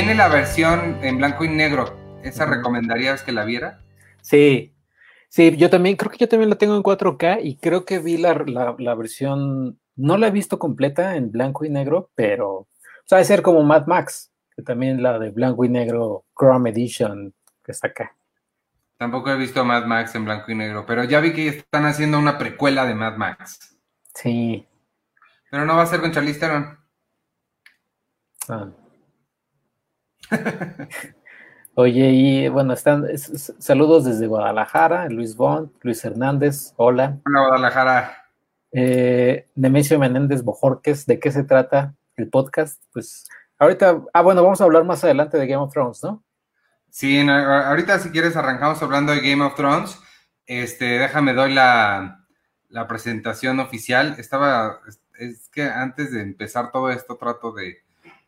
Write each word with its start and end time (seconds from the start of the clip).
Tiene 0.00 0.14
la 0.14 0.28
versión 0.28 0.96
en 1.02 1.18
blanco 1.18 1.44
y 1.44 1.48
negro. 1.48 1.94
¿Esa 2.22 2.46
recomendarías 2.46 3.22
que 3.22 3.32
la 3.32 3.44
viera? 3.44 3.82
Sí, 4.22 4.74
sí, 5.28 5.54
yo 5.58 5.68
también, 5.68 5.96
creo 5.96 6.10
que 6.10 6.16
yo 6.16 6.26
también 6.26 6.48
la 6.48 6.56
tengo 6.56 6.74
en 6.74 6.82
4K 6.82 7.40
y 7.42 7.58
creo 7.58 7.84
que 7.84 7.98
vi 7.98 8.16
la, 8.16 8.32
versión, 8.94 9.78
no 9.96 10.16
la 10.16 10.28
he 10.28 10.30
visto 10.30 10.58
completa 10.58 11.16
en 11.16 11.30
blanco 11.30 11.66
y 11.66 11.68
negro, 11.68 12.10
pero, 12.14 12.50
o 12.50 12.68
sea, 13.04 13.18
debe 13.18 13.26
ser 13.26 13.42
como 13.42 13.62
Mad 13.62 13.88
Max, 13.88 14.32
que 14.56 14.62
también 14.62 15.02
la 15.02 15.18
de 15.18 15.32
blanco 15.32 15.66
y 15.66 15.68
negro 15.68 16.24
Chrome 16.34 16.70
Edition 16.70 17.34
que 17.62 17.72
está 17.72 17.88
acá. 17.88 18.16
Tampoco 18.96 19.30
he 19.30 19.36
visto 19.36 19.62
Mad 19.66 19.84
Max 19.84 20.14
en 20.14 20.24
blanco 20.24 20.50
y 20.50 20.54
negro, 20.54 20.86
pero 20.86 21.04
ya 21.04 21.20
vi 21.20 21.34
que 21.34 21.48
están 21.48 21.84
haciendo 21.84 22.18
una 22.18 22.38
precuela 22.38 22.86
de 22.86 22.94
Mad 22.94 23.18
Max. 23.18 23.78
Sí. 24.14 24.66
Pero 25.50 25.66
no 25.66 25.76
va 25.76 25.82
a 25.82 25.86
ser 25.86 26.00
con 26.00 26.10
Charlize 26.10 26.40
Theron. 26.40 26.78
Ah. 28.48 28.70
Oye, 31.74 32.10
y 32.10 32.48
bueno, 32.48 32.74
están 32.74 33.06
saludos 33.16 34.04
desde 34.04 34.26
Guadalajara, 34.26 35.08
Luis 35.08 35.36
Bond, 35.36 35.70
Luis 35.82 36.04
Hernández, 36.04 36.72
hola. 36.76 37.18
Hola, 37.24 37.40
Guadalajara. 37.40 38.26
Eh, 38.72 39.48
Nemesio 39.54 39.98
Menéndez 39.98 40.42
Bojorques, 40.42 41.06
¿de 41.06 41.18
qué 41.18 41.32
se 41.32 41.44
trata 41.44 41.94
el 42.16 42.28
podcast? 42.28 42.82
Pues 42.92 43.28
ahorita, 43.58 44.02
ah, 44.12 44.22
bueno, 44.22 44.42
vamos 44.42 44.60
a 44.60 44.64
hablar 44.64 44.84
más 44.84 45.02
adelante 45.04 45.38
de 45.38 45.46
Game 45.46 45.62
of 45.62 45.72
Thrones, 45.72 46.02
¿no? 46.02 46.22
Sí, 46.90 47.20
ahorita 47.28 47.98
si 48.00 48.10
quieres 48.10 48.36
arrancamos 48.36 48.82
hablando 48.82 49.12
de 49.12 49.20
Game 49.20 49.44
of 49.44 49.54
Thrones. 49.54 49.98
Este, 50.46 50.98
déjame 50.98 51.34
doy 51.34 51.54
la, 51.54 52.26
la 52.68 52.88
presentación 52.88 53.60
oficial. 53.60 54.16
Estaba, 54.18 54.80
es 55.18 55.48
que 55.50 55.62
antes 55.62 56.12
de 56.12 56.22
empezar 56.22 56.72
todo 56.72 56.90
esto 56.90 57.16
trato 57.16 57.52
de 57.52 57.78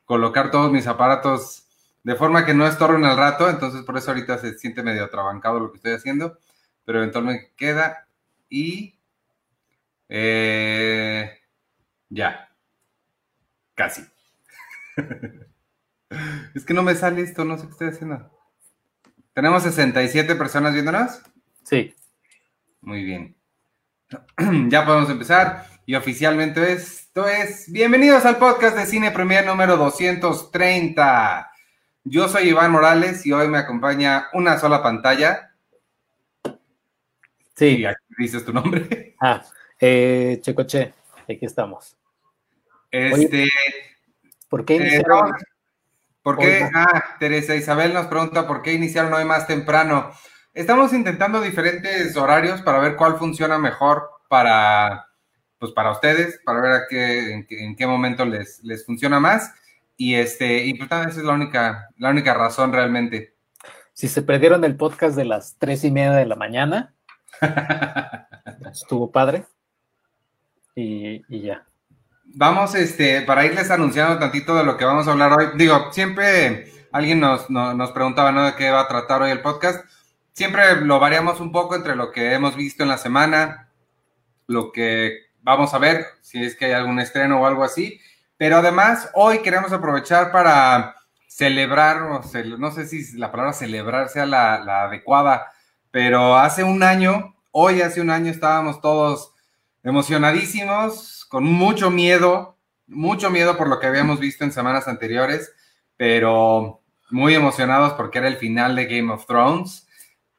colocar 0.05 0.51
todos 0.51 0.71
mis 0.71 0.87
aparatos 0.87 1.69
de 2.03 2.15
forma 2.17 2.45
que 2.45 2.55
no 2.55 2.67
estorben 2.67 3.05
al 3.05 3.17
rato, 3.17 3.49
entonces 3.49 3.83
por 3.83 3.97
eso 3.97 4.11
ahorita 4.11 4.39
se 4.39 4.59
siente 4.59 4.83
medio 4.83 5.09
trabancado 5.09 5.61
lo 5.61 5.71
que 5.71 5.77
estoy 5.77 5.93
haciendo, 5.93 6.39
pero 6.85 6.99
eventualmente 6.99 7.53
queda 7.57 8.07
y 8.49 8.99
eh, 10.09 11.39
ya, 12.11 12.51
casi. 13.75 14.03
es 16.55 16.65
que 16.65 16.75
no 16.75 16.83
me 16.83 16.95
sale 16.95 17.23
esto, 17.23 17.45
no 17.45 17.57
sé 17.57 17.65
qué 17.67 17.71
estoy 17.73 17.89
haciendo. 17.89 18.31
¿Tenemos 19.33 19.63
67 19.63 20.35
personas 20.35 20.75
viéndonos? 20.75 21.23
Sí. 21.63 21.95
Muy 22.83 23.05
bien. 23.05 23.37
ya 24.69 24.85
podemos 24.85 25.09
empezar. 25.09 25.67
Y 25.87 25.95
oficialmente 25.95 26.73
esto 26.73 27.27
es 27.27 27.73
Bienvenidos 27.73 28.27
al 28.27 28.37
podcast 28.37 28.77
de 28.77 28.87
Cine 28.87 29.11
Premier 29.11 29.47
número 29.47 29.79
230. 29.79 31.52
Yo 32.05 32.29
soy 32.29 32.49
Iván 32.49 32.73
Morales 32.73 33.25
y 33.27 33.33
hoy 33.33 33.49
me 33.49 33.59
acompaña 33.59 34.29
una 34.33 34.59
sola 34.59 34.83
pantalla. 34.83 35.53
Sí. 37.55 37.79
Y 37.79 37.87
aquí 37.87 38.01
dices 38.19 38.45
tu 38.45 38.53
nombre. 38.53 39.09
Ah, 39.25 39.41
eh, 39.79 40.41
Checoche, 40.43 40.95
aquí 41.31 41.47
estamos. 41.47 41.97
Este. 42.91 43.49
¿Por 44.49 44.65
qué 44.65 44.75
eh, 44.75 44.77
iniciaron? 44.79 45.33
¿Por 46.25 46.39
qué? 46.39 46.69
Ah, 46.75 47.17
Teresa 47.21 47.55
Isabel 47.55 47.95
nos 47.95 48.09
pregunta 48.09 48.49
por 48.49 48.63
qué 48.63 48.73
iniciaron 48.73 49.15
hoy 49.15 49.25
más 49.25 49.47
temprano. 49.47 50.11
Estamos 50.55 50.93
intentando 50.93 51.41
diferentes 51.41 52.17
horarios 52.17 52.63
para 52.63 52.81
ver 52.81 52.97
cuál 52.97 53.17
funciona 53.17 53.59
mejor 53.59 54.11
para, 54.29 55.07
pues 55.61 55.71
para 55.71 55.93
ustedes, 55.93 56.41
para 56.45 56.61
ver 56.61 56.73
a 56.73 56.87
qué, 56.89 57.47
en, 57.49 57.77
qué 57.77 57.87
momento 57.87 58.25
les, 58.25 58.61
les 58.65 58.85
funciona 58.85 59.21
más. 59.21 59.55
Y 60.03 60.17
este, 60.17 60.65
y 60.65 60.75
pues 60.75 60.91
esa 60.91 61.09
es 61.09 61.17
la 61.19 61.33
única, 61.33 61.89
la 61.97 62.11
única 62.11 62.35
razón 62.35 62.73
realmente. 62.73 63.37
Si 63.93 64.09
se 64.09 64.23
perdieron 64.23 64.65
el 64.65 64.75
podcast 64.75 65.15
de 65.15 65.25
las 65.25 65.55
tres 65.61 65.85
y 65.85 65.93
media 65.93 66.11
de 66.11 66.27
la 66.27 66.35
mañana, 66.35 66.93
estuvo 68.73 69.13
padre. 69.13 69.45
Y, 70.75 71.23
ya. 71.45 71.65
Vamos, 72.25 72.75
este, 72.75 73.23
para 73.23 73.47
irles 73.47 73.71
anunciando 73.71 74.19
tantito 74.19 74.57
de 74.57 74.65
lo 74.65 74.77
que 74.77 74.85
vamos 74.85 75.07
a 75.07 75.13
hablar 75.13 75.35
hoy. 75.35 75.51
Digo, 75.55 75.93
siempre 75.93 76.73
alguien 76.91 77.21
nos, 77.21 77.49
nos 77.49 77.93
preguntaba, 77.93 78.33
¿no? 78.33 78.45
De 78.45 78.57
qué 78.57 78.73
va 78.73 78.81
a 78.81 78.89
tratar 78.89 79.23
hoy 79.23 79.31
el 79.31 79.41
podcast. 79.41 79.85
Siempre 80.33 80.81
lo 80.81 80.99
variamos 80.99 81.39
un 81.39 81.53
poco 81.53 81.77
entre 81.77 81.95
lo 81.95 82.11
que 82.11 82.33
hemos 82.33 82.57
visto 82.57 82.83
en 82.83 82.89
la 82.89 82.99
semana, 82.99 83.69
lo 84.49 84.73
que 84.73 85.27
vamos 85.43 85.75
a 85.75 85.79
ver, 85.79 86.07
si 86.23 86.43
es 86.43 86.57
que 86.57 86.65
hay 86.65 86.73
algún 86.73 86.99
estreno 86.99 87.41
o 87.41 87.47
algo 87.47 87.63
así, 87.63 88.01
pero 88.43 88.57
además, 88.57 89.09
hoy 89.15 89.39
queremos 89.39 89.73
aprovechar 89.73 90.33
para 90.33 90.97
celebrar, 91.29 92.25
no 92.59 92.73
sé 92.73 92.89
si 92.89 93.17
la 93.17 93.31
palabra 93.31 93.53
celebrar 93.53 94.09
sea 94.09 94.27
la, 94.27 94.83
adecuada, 94.83 95.53
pero 95.93 96.37
hace 96.37 96.65
un 96.65 96.83
año, 96.83 97.37
hoy 97.53 97.83
hace 97.83 98.01
un 98.01 98.11
año 98.11 98.33
estábamos 98.33 98.81
todos 98.81 99.33
emocionadísimos, 99.85 101.25
con 101.27 101.45
mucho 101.45 101.93
miedo, 101.93 102.59
mucho 102.89 103.31
miedo 103.31 103.57
por 103.57 103.69
lo 103.69 103.79
que 103.79 103.87
habíamos 103.87 104.19
visto 104.19 104.43
en 104.43 104.51
semanas 104.51 104.89
anteriores, 104.89 105.55
pero 105.97 106.83
muy 107.13 107.37
emocionados 107.37 107.93
porque 107.93 108.19
era 108.19 108.27
el 108.27 108.39
final 108.39 108.75
de 108.75 108.87
Game 108.87 109.13
of 109.13 109.25
Thrones. 109.25 109.87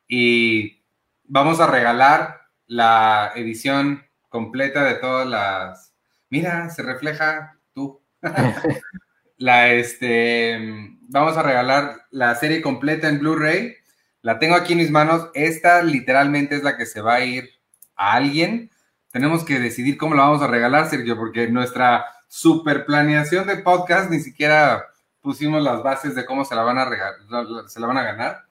Y 0.09 0.83
vamos 1.23 1.61
a 1.61 1.67
regalar 1.67 2.49
la 2.67 3.31
edición 3.33 4.05
completa 4.27 4.83
de 4.83 4.95
todas 4.95 5.25
las... 5.25 5.93
Mira, 6.29 6.69
se 6.69 6.81
refleja 6.81 7.61
la, 9.37 9.73
este, 9.73 10.59
vamos 11.09 11.37
a 11.37 11.43
regalar 11.43 12.05
la 12.11 12.35
serie 12.35 12.61
completa 12.61 13.09
en 13.09 13.19
Blu-ray. 13.19 13.75
La 14.21 14.39
tengo 14.39 14.55
aquí 14.55 14.73
en 14.73 14.79
mis 14.79 14.91
manos. 14.91 15.29
Esta 15.33 15.83
literalmente 15.83 16.55
es 16.55 16.63
la 16.63 16.77
que 16.77 16.85
se 16.85 17.01
va 17.01 17.15
a 17.15 17.25
ir 17.25 17.49
a 17.95 18.13
alguien. 18.13 18.71
Tenemos 19.11 19.43
que 19.43 19.59
decidir 19.59 19.97
cómo 19.97 20.15
la 20.15 20.23
vamos 20.23 20.41
a 20.41 20.47
regalar, 20.47 20.89
Sergio, 20.89 21.17
porque 21.17 21.47
nuestra 21.47 22.05
super 22.27 22.85
planeación 22.85 23.45
de 23.45 23.57
podcast 23.57 24.09
ni 24.09 24.19
siquiera 24.19 24.85
pusimos 25.21 25.61
las 25.61 25.83
bases 25.83 26.15
de 26.15 26.25
cómo 26.25 26.45
se 26.45 26.55
la 26.55 26.63
van 26.63 26.77
a 26.77 26.85
regalar, 26.85 27.19
se 27.67 27.79
la 27.79 27.87
van 27.87 27.97
a 27.97 28.03
ganar. 28.03 28.45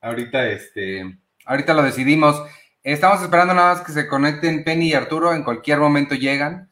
Ahorita, 0.00 0.46
este, 0.48 1.18
ahorita 1.46 1.72
lo 1.74 1.82
decidimos. 1.82 2.42
Estamos 2.82 3.22
esperando 3.22 3.54
nada 3.54 3.74
más 3.74 3.84
que 3.84 3.92
se 3.92 4.08
conecten 4.08 4.64
Penny 4.64 4.88
y 4.88 4.94
Arturo. 4.94 5.32
En 5.32 5.44
cualquier 5.44 5.78
momento 5.78 6.14
llegan 6.14 6.71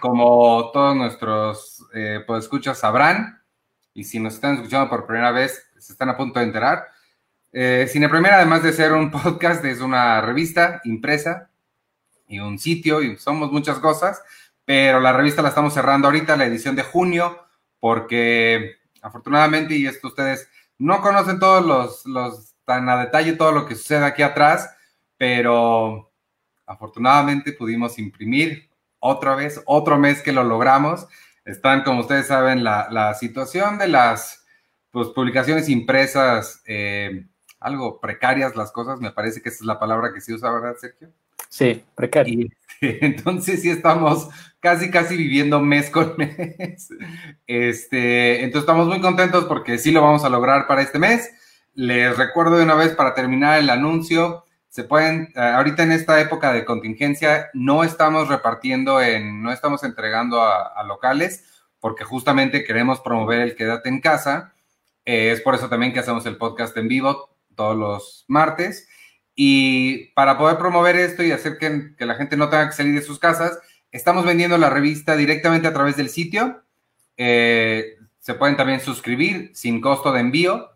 como 0.00 0.70
todos 0.72 0.96
nuestros 0.96 1.86
eh, 1.94 2.24
escuchas 2.38 2.78
sabrán, 2.78 3.42
y 3.94 4.04
si 4.04 4.18
nos 4.18 4.34
están 4.34 4.54
escuchando 4.54 4.88
por 4.88 5.06
primera 5.06 5.30
vez, 5.30 5.70
se 5.78 5.92
están 5.92 6.08
a 6.08 6.16
punto 6.16 6.40
de 6.40 6.46
enterar. 6.46 6.86
Eh, 7.52 7.86
Cine 7.88 8.08
Premier, 8.08 8.34
además 8.34 8.62
de 8.62 8.72
ser 8.72 8.92
un 8.92 9.10
podcast, 9.22 9.64
es 9.64 9.80
una 9.80 10.20
revista 10.20 10.80
impresa 10.84 11.50
y 12.26 12.38
un 12.38 12.58
sitio, 12.58 13.02
y 13.02 13.16
somos 13.16 13.52
muchas 13.52 13.78
cosas, 13.78 14.22
pero 14.64 15.00
la 15.00 15.12
revista 15.12 15.42
la 15.42 15.48
estamos 15.48 15.74
cerrando 15.74 16.08
ahorita, 16.08 16.36
la 16.36 16.46
edición 16.46 16.76
de 16.76 16.82
junio, 16.82 17.38
porque 17.78 18.76
afortunadamente, 19.02 19.76
y 19.76 19.86
esto 19.86 20.08
ustedes 20.08 20.48
no 20.78 21.00
conocen 21.02 21.38
todos 21.38 21.64
los, 21.64 22.06
los 22.06 22.54
tan 22.64 22.88
a 22.88 23.04
detalle 23.04 23.32
todo 23.32 23.52
lo 23.52 23.66
que 23.66 23.74
sucede 23.74 24.04
aquí 24.04 24.22
atrás, 24.22 24.74
pero 25.16 26.10
afortunadamente 26.66 27.52
pudimos 27.52 27.98
imprimir 27.98 28.69
otra 29.00 29.34
vez, 29.34 29.60
otro 29.66 29.98
mes 29.98 30.22
que 30.22 30.32
lo 30.32 30.44
logramos. 30.44 31.06
Están, 31.44 31.82
como 31.82 32.00
ustedes 32.00 32.28
saben, 32.28 32.62
la, 32.62 33.14
situación 33.18 33.78
de 33.78 33.88
las 33.88 34.46
pues, 34.90 35.08
publicaciones 35.08 35.68
impresas, 35.68 36.62
eh, 36.66 37.26
algo 37.58 38.00
precarias 38.00 38.56
las 38.56 38.70
cosas, 38.70 39.00
me 39.00 39.10
parece 39.10 39.42
que 39.42 39.48
esa 39.48 39.58
es 39.58 39.66
la 39.66 39.78
palabra 39.78 40.12
que 40.14 40.20
se 40.20 40.34
usa, 40.34 40.52
¿verdad, 40.52 40.76
Sergio? 40.80 41.10
Sí, 41.48 41.82
precario. 41.94 42.48
entonces 42.80 43.60
sí 43.62 43.70
estamos 43.70 44.28
casi, 44.60 44.90
casi 44.90 45.16
viviendo 45.16 45.60
mes 45.60 45.90
con 45.90 46.14
mes. 46.18 46.88
Este, 47.46 48.44
entonces 48.44 48.62
estamos 48.62 48.86
muy 48.86 49.00
contentos 49.00 49.44
porque 49.46 49.78
sí 49.78 49.90
lo 49.90 50.02
vamos 50.02 50.24
a 50.24 50.30
lograr 50.30 50.66
para 50.66 50.82
este 50.82 50.98
mes. 50.98 51.30
Les 51.74 52.16
recuerdo 52.16 52.56
de 52.56 52.64
una 52.64 52.74
vez 52.74 52.94
para 52.94 53.14
terminar 53.14 53.58
el 53.58 53.70
anuncio, 53.70 54.44
se 54.70 54.84
pueden, 54.84 55.32
eh, 55.34 55.40
ahorita 55.40 55.82
en 55.82 55.90
esta 55.90 56.20
época 56.20 56.52
de 56.52 56.64
contingencia, 56.64 57.50
no 57.54 57.82
estamos 57.82 58.28
repartiendo 58.28 59.00
en, 59.02 59.42
no 59.42 59.52
estamos 59.52 59.82
entregando 59.82 60.40
a, 60.42 60.82
locales, 60.84 61.44
porque 61.80 62.04
justamente 62.04 62.62
queremos 62.62 63.00
promover 63.00 63.40
el 63.40 63.56
quédate 63.56 63.88
en 63.88 64.00
casa. 64.00 64.54
Eh, 65.04 65.32
es 65.32 65.40
por 65.40 65.56
eso 65.56 65.68
también 65.68 65.92
que 65.92 65.98
hacemos 65.98 66.24
el 66.26 66.36
podcast 66.36 66.76
en 66.76 66.86
vivo 66.86 67.30
todos 67.56 67.76
los 67.76 68.24
martes. 68.28 68.88
Y 69.34 70.12
para 70.14 70.38
poder 70.38 70.56
promover 70.56 70.94
esto 70.94 71.24
y 71.24 71.32
hacer 71.32 71.58
que, 71.58 71.94
la 71.98 72.14
gente 72.14 72.36
no 72.36 72.48
tenga 72.48 72.68
que 72.68 72.76
salir 72.76 72.94
de 72.94 73.02
sus 73.02 73.18
casas, 73.18 73.58
estamos 73.90 74.24
vendiendo 74.24 74.56
la 74.56 74.70
revista 74.70 75.16
directamente 75.16 75.66
a 75.66 75.74
través 75.74 75.96
del 75.96 76.10
sitio. 76.10 76.62
Eh, 77.16 77.96
se 78.20 78.34
pueden 78.34 78.56
también 78.56 78.78
suscribir 78.78 79.50
sin 79.52 79.80
costo 79.80 80.12
de 80.12 80.20
envío 80.20 80.70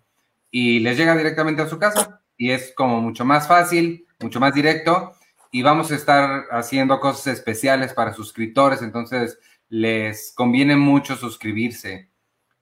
y 0.51 0.81
les 0.81 0.97
llega 0.97 1.17
directamente 1.17 1.63
a 1.63 1.69
su 1.69 1.79
casa 1.79 2.24
y 2.45 2.51
es 2.51 2.75
como 2.77 3.01
mucho 3.01 3.25
más 3.25 3.49
fácil, 3.49 4.07
mucho 4.21 4.39
más 4.39 4.53
directo 4.53 5.15
y 5.51 5.63
vamos 5.63 5.91
a 5.91 5.95
estar 5.95 6.45
haciendo 6.51 7.01
cosas 7.01 7.29
especiales 7.29 7.95
para 7.95 8.13
suscriptores, 8.13 8.83
entonces 8.83 9.39
les 9.71 10.31
conviene 10.37 10.77
mucho 10.77 11.17
suscribirse. 11.17 12.11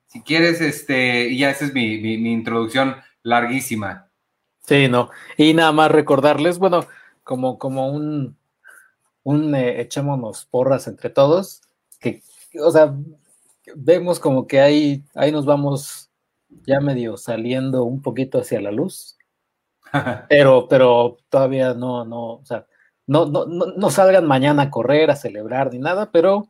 si 0.07 0.23
quieres, 0.23 0.61
este, 0.61 1.27
y 1.31 1.39
ya 1.39 1.51
esa 1.51 1.65
es 1.65 1.75
mi, 1.75 1.99
mi 1.99 2.33
introducción 2.33 2.95
larguísima. 3.25 4.09
Sí, 4.61 4.87
no. 4.87 5.11
Y 5.37 5.53
nada 5.53 5.73
más 5.73 5.91
recordarles, 5.91 6.59
bueno, 6.59 6.87
como, 7.25 7.59
como 7.59 7.89
un, 7.89 8.37
un 9.25 9.53
eh, 9.57 9.81
echémonos 9.81 10.45
porras 10.45 10.87
entre 10.87 11.11
todos, 11.11 11.63
que, 11.99 12.23
o 12.63 12.71
sea, 12.71 12.95
vemos 13.75 14.21
como 14.21 14.47
que 14.47 14.61
ahí, 14.61 15.03
ahí 15.17 15.33
nos 15.33 15.45
vamos 15.45 16.09
ya 16.69 16.79
medio 16.79 17.17
saliendo 17.17 17.83
un 17.83 18.01
poquito 18.01 18.39
hacia 18.39 18.61
la 18.61 18.71
luz, 18.71 19.17
pero, 20.29 20.67
pero 20.69 21.19
todavía 21.29 21.75
no, 21.75 22.05
no, 22.05 22.35
o 22.35 22.45
sea, 22.45 22.67
no, 23.07 23.27
no, 23.27 23.47
no, 23.47 23.91
salgan 23.91 24.27
mañana 24.27 24.65
a 24.65 24.71
correr, 24.71 25.11
a 25.11 25.17
celebrar 25.17 25.73
ni 25.73 25.79
nada, 25.79 26.11
pero 26.11 26.49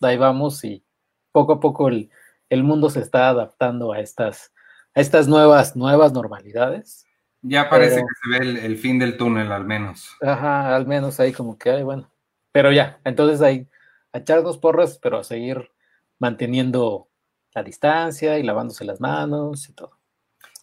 ahí 0.00 0.16
vamos 0.16 0.62
y 0.64 0.84
poco 1.32 1.54
a 1.54 1.60
poco 1.60 1.88
el, 1.88 2.10
el 2.50 2.62
mundo 2.62 2.90
se 2.90 3.00
está 3.00 3.30
adaptando 3.30 3.92
a 3.92 4.00
estas, 4.00 4.52
a 4.94 5.00
estas 5.00 5.28
nuevas, 5.28 5.74
nuevas 5.76 6.12
normalidades. 6.12 7.06
Ya 7.40 7.68
parece 7.68 7.96
que 7.96 8.02
se 8.22 8.38
ve 8.38 8.66
el, 8.66 8.76
fin 8.78 8.98
del 8.98 9.16
túnel, 9.16 9.50
al 9.50 9.64
menos. 9.64 10.16
Ajá, 10.20 10.76
al 10.76 10.86
menos 10.86 11.18
ahí 11.18 11.32
como 11.32 11.58
que 11.58 11.70
hay, 11.70 11.82
bueno. 11.82 12.12
Pero 12.52 12.70
ya, 12.70 13.00
entonces 13.04 13.40
ahí, 13.40 13.66
a 14.12 14.18
echarnos 14.18 14.58
porras, 14.58 14.98
pero 15.02 15.18
a 15.18 15.24
seguir 15.24 15.72
manteniendo 16.18 17.08
la 17.54 17.64
distancia 17.64 18.38
y 18.38 18.44
lavándose 18.44 18.84
las 18.84 19.00
manos 19.00 19.68
y 19.68 19.72
todo. 19.72 19.98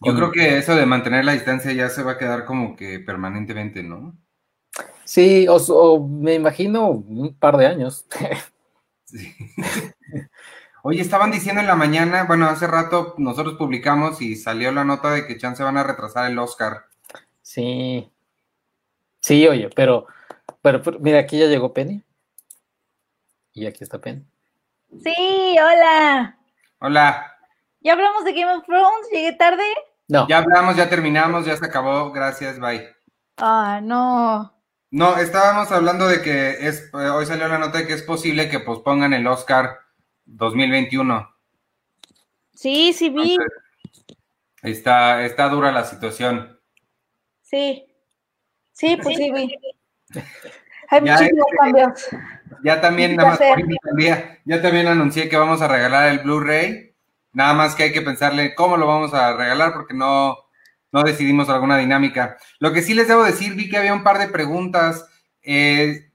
Yo 0.02 0.14
creo 0.14 0.32
que 0.32 0.58
eso 0.58 0.74
de 0.74 0.86
mantener 0.86 1.24
la 1.24 1.32
distancia 1.32 1.72
ya 1.72 1.90
se 1.90 2.02
va 2.02 2.12
a 2.12 2.18
quedar 2.18 2.46
como 2.46 2.74
que 2.74 3.00
permanentemente, 3.00 3.82
¿no? 3.82 4.16
Sí, 5.04 5.46
o, 5.48 6.06
me 6.08 6.34
imagino 6.34 6.88
un 6.88 7.34
par 7.34 7.56
de 7.56 7.66
años. 7.66 8.06
Sí. 9.04 9.34
Oye, 10.84 11.00
estaban 11.00 11.32
diciendo 11.32 11.60
en 11.60 11.66
la 11.66 11.74
mañana, 11.74 12.26
bueno, 12.28 12.46
hace 12.46 12.68
rato 12.68 13.16
nosotros 13.18 13.56
publicamos 13.56 14.22
y 14.22 14.36
salió 14.36 14.70
la 14.70 14.84
nota 14.84 15.10
de 15.10 15.26
que 15.26 15.36
chance 15.36 15.64
van 15.64 15.76
a 15.76 15.82
retrasar 15.82 16.30
el 16.30 16.38
Oscar. 16.38 16.84
Sí. 17.42 18.08
Sí, 19.18 19.48
oye, 19.48 19.68
pero, 19.74 20.06
pero, 20.62 20.80
mira, 21.00 21.18
aquí 21.18 21.40
ya 21.40 21.46
llegó 21.46 21.74
Penny. 21.74 22.04
Y 23.52 23.66
aquí 23.66 23.82
está 23.82 24.00
Penny. 24.00 24.24
Sí, 25.02 25.56
hola. 25.58 26.38
Hola. 26.78 27.36
¿Ya 27.80 27.94
hablamos 27.94 28.24
de 28.24 28.32
Game 28.32 28.52
of 28.52 28.64
Thrones? 28.64 29.08
¿Llegué 29.10 29.32
tarde? 29.32 29.64
No. 30.10 30.26
Ya 30.28 30.38
hablamos, 30.38 30.76
ya 30.76 30.88
terminamos, 30.88 31.46
ya 31.46 31.56
se 31.56 31.64
acabó. 31.64 32.10
Gracias, 32.10 32.58
bye. 32.58 32.88
Ah, 33.36 33.80
no. 33.80 34.52
No, 34.90 35.16
estábamos 35.16 35.70
hablando 35.70 36.08
de 36.08 36.20
que 36.20 36.66
es, 36.66 36.90
eh, 36.92 37.08
hoy 37.10 37.26
salió 37.26 37.46
la 37.46 37.58
nota 37.58 37.78
de 37.78 37.86
que 37.86 37.92
es 37.94 38.02
posible 38.02 38.48
que 38.48 38.58
pospongan 38.58 39.12
el 39.12 39.24
Oscar 39.28 39.78
2021. 40.24 41.32
Sí, 42.52 42.92
sí 42.92 43.08
vi. 43.08 43.36
está, 44.62 45.24
está 45.24 45.48
dura 45.48 45.70
la 45.70 45.84
situación. 45.84 46.60
Sí. 47.42 47.86
Sí, 48.72 48.98
pues 49.00 49.16
sí 49.16 49.30
vi. 49.30 49.54
Hay 50.88 51.02
muchísimos 51.02 51.46
este, 51.46 51.56
cambios. 51.56 52.08
Ya 52.64 52.80
también, 52.80 53.14
nada 53.14 53.30
más 53.30 53.38
ya 54.44 54.60
también 54.60 54.88
anuncié 54.88 55.28
que 55.28 55.36
vamos 55.36 55.62
a 55.62 55.68
regalar 55.68 56.08
el 56.08 56.18
Blu-ray. 56.18 56.89
Nada 57.32 57.54
más 57.54 57.74
que 57.74 57.84
hay 57.84 57.92
que 57.92 58.02
pensarle 58.02 58.54
cómo 58.54 58.76
lo 58.76 58.86
vamos 58.86 59.14
a 59.14 59.36
regalar 59.36 59.72
porque 59.72 59.94
no, 59.94 60.36
no 60.92 61.02
decidimos 61.02 61.48
alguna 61.48 61.78
dinámica. 61.78 62.38
Lo 62.58 62.72
que 62.72 62.82
sí 62.82 62.94
les 62.94 63.08
debo 63.08 63.22
decir, 63.24 63.54
vi 63.54 63.68
que 63.68 63.76
había 63.76 63.94
un 63.94 64.02
par 64.02 64.18
de 64.18 64.28
preguntas. 64.28 65.06
Eh, 65.42 66.10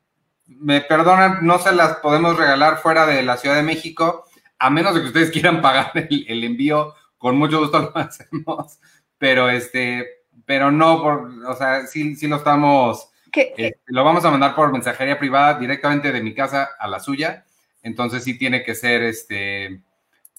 me 0.47 0.81
perdonan, 0.81 1.39
no 1.41 1.59
se 1.59 1.73
las 1.73 1.97
podemos 1.97 2.37
regalar 2.37 2.77
fuera 2.77 3.05
de 3.05 3.23
la 3.23 3.37
Ciudad 3.37 3.55
de 3.55 3.63
México, 3.63 4.25
a 4.59 4.69
menos 4.69 4.93
de 4.93 5.01
que 5.01 5.07
ustedes 5.07 5.31
quieran 5.31 5.61
pagar 5.61 5.91
el, 5.95 6.43
envío, 6.43 6.93
con 7.17 7.37
mucho 7.37 7.59
gusto 7.59 7.79
lo 7.79 7.91
hacemos, 7.97 8.79
pero 9.17 9.49
este, 9.49 10.23
pero 10.45 10.71
no, 10.71 11.01
por, 11.01 11.31
o 11.47 11.55
sea, 11.55 11.87
sí, 11.87 12.15
sí 12.15 12.27
lo 12.27 12.37
estamos, 12.37 13.09
eh, 13.35 13.75
lo 13.85 14.03
vamos 14.03 14.23
a 14.25 14.31
mandar 14.31 14.55
por 14.55 14.71
mensajería 14.71 15.19
privada 15.19 15.59
directamente 15.59 16.11
de 16.11 16.21
mi 16.21 16.33
casa 16.33 16.69
a 16.79 16.87
la 16.87 16.99
suya, 16.99 17.45
entonces 17.81 18.23
sí 18.23 18.37
tiene 18.37 18.63
que 18.63 18.75
ser 18.75 19.03
este, 19.03 19.81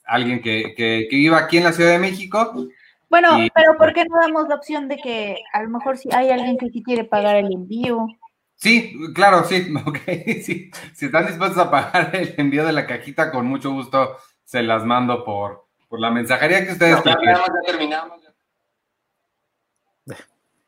alguien 0.07 0.41
que, 0.41 0.75
que, 0.77 1.09
viva 1.11 1.39
aquí 1.39 1.59
en 1.59 1.65
la 1.65 1.73
Ciudad 1.73 1.91
de 1.91 1.99
México. 1.99 2.69
Bueno, 3.09 3.39
pero 3.55 3.77
¿por 3.77 3.93
qué 3.93 4.05
no 4.05 4.19
damos 4.21 4.49
la 4.49 4.57
opción 4.57 4.89
de 4.89 4.97
que 4.97 5.39
a 5.53 5.63
lo 5.63 5.69
mejor 5.69 5.99
si 5.99 6.09
hay 6.13 6.31
alguien 6.31 6.57
que 6.57 6.71
sí 6.71 6.83
quiere 6.83 7.05
pagar 7.05 7.37
el 7.37 7.53
envío? 7.53 8.07
Sí, 8.55 8.97
claro, 9.15 9.45
sí, 9.45 9.73
ok, 9.87 9.99
sí. 10.43 10.71
Si 10.95 11.07
están 11.07 11.27
dispuestos 11.27 11.59
a 11.59 11.71
pagar 11.71 12.15
el 12.15 12.35
envío 12.39 12.65
de 12.65 12.73
la 12.73 12.87
cajita, 12.87 13.31
con 13.31 13.47
mucho 13.47 13.73
gusto 13.73 14.17
se 14.45 14.63
las 14.63 14.85
mando 14.85 15.25
por, 15.25 15.67
por 15.89 16.01
la 16.01 16.11
mensajería 16.11 16.65
que 16.65 16.73
ustedes 16.73 17.05
no, 17.05 17.13
ya 17.25 17.45
terminamos. 17.67 18.21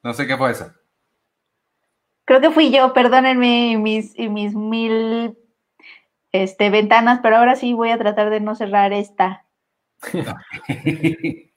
No 0.02 0.14
sé 0.14 0.26
qué 0.26 0.36
fue 0.36 0.50
eso. 0.50 0.72
Creo 2.24 2.40
que 2.40 2.50
fui 2.50 2.70
yo, 2.70 2.92
perdónenme 2.92 3.76
mis, 3.78 4.16
mis 4.18 4.54
mil 4.54 5.36
este, 6.32 6.70
ventanas, 6.70 7.20
pero 7.22 7.36
ahora 7.36 7.56
sí 7.56 7.74
voy 7.74 7.90
a 7.90 7.98
tratar 7.98 8.30
de 8.30 8.40
no 8.40 8.54
cerrar 8.54 8.92
esta. 8.92 9.44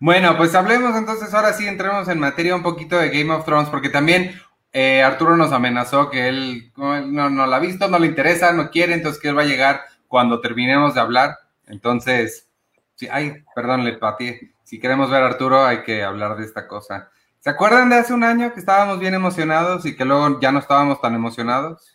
bueno, 0.00 0.36
pues 0.36 0.54
hablemos 0.54 0.96
entonces, 0.96 1.32
ahora 1.34 1.52
sí 1.52 1.66
entremos 1.66 2.08
en 2.08 2.20
materia 2.20 2.54
un 2.54 2.62
poquito 2.62 2.96
de 2.98 3.10
Game 3.10 3.32
of 3.32 3.44
Thrones, 3.44 3.68
porque 3.68 3.88
también 3.88 4.32
eh, 4.72 5.02
Arturo 5.02 5.36
nos 5.36 5.52
amenazó 5.52 6.10
que 6.10 6.28
él 6.28 6.72
no, 6.76 7.30
no 7.30 7.46
la 7.46 7.56
ha 7.56 7.60
visto, 7.60 7.88
no 7.88 7.98
le 7.98 8.06
interesa, 8.06 8.52
no 8.52 8.70
quiere, 8.70 8.94
entonces 8.94 9.20
que 9.20 9.28
él 9.28 9.38
va 9.38 9.42
a 9.42 9.46
llegar 9.46 9.82
cuando 10.06 10.40
terminemos 10.40 10.94
de 10.94 11.00
hablar. 11.00 11.38
Entonces, 11.66 12.48
sí, 12.94 13.08
ay, 13.10 13.44
perdón, 13.54 13.84
le 13.84 13.94
pateé. 13.94 14.52
Si 14.64 14.78
queremos 14.78 15.10
ver 15.10 15.22
a 15.22 15.26
Arturo, 15.26 15.64
hay 15.64 15.82
que 15.82 16.02
hablar 16.02 16.36
de 16.36 16.44
esta 16.44 16.66
cosa. 16.66 17.10
¿Se 17.40 17.50
acuerdan 17.50 17.88
de 17.88 17.96
hace 17.96 18.12
un 18.12 18.24
año 18.24 18.52
que 18.52 18.60
estábamos 18.60 18.98
bien 18.98 19.14
emocionados 19.14 19.86
y 19.86 19.96
que 19.96 20.04
luego 20.04 20.40
ya 20.40 20.52
no 20.52 20.58
estábamos 20.58 21.00
tan 21.00 21.14
emocionados? 21.14 21.94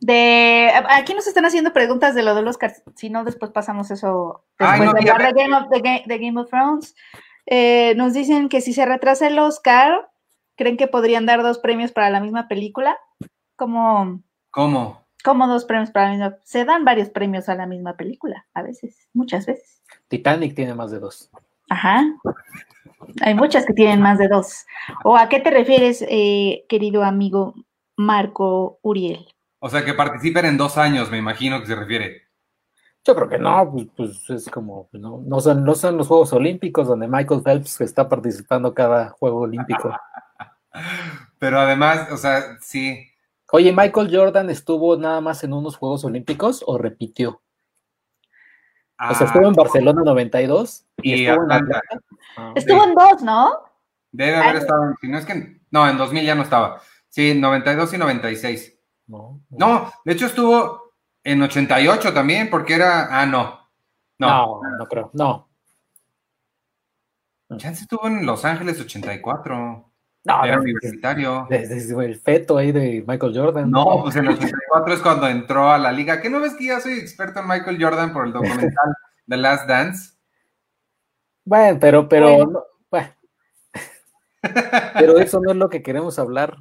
De 0.00 0.70
aquí 0.90 1.14
nos 1.14 1.26
están 1.26 1.46
haciendo 1.46 1.72
preguntas 1.72 2.14
de 2.14 2.22
lo 2.22 2.34
de 2.34 2.42
los 2.42 2.58
si 2.94 3.08
no 3.08 3.24
después 3.24 3.50
pasamos 3.52 3.90
eso 3.90 4.44
después 4.58 4.92
de 4.92 5.10
hablar 5.10 5.32
de 5.32 5.42
Game 5.42 5.56
of, 5.56 5.68
de 5.70 6.18
Game 6.18 6.40
of 6.40 6.50
Thrones. 6.50 6.94
Eh, 7.46 7.94
nos 7.96 8.12
dicen 8.12 8.50
que 8.50 8.60
si 8.60 8.74
se 8.74 8.84
retrasa 8.84 9.26
el 9.26 9.38
Oscar, 9.38 10.08
¿Creen 10.58 10.76
que 10.76 10.88
podrían 10.88 11.24
dar 11.24 11.40
dos 11.42 11.60
premios 11.60 11.92
para 11.92 12.10
la 12.10 12.20
misma 12.20 12.48
película? 12.48 12.98
Como... 13.54 14.20
¿Cómo? 14.50 15.06
Como 15.22 15.46
dos 15.46 15.64
premios 15.64 15.92
para 15.92 16.06
la 16.06 16.12
misma... 16.12 16.38
Se 16.42 16.64
dan 16.64 16.84
varios 16.84 17.10
premios 17.10 17.48
a 17.48 17.54
la 17.54 17.64
misma 17.64 17.96
película, 17.96 18.44
a 18.54 18.62
veces, 18.62 19.08
muchas 19.14 19.46
veces. 19.46 19.80
Titanic 20.08 20.56
tiene 20.56 20.74
más 20.74 20.90
de 20.90 20.98
dos. 20.98 21.30
Ajá. 21.70 22.02
Hay 23.20 23.34
muchas 23.34 23.66
que 23.66 23.72
tienen 23.72 24.02
más 24.02 24.18
de 24.18 24.26
dos. 24.26 24.66
¿O 25.04 25.16
a 25.16 25.28
qué 25.28 25.38
te 25.38 25.50
refieres, 25.50 26.04
eh, 26.08 26.64
querido 26.68 27.04
amigo 27.04 27.54
Marco 27.96 28.80
Uriel? 28.82 29.28
O 29.60 29.68
sea, 29.68 29.84
que 29.84 29.94
participen 29.94 30.46
en 30.46 30.56
dos 30.56 30.78
años, 30.78 31.10
me 31.10 31.18
imagino 31.18 31.60
que 31.60 31.66
se 31.66 31.74
refiere. 31.74 32.28
Yo 33.04 33.14
creo 33.14 33.28
que 33.28 33.38
no, 33.38 33.70
pues, 33.72 33.86
pues 33.96 34.30
es 34.30 34.50
como, 34.50 34.88
no, 34.92 35.22
no, 35.24 35.40
son, 35.40 35.64
no 35.64 35.74
son 35.74 35.96
los 35.96 36.08
Juegos 36.08 36.32
Olímpicos 36.32 36.86
donde 36.86 37.08
Michael 37.08 37.42
Phelps 37.42 37.80
está 37.80 38.08
participando 38.08 38.74
cada 38.74 39.10
Juego 39.10 39.40
Olímpico. 39.40 39.96
Pero 41.38 41.58
además, 41.58 42.12
o 42.12 42.16
sea, 42.16 42.58
sí. 42.60 42.98
Oye, 43.50 43.72
¿Michael 43.72 44.14
Jordan 44.14 44.50
estuvo 44.50 44.96
nada 44.96 45.20
más 45.20 45.42
en 45.42 45.54
unos 45.54 45.76
Juegos 45.76 46.04
Olímpicos 46.04 46.62
o 46.66 46.76
repitió? 46.76 47.40
o 49.00 49.14
sea, 49.14 49.26
estuvo 49.28 49.46
en 49.46 49.54
ah. 49.54 49.62
Barcelona 49.62 50.02
92 50.04 50.84
y, 51.02 51.24
estuvo 51.24 51.44
en 51.44 51.52
Atlanta. 51.52 51.82
Ah, 52.36 52.52
estuvo 52.56 52.84
en 52.84 52.94
dos, 52.94 53.22
¿no? 53.22 53.52
Debe 54.10 54.36
haber 54.36 54.56
estado, 54.56 54.94
si 55.00 55.08
no 55.08 55.18
es 55.18 55.24
que, 55.24 55.60
no, 55.70 55.88
en 55.88 55.96
2000 55.96 56.24
ya 56.24 56.34
no 56.34 56.42
estaba. 56.42 56.80
Sí, 57.08 57.34
92 57.34 57.94
y 57.94 57.98
96. 57.98 58.77
No, 59.08 59.40
no. 59.50 59.92
de 60.04 60.12
hecho 60.12 60.26
estuvo 60.26 60.92
en 61.24 61.42
88 61.42 62.14
también, 62.14 62.48
porque 62.48 62.74
era, 62.74 63.08
ah, 63.10 63.26
no. 63.26 63.58
No, 64.18 64.62
no, 64.62 64.76
no 64.78 64.86
creo, 64.86 65.10
no. 65.14 65.48
Chance 67.56 67.82
estuvo 67.82 68.06
en 68.06 68.26
Los 68.26 68.44
Ángeles 68.44 68.80
84. 68.80 69.84
No, 70.24 70.44
era 70.44 70.60
universitario. 70.60 71.46
Desde, 71.48 72.04
el 72.04 72.16
feto 72.16 72.58
ahí 72.58 72.72
de 72.72 73.02
Michael 73.06 73.32
Jordan. 73.34 73.70
No, 73.70 74.02
pues 74.02 74.16
en 74.16 74.26
el 74.26 74.34
84 74.34 74.94
es 74.94 75.00
cuando 75.00 75.26
entró 75.26 75.70
a 75.70 75.78
la 75.78 75.90
liga. 75.90 76.20
¿Qué 76.20 76.28
no 76.28 76.40
ves 76.40 76.54
que 76.54 76.66
ya 76.66 76.80
soy 76.80 76.94
experto 76.98 77.40
en 77.40 77.48
Michael 77.48 77.82
Jordan 77.82 78.12
por 78.12 78.26
el 78.26 78.32
documental 78.32 78.94
The 79.26 79.36
Last 79.38 79.66
Dance? 79.66 80.12
Bueno, 81.44 81.78
pero, 81.80 82.08
pero, 82.08 82.64
bueno. 82.90 83.14
pero 84.98 85.18
eso 85.18 85.40
no 85.40 85.50
es 85.50 85.56
lo 85.56 85.70
que 85.70 85.82
queremos 85.82 86.18
hablar. 86.18 86.58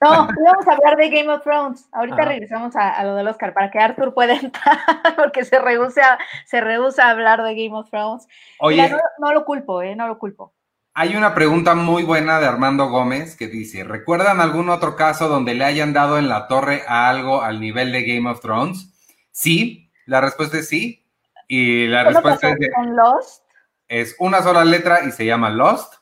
No, 0.00 0.10
vamos 0.44 0.68
a 0.68 0.72
hablar 0.72 0.96
de 0.96 1.10
Game 1.10 1.32
of 1.32 1.42
Thrones. 1.42 1.88
Ahorita 1.92 2.24
regresamos 2.24 2.74
a, 2.76 3.02
lo 3.04 3.14
del 3.14 3.28
Oscar 3.28 3.54
para 3.54 3.70
que 3.70 3.78
Arthur 3.78 4.14
pueda 4.14 4.34
entrar, 4.40 4.78
porque 5.16 5.44
se 5.44 5.58
rehúsa, 5.58 6.18
se 6.46 6.60
rehúsa 6.60 7.06
a 7.06 7.10
hablar 7.10 7.42
de 7.42 7.54
Game 7.54 7.76
of 7.76 7.90
Thrones. 7.90 8.26
Oye, 8.60 8.88
no, 8.88 8.98
no, 9.18 9.32
lo 9.32 9.44
culpo, 9.44 9.82
¿eh? 9.82 9.96
No 9.96 10.08
lo 10.08 10.18
culpo. 10.18 10.54
Hay 10.96 11.16
una 11.16 11.34
pregunta 11.34 11.74
muy 11.74 12.04
buena 12.04 12.38
de 12.38 12.46
Armando 12.46 12.88
Gómez 12.88 13.36
que 13.36 13.48
dice, 13.48 13.82
¿recuerdan 13.82 14.40
algún 14.40 14.70
otro 14.70 14.94
caso 14.94 15.28
donde 15.28 15.54
le 15.54 15.64
hayan 15.64 15.92
dado 15.92 16.18
en 16.18 16.28
la 16.28 16.46
torre 16.46 16.82
a 16.86 17.08
algo 17.08 17.42
al 17.42 17.60
nivel 17.60 17.90
de 17.90 18.04
Game 18.04 18.30
of 18.30 18.40
Thrones? 18.40 18.92
Sí, 19.32 19.90
la 20.06 20.20
respuesta 20.20 20.58
es 20.58 20.68
sí. 20.68 21.04
Y 21.48 21.88
la 21.88 22.04
respuesta 22.04 22.50
es, 22.50 22.58
Lost? 22.86 23.44
es 23.88 24.16
una 24.18 24.42
sola 24.42 24.64
letra 24.64 25.04
y 25.04 25.10
se 25.10 25.26
llama 25.26 25.50
Lost. 25.50 25.94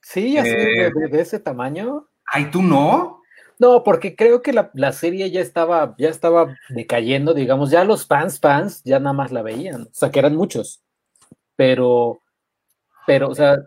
Sí, 0.00 0.38
así 0.38 0.48
eh, 0.48 0.90
de, 0.90 1.20
ese 1.20 1.38
tamaño. 1.38 2.08
Ay, 2.26 2.46
¿tú 2.50 2.62
no? 2.62 3.19
No, 3.60 3.84
porque 3.84 4.16
creo 4.16 4.40
que 4.40 4.54
la, 4.54 4.70
la, 4.72 4.90
serie 4.90 5.30
ya 5.30 5.42
estaba, 5.42 5.94
ya 5.98 6.08
estaba 6.08 6.56
decayendo, 6.70 7.34
digamos, 7.34 7.70
ya 7.70 7.84
los 7.84 8.06
fans, 8.06 8.40
fans, 8.40 8.82
ya 8.84 8.98
nada 8.98 9.12
más 9.12 9.32
la 9.32 9.42
veían, 9.42 9.82
o 9.82 9.90
sea, 9.92 10.10
que 10.10 10.18
eran 10.18 10.34
muchos, 10.34 10.80
pero, 11.56 12.22
pero, 13.06 13.28
o 13.28 13.34
sea, 13.34 13.58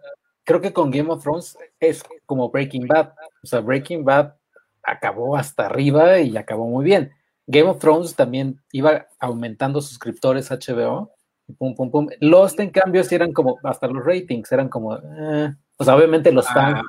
creo 0.43 0.61
que 0.61 0.73
con 0.73 0.89
Game 0.89 1.11
of 1.11 1.21
Thrones 1.21 1.55
es 1.79 2.03
como 2.25 2.49
Breaking 2.49 2.87
Bad, 2.87 3.13
o 3.43 3.45
sea, 3.45 3.59
Breaking 3.59 4.03
Bad 4.03 4.33
acabó 4.81 5.37
hasta 5.37 5.67
arriba 5.67 6.19
y 6.19 6.35
acabó 6.37 6.67
muy 6.67 6.83
bien. 6.83 7.11
Game 7.45 7.69
of 7.69 7.77
Thrones 7.77 8.15
también 8.15 8.59
iba 8.71 9.05
aumentando 9.19 9.79
suscriptores 9.79 10.49
HBO, 10.49 11.11
pum, 11.59 11.75
pum, 11.75 11.91
pum. 11.91 12.07
Lost, 12.19 12.59
en 12.59 12.71
cambio, 12.71 13.03
sí 13.03 13.13
eran 13.13 13.31
como, 13.31 13.59
hasta 13.63 13.85
los 13.85 14.03
ratings 14.03 14.51
eran 14.51 14.69
como, 14.69 14.97
eh, 14.97 15.53
o 15.77 15.83
sea, 15.83 15.95
obviamente 15.95 16.31
los 16.31 16.49
ah, 16.49 16.53
fans. 16.55 16.81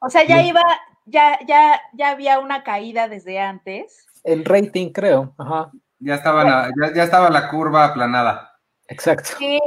O 0.00 0.10
sea, 0.10 0.26
ya 0.26 0.42
iba, 0.42 0.60
ya, 1.04 1.38
ya, 1.46 1.80
ya 1.92 2.10
había 2.10 2.38
una 2.38 2.62
caída 2.62 3.08
desde 3.08 3.38
antes. 3.38 4.06
El 4.22 4.44
rating, 4.44 4.90
creo. 4.90 5.34
Ajá. 5.38 5.70
Ya 5.98 6.16
estaba, 6.16 6.44
la, 6.44 6.70
ya, 6.94 7.02
estaba 7.02 7.30
la 7.30 7.48
curva 7.48 7.86
aplanada. 7.86 8.58
Exacto. 8.88 9.30
Sí. 9.38 9.58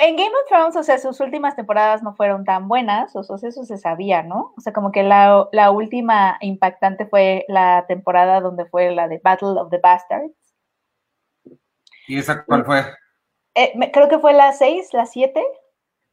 En 0.00 0.16
Game 0.16 0.30
of 0.30 0.48
Thrones, 0.48 0.76
o 0.76 0.82
sea, 0.82 0.98
sus 0.98 1.20
últimas 1.20 1.54
temporadas 1.54 2.02
no 2.02 2.14
fueron 2.14 2.46
tan 2.46 2.66
buenas, 2.66 3.14
o 3.14 3.22
sea, 3.22 3.36
eso 3.46 3.64
se 3.64 3.76
sabía, 3.76 4.22
¿no? 4.22 4.54
O 4.56 4.60
sea, 4.62 4.72
como 4.72 4.90
que 4.90 5.02
la, 5.02 5.48
la 5.52 5.70
última 5.70 6.38
impactante 6.40 7.04
fue 7.04 7.44
la 7.48 7.84
temporada 7.86 8.40
donde 8.40 8.64
fue 8.64 8.90
la 8.90 9.06
de 9.08 9.20
Battle 9.22 9.60
of 9.60 9.68
the 9.68 9.78
Bastards. 9.78 10.32
¿Y 12.08 12.18
esa 12.18 12.42
cuál 12.44 12.64
fue? 12.64 12.84
Eh, 13.54 13.90
creo 13.92 14.08
que 14.08 14.18
fue 14.18 14.32
la 14.32 14.52
6, 14.52 14.94
la 14.94 15.04
7. 15.04 15.42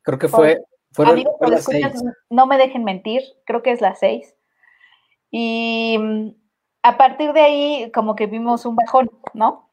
Creo 0.01 0.19
que 0.19 0.27
fue. 0.27 0.61
Amigos, 0.97 1.35
no 2.29 2.47
me 2.47 2.57
dejen 2.57 2.83
mentir, 2.83 3.21
creo 3.45 3.61
que 3.61 3.71
es 3.71 3.79
la 3.79 3.95
6. 3.95 4.35
Y 5.31 5.97
mm, 5.99 6.29
a 6.83 6.97
partir 6.97 7.33
de 7.33 7.41
ahí, 7.41 7.91
como 7.93 8.15
que 8.15 8.27
vimos 8.27 8.65
un 8.65 8.75
bajón, 8.75 9.11
¿no? 9.33 9.69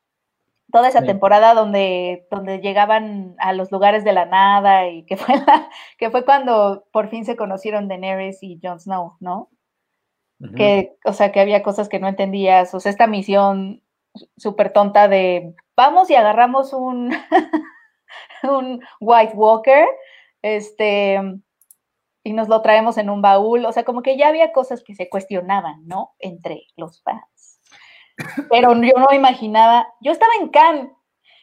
Toda 0.72 0.88
esa 0.88 1.02
temporada 1.02 1.54
donde, 1.54 2.26
donde 2.30 2.58
llegaban 2.58 3.36
a 3.38 3.52
los 3.52 3.70
lugares 3.70 4.04
de 4.04 4.12
la 4.12 4.26
nada 4.26 4.88
y 4.88 5.04
que 5.04 5.16
fue, 5.16 5.34
que 5.98 6.10
fue 6.10 6.24
cuando 6.24 6.86
por 6.92 7.08
fin 7.08 7.24
se 7.24 7.36
conocieron 7.36 7.88
Daenerys 7.88 8.42
y 8.42 8.58
Jon 8.62 8.80
Snow, 8.80 9.16
¿no? 9.20 9.50
Que, 10.54 10.98
o 11.06 11.14
sea, 11.14 11.32
que 11.32 11.40
había 11.40 11.62
cosas 11.62 11.88
que 11.88 11.98
no 11.98 12.08
entendías, 12.08 12.74
o 12.74 12.80
sea, 12.80 12.90
esta 12.90 13.06
misión 13.06 13.82
súper 14.36 14.70
tonta 14.70 15.08
de 15.08 15.54
vamos 15.74 16.10
y 16.10 16.14
agarramos 16.14 16.74
un, 16.74 17.10
un 18.42 18.82
White 19.00 19.32
Walker, 19.34 19.86
este, 20.42 21.40
y 22.26 22.32
nos 22.32 22.48
lo 22.48 22.60
traemos 22.60 22.98
en 22.98 23.08
un 23.08 23.22
baúl. 23.22 23.64
O 23.66 23.72
sea, 23.72 23.84
como 23.84 24.02
que 24.02 24.16
ya 24.16 24.26
había 24.26 24.52
cosas 24.52 24.82
que 24.82 24.96
se 24.96 25.08
cuestionaban, 25.08 25.86
¿no? 25.86 26.16
Entre 26.18 26.66
los 26.76 27.00
fans. 27.02 27.60
Pero 28.50 28.74
yo 28.74 28.94
no 28.98 29.14
imaginaba, 29.14 29.86
yo 30.00 30.10
estaba 30.10 30.32
en 30.40 30.48
Cannes, 30.48 30.90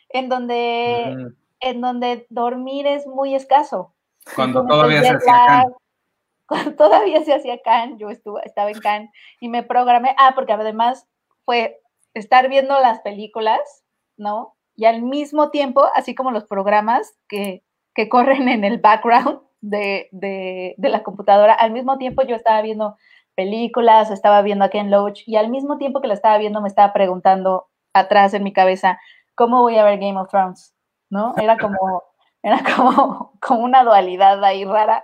en 0.09 0.27
donde, 0.27 1.31
en 1.61 1.81
donde 1.81 2.27
dormir 2.29 2.85
es 2.85 3.07
muy 3.07 3.33
escaso. 3.33 3.93
Cuando 4.35 4.65
todavía 4.67 5.01
se 5.03 5.15
hacía 5.15 5.19
Cannes. 5.19 5.73
Cuando 6.45 6.75
todavía 6.75 7.23
se 7.23 7.33
hacía 7.33 7.61
Cannes, 7.61 7.97
yo 7.97 8.09
estuve, 8.09 8.41
estaba 8.43 8.69
en 8.69 8.79
Cannes 8.79 9.09
y 9.39 9.47
me 9.47 9.63
programé, 9.63 10.13
ah, 10.19 10.33
porque 10.35 10.51
además 10.51 11.07
fue 11.45 11.79
estar 12.13 12.49
viendo 12.49 12.77
las 12.81 12.99
películas, 12.99 13.85
¿no? 14.17 14.57
Y 14.75 14.83
al 14.83 15.01
mismo 15.01 15.49
tiempo, 15.49 15.85
así 15.95 16.13
como 16.13 16.31
los 16.31 16.43
programas 16.43 17.15
que, 17.29 17.63
que 17.95 18.09
corren 18.09 18.49
en 18.49 18.65
el 18.65 18.79
background, 18.79 19.39
de, 19.63 20.75
la 20.77 21.03
computadora. 21.03 21.53
Al 21.53 21.71
mismo 21.71 21.97
tiempo 21.97 22.23
yo 22.23 22.35
estaba 22.35 22.61
viendo 22.61 22.97
películas, 23.35 24.11
estaba 24.11 24.41
viendo 24.41 24.65
a 24.65 24.69
Ken 24.69 24.91
Loach 24.91 25.23
y 25.25 25.37
al 25.37 25.49
mismo 25.49 25.77
tiempo 25.77 26.01
que 26.01 26.07
la 26.07 26.13
estaba 26.13 26.37
viendo 26.37 26.61
me 26.61 26.67
estaba 26.67 26.93
preguntando 26.93 27.67
atrás 27.93 28.33
en 28.33 28.43
mi 28.43 28.53
cabeza, 28.53 28.99
¿cómo 29.35 29.61
voy 29.61 29.77
a 29.77 29.83
ver 29.83 29.99
Game 29.99 30.19
of 30.19 30.29
Thrones? 30.29 30.75
¿No? 31.09 31.33
Era 31.37 31.57
como, 31.57 32.03
era 32.43 32.59
como, 32.75 33.33
como 33.41 33.61
una 33.61 33.83
dualidad 33.83 34.43
ahí 34.43 34.65
rara. 34.65 35.03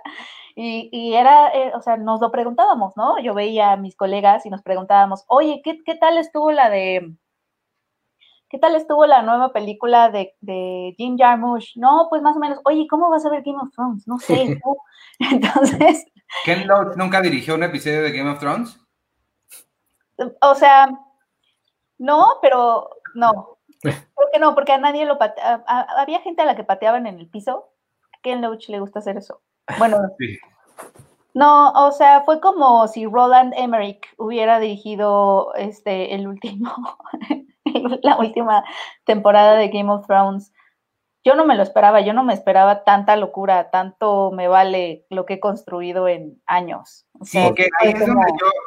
Y, 0.62 1.14
era, 1.14 1.48
eh, 1.54 1.72
o 1.74 1.80
sea, 1.80 1.96
nos 1.96 2.20
lo 2.20 2.30
preguntábamos, 2.30 2.94
¿no? 2.94 3.18
Yo 3.22 3.32
veía 3.32 3.72
a 3.72 3.76
mis 3.78 3.96
colegas 3.96 4.44
y 4.44 4.50
nos 4.50 4.60
preguntábamos, 4.60 5.24
oye, 5.26 5.62
¿qué, 5.64 5.78
qué 5.86 5.94
tal 5.94 6.18
estuvo 6.18 6.52
la 6.52 6.68
de 6.68 7.14
¿qué 8.50 8.58
tal 8.58 8.74
estuvo 8.74 9.06
la 9.06 9.22
nueva 9.22 9.52
película 9.52 10.10
de, 10.10 10.94
Jim 10.96 11.16
Jarmusch? 11.16 11.76
No, 11.76 12.08
pues 12.10 12.20
más 12.20 12.36
o 12.36 12.40
menos, 12.40 12.58
oye, 12.64 12.86
¿cómo 12.90 13.08
vas 13.08 13.24
a 13.24 13.30
ver 13.30 13.42
Game 13.42 13.58
of 13.62 13.70
Thrones? 13.72 14.06
No 14.06 14.18
sé, 14.18 14.60
Entonces... 15.18 16.04
¿Ken 16.44 16.66
Loach 16.66 16.96
nunca 16.96 17.20
dirigió 17.20 17.54
un 17.54 17.62
episodio 17.62 18.02
de 18.02 18.12
Game 18.12 18.30
of 18.30 18.38
Thrones? 18.38 18.78
O 20.42 20.54
sea, 20.54 20.88
no, 21.98 22.28
pero 22.42 22.90
no. 23.14 23.58
¿Por 23.82 24.30
qué 24.32 24.38
no? 24.38 24.54
Porque 24.54 24.72
a 24.72 24.78
nadie 24.78 25.06
lo 25.06 25.18
pateaba. 25.18 25.64
Había 25.66 26.20
gente 26.20 26.42
a 26.42 26.44
la 26.44 26.54
que 26.54 26.62
pateaban 26.62 27.08
en 27.08 27.18
el 27.18 27.28
piso. 27.28 27.72
A 28.12 28.18
Ken 28.22 28.42
Loach 28.42 28.68
le 28.68 28.78
gusta 28.78 29.00
hacer 29.00 29.16
eso. 29.16 29.42
Bueno, 29.78 29.96
sí. 30.18 30.38
No, 31.34 31.72
o 31.72 31.90
sea, 31.90 32.20
fue 32.22 32.40
como 32.40 32.86
si 32.86 33.06
Roland 33.06 33.54
Emmerich 33.56 34.06
hubiera 34.16 34.60
dirigido 34.60 35.52
este 35.54 36.14
el 36.14 36.28
último 36.28 36.72
la 38.02 38.16
última 38.18 38.64
temporada 39.04 39.56
de 39.56 39.68
Game 39.68 39.90
of 39.90 40.06
Thrones. 40.06 40.52
Yo 41.22 41.34
no 41.34 41.44
me 41.44 41.54
lo 41.54 41.62
esperaba, 41.62 42.00
yo 42.00 42.14
no 42.14 42.24
me 42.24 42.32
esperaba 42.32 42.82
tanta 42.82 43.14
locura, 43.16 43.70
tanto 43.70 44.30
me 44.30 44.48
vale 44.48 45.04
lo 45.10 45.26
que 45.26 45.34
he 45.34 45.40
construido 45.40 46.08
en 46.08 46.40
años. 46.46 47.06
sí, 47.22 47.38
que 47.54 47.68
ahí 47.78 47.90
es 47.90 48.06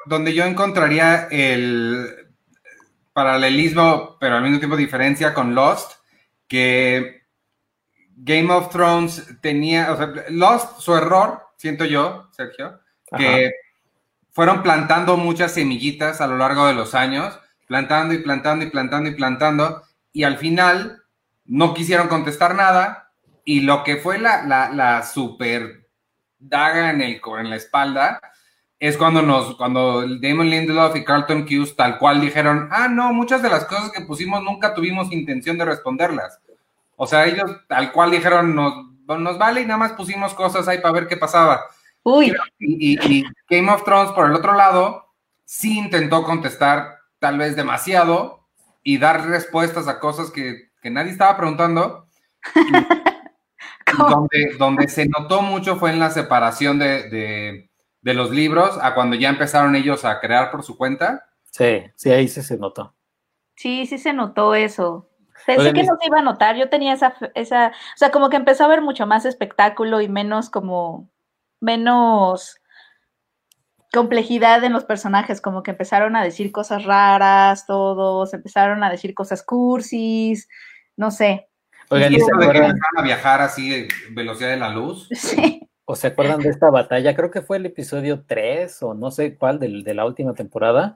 donde 0.05 0.33
yo, 0.35 0.45
encontraría 0.45 1.27
el 1.31 2.29
paralelismo, 3.11 4.17
pero 4.19 4.35
al 4.35 4.43
mismo 4.43 4.59
tiempo 4.59 4.77
diferencia 4.77 5.33
con 5.33 5.55
Lost, 5.55 5.93
que 6.47 7.23
Game 8.15 8.53
of 8.53 8.69
Thrones 8.69 9.39
tenía, 9.41 9.91
o 9.91 9.97
sea, 9.97 10.13
Lost, 10.29 10.79
su 10.79 10.95
error, 10.95 11.47
siento 11.57 11.85
yo, 11.85 12.29
Sergio, 12.33 12.79
que 13.17 13.51
fueron 14.29 14.61
plantando 14.61 15.17
muchas 15.17 15.53
semillitas 15.53 16.21
a 16.21 16.27
lo 16.27 16.37
largo 16.37 16.67
de 16.67 16.73
los 16.73 16.93
años 16.93 17.39
plantando 17.73 18.13
y 18.13 18.19
plantando 18.19 18.63
y 18.63 18.69
plantando 18.69 19.09
y 19.09 19.15
plantando, 19.15 19.81
y 20.11 20.25
al 20.25 20.37
final 20.37 21.01
no 21.45 21.73
quisieron 21.73 22.07
contestar 22.07 22.53
nada, 22.53 23.11
y 23.45 23.61
lo 23.61 23.83
que 23.83 23.97
fue 23.97 24.19
la, 24.19 24.43
la, 24.45 25.01
super 25.01 25.87
daga 26.37 26.91
en, 26.91 27.01
el, 27.01 27.19
en 27.39 27.49
la 27.49 27.55
espalda 27.55 28.21
es 28.79 28.95
cuando 28.95 29.23
nos, 29.23 29.55
cuando 29.55 30.05
Damon 30.19 30.51
Lindelof 30.51 30.95
y 30.95 31.03
Carlton 31.03 31.47
Hughes 31.49 31.75
tal 31.75 31.97
cual 31.97 32.21
dijeron, 32.21 32.69
ah, 32.71 32.87
no, 32.87 33.11
muchas 33.11 33.41
de 33.41 33.49
las 33.49 33.65
cosas 33.65 33.91
que 33.91 34.05
pusimos 34.05 34.43
nunca 34.43 34.75
tuvimos 34.75 35.11
intención 35.11 35.57
de 35.57 35.65
responderlas. 35.65 36.41
O 36.95 37.07
sea, 37.07 37.25
ellos 37.25 37.49
tal 37.67 37.91
cual 37.91 38.11
dijeron, 38.11 38.53
nos, 38.53 38.85
nos 39.07 39.39
vale 39.39 39.61
y 39.61 39.65
nada 39.65 39.79
más 39.79 39.93
pusimos 39.93 40.35
cosas 40.35 40.67
ahí 40.67 40.77
para 40.77 40.93
ver 40.93 41.07
qué 41.07 41.17
pasaba. 41.17 41.63
Uy. 42.03 42.35
y 42.59 43.23
Game 43.49 43.71
of 43.71 43.83
Thrones, 43.83 44.11
por 44.11 44.29
el 44.29 44.35
otro 44.35 44.53
lado, 44.53 45.11
sí 45.43 45.75
intentó 45.79 46.23
contestar 46.23 47.02
tal 47.23 47.37
vez 47.37 47.55
demasiado 47.55 48.49
y 48.83 48.97
dar 48.97 49.25
respuestas 49.25 49.87
a 49.87 50.01
cosas 50.01 50.29
que, 50.29 50.71
nadie 50.83 51.13
estaba 51.13 51.37
preguntando. 51.37 52.09
donde, 53.97 54.57
donde, 54.59 54.89
se 54.89 55.07
notó 55.07 55.41
mucho 55.41 55.77
fue 55.77 55.91
en 55.91 55.99
la 55.99 56.09
separación 56.09 56.79
de, 56.79 57.69
los 58.01 58.29
libros 58.31 58.77
a 58.81 58.93
cuando 58.93 59.15
ya 59.15 59.29
empezaron 59.29 59.77
ellos 59.77 60.03
a 60.03 60.19
crear 60.19 60.51
por 60.51 60.63
su 60.63 60.75
cuenta. 60.77 61.29
Sí, 61.49 61.83
sí, 61.95 62.11
ahí 62.11 62.27
sí 62.27 62.41
se 62.41 62.57
notó. 62.57 62.93
Sí, 63.55 63.85
sí 63.85 63.97
se 63.99 64.11
notó 64.11 64.53
eso. 64.53 65.09
Pensé 65.45 65.71
que 65.71 65.83
no 65.83 65.95
se 66.01 66.07
iba 66.07 66.19
a 66.19 66.23
notar, 66.23 66.57
yo 66.57 66.67
tenía 66.67 66.91
esa, 66.91 67.15
esa, 67.35 67.69
o 67.69 67.97
sea, 67.97 68.11
como 68.11 68.29
que 68.29 68.35
empezó 68.35 68.63
a 68.63 68.65
haber 68.65 68.81
mucho 68.81 69.07
más 69.07 69.23
espectáculo 69.23 70.01
y 70.01 70.09
menos 70.09 70.49
como, 70.49 71.09
menos 71.61 72.59
complejidad 73.93 74.63
en 74.63 74.73
los 74.73 74.85
personajes, 74.85 75.39
como 75.39 75.61
que 75.61 75.71
empezaron 75.71 76.15
a 76.15 76.23
decir 76.23 76.51
cosas 76.51 76.83
raras, 76.83 77.67
todos, 77.67 78.33
empezaron 78.33 78.83
a 78.83 78.89
decir 78.89 79.13
cosas 79.13 79.43
cursis, 79.43 80.49
no 80.97 81.11
sé. 81.11 81.47
Oigan, 81.89 82.11
¿y 82.11 82.19
se 82.19 82.31
acuerdan? 82.33 82.75
a 82.97 83.01
viajar 83.03 83.41
así 83.41 83.87
velocidad 84.11 84.49
de 84.49 84.57
la 84.57 84.69
luz? 84.69 85.07
Sí. 85.13 85.69
¿O 85.85 85.97
se 85.97 86.07
acuerdan 86.07 86.39
de 86.39 86.49
esta 86.49 86.69
batalla? 86.69 87.13
Creo 87.13 87.29
que 87.29 87.41
fue 87.41 87.57
el 87.57 87.65
episodio 87.65 88.23
3 88.25 88.83
o 88.83 88.93
no 88.93 89.11
sé 89.11 89.37
cuál 89.37 89.59
de, 89.59 89.93
la 89.93 90.05
última 90.05 90.33
temporada, 90.33 90.95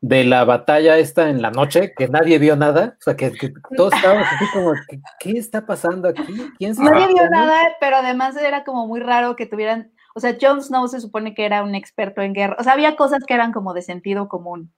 de 0.00 0.22
la 0.22 0.44
batalla 0.44 0.98
esta 0.98 1.30
en 1.30 1.42
la 1.42 1.50
noche, 1.50 1.94
que 1.96 2.06
nadie 2.06 2.38
vio 2.38 2.54
nada, 2.54 2.96
o 3.00 3.02
sea, 3.02 3.16
que, 3.16 3.32
todos 3.76 3.92
estábamos 3.92 4.28
así 4.30 4.44
como, 4.52 4.72
¿qué, 5.18 5.32
está 5.32 5.66
pasando 5.66 6.08
aquí? 6.08 6.52
¿Quién 6.58 6.76
nadie 6.78 7.08
vio 7.08 7.28
nada, 7.28 7.60
pero 7.80 7.96
además 7.96 8.36
era 8.36 8.62
como 8.62 8.86
muy 8.86 9.00
raro 9.00 9.34
que 9.34 9.46
tuvieran 9.46 9.92
o 10.14 10.20
sea, 10.20 10.36
Jon 10.40 10.62
Snow 10.62 10.86
se 10.88 11.00
supone 11.00 11.34
que 11.34 11.44
era 11.44 11.62
un 11.62 11.74
experto 11.74 12.22
en 12.22 12.32
guerra. 12.32 12.56
O 12.58 12.62
sea, 12.62 12.72
había 12.72 12.96
cosas 12.96 13.24
que 13.26 13.34
eran 13.34 13.52
como 13.52 13.74
de 13.74 13.82
sentido 13.82 14.28
común 14.28 14.72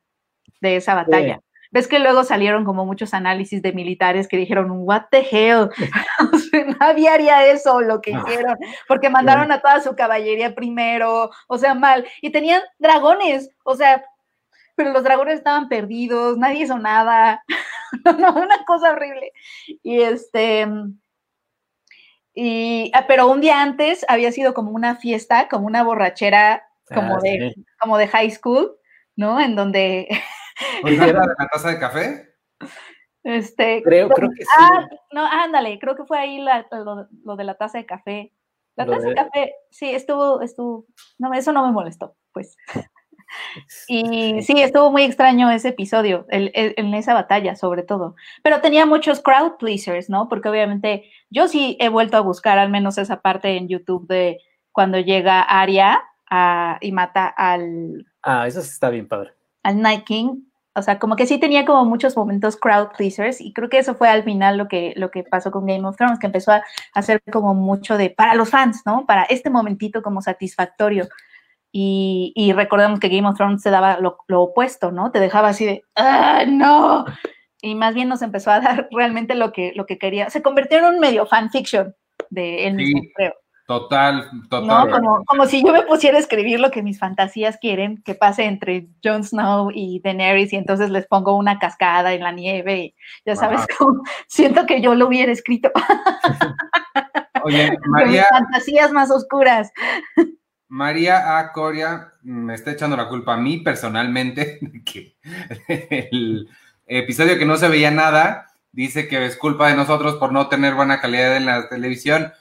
de 0.60 0.76
esa 0.76 0.94
batalla. 0.94 1.40
ves 1.70 1.88
que 1.88 1.98
luego 1.98 2.24
salieron 2.24 2.64
como 2.64 2.86
muchos 2.86 3.12
análisis 3.12 3.60
de 3.60 3.72
militares 3.72 4.28
que 4.28 4.38
dijeron, 4.38 4.70
what 4.70 5.04
the 5.10 5.26
hell, 5.30 5.68
nadie 6.80 7.08
haría 7.08 7.46
eso, 7.46 7.82
lo 7.82 8.00
que 8.00 8.12
hicieron, 8.12 8.56
porque 8.88 9.10
mandaron 9.10 9.52
a 9.52 9.60
toda 9.60 9.80
su 9.80 9.94
caballería 9.94 10.54
primero, 10.54 11.30
o 11.48 11.58
sea, 11.58 11.74
mal, 11.74 12.06
y 12.22 12.30
tenían 12.30 12.62
dragones, 12.78 13.50
o 13.64 13.74
sea, 13.74 14.04
pero 14.76 14.92
los 14.92 15.02
dragones 15.02 15.34
estaban 15.34 15.68
perdidos, 15.68 16.38
nadie 16.38 16.62
hizo 16.62 16.78
nada, 16.78 17.42
no, 18.18 18.32
una 18.32 18.64
cosa 18.64 18.92
horrible. 18.92 19.32
Y 19.82 20.00
este, 20.00 20.66
y, 22.38 22.90
ah, 22.94 23.06
pero 23.08 23.28
un 23.28 23.40
día 23.40 23.62
antes 23.62 24.04
había 24.08 24.30
sido 24.30 24.52
como 24.52 24.70
una 24.72 24.96
fiesta, 24.96 25.48
como 25.48 25.66
una 25.66 25.82
borrachera, 25.82 26.68
como, 26.94 27.14
ah, 27.14 27.20
de, 27.22 27.54
como 27.80 27.96
de 27.96 28.08
high 28.08 28.30
school, 28.30 28.76
¿no? 29.16 29.40
En 29.40 29.56
donde... 29.56 30.06
¿Era 30.84 31.06
de 31.06 31.12
la 31.14 31.48
taza 31.50 31.70
de 31.70 31.78
café? 31.78 32.34
Este, 33.24 33.82
creo, 33.82 34.10
creo 34.10 34.28
que 34.28 34.44
sí. 34.44 34.50
Ah, 34.58 34.86
no, 35.12 35.24
ándale, 35.24 35.78
creo 35.78 35.96
que 35.96 36.04
fue 36.04 36.18
ahí 36.18 36.38
lo, 36.38 37.36
de 37.36 37.44
la 37.44 37.54
taza 37.54 37.78
de 37.78 37.86
café. 37.86 38.34
La 38.76 38.84
taza 38.84 39.08
de... 39.08 39.14
café, 39.14 39.54
sí, 39.70 39.90
estuvo, 39.90 40.42
estuvo, 40.42 40.86
no, 41.16 41.32
eso 41.32 41.52
no 41.52 41.64
me 41.64 41.72
molestó, 41.72 42.16
pues. 42.32 42.54
Y 43.88 44.42
sí, 44.42 44.60
estuvo 44.60 44.90
muy 44.90 45.02
extraño 45.02 45.50
ese 45.50 45.68
episodio, 45.68 46.26
en 46.30 46.94
esa 46.94 47.14
batalla 47.14 47.56
sobre 47.56 47.82
todo. 47.82 48.14
Pero 48.42 48.60
tenía 48.60 48.86
muchos 48.86 49.20
crowd 49.20 49.56
pleasers, 49.58 50.08
¿no? 50.08 50.28
Porque 50.28 50.48
obviamente 50.48 51.10
yo 51.30 51.48
sí 51.48 51.76
he 51.80 51.88
vuelto 51.88 52.16
a 52.16 52.20
buscar 52.20 52.58
al 52.58 52.70
menos 52.70 52.98
esa 52.98 53.20
parte 53.20 53.56
en 53.56 53.68
YouTube 53.68 54.06
de 54.06 54.38
cuando 54.72 54.98
llega 54.98 55.42
Arya 55.42 56.02
y 56.80 56.92
mata 56.92 57.26
al... 57.26 58.06
Ah, 58.22 58.46
eso 58.46 58.60
está 58.60 58.90
bien 58.90 59.08
padre. 59.08 59.32
Al 59.62 59.80
Night 59.80 60.04
King. 60.04 60.42
O 60.74 60.82
sea, 60.82 60.98
como 60.98 61.16
que 61.16 61.26
sí 61.26 61.38
tenía 61.38 61.64
como 61.64 61.86
muchos 61.86 62.14
momentos 62.18 62.56
crowd 62.56 62.88
pleasers 62.94 63.40
y 63.40 63.54
creo 63.54 63.70
que 63.70 63.78
eso 63.78 63.94
fue 63.94 64.10
al 64.10 64.24
final 64.24 64.58
lo 64.58 64.68
que, 64.68 64.92
lo 64.96 65.10
que 65.10 65.22
pasó 65.22 65.50
con 65.50 65.64
Game 65.64 65.86
of 65.86 65.96
Thrones, 65.96 66.18
que 66.18 66.26
empezó 66.26 66.52
a 66.52 66.62
hacer 66.92 67.22
como 67.32 67.54
mucho 67.54 67.96
de 67.96 68.10
para 68.10 68.34
los 68.34 68.50
fans, 68.50 68.82
¿no? 68.84 69.06
Para 69.06 69.22
este 69.22 69.48
momentito 69.48 70.02
como 70.02 70.20
satisfactorio. 70.20 71.08
Y, 71.72 72.52
recordemos 72.54 73.00
que 73.00 73.08
Game 73.08 73.28
of 73.28 73.36
Thrones 73.36 73.62
se 73.62 73.70
daba 73.70 73.98
lo, 74.00 74.18
opuesto, 74.28 74.92
¿no? 74.92 75.10
Te 75.10 75.20
dejaba 75.20 75.48
así 75.48 75.66
de, 75.66 75.82
¡ah, 75.94 76.44
no! 76.46 77.04
Y 77.60 77.74
más 77.74 77.94
bien 77.94 78.08
nos 78.08 78.22
empezó 78.22 78.50
a 78.50 78.60
dar 78.60 78.88
realmente 78.92 79.34
lo 79.34 79.52
que, 79.52 79.72
lo 79.74 79.86
que 79.86 79.98
quería. 79.98 80.30
Se 80.30 80.42
convirtió 80.42 80.78
en 80.78 80.84
un 80.84 81.00
medio 81.00 81.26
fanfiction 81.26 81.94
de 82.30 82.66
él 82.66 82.74
mismo, 82.74 83.02
creo. 83.14 83.34
Total, 83.66 84.30
total. 84.48 84.66
¿No? 84.88 84.94
Como, 84.96 85.24
como, 85.24 85.46
si 85.46 85.64
yo 85.64 85.72
me 85.72 85.82
pusiera 85.82 86.18
a 86.18 86.20
escribir 86.20 86.60
lo 86.60 86.70
que 86.70 86.84
mis 86.84 87.00
fantasías 87.00 87.58
quieren 87.58 88.00
que 88.04 88.14
pase 88.14 88.44
entre 88.44 88.88
Jon 89.02 89.24
Snow 89.24 89.72
y 89.74 90.00
Daenerys 90.04 90.52
y 90.52 90.56
entonces 90.56 90.88
les 90.90 91.08
pongo 91.08 91.34
una 91.34 91.58
cascada 91.58 92.12
en 92.14 92.22
la 92.22 92.30
nieve 92.30 92.78
y 92.78 92.94
ya 93.24 93.34
sabes, 93.34 93.66
cómo 93.76 94.02
siento 94.28 94.66
que 94.66 94.80
yo 94.80 94.94
lo 94.94 95.08
hubiera 95.08 95.32
escrito. 95.32 95.72
Oye, 97.42 97.76
María. 97.88 98.26
Mis 98.30 98.38
fantasías 98.38 98.92
más 98.92 99.10
oscuras. 99.10 99.72
María 100.68 101.38
A. 101.38 101.52
Coria 101.52 102.12
me 102.22 102.54
está 102.54 102.72
echando 102.72 102.96
la 102.96 103.08
culpa 103.08 103.34
a 103.34 103.38
mí 103.38 103.58
personalmente, 103.58 104.58
que 104.84 105.16
el 106.10 106.48
episodio 106.86 107.38
que 107.38 107.46
no 107.46 107.56
se 107.56 107.68
veía 107.68 107.90
nada, 107.90 108.48
dice 108.72 109.08
que 109.08 109.24
es 109.24 109.36
culpa 109.36 109.68
de 109.68 109.76
nosotros 109.76 110.16
por 110.16 110.32
no 110.32 110.48
tener 110.48 110.74
buena 110.74 111.00
calidad 111.00 111.36
en 111.36 111.46
la 111.46 111.68
televisión, 111.68 112.32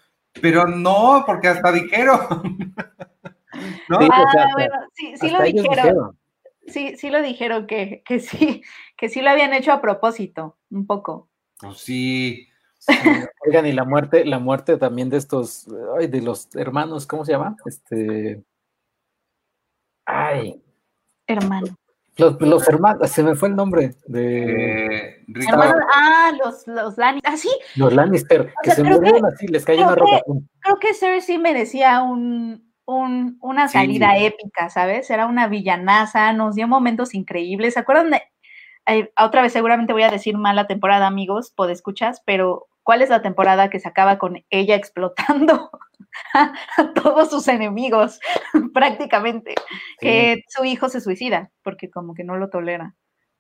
pero 0.41 0.67
no, 0.67 1.24
porque 1.25 1.48
hasta 1.48 1.72
dijeron. 1.72 2.20
¿No? 3.89 3.99
Ah, 4.12 4.47
bueno, 4.54 4.76
sí, 4.93 5.13
sí 5.17 5.30
lo 5.30 5.41
dijeron. 5.41 6.19
Sí, 6.67 6.97
sí 6.97 7.10
lo 7.10 7.21
dijeron 7.21 7.67
que, 7.67 8.02
que 8.06 8.19
sí, 8.19 8.63
que 8.97 9.08
sí 9.08 9.21
lo 9.21 9.30
habían 9.30 9.54
hecho 9.54 9.71
a 9.71 9.82
propósito, 9.82 10.58
un 10.71 10.88
poco. 10.88 11.30
Pues 11.60 11.78
sí, 11.78 12.49
Oigan, 13.48 13.65
y 13.65 13.71
la 13.71 13.84
muerte, 13.84 14.26
la 14.26 14.39
muerte 14.39 14.78
también 14.78 15.10
de 15.10 15.17
estos, 15.17 15.67
ay, 15.98 16.08
de 16.08 16.21
los 16.21 16.54
hermanos, 16.56 17.06
¿cómo 17.08 17.26
se 17.26 17.32
llama? 17.32 17.56
Este. 17.65 18.43
Ay. 20.06 20.62
Hermano. 21.28 21.76
Los, 22.17 22.67
hermanos, 22.69 23.12
se 23.12 23.24
me 23.24 23.36
fue 23.36 23.50
el 23.50 23.58
nombre 23.58 23.93
de. 24.06 25.17
Eh, 25.17 25.26
ah, 25.93 26.32
los, 26.41 26.65
los 26.65 26.98
Lannister. 26.98 27.34
Ah, 27.34 27.36
sí. 27.36 27.50
Los 27.76 27.93
Lannister, 27.93 28.54
que 28.63 28.71
se 28.71 28.84
murieron 28.84 29.26
así, 29.26 29.48
les 29.48 29.65
cayó 29.65 29.84
una 29.84 29.95
ropa. 29.95 30.21
Creo 30.60 30.78
que 30.80 30.93
Cersei 30.93 31.38
merecía 31.38 32.02
un, 32.04 32.71
un, 32.86 33.38
una 33.41 33.67
salida 33.67 34.17
épica, 34.17 34.69
¿sabes? 34.69 35.10
Era 35.10 35.26
una 35.26 35.48
villanaza, 35.50 36.32
nos 36.32 36.56
dio 36.56 36.69
momentos 36.69 37.13
increíbles. 37.13 37.74
¿Se 37.74 37.82
acuerdan 37.82 38.12
de.? 38.12 38.21
otra 39.19 39.41
vez 39.41 39.52
seguramente 39.52 39.93
voy 39.93 40.04
a 40.04 40.12
decir 40.12 40.38
mala 40.38 40.67
temporada, 40.67 41.08
amigos, 41.08 41.54
escuchas, 41.69 42.21
pero 42.26 42.67
¿Cuál 42.86 43.02
es 43.02 43.10
la 43.10 43.24
temporada 43.24 43.71
que 43.71 43.80
se 43.80 43.88
acaba 43.88 44.19
con 44.19 44.45
ella 44.52 44.76
explotando 44.76 45.71
a, 46.36 46.54
todos 46.93 47.32
sus 47.32 47.48
enemigos 47.48 48.19
prácticamente? 48.76 49.56
Que 50.00 50.43
su 50.48 50.65
hijo 50.65 50.88
se 50.88 51.02
suicida 51.02 51.50
porque 51.63 51.89
como 51.89 52.13
que 52.13 52.24
no 52.24 52.38
lo 52.38 52.50
tolera. 52.50 52.93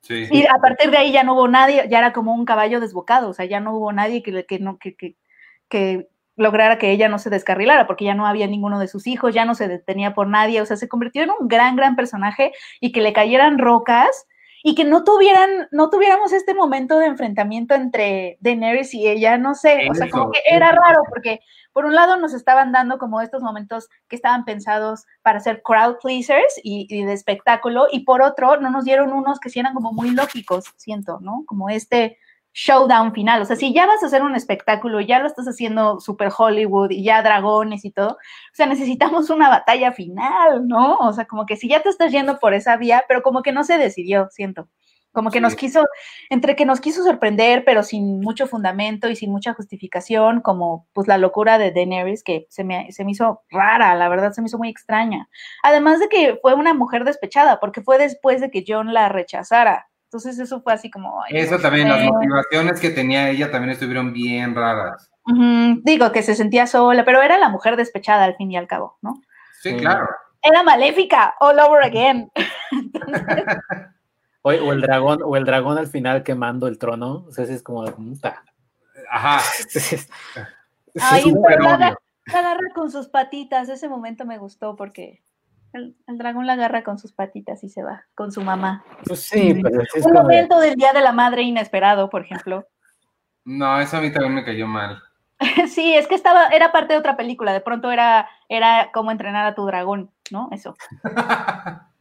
Y 0.09 0.45
a 0.45 0.55
partir 0.59 0.89
de 0.89 0.97
ahí 0.97 1.11
ya 1.11 1.23
no 1.23 1.35
hubo 1.35 1.47
nadie, 1.47 1.87
ya 1.89 1.99
era 1.99 2.11
como 2.11 2.33
un 2.33 2.45
caballo 2.45 2.79
desbocado, 2.79 3.29
o 3.29 3.33
sea, 3.33 3.45
ya 3.45 3.59
no 3.59 3.75
hubo 3.75 3.93
nadie 3.93 4.23
que, 4.23 4.45
que, 4.45 4.59
no, 4.59 4.79
que, 4.79 4.95
que, 4.95 5.15
que 5.69 6.07
lograra 6.35 6.79
que 6.79 6.91
ella 6.91 7.07
no 7.07 7.19
se 7.19 7.29
descarrilara, 7.29 7.85
porque 7.85 8.05
ya 8.05 8.15
no 8.15 8.25
había 8.25 8.47
ninguno 8.47 8.79
de 8.79 8.87
sus 8.87 9.05
hijos, 9.05 9.33
ya 9.33 9.45
no 9.45 9.53
se 9.53 9.67
detenía 9.67 10.15
por 10.15 10.27
nadie, 10.27 10.61
o 10.61 10.65
sea, 10.65 10.77
se 10.77 10.87
convirtió 10.87 11.23
en 11.23 11.31
un 11.39 11.47
gran, 11.47 11.75
gran 11.75 11.95
personaje 11.95 12.51
y 12.79 12.91
que 12.91 13.01
le 13.01 13.13
cayeran 13.13 13.59
rocas 13.59 14.27
y 14.67 14.73
que 14.73 14.83
no 14.83 15.03
tuvieran, 15.03 15.67
no 15.69 15.91
tuviéramos 15.91 16.33
este 16.33 16.55
momento 16.55 16.97
de 16.97 17.05
enfrentamiento 17.05 17.75
entre 17.75 18.39
Daenerys 18.41 18.95
y 18.95 19.07
ella, 19.07 19.37
no 19.37 19.53
sé, 19.53 19.87
o 19.91 19.93
sea, 19.93 20.09
como 20.09 20.31
que 20.31 20.39
era 20.43 20.71
raro 20.71 21.03
porque 21.07 21.39
por 21.71 21.85
un 21.85 21.93
lado 21.93 22.17
nos 22.17 22.33
estaban 22.33 22.71
dando 22.71 22.97
como 22.97 23.21
estos 23.21 23.43
momentos 23.43 23.89
que 24.07 24.15
estaban 24.15 24.43
pensados 24.43 25.05
para 25.21 25.39
ser 25.39 25.61
crowd 25.61 25.97
pleasers 26.01 26.59
y, 26.63 26.87
y 26.89 27.03
de 27.03 27.13
espectáculo 27.13 27.85
y 27.91 28.05
por 28.05 28.23
otro 28.23 28.59
no 28.59 28.71
nos 28.71 28.85
dieron 28.85 29.13
unos 29.13 29.39
que 29.39 29.51
sí 29.51 29.59
eran 29.59 29.75
como 29.75 29.93
muy 29.93 30.09
lógicos, 30.09 30.65
siento, 30.77 31.19
¿no? 31.21 31.43
Como 31.45 31.69
este 31.69 32.17
showdown 32.55 33.13
final. 33.13 33.41
O 33.41 33.45
sea, 33.45 33.57
si 33.57 33.73
ya 33.73 33.85
vas 33.85 34.01
a 34.01 34.05
hacer 34.05 34.23
un 34.23 34.33
espectáculo, 34.33 35.01
ya 35.01 35.19
lo 35.19 35.27
estás 35.27 35.45
haciendo 35.45 35.99
super 35.99 36.31
Hollywood 36.35 36.89
y 36.89 37.03
ya 37.03 37.21
dragones 37.21 37.83
y 37.83 37.91
todo, 37.91 38.11
o 38.11 38.17
sea, 38.53 38.65
necesitamos 38.65 39.29
una 39.29 39.49
batalla 39.49 39.91
final, 39.91 40.65
¿no? 40.67 40.95
O 40.95 41.11
sea, 41.11 41.25
como 41.25 41.45
que 41.45 41.57
si 41.57 41.67
ya 41.67 41.83
te 41.83 41.89
estás 41.89 42.11
yendo 42.13 42.39
por 42.39 42.53
esa 42.53 42.77
vía, 42.77 43.03
pero 43.09 43.21
como 43.21 43.43
que 43.43 43.51
no 43.51 43.65
se 43.65 43.77
decidió, 43.77 44.29
siento. 44.31 44.69
Como 45.11 45.31
que 45.31 45.39
nos 45.39 45.55
quiso, 45.55 45.85
entre 46.29 46.57
que 46.57 46.65
nos 46.65 46.81
quiso 46.81 47.01
sorprender, 47.01 47.63
pero 47.63 47.83
sin 47.83 48.19
mucho 48.19 48.47
fundamento 48.47 49.09
y 49.09 49.15
sin 49.15 49.31
mucha 49.31 49.53
justificación, 49.53 50.41
como 50.41 50.87
pues 50.91 51.07
la 51.07 51.17
locura 51.17 51.57
de 51.57 51.71
Daenerys, 51.71 52.21
que 52.21 52.47
se 52.49 52.65
me, 52.65 52.91
se 52.91 53.05
me 53.05 53.11
hizo 53.11 53.41
rara, 53.49 53.95
la 53.95 54.09
verdad 54.09 54.33
se 54.33 54.41
me 54.41 54.47
hizo 54.47 54.57
muy 54.57 54.67
extraña. 54.67 55.29
Además 55.63 56.01
de 56.01 56.09
que 56.09 56.37
fue 56.41 56.53
una 56.53 56.73
mujer 56.73 57.05
despechada, 57.05 57.61
porque 57.61 57.81
fue 57.81 57.97
después 57.97 58.41
de 58.41 58.51
que 58.51 58.65
John 58.67 58.93
la 58.93 59.07
rechazara. 59.07 59.87
Entonces 60.05 60.39
eso 60.39 60.61
fue 60.61 60.73
así 60.73 60.89
como... 60.89 61.23
eso 61.29 61.59
también, 61.59 61.89
las 61.89 62.05
motivaciones 62.05 62.79
que 62.79 62.89
tenía 62.89 63.29
ella 63.29 63.51
también 63.51 63.71
estuvieron 63.71 64.13
bien 64.13 64.55
raras. 64.55 65.11
Digo 65.83 66.11
que 66.11 66.21
se 66.21 66.35
sentía 66.35 66.67
sola, 66.67 67.03
pero 67.03 67.21
era 67.21 67.37
la 67.37 67.49
mujer 67.49 67.75
despechada 67.75 68.23
al 68.25 68.35
fin 68.35 68.51
y 68.51 68.57
al 68.57 68.67
cabo, 68.67 68.97
¿no? 69.01 69.21
Sí, 69.61 69.75
claro. 69.75 70.07
Era 70.41 70.61
maléfica, 70.61 71.33
all 71.39 71.59
over 71.59 71.83
again. 71.83 72.31
o, 74.43 74.51
el 74.51 74.81
dragón, 74.81 75.19
o 75.23 75.35
el 75.35 75.43
dragón 75.43 75.79
al 75.79 75.87
final 75.87 76.21
quemando 76.21 76.67
el 76.67 76.77
trono, 76.77 77.25
o 77.27 77.31
sea, 77.31 77.45
es 77.45 77.63
como. 77.63 77.83
Ajá. 79.09 79.41
Ay, 81.01 81.33
la 81.47 81.97
agarra 82.33 82.69
con 82.73 82.91
sus 82.91 83.07
patitas, 83.07 83.69
ese 83.69 83.89
momento 83.89 84.25
me 84.25 84.37
gustó 84.37 84.75
porque 84.75 85.23
el, 85.75 85.95
dragón 86.17 86.47
la 86.47 86.53
agarra 86.53 86.83
con 86.83 86.97
sus 86.97 87.13
patitas 87.13 87.63
y 87.63 87.69
se 87.69 87.83
va 87.83 88.05
con 88.15 88.31
su 88.31 88.41
mamá. 88.41 88.83
Pues 89.05 89.21
sí, 89.21 89.59
pero 89.61 89.81
es 89.81 90.05
Un 90.05 90.13
momento 90.13 90.59
del 90.59 90.75
Día 90.75 90.93
de 90.93 91.01
la 91.01 91.11
Madre 91.11 91.43
inesperado, 91.43 92.09
por 92.09 92.23
ejemplo. 92.23 92.67
No, 93.43 93.79
eso 93.79 93.97
a 93.97 94.01
mí 94.01 94.11
también 94.11 94.35
me 94.35 94.45
cayó 94.45 94.67
mal. 94.67 95.01
sí, 95.67 95.93
es 95.93 96.07
que 96.07 96.15
estaba, 96.15 96.47
era 96.47 96.71
parte 96.71 96.93
de 96.93 96.99
otra 96.99 97.17
película, 97.17 97.53
de 97.53 97.61
pronto 97.61 97.91
era, 97.91 98.29
era 98.49 98.89
cómo 98.93 99.11
entrenar 99.11 99.45
a 99.45 99.55
tu 99.55 99.65
dragón, 99.65 100.11
¿no? 100.31 100.49
Eso. 100.51 100.75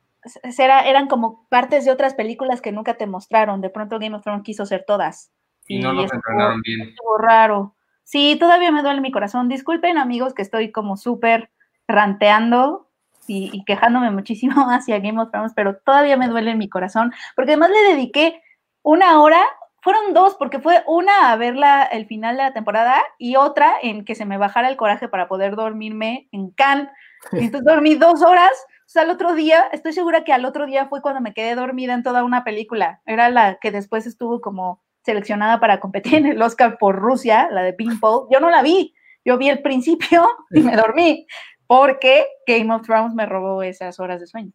Era, 0.58 0.88
eran 0.88 1.06
como 1.06 1.46
partes 1.50 1.84
de 1.84 1.90
otras 1.90 2.14
películas 2.14 2.62
que 2.62 2.72
nunca 2.72 2.94
te 2.94 3.06
mostraron. 3.06 3.60
De 3.60 3.68
pronto 3.68 3.98
Game 3.98 4.16
of 4.16 4.22
Thrones 4.22 4.42
quiso 4.42 4.64
ser 4.64 4.82
todas. 4.86 5.30
Y, 5.68 5.80
no 5.80 5.92
los 5.92 6.10
entrenaron 6.10 6.62
bien. 6.62 6.88
Estuvo 6.88 7.18
raro. 7.18 7.74
Sí, 8.04 8.38
todavía 8.40 8.72
me 8.72 8.82
duele 8.82 9.02
mi 9.02 9.12
corazón. 9.12 9.50
Disculpen, 9.50 9.98
amigos, 9.98 10.32
que 10.32 10.40
estoy 10.40 10.72
como 10.72 10.96
súper 10.96 11.50
ranteando 11.86 12.88
y, 13.26 13.64
quejándome 13.64 14.10
muchísimo 14.10 14.54
hacia 14.70 14.98
Game 14.98 15.20
of 15.20 15.30
Thrones, 15.30 15.52
pero 15.54 15.76
todavía 15.76 16.16
me 16.16 16.28
duele 16.28 16.52
en 16.52 16.58
mi 16.58 16.68
corazón, 16.68 17.12
porque 17.36 17.52
además 17.52 17.70
le 17.70 17.94
dediqué 17.94 18.42
una 18.82 19.20
hora 19.20 19.42
fueron 19.84 20.14
dos, 20.14 20.34
porque 20.36 20.60
fue 20.60 20.82
una 20.86 21.30
a 21.30 21.36
ver 21.36 21.56
el 21.92 22.06
final 22.06 22.38
de 22.38 22.42
la 22.42 22.54
temporada 22.54 23.02
y 23.18 23.36
otra 23.36 23.74
en 23.82 24.06
que 24.06 24.14
se 24.14 24.24
me 24.24 24.38
bajara 24.38 24.70
el 24.70 24.78
coraje 24.78 25.08
para 25.08 25.28
poder 25.28 25.56
dormirme 25.56 26.26
en 26.32 26.50
Cannes. 26.52 26.88
Entonces 27.32 27.66
dormí 27.66 27.94
dos 27.94 28.22
horas. 28.22 28.50
O 28.86 28.88
sea, 28.88 29.02
al 29.02 29.10
otro 29.10 29.34
día, 29.34 29.68
estoy 29.72 29.92
segura 29.92 30.24
que 30.24 30.32
al 30.32 30.46
otro 30.46 30.64
día 30.64 30.86
fue 30.86 31.02
cuando 31.02 31.20
me 31.20 31.34
quedé 31.34 31.54
dormida 31.54 31.92
en 31.92 32.02
toda 32.02 32.24
una 32.24 32.44
película. 32.44 33.02
Era 33.04 33.28
la 33.28 33.58
que 33.60 33.70
después 33.70 34.06
estuvo 34.06 34.40
como 34.40 34.82
seleccionada 35.02 35.60
para 35.60 35.80
competir 35.80 36.14
en 36.14 36.26
el 36.26 36.40
Oscar 36.40 36.78
por 36.78 36.96
Rusia, 36.96 37.50
la 37.50 37.62
de 37.62 37.74
Pimple. 37.74 38.28
Yo 38.30 38.40
no 38.40 38.48
la 38.48 38.62
vi. 38.62 38.94
Yo 39.22 39.36
vi 39.36 39.50
el 39.50 39.60
principio 39.60 40.26
y 40.50 40.62
me 40.62 40.76
dormí 40.76 41.26
porque 41.66 42.26
Game 42.46 42.72
of 42.74 42.82
Thrones 42.82 43.14
me 43.14 43.26
robó 43.26 43.62
esas 43.62 43.98
horas 44.00 44.20
de 44.20 44.26
sueño. 44.26 44.52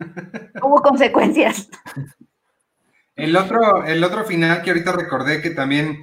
Hubo 0.62 0.82
consecuencias. 0.82 1.68
El 3.14 3.36
otro, 3.36 3.84
el 3.84 4.04
otro 4.04 4.24
final 4.24 4.62
que 4.62 4.70
ahorita 4.70 4.92
recordé 4.92 5.40
que 5.40 5.50
también 5.50 6.02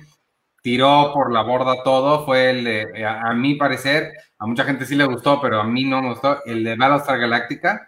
tiró 0.63 1.11
por 1.13 1.31
la 1.31 1.43
borda 1.43 1.83
todo 1.83 2.25
fue 2.25 2.49
el 2.49 2.63
de, 2.63 3.05
a, 3.05 3.33
mi 3.33 3.55
parecer, 3.55 4.13
a 4.39 4.47
mucha 4.47 4.63
gente 4.63 4.85
sí 4.85 4.95
le 4.95 5.05
gustó, 5.05 5.39
pero 5.39 5.59
a 5.59 5.63
mí 5.63 5.83
no 5.83 6.01
me 6.01 6.09
gustó, 6.09 6.43
el 6.45 6.63
de 6.63 6.75
Battlestar 6.75 7.19
Galactica, 7.19 7.85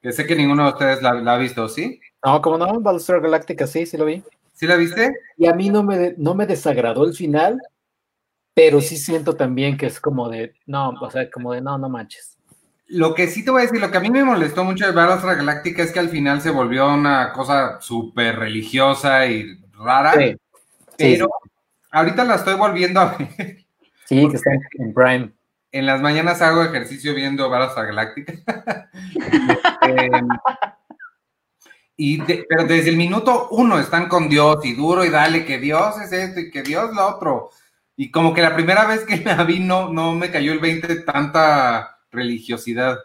que 0.00 0.12
sé 0.12 0.26
que 0.26 0.36
ninguno 0.36 0.64
de 0.64 0.72
ustedes 0.72 1.02
la, 1.02 1.10
ha 1.10 1.38
visto, 1.38 1.68
¿sí? 1.68 2.00
No, 2.24 2.40
como 2.40 2.58
no, 2.58 2.80
Battlestar 2.80 3.20
Galactica 3.20 3.66
sí, 3.66 3.86
sí 3.86 3.96
lo 3.96 4.04
vi. 4.04 4.22
¿Sí 4.52 4.66
la 4.66 4.76
viste? 4.76 5.12
Y 5.36 5.46
a 5.46 5.54
mí 5.54 5.70
no 5.70 5.82
me, 5.82 6.14
no 6.18 6.34
me 6.34 6.46
desagradó 6.46 7.04
el 7.04 7.14
final, 7.14 7.58
pero 8.58 8.80
sí 8.80 8.96
siento 8.96 9.36
también 9.36 9.76
que 9.76 9.86
es 9.86 10.00
como 10.00 10.28
de, 10.28 10.52
no, 10.66 10.90
o 10.90 11.10
sea, 11.12 11.30
como 11.30 11.52
de, 11.52 11.60
no, 11.60 11.78
no 11.78 11.88
manches. 11.88 12.36
Lo 12.88 13.14
que 13.14 13.28
sí 13.28 13.44
te 13.44 13.52
voy 13.52 13.60
a 13.60 13.66
decir, 13.66 13.80
lo 13.80 13.88
que 13.88 13.98
a 13.98 14.00
mí 14.00 14.10
me 14.10 14.24
molestó 14.24 14.64
mucho 14.64 14.84
de 14.84 14.90
Battlestar 14.90 15.36
Galáctica 15.36 15.84
es 15.84 15.92
que 15.92 16.00
al 16.00 16.08
final 16.08 16.40
se 16.40 16.50
volvió 16.50 16.92
una 16.92 17.32
cosa 17.32 17.80
súper 17.80 18.34
religiosa 18.34 19.24
y 19.26 19.60
rara. 19.74 20.14
Sí, 20.14 20.36
pero 20.96 21.28
ahorita 21.92 22.24
la 22.24 22.34
estoy 22.34 22.54
volviendo 22.56 22.98
a 22.98 23.16
ver. 23.16 23.64
Sí, 24.06 24.28
que 24.28 24.36
está 24.36 24.50
en 24.72 24.92
Prime. 24.92 25.30
En 25.70 25.86
las 25.86 26.00
mañanas 26.00 26.42
hago 26.42 26.64
ejercicio 26.64 27.14
viendo 27.14 27.48
Battlestar 27.48 27.86
Galáctica. 27.86 28.90
Y 32.00 32.22
pero 32.22 32.62
desde 32.62 32.90
el 32.90 32.96
minuto 32.96 33.48
uno 33.50 33.80
están 33.80 34.08
con 34.08 34.28
Dios 34.28 34.64
y 34.64 34.72
duro 34.74 35.04
y 35.04 35.10
dale 35.10 35.44
que 35.44 35.58
Dios 35.58 36.00
es 36.00 36.12
esto 36.12 36.38
y 36.38 36.48
que 36.48 36.62
Dios 36.62 36.94
lo 36.94 37.08
otro. 37.08 37.50
Y 38.00 38.12
como 38.12 38.32
que 38.32 38.42
la 38.42 38.54
primera 38.54 38.86
vez 38.86 39.04
que 39.04 39.16
la 39.24 39.42
vi 39.42 39.58
no, 39.58 39.92
no 39.92 40.14
me 40.14 40.30
cayó 40.30 40.52
el 40.52 40.60
20 40.60 40.86
de 40.86 41.02
tanta 41.02 41.98
religiosidad. 42.12 42.96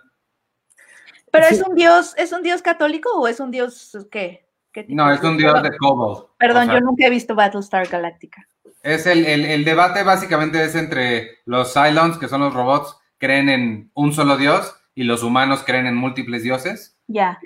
Pero 1.31 1.47
es 1.47 1.63
un 1.67 1.73
dios, 1.73 2.13
¿es 2.15 2.31
un 2.31 2.43
dios 2.43 2.61
católico 2.61 3.09
o 3.19 3.27
es 3.27 3.39
un 3.39 3.49
dios 3.49 3.97
qué? 4.11 4.45
no, 4.89 5.11
es 5.11 5.21
un 5.23 5.35
dios 5.37 5.61
de 5.63 5.75
Cobalt. 5.77 6.27
Perdón, 6.37 6.69
yo 6.69 6.79
nunca 6.79 7.07
he 7.07 7.09
visto 7.09 7.33
Battlestar 7.33 7.87
Galactica. 7.87 8.47
Es 8.83 9.07
el, 9.07 9.25
el, 9.25 9.65
debate 9.65 10.03
básicamente 10.03 10.63
es 10.63 10.75
entre 10.75 11.39
los 11.45 11.73
Cylons, 11.73 12.19
que 12.19 12.27
son 12.27 12.41
los 12.41 12.53
robots, 12.53 12.95
creen 13.17 13.49
en 13.49 13.91
un 13.95 14.13
solo 14.13 14.37
dios, 14.37 14.75
y 14.93 15.05
los 15.05 15.23
humanos 15.23 15.63
creen 15.65 15.87
en 15.87 15.95
múltiples 15.95 16.43
dioses. 16.43 16.99
Ya. 17.07 17.39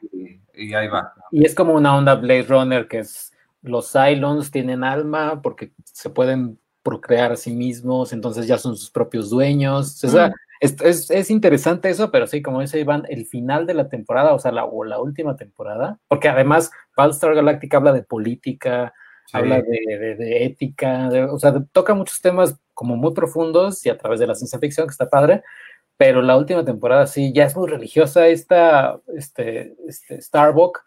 Y, 0.53 0.73
ahí 0.73 0.87
va. 0.89 1.13
Y 1.31 1.45
es 1.45 1.55
como 1.55 1.73
una 1.73 1.95
onda 1.95 2.15
Blade 2.15 2.43
Runner, 2.43 2.87
que 2.89 2.99
es 2.99 3.31
los 3.61 3.91
Cylons 3.91 4.51
tienen 4.51 4.83
alma 4.83 5.41
porque 5.41 5.71
se 5.85 6.09
pueden 6.09 6.59
procrear 6.87 7.33
a 7.33 7.35
sí 7.35 7.51
mismos, 7.51 8.13
entonces 8.13 8.47
ya 8.47 8.57
son 8.57 8.77
sus 8.77 8.89
propios 8.89 9.29
dueños. 9.29 10.01
O 10.05 10.07
sea, 10.07 10.31
es, 10.61 11.29
interesante 11.29 11.89
eso, 11.89 12.11
pero 12.11 12.27
sí, 12.27 12.41
como 12.41 12.61
dice 12.61 12.79
Iván, 12.79 13.03
el 13.09 13.25
final 13.25 13.67
de 13.67 13.73
la 13.73 13.89
temporada, 13.89 14.33
o 14.33 14.39
sea, 14.39 14.53
la, 14.53 14.63
o 14.63 14.85
la 14.85 15.01
última 15.01 15.35
temporada, 15.35 15.99
porque 16.07 16.29
además 16.29 16.71
Battlestar 16.95 17.35
Galactica 17.35 17.75
habla 17.75 17.91
de 17.91 18.03
política, 18.03 18.93
habla 19.33 19.61
de, 19.61 20.45
ética, 20.45 21.09
o 21.29 21.37
sea, 21.37 21.61
toca 21.73 21.93
muchos 21.93 22.21
temas 22.21 22.57
como 22.73 22.95
muy 22.95 23.13
profundos 23.13 23.85
y 23.85 23.89
a 23.89 23.97
través 23.97 24.21
de 24.21 24.27
la 24.27 24.35
ciencia 24.35 24.57
ficción, 24.57 24.87
que 24.87 24.91
está 24.91 25.09
padre, 25.09 25.43
pero 25.97 26.21
la 26.21 26.37
última 26.37 26.63
temporada 26.63 27.05
sí, 27.05 27.33
ya 27.33 27.43
es 27.43 27.55
muy 27.57 27.67
religiosa 27.67 28.27
esta, 28.27 29.01
este, 29.13 29.75
este 29.89 30.21
Starbuck, 30.21 30.85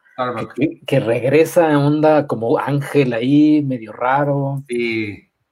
Que, 0.86 1.00
regresa 1.00 1.70
en 1.70 1.76
onda 1.76 2.26
como 2.26 2.56
ángel 2.58 3.12
ahí, 3.12 3.62
medio 3.62 3.92
raro. 3.92 4.64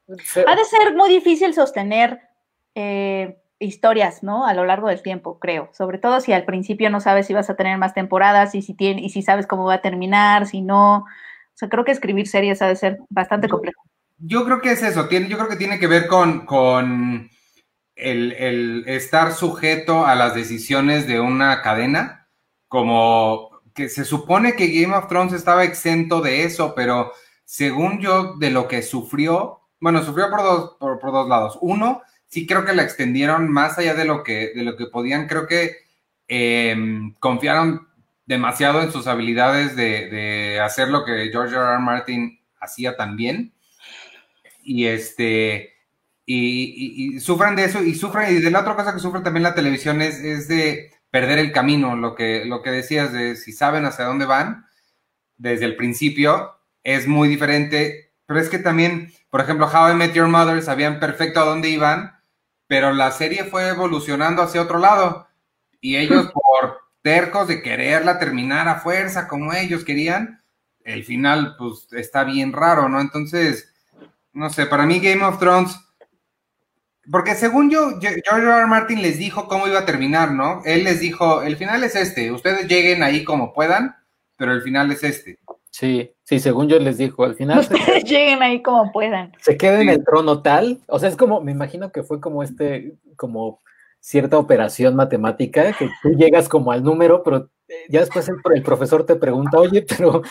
Ha 0.08 0.56
de 0.56 0.64
ser 0.64 0.94
muy 0.94 1.10
difícil 1.10 1.52
sostener 1.52 2.20
eh, 2.74 3.38
historias, 3.58 4.22
¿no? 4.22 4.46
A 4.46 4.54
lo 4.54 4.64
largo 4.64 4.88
del 4.88 5.02
tiempo, 5.02 5.38
creo. 5.38 5.68
Sobre 5.72 5.98
todo 5.98 6.20
si 6.20 6.32
al 6.32 6.44
principio 6.44 6.90
no 6.90 7.00
sabes 7.00 7.26
si 7.26 7.34
vas 7.34 7.50
a 7.50 7.56
tener 7.56 7.76
más 7.76 7.94
temporadas 7.94 8.54
y 8.54 8.62
si, 8.62 8.74
tiene, 8.74 9.02
y 9.02 9.10
si 9.10 9.22
sabes 9.22 9.46
cómo 9.46 9.64
va 9.64 9.74
a 9.74 9.82
terminar, 9.82 10.46
si 10.46 10.62
no. 10.62 10.98
O 10.98 11.04
sea, 11.54 11.68
creo 11.68 11.84
que 11.84 11.92
escribir 11.92 12.28
series 12.28 12.62
ha 12.62 12.68
de 12.68 12.76
ser 12.76 12.98
bastante 13.10 13.48
complejo. 13.48 13.82
Yo 14.18 14.44
creo 14.44 14.60
que 14.60 14.72
es 14.72 14.82
eso. 14.82 15.08
Tiene, 15.08 15.28
yo 15.28 15.36
creo 15.36 15.48
que 15.50 15.56
tiene 15.56 15.78
que 15.78 15.86
ver 15.86 16.06
con, 16.06 16.46
con 16.46 17.30
el, 17.94 18.32
el 18.32 18.84
estar 18.86 19.32
sujeto 19.32 20.06
a 20.06 20.14
las 20.14 20.34
decisiones 20.34 21.06
de 21.06 21.20
una 21.20 21.60
cadena, 21.62 22.28
como 22.68 23.60
que 23.74 23.88
se 23.88 24.04
supone 24.04 24.54
que 24.54 24.68
Game 24.68 24.96
of 24.96 25.08
Thrones 25.08 25.32
estaba 25.32 25.64
exento 25.64 26.20
de 26.20 26.44
eso, 26.44 26.74
pero 26.74 27.12
según 27.44 28.00
yo, 28.00 28.34
de 28.36 28.50
lo 28.50 28.68
que 28.68 28.82
sufrió, 28.82 29.57
bueno, 29.80 30.02
sufrió 30.02 30.30
por 30.30 30.42
dos, 30.42 30.76
por, 30.78 30.98
por 30.98 31.12
dos 31.12 31.28
lados. 31.28 31.58
Uno, 31.60 32.02
sí 32.26 32.46
creo 32.46 32.64
que 32.64 32.74
la 32.74 32.82
extendieron 32.82 33.50
más 33.50 33.78
allá 33.78 33.94
de 33.94 34.04
lo 34.04 34.22
que, 34.22 34.52
de 34.54 34.62
lo 34.62 34.76
que 34.76 34.86
podían. 34.86 35.26
Creo 35.26 35.46
que 35.46 35.78
em, 36.28 37.14
confiaron 37.14 37.88
demasiado 38.26 38.82
en 38.82 38.92
sus 38.92 39.06
habilidades 39.06 39.74
de, 39.74 40.60
hacer 40.62 40.88
lo 40.88 41.04
que 41.04 41.30
George 41.30 41.54
R. 41.54 41.64
R. 41.64 41.78
Martin 41.78 42.40
hacía 42.60 42.96
también. 42.96 43.52
Y 44.62 44.86
este. 44.86 45.74
Y, 46.26 47.18
sufren 47.20 47.56
de 47.56 47.64
eso, 47.64 47.82
y 47.82 47.94
sufren, 47.94 48.36
y 48.36 48.40
de 48.40 48.50
la 48.50 48.60
otra 48.60 48.76
cosa 48.76 48.92
que 48.92 49.00
sufre 49.00 49.22
también 49.22 49.42
la 49.44 49.54
televisión 49.54 50.02
es, 50.02 50.18
es 50.18 50.46
de 50.46 50.92
perder 51.10 51.38
el 51.38 51.52
camino, 51.52 51.96
lo 51.96 52.14
que, 52.14 52.44
lo 52.44 52.60
que 52.62 52.70
decías 52.70 53.14
de 53.14 53.34
si 53.34 53.52
saben 53.52 53.86
hacia 53.86 54.04
dónde 54.04 54.26
van 54.26 54.66
desde 55.38 55.64
el 55.64 55.76
principio, 55.76 56.58
es 56.84 57.06
muy 57.06 57.28
diferente, 57.28 58.12
pero 58.26 58.40
es 58.40 58.50
que 58.50 58.58
también, 58.58 59.10
por 59.30 59.40
ejemplo, 59.40 59.66
How 59.66 59.90
I 59.90 59.94
Met 59.94 60.14
Your 60.14 60.28
Mother 60.28 60.62
sabían 60.62 61.00
perfecto 61.00 61.40
a 61.40 61.44
dónde 61.44 61.68
iban, 61.68 62.20
pero 62.66 62.92
la 62.92 63.10
serie 63.10 63.44
fue 63.44 63.68
evolucionando 63.68 64.42
hacia 64.42 64.62
otro 64.62 64.78
lado 64.78 65.28
y 65.80 65.96
ellos 65.96 66.30
por 66.32 66.78
tercos 67.02 67.48
de 67.48 67.62
quererla 67.62 68.18
terminar 68.18 68.68
a 68.68 68.80
fuerza 68.80 69.28
como 69.28 69.52
ellos 69.52 69.84
querían, 69.84 70.42
el 70.84 71.04
final 71.04 71.56
pues 71.58 71.88
está 71.92 72.24
bien 72.24 72.52
raro, 72.52 72.88
¿no? 72.88 73.00
Entonces, 73.00 73.72
no 74.32 74.50
sé, 74.50 74.66
para 74.66 74.86
mí 74.86 75.00
Game 75.00 75.24
of 75.24 75.38
Thrones, 75.38 75.78
porque 77.10 77.34
según 77.34 77.70
yo, 77.70 77.98
George 78.00 78.22
R. 78.30 78.50
R. 78.50 78.66
Martin 78.66 79.00
les 79.00 79.18
dijo 79.18 79.48
cómo 79.48 79.66
iba 79.66 79.80
a 79.80 79.86
terminar, 79.86 80.32
¿no? 80.32 80.62
Él 80.64 80.84
les 80.84 81.00
dijo, 81.00 81.42
el 81.42 81.56
final 81.56 81.82
es 81.84 81.94
este, 81.94 82.30
ustedes 82.30 82.68
lleguen 82.68 83.02
ahí 83.02 83.24
como 83.24 83.54
puedan, 83.54 83.96
pero 84.36 84.52
el 84.52 84.62
final 84.62 84.90
es 84.92 85.02
este. 85.02 85.38
Sí, 85.78 86.12
sí, 86.24 86.40
según 86.40 86.66
yo 86.66 86.80
les 86.80 86.98
dijo, 86.98 87.22
al 87.22 87.36
final. 87.36 87.60
Ustedes 87.60 88.02
lleguen 88.02 88.42
ahí 88.42 88.62
como 88.62 88.90
puedan. 88.90 89.32
Se 89.38 89.56
queda 89.56 89.80
en 89.80 89.88
el 89.88 90.04
trono 90.04 90.42
tal, 90.42 90.80
o 90.88 90.98
sea, 90.98 91.08
es 91.08 91.16
como, 91.16 91.40
me 91.40 91.52
imagino 91.52 91.92
que 91.92 92.02
fue 92.02 92.20
como 92.20 92.42
este, 92.42 92.94
como 93.14 93.60
cierta 94.00 94.38
operación 94.38 94.96
matemática, 94.96 95.72
que 95.72 95.88
tú 96.02 96.10
llegas 96.16 96.48
como 96.48 96.72
al 96.72 96.82
número, 96.82 97.22
pero 97.22 97.48
eh, 97.68 97.86
ya 97.90 98.00
después 98.00 98.28
el, 98.28 98.62
profesor 98.64 99.06
te 99.06 99.14
pregunta, 99.14 99.56
oye, 99.56 99.82
pero 99.82 100.22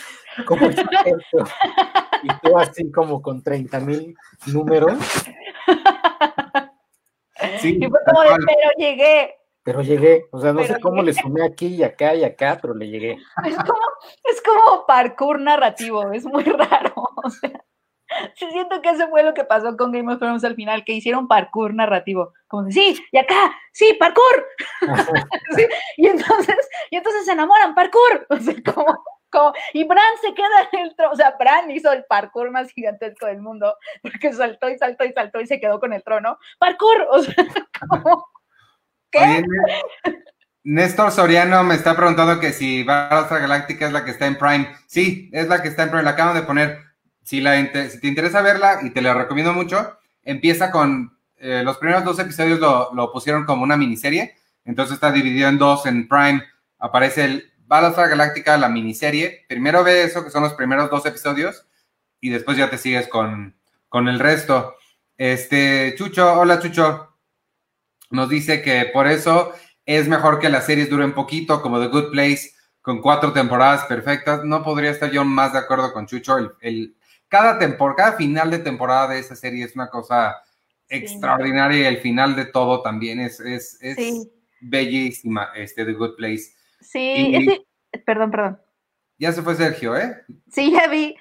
¿cómo 0.46 0.66
es 0.66 0.76
esto? 0.76 1.44
Y 2.20 2.28
tú 2.42 2.58
así 2.58 2.90
como 2.90 3.22
con 3.22 3.42
30 3.42 3.80
mil 3.80 4.14
números. 4.46 4.98
Sí, 7.60 7.78
y 7.80 7.86
fue 7.86 8.00
como 8.04 8.22
de, 8.22 8.30
pero 8.30 8.70
llegué 8.76 9.37
pero 9.68 9.82
llegué, 9.82 10.24
o 10.30 10.40
sea, 10.40 10.54
no 10.54 10.64
sé 10.64 10.80
cómo 10.80 11.02
le 11.02 11.12
sumé 11.12 11.44
aquí 11.44 11.66
y 11.66 11.82
acá 11.82 12.14
y 12.14 12.24
acá, 12.24 12.58
pero 12.58 12.72
le 12.72 12.88
llegué. 12.88 13.18
Es 13.44 13.54
como, 13.54 13.82
es 14.24 14.40
como 14.40 14.86
parkour 14.86 15.38
narrativo, 15.38 16.10
es 16.10 16.24
muy 16.24 16.42
raro, 16.44 16.94
o 16.96 17.28
sea, 17.28 17.52
siento 18.34 18.80
que 18.80 18.88
eso 18.88 19.08
fue 19.10 19.22
lo 19.22 19.34
que 19.34 19.44
pasó 19.44 19.76
con 19.76 19.92
Game 19.92 20.10
of 20.10 20.20
Thrones 20.20 20.42
al 20.44 20.54
final, 20.54 20.86
que 20.86 20.94
hicieron 20.94 21.28
parkour 21.28 21.74
narrativo, 21.74 22.32
como 22.46 22.62
de, 22.62 22.72
sí, 22.72 22.98
y 23.12 23.18
acá, 23.18 23.54
sí, 23.74 23.94
parkour, 24.00 24.46
y, 25.98 26.06
entonces, 26.06 26.56
y 26.90 26.96
entonces 26.96 27.26
se 27.26 27.32
enamoran, 27.32 27.74
parkour, 27.74 28.26
o 28.30 28.36
sea, 28.38 28.54
como, 28.64 29.04
como, 29.30 29.52
y 29.74 29.84
Bran 29.84 30.16
se 30.22 30.32
queda 30.32 30.46
en 30.72 30.78
el 30.80 30.96
trono, 30.96 31.12
o 31.12 31.16
sea, 31.16 31.36
Bran 31.38 31.70
hizo 31.70 31.92
el 31.92 32.06
parkour 32.06 32.50
más 32.50 32.70
gigantesco 32.70 33.26
del 33.26 33.42
mundo, 33.42 33.76
porque 34.00 34.32
saltó 34.32 34.70
y 34.70 34.78
saltó 34.78 35.04
y 35.04 35.12
saltó 35.12 35.42
y 35.42 35.46
se 35.46 35.60
quedó 35.60 35.78
con 35.78 35.92
el 35.92 36.02
trono, 36.02 36.38
parkour, 36.58 37.06
o 37.10 37.18
sea, 37.18 37.34
como... 37.90 38.24
¿Qué? 39.10 39.42
Néstor 40.64 41.12
Soriano 41.12 41.64
me 41.64 41.74
está 41.74 41.96
preguntando 41.96 42.40
que 42.40 42.52
si 42.52 42.82
Battlestar 42.82 43.40
Galáctica 43.40 43.86
es 43.86 43.92
la 43.92 44.04
que 44.04 44.10
está 44.10 44.26
en 44.26 44.36
Prime. 44.36 44.68
Sí, 44.86 45.30
es 45.32 45.48
la 45.48 45.62
que 45.62 45.68
está 45.68 45.84
en 45.84 45.88
Prime, 45.88 46.02
la 46.02 46.10
acaban 46.10 46.34
de 46.34 46.42
poner. 46.42 46.80
Si, 47.22 47.40
la, 47.40 47.56
si 47.88 48.00
te 48.00 48.06
interesa 48.06 48.42
verla, 48.42 48.80
y 48.82 48.90
te 48.90 49.00
la 49.00 49.14
recomiendo 49.14 49.52
mucho, 49.52 49.98
empieza 50.22 50.70
con 50.70 51.18
eh, 51.36 51.62
los 51.64 51.78
primeros 51.78 52.04
dos 52.04 52.18
episodios 52.18 52.58
lo, 52.60 53.12
pusieron 53.12 53.44
como 53.44 53.62
una 53.62 53.76
miniserie, 53.76 54.36
entonces 54.64 54.94
está 54.94 55.12
dividido 55.12 55.48
en 55.48 55.58
dos 55.58 55.86
en 55.86 56.08
Prime. 56.08 56.42
Aparece 56.78 57.24
el 57.24 57.52
Galáctica, 57.66 58.56
la 58.58 58.68
miniserie. 58.68 59.44
Primero 59.48 59.84
ve 59.84 60.02
eso, 60.02 60.24
que 60.24 60.30
son 60.30 60.42
los 60.42 60.54
primeros 60.54 60.90
dos 60.90 61.06
episodios, 61.06 61.66
y 62.20 62.30
después 62.30 62.56
ya 62.56 62.68
te 62.70 62.78
sigues 62.78 63.08
con, 63.08 63.56
con 63.88 64.08
el 64.08 64.18
resto. 64.18 64.74
Este, 65.16 65.94
Chucho, 65.96 66.40
hola 66.40 66.60
Chucho, 66.60 67.07
nos 68.10 68.28
dice 68.28 68.62
que 68.62 68.90
por 68.92 69.06
eso 69.06 69.52
es 69.84 70.08
mejor 70.08 70.38
que 70.38 70.48
las 70.48 70.66
series 70.66 70.90
duren 70.90 71.14
poquito, 71.14 71.62
como 71.62 71.80
The 71.80 71.88
Good 71.88 72.10
Place, 72.10 72.52
con 72.82 73.00
cuatro 73.00 73.32
temporadas 73.32 73.84
perfectas. 73.86 74.44
No 74.44 74.62
podría 74.62 74.90
estar 74.90 75.10
yo 75.10 75.24
más 75.24 75.52
de 75.52 75.60
acuerdo 75.60 75.92
con 75.92 76.06
Chucho. 76.06 76.36
El, 76.60 76.96
cada, 77.28 77.58
temporada, 77.58 77.96
cada 77.96 78.16
final 78.16 78.50
de 78.50 78.58
temporada 78.58 79.08
de 79.08 79.18
esa 79.18 79.34
serie 79.34 79.64
es 79.64 79.74
una 79.74 79.88
cosa 79.88 80.36
extraordinaria 80.88 81.82
y 81.82 81.94
el 81.94 81.98
final 81.98 82.34
de 82.34 82.46
todo 82.46 82.82
también 82.82 83.20
es, 83.20 83.40
es, 83.40 83.78
bellísima, 84.60 85.50
este, 85.54 85.84
The 85.84 85.92
Good 85.92 86.16
Place. 86.16 86.52
Sí, 86.80 87.64
perdón, 88.06 88.30
perdón. 88.30 88.60
Ya 89.18 89.32
se 89.32 89.42
fue 89.42 89.54
Sergio, 89.54 89.96
¿eh? 89.96 90.22
Sí, 90.50 90.72
ya 90.72 90.86
vi. 90.88 91.16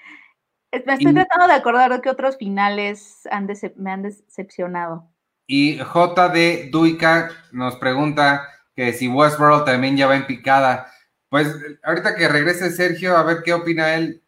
Me 0.86 0.94
estoy 0.94 1.14
tratando 1.14 1.48
de 1.48 1.54
acordar 1.54 1.92
de 1.92 2.02
que 2.02 2.10
otros 2.10 2.38
finales 2.38 3.28
han 3.32 3.48
me 3.78 3.92
han 3.92 4.04
decepcionado. 4.04 5.10
Y 5.48 5.78
JD 5.78 6.70
Duica 6.72 7.32
nos 7.52 7.78
pregunta 7.78 8.50
que 8.76 8.94
si 8.94 9.08
Westworld 9.08 9.66
también 9.66 9.98
ya 9.98 10.08
va 10.08 10.16
en 10.16 10.28
picada. 10.28 10.92
Pues 11.30 11.56
ahorita 11.84 12.16
que 12.16 12.28
regrese 12.28 12.70
Sergio, 12.70 13.18
a 13.18 13.24
ver 13.24 13.38
qué 13.44 13.54
opina 13.54 13.96
él. 13.96 14.22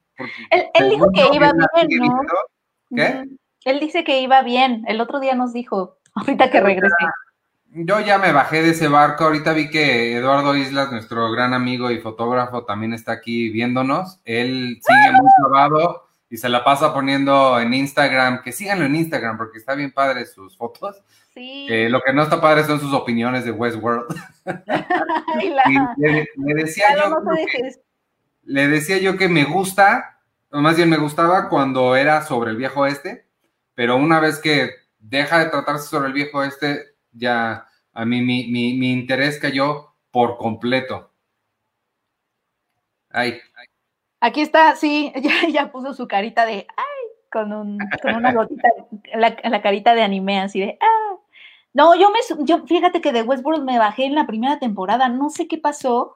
Él, 0.49 0.89
dijo 0.89 1.11
que 1.11 1.21
iba 1.33 1.53
bien, 1.87 2.07
¿no? 2.07 2.95
¿Qué? 2.95 3.25
Él 3.65 3.79
dice 3.79 4.03
que 4.03 4.21
iba 4.21 4.41
bien. 4.41 4.83
El 4.87 5.01
otro 5.01 5.19
día 5.19 5.35
nos 5.35 5.53
dijo, 5.53 5.97
ahorita 6.15 6.49
que 6.49 6.61
regrese. 6.61 6.95
Yo 7.71 7.99
ya 7.99 8.17
me 8.17 8.31
bajé 8.31 8.63
de 8.63 8.71
ese 8.71 8.87
barco. 8.87 9.25
Ahorita 9.25 9.53
vi 9.53 9.69
que 9.69 10.17
Eduardo 10.17 10.55
Islas, 10.55 10.91
nuestro 10.91 11.31
gran 11.31 11.53
amigo 11.53 11.91
y 11.91 11.99
fotógrafo, 11.99 12.65
también 12.65 12.93
está 12.93 13.11
aquí 13.11 13.49
viéndonos. 13.49 14.19
Él 14.25 14.79
sigue 14.81 15.11
muy 15.11 15.29
clavado 15.37 16.08
y 16.29 16.37
se 16.37 16.49
la 16.49 16.63
pasa 16.63 16.93
poniendo 16.93 17.59
en 17.59 17.73
Instagram. 17.73 18.41
Que 18.43 18.51
síganlo 18.51 18.85
en 18.85 18.95
Instagram 18.95 19.37
porque 19.37 19.57
está 19.57 19.75
bien 19.75 19.91
padre 19.91 20.25
sus 20.25 20.55
fotos. 20.57 21.01
Sí. 21.33 21.67
lo 21.89 22.01
que 22.01 22.11
no 22.11 22.23
está 22.23 22.41
padre 22.41 22.63
son 22.65 22.79
sus 22.79 22.93
opiniones 22.93 23.45
de 23.45 23.51
Westworld. 23.51 24.07
le, 25.97 26.53
decía 26.55 26.95
yo 26.97 27.17
le 28.43 28.67
decía 28.67 28.97
yo 28.97 29.15
que 29.15 29.29
me 29.29 29.45
gusta, 29.45 30.21
o 30.51 30.59
más 30.59 30.75
bien 30.75 30.89
me 30.89 30.97
gustaba 30.97 31.47
cuando 31.47 31.95
era 31.95 32.25
sobre 32.25 32.51
el 32.51 32.57
viejo 32.57 32.85
este, 32.85 33.27
pero 33.73 33.95
una 33.95 34.19
vez 34.19 34.39
que 34.39 34.71
deja 34.97 35.39
de 35.39 35.49
tratarse 35.49 35.87
sobre 35.87 36.07
el 36.07 36.13
viejo 36.13 36.43
este, 36.43 36.95
ya 37.11 37.67
a 37.93 38.05
mí 38.05 38.21
mi, 38.21 38.47
mi, 38.47 38.91
interés 38.91 39.39
cayó 39.39 39.93
por 40.11 40.37
completo. 40.37 41.13
Ay, 43.09 43.39
Aquí 44.21 44.41
está, 44.41 44.75
sí, 44.75 45.13
ya, 45.53 45.71
puso 45.71 45.93
su 45.93 46.07
carita 46.07 46.45
de, 46.45 46.67
ay, 46.75 47.07
con, 47.31 47.53
un, 47.53 47.77
con 48.01 48.15
una 48.15 48.33
gotita, 48.33 48.67
la, 49.15 49.35
la, 49.43 49.61
carita 49.61 49.93
de 49.93 50.01
anime, 50.01 50.39
así 50.39 50.59
de, 50.59 50.77
ah. 50.81 51.15
No, 51.71 51.95
yo 51.95 52.09
me, 52.09 52.19
yo, 52.45 52.65
fíjate 52.65 52.99
que 52.99 53.11
de 53.11 53.21
Westworld 53.21 53.63
me 53.63 53.77
bajé 53.77 54.05
en 54.05 54.15
la 54.15 54.25
primera 54.25 54.59
temporada, 54.59 55.07
no 55.07 55.29
sé 55.29 55.47
qué 55.47 55.57
pasó, 55.57 56.15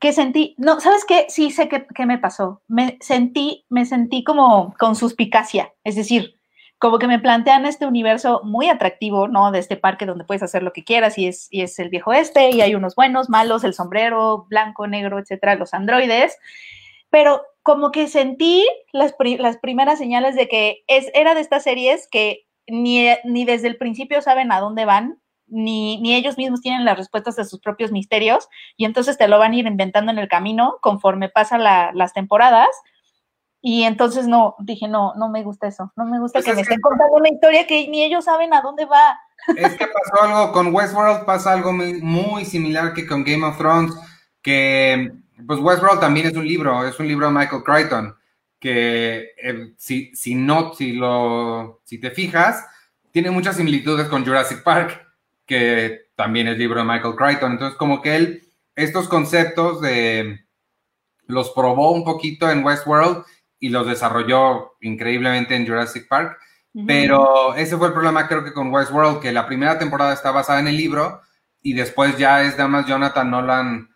que 0.00 0.12
sentí, 0.12 0.54
no, 0.58 0.80
¿sabes 0.80 1.04
qué? 1.04 1.26
Sí 1.28 1.50
sé 1.50 1.68
qué, 1.68 1.86
qué 1.94 2.06
me 2.06 2.18
pasó. 2.18 2.62
Me 2.68 2.96
sentí, 3.00 3.66
me 3.68 3.84
sentí 3.84 4.24
como 4.24 4.74
con 4.78 4.96
suspicacia, 4.96 5.74
es 5.84 5.96
decir, 5.96 6.38
como 6.78 6.98
que 6.98 7.08
me 7.08 7.18
plantean 7.18 7.66
este 7.66 7.86
universo 7.86 8.40
muy 8.44 8.68
atractivo, 8.68 9.26
¿no? 9.28 9.50
De 9.50 9.58
este 9.58 9.76
parque 9.76 10.06
donde 10.06 10.24
puedes 10.24 10.42
hacer 10.42 10.62
lo 10.62 10.72
que 10.72 10.84
quieras 10.84 11.18
y 11.18 11.26
es, 11.26 11.48
y 11.50 11.62
es 11.62 11.78
el 11.80 11.90
viejo 11.90 12.12
este 12.12 12.50
y 12.50 12.60
hay 12.60 12.74
unos 12.76 12.94
buenos, 12.94 13.28
malos, 13.28 13.64
el 13.64 13.74
sombrero, 13.74 14.46
blanco, 14.48 14.86
negro, 14.86 15.18
etcétera, 15.18 15.56
los 15.56 15.74
androides. 15.74 16.38
Pero 17.10 17.42
como 17.62 17.90
que 17.90 18.08
sentí 18.08 18.66
las, 18.92 19.14
las 19.38 19.58
primeras 19.58 19.98
señales 19.98 20.34
de 20.34 20.48
que 20.48 20.84
es, 20.86 21.10
era 21.14 21.34
de 21.34 21.40
estas 21.40 21.62
series 21.62 22.08
que 22.10 22.46
ni, 22.66 23.08
ni 23.24 23.44
desde 23.44 23.68
el 23.68 23.76
principio 23.76 24.22
saben 24.22 24.52
a 24.52 24.60
dónde 24.60 24.84
van, 24.84 25.20
ni, 25.46 25.98
ni, 26.02 26.14
ellos 26.14 26.36
mismos 26.36 26.60
tienen 26.60 26.84
las 26.84 26.98
respuestas 26.98 27.38
a 27.38 27.44
sus 27.44 27.60
propios 27.60 27.90
misterios 27.90 28.48
y 28.76 28.84
entonces 28.84 29.16
te 29.16 29.28
lo 29.28 29.38
van 29.38 29.52
a 29.52 29.56
ir 29.56 29.66
inventando 29.66 30.12
en 30.12 30.18
el 30.18 30.28
camino 30.28 30.76
conforme 30.82 31.30
pasan 31.30 31.62
las 31.64 32.12
temporadas 32.12 32.68
y 33.60 33.82
entonces 33.82 34.28
no, 34.28 34.54
dije, 34.60 34.86
no, 34.88 35.14
no 35.16 35.28
me 35.28 35.42
gusta 35.42 35.66
eso, 35.66 35.92
no 35.96 36.04
me 36.04 36.20
gusta 36.20 36.38
pues 36.38 36.44
que 36.46 36.54
me 36.54 36.60
estén 36.60 36.80
contando 36.80 37.16
una 37.16 37.28
historia 37.28 37.66
que 37.66 37.88
ni 37.88 38.04
ellos 38.04 38.24
saben 38.24 38.54
a 38.54 38.60
dónde 38.60 38.84
va. 38.84 39.18
Es 39.56 39.76
que 39.76 39.86
pasó 39.86 40.22
algo 40.22 40.52
con 40.52 40.72
Westworld, 40.72 41.24
pasa 41.24 41.52
algo 41.52 41.72
muy, 41.72 42.44
similar 42.44 42.92
que 42.94 43.06
con 43.06 43.24
Game 43.24 43.44
of 43.44 43.58
Thrones, 43.58 43.92
que 44.42 45.10
pues 45.46 45.60
Westworld 45.60 46.00
también 46.00 46.26
es 46.26 46.34
un 46.34 46.46
libro, 46.46 46.86
es 46.86 46.98
un 46.98 47.08
libro 47.08 47.26
de 47.26 47.32
Michael 47.32 47.62
Crichton, 47.62 48.14
que 48.58 49.32
eh, 49.42 49.72
si, 49.76 50.14
si 50.14 50.34
no, 50.34 50.74
si 50.74 50.92
lo, 50.92 51.80
si 51.84 51.98
te 51.98 52.10
fijas, 52.10 52.66
tiene 53.10 53.30
muchas 53.30 53.56
similitudes 53.56 54.08
con 54.08 54.24
Jurassic 54.24 54.62
Park, 54.62 55.06
que 55.46 56.08
también 56.16 56.48
es 56.48 56.58
libro 56.58 56.80
de 56.80 56.86
Michael 56.86 57.14
Crichton. 57.16 57.52
Entonces, 57.52 57.78
como 57.78 58.02
que 58.02 58.16
él, 58.16 58.42
estos 58.74 59.08
conceptos 59.08 59.80
de 59.80 60.44
los 61.26 61.50
probó 61.50 61.92
un 61.92 62.04
poquito 62.04 62.50
en 62.50 62.64
Westworld 62.64 63.24
y 63.60 63.68
los 63.68 63.86
desarrolló 63.86 64.72
increíblemente 64.80 65.54
en 65.54 65.66
Jurassic 65.66 66.08
Park. 66.08 66.38
Pero 66.86 67.54
ese 67.56 67.76
fue 67.76 67.88
el 67.88 67.92
problema, 67.92 68.28
creo 68.28 68.44
que 68.44 68.52
con 68.52 68.72
Westworld, 68.72 69.20
que 69.20 69.32
la 69.32 69.46
primera 69.46 69.78
temporada 69.80 70.12
está 70.12 70.30
basada 70.30 70.60
en 70.60 70.68
el 70.68 70.76
libro 70.76 71.22
y 71.60 71.72
después 71.72 72.16
ya 72.18 72.44
es 72.44 72.52
nada 72.56 72.68
más 72.68 72.86
Jonathan 72.86 73.30
Nolan 73.30 73.88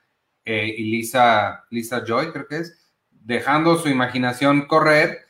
eh, 0.45 0.75
y 0.77 0.91
Lisa, 0.91 1.65
Lisa 1.71 2.05
Joy, 2.05 2.33
creo 2.33 2.47
que 2.47 2.59
es, 2.59 2.91
dejando 3.11 3.77
su 3.77 3.89
imaginación 3.89 4.67
correr. 4.67 5.21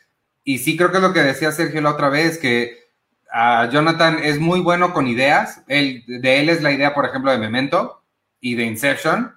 Y 0.45 0.59
sí, 0.59 0.77
creo 0.77 0.91
que 0.91 0.97
es 0.97 1.03
lo 1.03 1.13
que 1.13 1.23
decía 1.23 1.53
Sergio 1.53 1.81
la 1.81 1.91
otra 1.91 2.09
vez, 2.09 2.39
que 2.39 2.83
a 3.31 3.69
Jonathan 3.71 4.19
es 4.23 4.39
muy 4.39 4.61
bueno 4.61 4.93
con 4.93 5.07
ideas. 5.07 5.63
Él, 5.69 6.05
de 6.07 6.41
él 6.41 6.49
es 6.49 6.63
la 6.63 6.73
idea, 6.73 6.95
por 6.95 7.07
ejemplo, 7.07 7.31
de 7.31 7.39
Memento 7.39 8.03
y 8.41 8.55
de 8.55 8.65
Inception, 8.65 9.35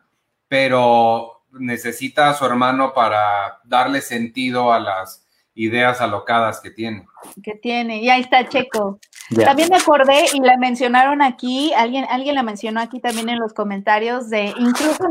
pero 0.48 1.44
necesita 1.52 2.30
a 2.30 2.34
su 2.34 2.46
hermano 2.46 2.94
para 2.94 3.60
darle 3.64 4.02
sentido 4.02 4.74
a 4.74 4.80
las 4.80 5.26
ideas 5.56 6.02
alocadas 6.02 6.60
que 6.60 6.70
tiene. 6.70 7.08
Que 7.42 7.56
tiene, 7.56 8.02
y 8.02 8.10
ahí 8.10 8.22
está 8.22 8.48
Checo. 8.48 9.00
También 9.44 9.70
me 9.70 9.78
acordé 9.78 10.26
y 10.34 10.42
la 10.42 10.58
mencionaron 10.58 11.22
aquí, 11.22 11.74
alguien, 11.74 12.06
alguien 12.10 12.36
la 12.36 12.44
mencionó 12.44 12.82
aquí 12.82 13.00
también 13.00 13.30
en 13.30 13.40
los 13.40 13.54
comentarios 13.54 14.30
de 14.30 14.54
incluso 14.58 15.10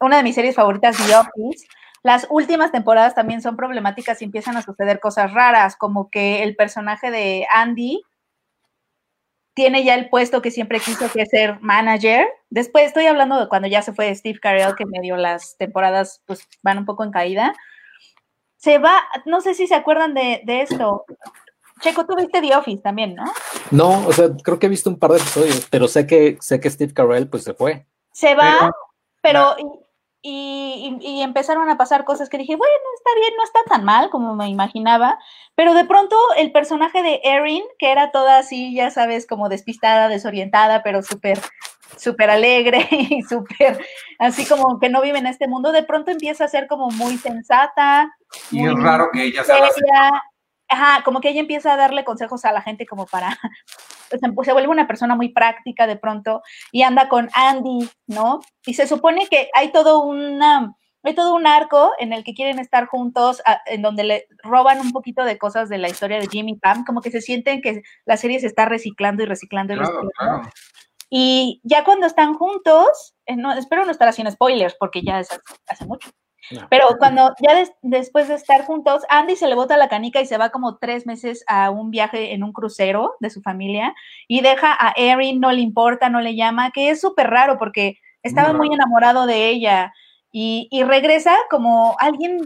una 0.00 0.18
de 0.18 0.22
mis 0.22 0.34
series 0.34 0.54
favoritas, 0.54 0.96
The 0.96 1.14
Office. 1.16 1.66
Las 2.02 2.26
últimas 2.30 2.70
temporadas 2.70 3.14
también 3.14 3.42
son 3.42 3.56
problemáticas 3.56 4.20
y 4.22 4.26
empiezan 4.26 4.56
a 4.56 4.62
suceder 4.62 5.00
cosas 5.00 5.32
raras, 5.32 5.76
como 5.76 6.10
que 6.10 6.42
el 6.42 6.54
personaje 6.54 7.10
de 7.10 7.46
Andy 7.52 8.02
tiene 9.54 9.84
ya 9.84 9.94
el 9.94 10.10
puesto 10.10 10.42
que 10.42 10.50
siempre 10.50 10.80
quiso 10.80 11.10
que 11.10 11.24
ser 11.24 11.58
manager. 11.60 12.28
Después 12.50 12.84
estoy 12.84 13.06
hablando 13.06 13.40
de 13.40 13.48
cuando 13.48 13.66
ya 13.66 13.80
se 13.80 13.94
fue 13.94 14.14
Steve 14.14 14.38
Carell, 14.38 14.74
que 14.76 14.84
medio 14.84 15.16
las 15.16 15.56
temporadas 15.56 16.22
pues 16.26 16.46
van 16.62 16.78
un 16.78 16.84
poco 16.84 17.04
en 17.04 17.10
caída. 17.10 17.54
Se 18.58 18.78
va, 18.78 19.02
no 19.24 19.40
sé 19.40 19.54
si 19.54 19.66
se 19.66 19.74
acuerdan 19.74 20.12
de, 20.12 20.42
esto. 20.46 21.06
Checo, 21.80 22.04
tú 22.06 22.14
viste 22.16 22.40
The 22.42 22.54
Office 22.54 22.82
también, 22.82 23.14
¿no? 23.14 23.24
No, 23.70 24.06
o 24.06 24.12
sea, 24.12 24.28
creo 24.42 24.58
que 24.58 24.66
he 24.66 24.70
visto 24.70 24.90
un 24.90 24.98
par 24.98 25.12
de 25.12 25.18
episodios, 25.18 25.66
pero 25.70 25.88
sé 25.88 26.06
que 26.06 26.36
sé 26.40 26.60
que 26.60 26.70
Steve 26.70 26.92
Carell 26.92 27.28
pues 27.28 27.42
se 27.42 27.54
fue. 27.54 27.86
Se 28.12 28.34
va, 28.34 28.70
pero, 29.22 29.56
y, 30.28 31.22
empezaron 31.22 31.68
a 31.70 31.76
pasar 31.76 32.04
cosas 32.04 32.28
que 32.28 32.38
dije, 32.38 32.56
bueno, 32.56 32.72
está 32.96 33.10
bien, 33.20 33.32
no 33.36 33.44
está 33.44 33.60
tan 33.68 33.84
mal 33.84 34.10
como 34.10 34.34
me 34.34 34.48
imaginaba, 34.48 35.18
pero 35.54 35.74
de 35.74 35.84
pronto 35.84 36.16
el 36.36 36.52
personaje 36.52 37.02
de 37.02 37.20
Erin, 37.22 37.62
que 37.78 37.92
era 37.92 38.10
toda 38.10 38.38
así, 38.38 38.74
ya 38.74 38.90
sabes, 38.90 39.26
como 39.26 39.48
despistada, 39.48 40.08
desorientada, 40.08 40.82
pero 40.82 41.02
súper, 41.02 41.40
súper 41.96 42.30
alegre 42.30 42.88
y 42.90 43.22
súper, 43.22 43.84
así 44.18 44.46
como 44.46 44.78
que 44.80 44.88
no 44.88 45.00
vive 45.00 45.18
en 45.18 45.26
este 45.26 45.48
mundo, 45.48 45.72
de 45.72 45.84
pronto 45.84 46.10
empieza 46.10 46.44
a 46.44 46.48
ser 46.48 46.66
como 46.66 46.90
muy 46.90 47.18
sensata. 47.18 48.12
Y 48.50 48.66
es 48.66 48.74
raro 48.74 49.10
que 49.12 49.24
ella 49.24 49.44
sea 49.44 49.68
Ajá, 50.68 51.02
como 51.04 51.20
que 51.20 51.28
ella 51.30 51.40
empieza 51.40 51.72
a 51.72 51.76
darle 51.76 52.04
consejos 52.04 52.44
a 52.44 52.52
la 52.52 52.62
gente 52.62 52.86
como 52.86 53.06
para, 53.06 53.28
se 54.10 54.52
vuelve 54.52 54.68
una 54.68 54.86
persona 54.86 55.14
muy 55.14 55.28
práctica 55.28 55.86
de 55.86 55.96
pronto 55.96 56.42
y 56.72 56.82
anda 56.82 57.08
con 57.08 57.28
Andy, 57.34 57.88
¿no? 58.06 58.40
Y 58.64 58.74
se 58.74 58.86
supone 58.86 59.28
que 59.28 59.48
hay 59.54 59.70
todo 59.70 60.02
una, 60.02 60.74
hay 61.02 61.14
todo 61.14 61.34
un 61.34 61.46
arco 61.46 61.92
en 61.98 62.12
el 62.12 62.24
que 62.24 62.34
quieren 62.34 62.58
estar 62.58 62.86
juntos, 62.86 63.40
en 63.66 63.82
donde 63.82 64.04
le 64.04 64.26
roban 64.42 64.80
un 64.80 64.90
poquito 64.90 65.24
de 65.24 65.38
cosas 65.38 65.68
de 65.68 65.78
la 65.78 65.88
historia 65.88 66.18
de 66.18 66.28
Jimmy 66.28 66.56
Pam, 66.56 66.84
como 66.84 67.00
que 67.00 67.12
se 67.12 67.20
sienten 67.20 67.62
que 67.62 67.82
la 68.04 68.16
serie 68.16 68.40
se 68.40 68.48
está 68.48 68.64
reciclando 68.64 69.22
y 69.22 69.26
reciclando 69.26 69.72
y 69.72 69.76
reciclando. 69.76 70.50
Y 71.08 71.60
ya 71.62 71.84
cuando 71.84 72.06
están 72.06 72.34
juntos, 72.34 73.14
eh, 73.26 73.36
no, 73.36 73.52
espero 73.52 73.84
no 73.84 73.92
estar 73.92 74.08
haciendo 74.08 74.32
spoilers 74.32 74.74
porque 74.78 75.02
ya 75.02 75.20
es 75.20 75.28
hace 75.68 75.86
mucho. 75.86 76.10
Pero 76.70 76.86
cuando 76.98 77.34
ya 77.40 77.64
después 77.82 78.28
de 78.28 78.34
estar 78.34 78.64
juntos, 78.64 79.02
Andy 79.08 79.36
se 79.36 79.48
le 79.48 79.54
bota 79.54 79.76
la 79.76 79.88
canica 79.88 80.20
y 80.20 80.26
se 80.26 80.38
va 80.38 80.50
como 80.50 80.76
tres 80.78 81.06
meses 81.06 81.44
a 81.46 81.70
un 81.70 81.90
viaje 81.90 82.34
en 82.34 82.44
un 82.44 82.52
crucero 82.52 83.16
de 83.20 83.30
su 83.30 83.42
familia 83.42 83.94
y 84.28 84.40
deja 84.40 84.76
a 84.78 84.92
Erin, 84.96 85.40
no 85.40 85.52
le 85.52 85.60
importa, 85.60 86.08
no 86.08 86.20
le 86.20 86.36
llama, 86.36 86.70
que 86.70 86.90
es 86.90 87.00
súper 87.00 87.28
raro 87.30 87.58
porque 87.58 87.98
estaba 88.22 88.52
muy 88.52 88.68
enamorado 88.72 89.26
de 89.26 89.48
ella 89.48 89.92
y, 90.32 90.68
regresa 90.84 91.34
como 91.50 91.96
alguien 91.98 92.40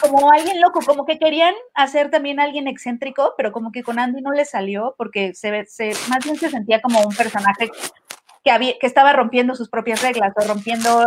como 0.00 0.30
alguien 0.30 0.60
loco, 0.60 0.80
como 0.84 1.06
que 1.06 1.18
querían 1.18 1.54
hacer 1.72 2.10
también 2.10 2.38
alguien 2.38 2.68
excéntrico, 2.68 3.32
pero 3.36 3.50
como 3.50 3.72
que 3.72 3.82
con 3.82 3.98
Andy 3.98 4.20
no 4.20 4.32
le 4.32 4.44
salió 4.44 4.94
porque 4.98 5.32
se, 5.34 5.64
se 5.66 5.92
más 6.10 6.22
bien 6.22 6.36
se 6.36 6.50
sentía 6.50 6.82
como 6.82 7.00
un 7.00 7.14
personaje 7.14 7.70
que, 8.44 8.50
había, 8.50 8.74
que 8.78 8.86
estaba 8.86 9.12
rompiendo 9.12 9.54
sus 9.54 9.70
propias 9.70 10.02
reglas 10.02 10.32
o 10.36 10.46
rompiendo 10.46 11.06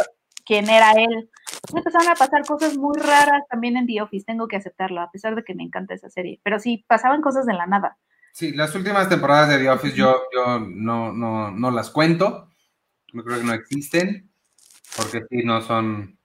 quién 0.49 0.67
era 0.67 0.93
él. 0.93 1.29
Empezaron 1.71 2.09
a 2.09 2.15
pasar 2.15 2.43
cosas 2.43 2.75
muy 2.75 2.97
raras 2.97 3.43
también 3.51 3.77
en 3.77 3.85
The 3.85 4.01
Office, 4.01 4.25
tengo 4.25 4.47
que 4.47 4.55
aceptarlo, 4.55 4.99
a 4.99 5.11
pesar 5.11 5.35
de 5.35 5.43
que 5.43 5.53
me 5.53 5.63
encanta 5.63 5.93
esa 5.93 6.09
serie, 6.09 6.41
pero 6.43 6.59
sí, 6.59 6.83
pasaban 6.87 7.21
cosas 7.21 7.45
de 7.45 7.53
la 7.53 7.67
nada. 7.67 7.97
Sí, 8.33 8.53
las 8.53 8.73
últimas 8.73 9.07
temporadas 9.07 9.49
de 9.49 9.59
The 9.59 9.69
Office 9.69 9.95
yo, 9.95 10.23
yo 10.33 10.59
no, 10.59 11.13
no, 11.13 11.51
no 11.51 11.69
las 11.71 11.91
cuento, 11.91 12.49
no 13.13 13.23
creo 13.23 13.37
que 13.37 13.45
no 13.45 13.53
existen, 13.53 14.31
porque 14.97 15.21
sí, 15.29 15.43
no 15.43 15.61
son... 15.61 16.17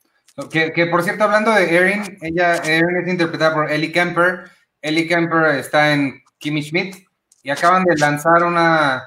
Que, 0.50 0.72
que 0.72 0.86
por 0.86 1.02
cierto, 1.02 1.24
hablando 1.24 1.52
de 1.52 1.76
Erin, 1.76 2.18
ella 2.22 2.56
Erin 2.56 2.96
es 3.02 3.08
interpretada 3.08 3.54
por 3.54 3.70
Ellie 3.70 3.92
Kemper. 3.92 4.50
Ellie 4.80 5.06
Kemper 5.06 5.54
está 5.54 5.92
en 5.92 6.24
Kimmy 6.38 6.62
Schmidt 6.62 7.06
y 7.42 7.50
acaban 7.50 7.84
de 7.84 7.96
lanzar 7.96 8.42
una 8.42 9.02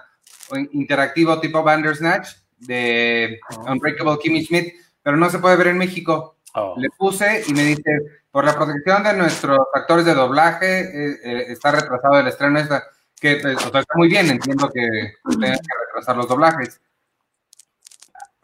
interactivo 0.71 1.39
tipo 1.41 1.63
Bandersnatch 1.63 2.30
de 2.60 3.39
Unbreakable 3.67 4.19
Kimmy 4.23 4.45
Schmidt, 4.45 4.73
pero 5.07 5.15
no 5.15 5.29
se 5.29 5.39
puede 5.39 5.55
ver 5.55 5.67
en 5.67 5.77
México. 5.77 6.35
Oh. 6.53 6.75
Le 6.77 6.89
puse 6.89 7.41
y 7.47 7.53
me 7.53 7.63
dice, 7.63 8.21
por 8.29 8.43
la 8.43 8.53
protección 8.53 9.03
de 9.03 9.13
nuestros 9.13 9.57
actores 9.73 10.03
de 10.03 10.13
doblaje, 10.13 10.81
eh, 10.81 11.19
eh, 11.23 11.45
está 11.47 11.71
retrasado 11.71 12.19
el 12.19 12.27
estreno. 12.27 12.59
Esta, 12.59 12.83
que 13.15 13.37
pues, 13.37 13.55
está 13.55 13.85
muy 13.95 14.09
bien, 14.09 14.29
entiendo 14.29 14.69
que 14.69 15.13
tengan 15.29 15.59
que 15.59 15.85
retrasar 15.85 16.17
los 16.17 16.27
doblajes. 16.27 16.81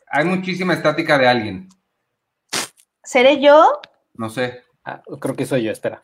Hay 0.08 0.24
muchísima 0.24 0.74
estática 0.74 1.18
de 1.18 1.28
alguien. 1.28 1.68
¿Seré 3.04 3.42
yo? 3.42 3.82
No 4.14 4.30
sé. 4.30 4.64
Ah, 4.86 5.02
creo 5.20 5.36
que 5.36 5.46
soy 5.46 5.64
yo, 5.64 5.72
espera. 5.74 6.02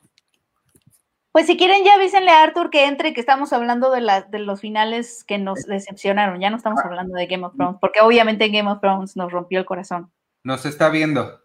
Pues 1.32 1.46
si 1.46 1.56
quieren 1.56 1.86
ya 1.86 1.94
avísenle 1.94 2.32
a 2.32 2.44
Arthur 2.44 2.70
que 2.70 2.86
entre, 2.86 3.14
que 3.14 3.22
estamos 3.22 3.54
hablando 3.54 3.92
de, 3.92 4.02
la, 4.02 4.24
de 4.24 4.40
los 4.40 4.60
finales 4.60 5.24
que 5.24 5.38
nos 5.38 5.64
decepcionaron. 5.64 6.42
Ya 6.42 6.50
no 6.50 6.58
estamos 6.58 6.82
hablando 6.84 7.16
de 7.16 7.28
Game 7.28 7.46
of 7.46 7.56
Thrones, 7.56 7.78
porque 7.80 8.02
obviamente 8.02 8.50
Game 8.50 8.70
of 8.70 8.82
Thrones 8.82 9.16
nos 9.16 9.32
rompió 9.32 9.60
el 9.60 9.66
corazón. 9.66 10.12
Nos 10.44 10.66
está 10.66 10.90
viendo. 10.90 11.42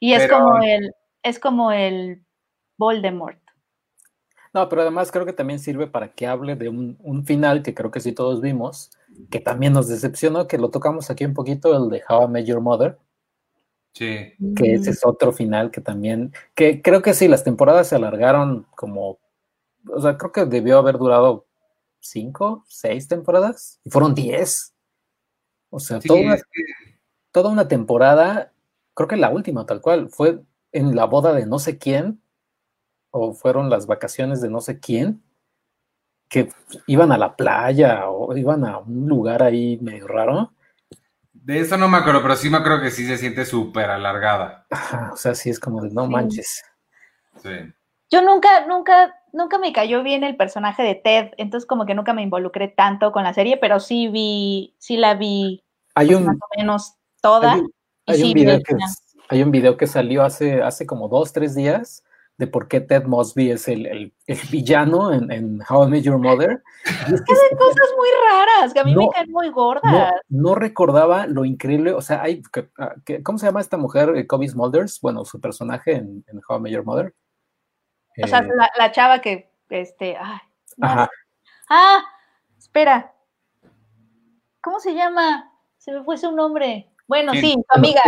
Y 0.00 0.12
es 0.12 0.28
como 0.30 0.58
el, 0.62 0.92
es 1.22 1.38
como 1.38 1.72
el 1.72 2.24
Voldemort. 2.76 3.40
No, 4.54 4.68
pero 4.68 4.82
además 4.82 5.12
creo 5.12 5.26
que 5.26 5.32
también 5.32 5.58
sirve 5.58 5.86
para 5.86 6.12
que 6.14 6.26
hable 6.26 6.56
de 6.56 6.68
un, 6.68 7.24
final 7.26 7.62
que 7.62 7.74
creo 7.74 7.90
que 7.90 8.00
sí 8.00 8.12
todos 8.12 8.40
vimos, 8.40 8.90
que 9.30 9.40
también 9.40 9.72
nos 9.72 9.88
decepcionó, 9.88 10.46
que 10.48 10.58
lo 10.58 10.70
tocamos 10.70 11.10
aquí 11.10 11.24
un 11.24 11.34
poquito, 11.34 11.76
el 11.76 11.90
de 11.90 12.02
How 12.08 12.24
I 12.24 12.28
Met 12.28 12.46
Your 12.46 12.60
Mother. 12.60 12.98
Sí. 13.92 14.32
Que 14.56 14.74
ese 14.74 14.90
es 14.90 15.04
otro 15.04 15.32
final 15.32 15.70
que 15.70 15.80
también, 15.80 16.32
que 16.54 16.80
creo 16.80 17.02
que 17.02 17.14
sí, 17.14 17.28
las 17.28 17.44
temporadas 17.44 17.88
se 17.88 17.96
alargaron 17.96 18.66
como, 18.74 19.18
o 19.86 20.00
sea, 20.00 20.16
creo 20.16 20.32
que 20.32 20.44
debió 20.46 20.78
haber 20.78 20.98
durado 20.98 21.46
cinco, 22.00 22.64
seis 22.68 23.08
temporadas, 23.08 23.80
y 23.84 23.90
fueron 23.90 24.14
diez. 24.14 24.72
O 25.70 25.80
sea, 25.80 26.00
toda, 26.00 26.20
una, 26.20 26.38
toda 27.42 27.52
una 27.52 27.68
temporada, 27.68 28.52
creo 28.94 29.06
que 29.06 29.16
la 29.16 29.30
última 29.30 29.64
tal 29.64 29.80
cual, 29.80 30.08
fue 30.08 30.40
en 30.72 30.96
la 30.96 31.04
boda 31.04 31.32
de 31.32 31.46
no 31.46 31.60
sé 31.60 31.78
quién, 31.78 32.20
o 33.12 33.32
fueron 33.32 33.70
las 33.70 33.86
vacaciones 33.86 34.40
de 34.40 34.50
no 34.50 34.60
sé 34.60 34.80
quién, 34.80 35.22
que 36.28 36.50
iban 36.88 37.12
a 37.12 37.16
la 37.16 37.36
playa 37.36 38.08
o 38.08 38.36
iban 38.36 38.64
a 38.64 38.78
un 38.78 39.06
lugar 39.06 39.44
ahí 39.44 39.78
medio 39.80 40.08
raro. 40.08 40.52
De 41.32 41.60
eso 41.60 41.76
no 41.76 41.88
me 41.88 41.98
acuerdo, 41.98 42.22
pero 42.22 42.34
sí 42.34 42.50
me 42.50 42.58
acuerdo 42.58 42.82
que 42.82 42.90
sí 42.90 43.06
se 43.06 43.18
siente 43.18 43.44
súper 43.44 43.88
alargada. 43.88 44.66
o 45.12 45.16
sea, 45.16 45.36
sí 45.36 45.48
es 45.48 45.60
como 45.60 45.80
de 45.80 45.90
no 45.90 46.08
manches. 46.08 46.64
Sí. 47.40 47.72
Yo 48.10 48.20
nunca, 48.20 48.66
nunca, 48.66 49.14
nunca 49.32 49.58
me 49.58 49.72
cayó 49.72 50.02
bien 50.02 50.24
el 50.24 50.36
personaje 50.36 50.82
de 50.82 50.96
Ted, 50.96 51.30
entonces 51.36 51.68
como 51.68 51.86
que 51.86 51.94
nunca 51.94 52.12
me 52.14 52.22
involucré 52.22 52.66
tanto 52.66 53.12
con 53.12 53.22
la 53.22 53.32
serie, 53.32 53.58
pero 53.58 53.78
sí 53.78 54.08
vi, 54.08 54.74
sí 54.78 54.96
la 54.96 55.14
vi 55.14 55.62
hay 55.94 56.14
un, 56.14 56.24
más 56.24 56.36
o 56.36 56.58
menos 56.58 56.98
toda. 57.28 57.60
Hay, 58.06 58.22
un 58.22 58.32
video 58.32 58.58
que, 58.62 58.76
hay 59.28 59.42
un 59.42 59.50
video 59.50 59.76
que 59.76 59.86
salió 59.86 60.22
hace, 60.24 60.62
hace 60.62 60.86
como 60.86 61.08
dos, 61.08 61.32
tres 61.32 61.54
días 61.54 62.02
de 62.38 62.46
por 62.46 62.68
qué 62.68 62.80
Ted 62.80 63.04
Mosby 63.04 63.50
es 63.50 63.66
el, 63.66 64.14
villano 64.50 65.12
en, 65.12 65.60
How 65.68 65.86
I 65.86 65.90
Met 65.90 66.04
Your 66.04 66.18
Mother. 66.18 66.62
Y 67.08 67.14
es 67.14 67.22
que 67.26 67.32
hace 67.32 67.56
cosas 67.56 67.88
muy 67.96 68.08
raras, 68.30 68.72
que 68.72 68.80
a 68.80 68.84
mí 68.84 68.94
me 68.94 69.08
caen 69.12 69.30
muy 69.32 69.50
gordas. 69.50 70.12
No, 70.28 70.54
recordaba 70.54 71.26
lo 71.26 71.44
increíble, 71.44 71.92
o 71.92 72.00
sea, 72.00 72.22
hay, 72.22 72.42
ah, 72.78 72.94
¿cómo 73.24 73.38
se 73.38 73.46
llama 73.46 73.60
esta 73.60 73.76
mujer? 73.76 74.16
Eh, 74.16 74.26
Kobe 74.26 74.48
Smulders, 74.48 75.00
bueno, 75.00 75.24
su 75.24 75.40
personaje 75.40 75.96
en, 75.96 76.24
How 76.48 76.58
I 76.58 76.60
Met 76.60 76.72
Your 76.72 76.84
Mother. 76.84 77.12
O 78.22 78.26
sea, 78.26 78.38
eh, 78.38 78.48
la, 78.78 78.92
chava 78.92 79.20
que, 79.20 79.52
este, 79.68 80.16
ay, 80.16 80.38
Ajá. 80.80 81.10
Ah, 81.68 82.04
espera. 82.56 83.14
¿Cómo 84.62 84.78
se 84.78 84.94
llama? 84.94 85.52
Se 85.76 85.92
me 85.92 86.04
fue 86.04 86.16
su 86.16 86.30
nombre. 86.32 86.87
Bueno, 87.08 87.32
sí, 87.32 87.54
su 87.54 87.78
amiga. 87.78 88.02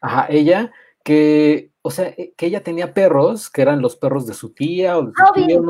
Ajá, 0.00 0.26
ella 0.30 0.72
que, 1.04 1.72
o 1.82 1.90
sea, 1.90 2.08
eh, 2.08 2.34
que 2.36 2.46
ella 2.46 2.62
tenía 2.62 2.92
perros, 2.92 3.50
que 3.50 3.62
eran 3.62 3.80
los 3.80 3.96
perros 3.96 4.26
de 4.26 4.34
su 4.34 4.52
tía 4.52 4.98
o 4.98 5.04
de 5.04 5.12
su 5.12 5.22
Robin. 5.22 5.46
tía, 5.46 5.60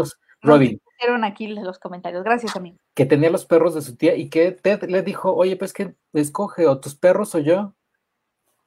Robin. 0.43 0.81
Aquí 1.25 1.49
los 1.49 1.79
comentarios, 1.79 2.25
gracias 2.25 2.57
a 2.57 2.61
mí. 2.61 2.77
Que 2.95 3.07
tenía 3.07 3.31
los 3.31 3.45
perros 3.45 3.75
de 3.75 3.83
su 3.83 3.97
tía 3.97 4.17
y 4.17 4.31
que 4.31 4.53
Ted 4.53 4.85
le 4.85 5.03
dijo, 5.03 5.33
oye, 5.33 5.57
pues 5.57 5.73
que 5.73 5.95
escoge 6.13 6.67
o 6.67 6.81
tus 6.81 6.95
perros 6.95 7.35
o 7.35 7.39
yo. 7.39 7.75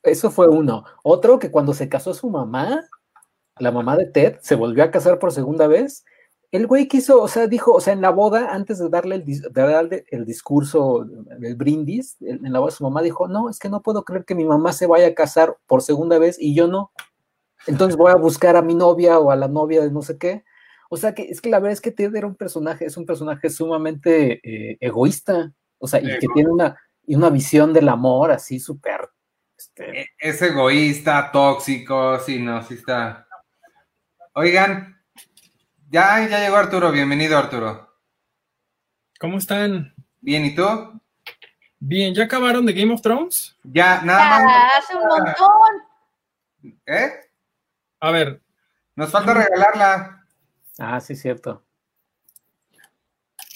Eso 0.04 0.32
fue 0.32 0.48
uno. 0.48 0.86
Otro 1.04 1.40
que 1.40 1.52
cuando 1.52 1.74
se 1.74 1.90
casó 1.90 2.14
su 2.14 2.30
mamá, 2.30 2.86
la 3.58 3.72
mamá 3.72 3.98
de 3.98 4.06
Ted, 4.06 4.38
se 4.42 4.56
volvió 4.56 4.84
a 4.84 4.92
casar 4.92 5.20
por 5.20 5.32
segunda 5.32 5.68
vez 5.68 6.06
el 6.52 6.68
güey 6.68 6.88
quiso, 6.88 7.22
o 7.22 7.28
sea, 7.30 7.48
dijo, 7.48 7.74
o 7.74 7.80
sea, 7.80 7.94
en 7.94 8.02
la 8.02 8.10
boda, 8.10 8.54
antes 8.54 8.80
de 8.80 8.90
darle 8.90 9.16
el, 9.16 9.26
de 9.26 9.50
darle 9.52 10.06
el 10.10 10.26
discurso, 10.26 11.08
el 11.42 11.56
brindis, 11.56 12.18
en 12.22 12.52
la 12.52 12.60
boda 12.60 12.72
su 12.72 12.84
mamá 12.84 13.02
dijo, 13.02 13.28
no, 13.30 13.50
es 13.50 13.58
que 13.58 13.70
no 13.70 13.82
puedo 13.82 14.04
creer 14.04 14.26
que 14.26 14.36
mi 14.36 14.44
mamá 14.44 14.74
se 14.74 14.86
vaya 14.86 15.08
a 15.08 15.14
casar 15.14 15.58
por 15.66 15.82
segunda 15.82 16.20
vez 16.20 16.38
y 16.38 16.54
yo 16.54 16.68
no. 16.68 16.92
Entonces 17.68 17.96
voy 17.96 18.12
a 18.12 18.16
buscar 18.16 18.58
a 18.58 18.62
mi 18.62 18.76
novia 18.76 19.20
o 19.20 19.32
a 19.32 19.36
la 19.36 19.48
novia 19.48 19.82
de 19.82 19.92
no 19.92 20.02
sé 20.02 20.18
qué. 20.18 20.44
O 20.90 20.98
sea, 20.98 21.14
que 21.14 21.24
es 21.24 21.40
que 21.40 21.50
la 21.50 21.60
verdad 21.60 21.72
es 21.72 21.82
que 21.82 21.92
Ted 21.92 22.14
era 22.14 22.28
un 22.28 22.36
personaje, 22.36 22.86
es 22.86 22.98
un 22.98 23.06
personaje 23.06 23.50
sumamente 23.50 24.42
eh, 24.44 24.78
egoísta, 24.82 25.54
o 25.78 25.88
sea, 25.88 26.02
y 26.02 26.20
que 26.20 26.28
tiene 26.34 26.50
una, 26.50 26.78
y 27.06 27.16
una 27.16 27.30
visión 27.30 27.72
del 27.72 27.88
amor 27.88 28.32
así 28.32 28.60
súper... 28.60 29.10
Este... 29.58 30.02
E, 30.02 30.08
es 30.20 30.42
egoísta, 30.42 31.32
tóxico, 31.32 32.20
sí, 32.20 32.40
no, 32.40 32.62
sí 32.64 32.74
está... 32.74 33.26
Oigan, 34.34 35.01
ya, 35.92 36.26
ya 36.28 36.40
llegó 36.40 36.56
Arturo. 36.56 36.92
Bienvenido, 36.92 37.38
Arturo. 37.38 37.94
¿Cómo 39.20 39.38
están? 39.38 39.94
Bien, 40.22 40.46
¿y 40.46 40.56
tú? 40.56 40.64
Bien, 41.80 42.16
¿ya 42.16 42.24
acabaron 42.24 42.66
de 42.66 42.74
Game 42.74 42.94
of 42.94 43.02
Thrones? 43.02 43.58
Ya, 43.64 44.02
nada 44.02 44.40
más. 44.40 44.74
Hace 44.78 44.96
un 44.96 45.08
montón. 45.08 46.74
¿Eh? 46.86 47.12
A 48.00 48.12
ver. 48.12 48.42
Nos 48.96 49.12
falta 49.12 49.34
regalarla. 49.34 50.26
Ah, 50.80 51.00
sí, 51.02 51.16
cierto. 51.16 51.62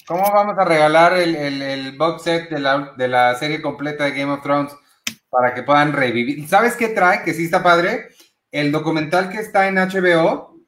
¿Cómo 0.06 0.30
vamos 0.32 0.58
a 0.58 0.66
regalar 0.66 1.14
el, 1.14 1.98
box 1.98 2.24
set 2.24 2.50
de 2.50 2.60
la, 2.60 2.94
de 2.98 3.08
la, 3.08 3.34
serie 3.36 3.62
completa 3.62 4.04
de 4.04 4.12
Game 4.12 4.32
of 4.32 4.44
Thrones 4.44 4.76
para 5.30 5.54
que 5.54 5.64
puedan 5.64 5.94
revivir? 5.94 6.48
¿Sabes 6.50 6.76
qué 6.76 6.90
trae? 6.90 7.24
Que 7.24 7.34
sí 7.34 7.46
está 7.46 7.64
padre. 7.64 8.10
El 8.52 8.74
documental 8.74 9.30
que 9.30 9.38
está 9.38 9.68
en 9.68 9.76
HBO. 9.76 10.60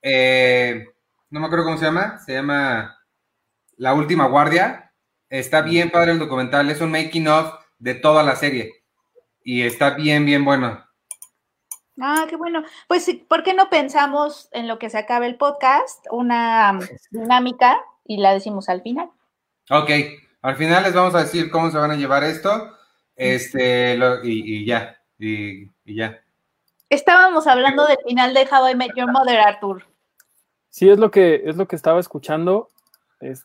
Eh, 0.00 0.86
no 1.30 1.40
me 1.40 1.46
acuerdo 1.46 1.64
cómo 1.64 1.78
se 1.78 1.84
llama, 1.84 2.18
se 2.18 2.32
llama 2.32 2.98
La 3.76 3.94
Última 3.94 4.26
Guardia. 4.26 4.92
Está 5.28 5.60
bien 5.62 5.90
padre 5.90 6.12
el 6.12 6.18
documental, 6.18 6.70
es 6.70 6.80
un 6.80 6.90
making 6.90 7.28
of 7.28 7.52
de 7.78 7.94
toda 7.94 8.22
la 8.22 8.36
serie. 8.36 8.72
Y 9.42 9.62
está 9.62 9.90
bien, 9.90 10.24
bien 10.24 10.44
bueno. 10.44 10.84
Ah, 12.00 12.26
qué 12.28 12.36
bueno. 12.36 12.62
Pues, 12.86 13.10
¿por 13.28 13.42
qué 13.42 13.54
no 13.54 13.70
pensamos 13.70 14.48
en 14.52 14.68
lo 14.68 14.78
que 14.78 14.88
se 14.88 14.98
acabe 14.98 15.26
el 15.26 15.36
podcast? 15.36 16.06
Una 16.10 16.72
um, 16.72 16.80
dinámica 17.10 17.78
y 18.04 18.18
la 18.18 18.32
decimos 18.32 18.68
al 18.68 18.82
final. 18.82 19.10
Ok, 19.70 19.90
al 20.42 20.56
final 20.56 20.84
les 20.84 20.94
vamos 20.94 21.14
a 21.14 21.22
decir 21.22 21.50
cómo 21.50 21.70
se 21.70 21.78
van 21.78 21.90
a 21.90 21.96
llevar 21.96 22.24
esto. 22.24 22.74
Este, 23.16 23.98
y, 24.22 24.64
ya, 24.64 24.96
y, 25.18 25.64
y, 25.84 25.96
ya. 25.96 26.22
Estábamos 26.88 27.46
hablando 27.48 27.84
del 27.86 27.98
final 28.06 28.32
de 28.32 28.48
How 28.50 28.68
I 28.68 28.74
Met 28.76 28.92
Your 28.94 29.10
Mother, 29.10 29.40
Arthur. 29.40 29.84
Sí, 30.70 30.88
es 30.88 30.98
lo 30.98 31.10
que, 31.10 31.42
es 31.44 31.56
lo 31.56 31.66
que 31.66 31.76
estaba 31.76 32.00
escuchando. 32.00 32.68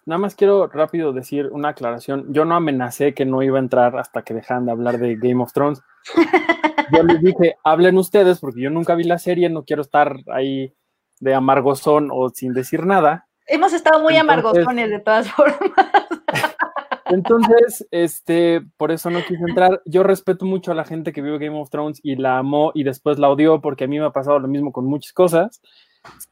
nada 0.06 0.20
más 0.20 0.36
quiero 0.36 0.68
rápido 0.68 1.14
decir 1.14 1.48
una 1.52 1.70
aclaración. 1.70 2.34
Yo 2.34 2.46
no 2.46 2.56
amenacé 2.56 3.14
que 3.14 3.26
no 3.26 3.42
iba 3.42 3.58
a 3.58 3.62
entrar 3.62 3.98
hasta 3.98 4.24
que 4.24 4.34
dejaran 4.34 4.66
de 4.66 4.72
hablar 4.72 4.98
de 5.00 5.16
Game 5.16 5.42
of 5.42 5.54
Thrones. 5.54 5.82
Yo 6.92 7.04
les 7.04 7.22
dije, 7.22 7.56
hablen 7.64 7.98
ustedes, 7.98 8.40
porque 8.40 8.62
yo 8.62 8.70
nunca 8.70 8.94
vi 8.94 9.06
la 9.06 9.18
serie, 9.18 9.50
no 9.50 9.64
quiero 9.64 9.82
estar 9.82 10.18
ahí 10.28 10.74
de 11.20 11.34
amargosón 11.34 12.10
o 12.12 12.30
sin 12.30 12.54
decir 12.54 12.86
nada. 12.86 13.28
Hemos 13.48 13.74
estado 13.74 14.02
muy 14.02 14.16
amargosones 14.18 14.90
de 14.90 15.00
todas 15.00 15.32
formas. 15.32 15.60
Entonces, 17.06 17.88
este, 17.92 18.62
por 18.78 18.92
eso 18.92 19.10
no 19.10 19.20
quise 19.24 19.44
entrar. 19.48 19.82
Yo 19.86 20.04
respeto 20.04 20.46
mucho 20.46 20.72
a 20.72 20.76
la 20.76 20.86
gente 20.86 21.14
que 21.14 21.22
vio 21.22 21.38
Game 21.38 21.60
of 21.60 21.70
Thrones 21.70 22.00
y 22.04 22.16
la 22.16 22.38
amó 22.38 22.72
y 22.74 22.84
después 22.84 23.20
la 23.20 23.30
odió 23.30 23.62
porque 23.62 23.84
a 23.84 23.88
mí 23.88 24.00
me 24.00 24.06
ha 24.06 24.12
pasado 24.12 24.40
lo 24.40 24.48
mismo 24.48 24.72
con 24.72 24.86
muchas 24.86 25.14
cosas, 25.14 25.62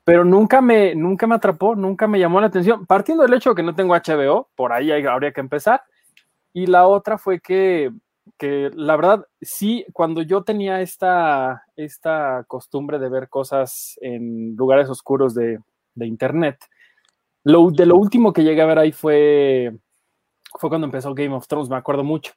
pero 0.03 0.25
nunca 0.25 0.61
me, 0.61 0.95
nunca 0.95 1.27
me 1.27 1.35
atrapó, 1.35 1.75
nunca 1.75 2.07
me 2.07 2.19
llamó 2.19 2.41
la 2.41 2.47
atención. 2.47 2.85
Partiendo 2.85 3.23
del 3.23 3.33
hecho 3.33 3.51
de 3.51 3.55
que 3.55 3.63
no 3.63 3.75
tengo 3.75 3.95
HBO, 3.95 4.49
por 4.55 4.73
ahí 4.73 4.91
habría 4.91 5.31
que 5.31 5.41
empezar. 5.41 5.83
Y 6.53 6.65
la 6.65 6.87
otra 6.87 7.17
fue 7.17 7.39
que, 7.39 7.91
que 8.37 8.71
la 8.73 8.95
verdad, 8.95 9.25
sí, 9.41 9.85
cuando 9.93 10.21
yo 10.21 10.43
tenía 10.43 10.81
esta, 10.81 11.63
esta 11.75 12.43
costumbre 12.47 12.99
de 12.99 13.09
ver 13.09 13.29
cosas 13.29 13.97
en 14.01 14.55
lugares 14.55 14.89
oscuros 14.89 15.33
de, 15.33 15.59
de 15.95 16.07
internet, 16.07 16.57
lo, 17.43 17.71
de 17.71 17.85
lo 17.85 17.95
último 17.95 18.33
que 18.33 18.43
llegué 18.43 18.61
a 18.61 18.67
ver 18.67 18.79
ahí 18.79 18.91
fue, 18.91 19.77
fue 20.59 20.69
cuando 20.69 20.85
empezó 20.85 21.13
Game 21.13 21.33
of 21.33 21.47
Thrones, 21.47 21.69
me 21.69 21.77
acuerdo 21.77 22.03
mucho. 22.03 22.33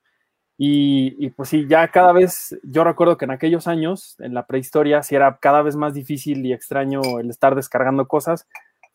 Y, 0.56 1.16
y, 1.18 1.30
pues 1.30 1.48
sí, 1.48 1.66
ya 1.68 1.88
cada 1.88 2.12
vez, 2.12 2.56
yo 2.62 2.84
recuerdo 2.84 3.16
que 3.16 3.24
en 3.24 3.32
aquellos 3.32 3.66
años, 3.66 4.14
en 4.20 4.34
la 4.34 4.46
prehistoria, 4.46 5.02
sí 5.02 5.16
era 5.16 5.38
cada 5.38 5.62
vez 5.62 5.74
más 5.74 5.94
difícil 5.94 6.46
y 6.46 6.52
extraño 6.52 7.00
el 7.18 7.28
estar 7.30 7.54
descargando 7.54 8.06
cosas. 8.06 8.46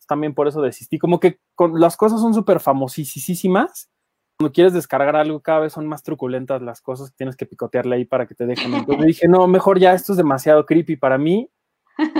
También 0.06 0.34
por 0.34 0.48
eso 0.48 0.60
desistí. 0.60 0.98
Como 0.98 1.20
que 1.20 1.38
con, 1.54 1.78
las 1.78 1.96
cosas 1.96 2.20
son 2.20 2.34
súper 2.34 2.58
famosísimas. 2.58 3.88
Cuando 4.38 4.52
quieres 4.52 4.72
descargar 4.72 5.14
algo, 5.14 5.40
cada 5.40 5.60
vez 5.60 5.72
son 5.72 5.86
más 5.86 6.02
truculentas 6.02 6.62
las 6.62 6.80
cosas 6.80 7.10
que 7.10 7.16
tienes 7.18 7.36
que 7.36 7.46
picotearle 7.46 7.94
ahí 7.94 8.04
para 8.04 8.26
que 8.26 8.34
te 8.34 8.46
dejen. 8.46 8.74
Entonces 8.74 9.06
dije, 9.06 9.28
no, 9.28 9.46
mejor 9.46 9.78
ya 9.78 9.92
esto 9.92 10.12
es 10.12 10.16
demasiado 10.16 10.66
creepy 10.66 10.96
para 10.96 11.16
mí. 11.16 11.48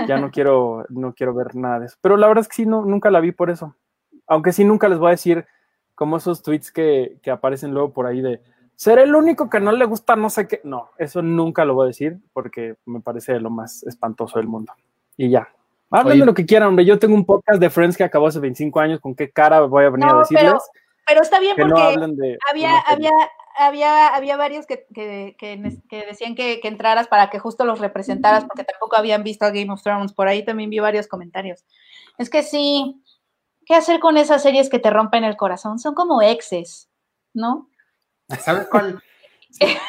Ya 0.07 0.19
no 0.19 0.31
quiero, 0.31 0.85
no 0.89 1.13
quiero 1.13 1.33
ver 1.33 1.55
nada 1.55 1.79
de 1.79 1.87
eso. 1.87 1.97
Pero 1.99 2.15
la 2.15 2.27
verdad 2.27 2.43
es 2.43 2.47
que 2.47 2.55
sí, 2.55 2.65
no, 2.65 2.85
nunca 2.85 3.09
la 3.09 3.19
vi 3.19 3.31
por 3.31 3.49
eso. 3.49 3.75
Aunque 4.27 4.53
sí, 4.53 4.63
nunca 4.63 4.87
les 4.87 4.99
voy 4.99 5.07
a 5.07 5.11
decir 5.11 5.45
como 5.95 6.15
esos 6.15 6.43
tweets 6.43 6.71
que, 6.71 7.17
que 7.21 7.31
aparecen 7.31 7.73
luego 7.73 7.91
por 7.91 8.05
ahí 8.05 8.21
de 8.21 8.41
seré 8.75 9.03
el 9.03 9.15
único 9.15 9.49
que 9.49 9.59
no 9.59 9.71
le 9.71 9.85
gusta 9.85 10.15
no 10.15 10.29
sé 10.29 10.47
qué. 10.47 10.61
No, 10.63 10.89
eso 10.97 11.21
nunca 11.21 11.65
lo 11.65 11.75
voy 11.75 11.85
a 11.85 11.87
decir 11.87 12.17
porque 12.33 12.75
me 12.85 12.99
parece 12.99 13.39
lo 13.39 13.49
más 13.49 13.83
espantoso 13.83 14.39
del 14.39 14.47
mundo. 14.47 14.73
Y 15.17 15.29
ya. 15.29 15.47
Hablen 15.91 16.19
de 16.19 16.25
lo 16.25 16.33
que 16.33 16.45
quieran, 16.45 16.69
hombre. 16.69 16.85
Yo 16.85 16.97
tengo 16.97 17.15
un 17.15 17.25
podcast 17.25 17.59
de 17.59 17.69
Friends 17.69 17.97
que 17.97 18.03
acabó 18.03 18.27
hace 18.27 18.39
25 18.39 18.79
años. 18.79 18.99
¿Con 19.01 19.13
qué 19.13 19.29
cara 19.29 19.61
voy 19.61 19.83
a 19.83 19.89
venir 19.89 20.07
no, 20.07 20.15
a 20.15 20.19
decirles? 20.19 20.45
Pero, 20.45 20.59
pero 21.05 21.21
está 21.21 21.39
bien 21.39 21.55
que 21.55 21.63
porque 21.63 21.73
no 21.73 21.85
hablen 21.85 22.15
de, 22.15 22.37
había, 22.49 22.69
de 22.69 22.81
había, 22.87 23.11
había, 23.57 24.07
había 24.15 24.37
varios 24.37 24.65
que, 24.65 24.85
que, 24.93 25.35
que, 25.37 25.77
que 25.89 26.05
decían 26.05 26.33
que, 26.33 26.61
que, 26.61 26.67
entraras 26.69 27.09
para 27.09 27.29
que 27.29 27.39
justo 27.39 27.65
los 27.65 27.79
representaras 27.79 28.45
porque 28.45 28.63
tampoco 28.63 28.95
habían 28.95 29.23
visto 29.23 29.43
a 29.43 29.49
Game 29.49 29.71
of 29.71 29.83
Thrones. 29.83 30.13
Por 30.13 30.29
ahí 30.29 30.45
también 30.45 30.69
vi 30.69 30.79
varios 30.79 31.07
comentarios. 31.07 31.65
Es 32.17 32.29
que 32.29 32.41
sí, 32.41 33.03
¿qué 33.65 33.75
hacer 33.75 33.99
con 33.99 34.17
esas 34.17 34.41
series 34.41 34.69
que 34.69 34.79
te 34.79 34.89
rompen 34.89 35.25
el 35.25 35.35
corazón? 35.35 35.77
Son 35.77 35.93
como 35.93 36.21
exes, 36.21 36.89
¿no? 37.33 37.69
¿Sabes 38.39 38.67
cuál? 38.67 39.01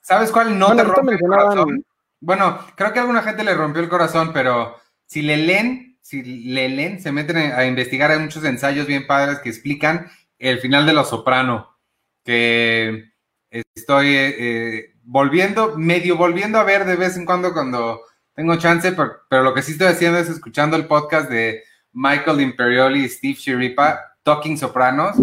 ¿Sabes 0.00 0.30
cuál 0.30 0.58
no 0.58 0.68
Bueno, 0.68 0.82
te 0.82 0.88
rompe 0.88 1.12
el 1.12 1.20
corazón? 1.20 1.84
Bueno, 2.20 2.58
creo 2.76 2.92
que 2.92 2.98
a 2.98 3.02
alguna 3.02 3.22
gente 3.22 3.44
le 3.44 3.54
rompió 3.54 3.82
el 3.82 3.88
corazón, 3.88 4.32
pero 4.32 4.76
si 5.04 5.22
le 5.22 5.36
leen, 5.36 5.98
si 6.00 6.22
le 6.22 6.68
leen, 6.68 7.00
se 7.00 7.12
meten 7.12 7.36
a 7.36 7.64
investigar, 7.64 8.10
hay 8.10 8.18
muchos 8.18 8.44
ensayos 8.44 8.86
bien 8.86 9.06
padres 9.06 9.40
que 9.40 9.48
explican 9.48 10.10
el 10.38 10.60
final 10.60 10.86
de 10.86 10.92
Los 10.92 11.08
Soprano, 11.08 11.76
que 12.24 13.12
estoy 13.50 14.14
eh, 14.14 14.94
volviendo, 15.02 15.76
medio 15.76 16.16
volviendo 16.16 16.58
a 16.58 16.64
ver 16.64 16.84
de 16.84 16.96
vez 16.96 17.16
en 17.16 17.26
cuando 17.26 17.52
cuando 17.52 18.02
tengo 18.34 18.56
chance, 18.56 18.92
pero, 18.92 19.12
pero 19.28 19.42
lo 19.42 19.54
que 19.54 19.62
sí 19.62 19.72
estoy 19.72 19.88
haciendo 19.88 20.18
es 20.18 20.28
escuchando 20.28 20.76
el 20.76 20.86
podcast 20.86 21.30
de 21.30 21.62
Michael 21.92 22.42
Imperioli 22.42 23.04
y 23.04 23.08
Steve 23.08 23.34
Shiripa, 23.34 24.00
Talking 24.22 24.58
Sopranos. 24.58 25.16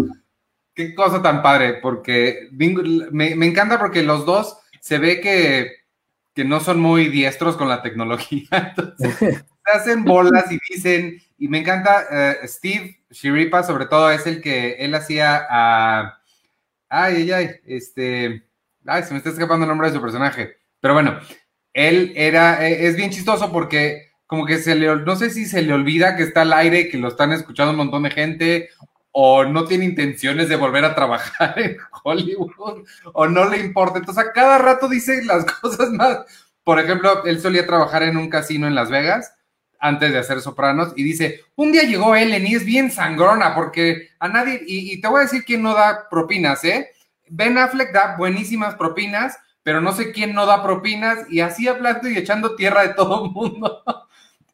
Qué 0.74 0.94
cosa 0.94 1.22
tan 1.22 1.42
padre, 1.42 1.74
porque 1.74 2.48
me, 2.50 3.46
encanta 3.46 3.78
porque 3.78 4.02
los 4.02 4.26
dos 4.26 4.58
se 4.80 4.98
ve 4.98 5.20
que, 5.20 5.70
que 6.34 6.44
no 6.44 6.60
son 6.60 6.80
muy 6.80 7.08
diestros 7.08 7.56
con 7.56 7.68
la 7.68 7.82
tecnología. 7.82 8.48
Entonces, 8.76 9.16
se 9.18 9.72
hacen 9.72 10.04
bolas 10.04 10.50
y 10.50 10.58
dicen, 10.68 11.22
y 11.38 11.48
me 11.48 11.58
encanta, 11.58 12.04
eh, 12.10 12.48
Steve 12.48 13.04
Shiripa 13.10 13.62
sobre 13.62 13.86
todo 13.86 14.10
es 14.10 14.26
el 14.26 14.40
que 14.40 14.72
él 14.74 14.94
hacía 14.94 15.46
a... 15.48 16.18
Ay, 16.88 17.16
ay, 17.16 17.32
ay, 17.32 17.50
este... 17.66 18.46
Ay, 18.86 19.02
se 19.04 19.12
me 19.12 19.18
está 19.18 19.30
escapando 19.30 19.64
el 19.64 19.68
nombre 19.68 19.88
de 19.88 19.94
su 19.94 20.02
personaje. 20.02 20.56
Pero 20.80 20.94
bueno, 20.94 21.18
él 21.72 22.12
era, 22.16 22.68
eh, 22.68 22.86
es 22.86 22.96
bien 22.96 23.10
chistoso 23.10 23.50
porque 23.52 24.12
como 24.26 24.46
que 24.46 24.58
se 24.58 24.74
le, 24.74 24.94
no 24.96 25.16
sé 25.16 25.30
si 25.30 25.46
se 25.46 25.62
le 25.62 25.72
olvida 25.72 26.16
que 26.16 26.22
está 26.22 26.42
al 26.42 26.52
aire, 26.52 26.88
que 26.88 26.98
lo 26.98 27.08
están 27.08 27.32
escuchando 27.32 27.72
un 27.72 27.78
montón 27.78 28.02
de 28.02 28.10
gente, 28.10 28.70
o 29.16 29.44
no 29.44 29.64
tiene 29.64 29.84
intenciones 29.84 30.48
de 30.48 30.56
volver 30.56 30.84
a 30.84 30.94
trabajar 30.94 31.56
en 31.58 31.76
Hollywood, 32.02 32.84
o 33.12 33.26
no 33.28 33.48
le 33.48 33.58
importa. 33.58 33.98
Entonces 33.98 34.24
a 34.24 34.32
cada 34.32 34.58
rato 34.58 34.88
dice 34.88 35.24
las 35.24 35.44
cosas 35.60 35.90
más. 35.90 36.18
Por 36.64 36.80
ejemplo, 36.80 37.24
él 37.24 37.40
solía 37.40 37.64
trabajar 37.64 38.02
en 38.02 38.16
un 38.16 38.28
casino 38.28 38.66
en 38.66 38.74
Las 38.74 38.90
Vegas 38.90 39.32
antes 39.78 40.12
de 40.12 40.18
hacer 40.18 40.40
Sopranos 40.40 40.94
y 40.96 41.04
dice, 41.04 41.42
un 41.54 41.70
día 41.70 41.82
llegó 41.82 42.16
Ellen 42.16 42.46
y 42.46 42.54
es 42.54 42.64
bien 42.64 42.90
sangrona 42.90 43.54
porque 43.54 44.08
a 44.18 44.28
nadie, 44.28 44.60
y, 44.66 44.92
y 44.92 45.00
te 45.00 45.06
voy 45.06 45.20
a 45.20 45.24
decir 45.24 45.44
quién 45.44 45.62
no 45.62 45.74
da 45.74 46.08
propinas, 46.10 46.64
¿eh? 46.64 46.90
Ben 47.28 47.56
Affleck 47.56 47.92
da 47.92 48.16
buenísimas 48.16 48.74
propinas, 48.74 49.38
pero 49.62 49.80
no 49.80 49.92
sé 49.92 50.10
quién 50.10 50.34
no 50.34 50.44
da 50.44 50.62
propinas 50.62 51.18
y 51.30 51.38
así 51.40 51.68
hablando 51.68 52.08
y 52.08 52.16
echando 52.16 52.56
tierra 52.56 52.82
de 52.82 52.94
todo 52.94 53.26
el 53.26 53.30
mundo. 53.32 53.82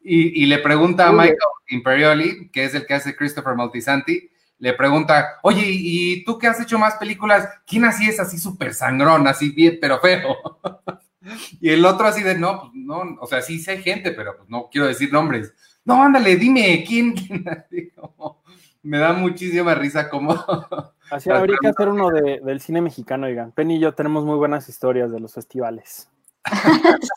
Y, 0.03 0.43
y 0.43 0.45
le 0.45 0.59
pregunta 0.59 1.07
a. 1.07 1.11
Michael 1.11 1.37
Imperioli, 1.69 2.49
que 2.49 2.65
es 2.65 2.75
el 2.75 2.85
que 2.85 2.93
hace 2.93 3.15
Christopher 3.15 3.55
Maltisanti, 3.55 4.29
le 4.61 4.73
pregunta, 4.73 5.39
oye, 5.41 5.63
¿y 5.65 6.23
tú 6.23 6.37
que 6.37 6.45
has 6.45 6.61
hecho 6.61 6.77
más 6.77 6.93
películas? 6.95 7.49
¿Quién 7.65 7.83
así 7.83 8.07
es 8.07 8.19
así 8.19 8.37
súper 8.37 8.75
sangrón, 8.75 9.27
así 9.27 9.49
bien, 9.49 9.79
pero 9.81 9.99
feo? 9.99 10.35
y 11.59 11.69
el 11.71 11.83
otro 11.83 12.05
así 12.05 12.21
de, 12.21 12.37
no, 12.37 12.59
pues 12.61 12.71
no, 12.75 13.01
o 13.19 13.25
sea, 13.25 13.41
sí 13.41 13.57
sé 13.57 13.79
gente, 13.79 14.11
pero 14.11 14.37
pues 14.37 14.47
no 14.49 14.69
quiero 14.71 14.85
decir 14.85 15.11
nombres. 15.11 15.51
No, 15.83 16.03
ándale, 16.03 16.35
dime, 16.35 16.83
¿quién? 16.87 17.13
quién? 17.13 17.43
Así 17.49 17.89
como, 17.89 18.43
me 18.83 18.99
da 18.99 19.13
muchísima 19.13 19.73
risa 19.73 20.09
como... 20.09 20.35
Así 21.09 21.31
habría 21.31 21.57
que 21.59 21.67
hacer 21.67 21.89
uno 21.89 22.09
de- 22.11 22.39
del 22.39 22.61
cine 22.61 22.81
mexicano, 22.81 23.25
oigan. 23.25 23.51
Penny 23.51 23.77
y 23.77 23.79
yo 23.79 23.95
tenemos 23.95 24.23
muy 24.23 24.35
buenas 24.37 24.69
historias 24.69 25.11
de 25.11 25.19
los 25.19 25.33
festivales. 25.33 26.07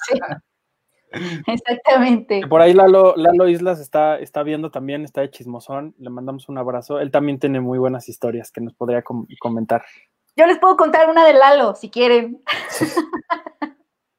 Sí. 0.09 0.18
Exactamente. 1.47 2.47
Por 2.47 2.61
ahí 2.61 2.73
Lalo, 2.73 3.15
Lalo 3.17 3.49
Islas 3.49 3.81
está, 3.81 4.19
está 4.19 4.43
viendo 4.43 4.71
también, 4.71 5.05
está 5.05 5.21
de 5.21 5.31
chismosón. 5.31 5.95
Le 5.99 6.11
mandamos 6.11 6.49
un 6.49 6.59
abrazo. 6.59 7.01
Él 7.01 7.11
también 7.11 7.39
tiene 7.39 7.61
muy 7.61 7.79
buenas 7.79 8.09
historias 8.09 8.51
que 8.51 8.61
nos 8.61 8.75
podría 8.75 9.03
com- 9.03 9.27
comentar. 9.41 9.85
Yo 10.37 10.47
les 10.47 10.59
puedo 10.59 10.77
contar 10.77 11.09
una 11.09 11.27
de 11.27 11.35
Lalo, 11.35 11.75
si 11.75 11.91
quieren. 11.91 12.43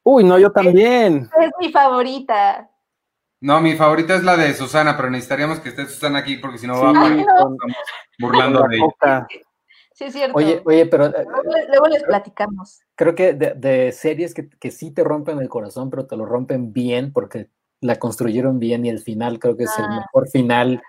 Uy, 0.02 0.24
no, 0.24 0.38
yo 0.38 0.50
también. 0.50 1.28
Es 1.40 1.50
mi 1.58 1.72
favorita. 1.72 2.70
No, 3.40 3.60
mi 3.60 3.74
favorita 3.74 4.14
es 4.14 4.24
la 4.24 4.36
de 4.36 4.54
Susana, 4.54 4.96
pero 4.96 5.10
necesitaríamos 5.10 5.60
que 5.60 5.68
esté 5.68 5.84
Susana 5.86 6.20
aquí 6.20 6.36
porque 6.38 6.58
si 6.58 6.66
no 6.66 6.80
va 6.80 6.90
a 6.90 6.92
morir. 6.92 7.20
Estamos 7.20 7.56
burlando 8.18 8.62
de 8.62 8.78
la 8.78 8.84
ella. 8.84 9.26
Sí, 9.96 10.04
es 10.04 10.12
cierto. 10.12 10.36
Oye, 10.36 10.60
oye, 10.66 10.84
pero 10.86 11.06
eh, 11.06 11.24
luego, 11.26 11.50
les- 11.52 11.68
luego 11.68 11.86
les 11.88 12.02
platicamos. 12.04 12.80
creo 12.94 13.14
que 13.14 13.32
de, 13.32 13.54
de 13.54 13.92
series 13.92 14.34
que, 14.34 14.48
que 14.48 14.70
sí 14.70 14.90
te 14.90 15.02
rompen 15.02 15.38
el 15.40 15.48
corazón, 15.48 15.88
pero 15.88 16.06
te 16.06 16.16
lo 16.18 16.26
rompen 16.26 16.72
bien 16.74 17.12
porque 17.14 17.48
la 17.80 17.96
construyeron 17.96 18.58
bien 18.58 18.84
y 18.84 18.90
el 18.90 18.98
final 19.00 19.38
creo 19.38 19.56
que 19.56 19.64
es 19.64 19.78
el 19.78 19.86
Ah. 19.86 19.96
mejor 20.00 20.28
final 20.28 20.82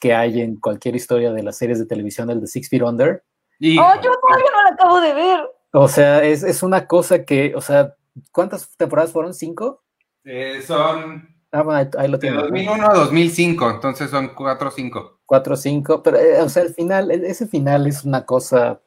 que 0.00 0.12
hay 0.12 0.40
en 0.40 0.56
cualquier 0.58 0.96
historia 0.96 1.32
de 1.32 1.42
las 1.44 1.56
series 1.56 1.78
de 1.78 1.86
televisión, 1.86 2.30
el 2.30 2.40
de 2.40 2.46
Six 2.48 2.68
Feet 2.68 2.82
Under. 2.82 3.22
Y- 3.60 3.78
Oh, 3.78 3.94
yo 4.02 4.10
todavía 4.20 4.50
no 4.52 4.62
la 4.64 4.70
acabo 4.70 5.00
de 5.00 5.14
ver. 5.14 5.40
O 5.72 5.86
sea, 5.86 6.24
es, 6.24 6.42
es 6.42 6.62
una 6.64 6.86
cosa 6.88 7.24
que, 7.24 7.54
o 7.54 7.60
sea, 7.60 7.94
¿cuántas 8.32 8.76
temporadas 8.76 9.12
fueron? 9.12 9.34
¿Cinco? 9.34 9.84
Eh, 10.24 10.62
son 10.62 11.28
Ah, 11.50 11.62
bueno, 11.62 11.78
ahí, 11.80 11.88
ahí 11.98 12.08
lo 12.08 12.18
de 12.18 12.20
tienen. 12.28 12.40
2001 12.40 12.90
a 12.90 12.94
2005, 12.94 13.70
entonces 13.70 14.10
son 14.10 14.28
4 14.34 14.68
o 14.68 14.70
5. 14.70 15.20
Cuatro 15.24 15.54
o 15.54 15.56
cinco, 15.56 16.02
pero, 16.02 16.16
eh, 16.18 16.40
o 16.40 16.48
sea, 16.48 16.62
el 16.62 16.74
final, 16.74 17.10
e- 17.10 17.28
ese 17.28 17.46
final 17.46 17.86
es 17.86 18.04
una 18.04 18.24
cosa 18.24 18.80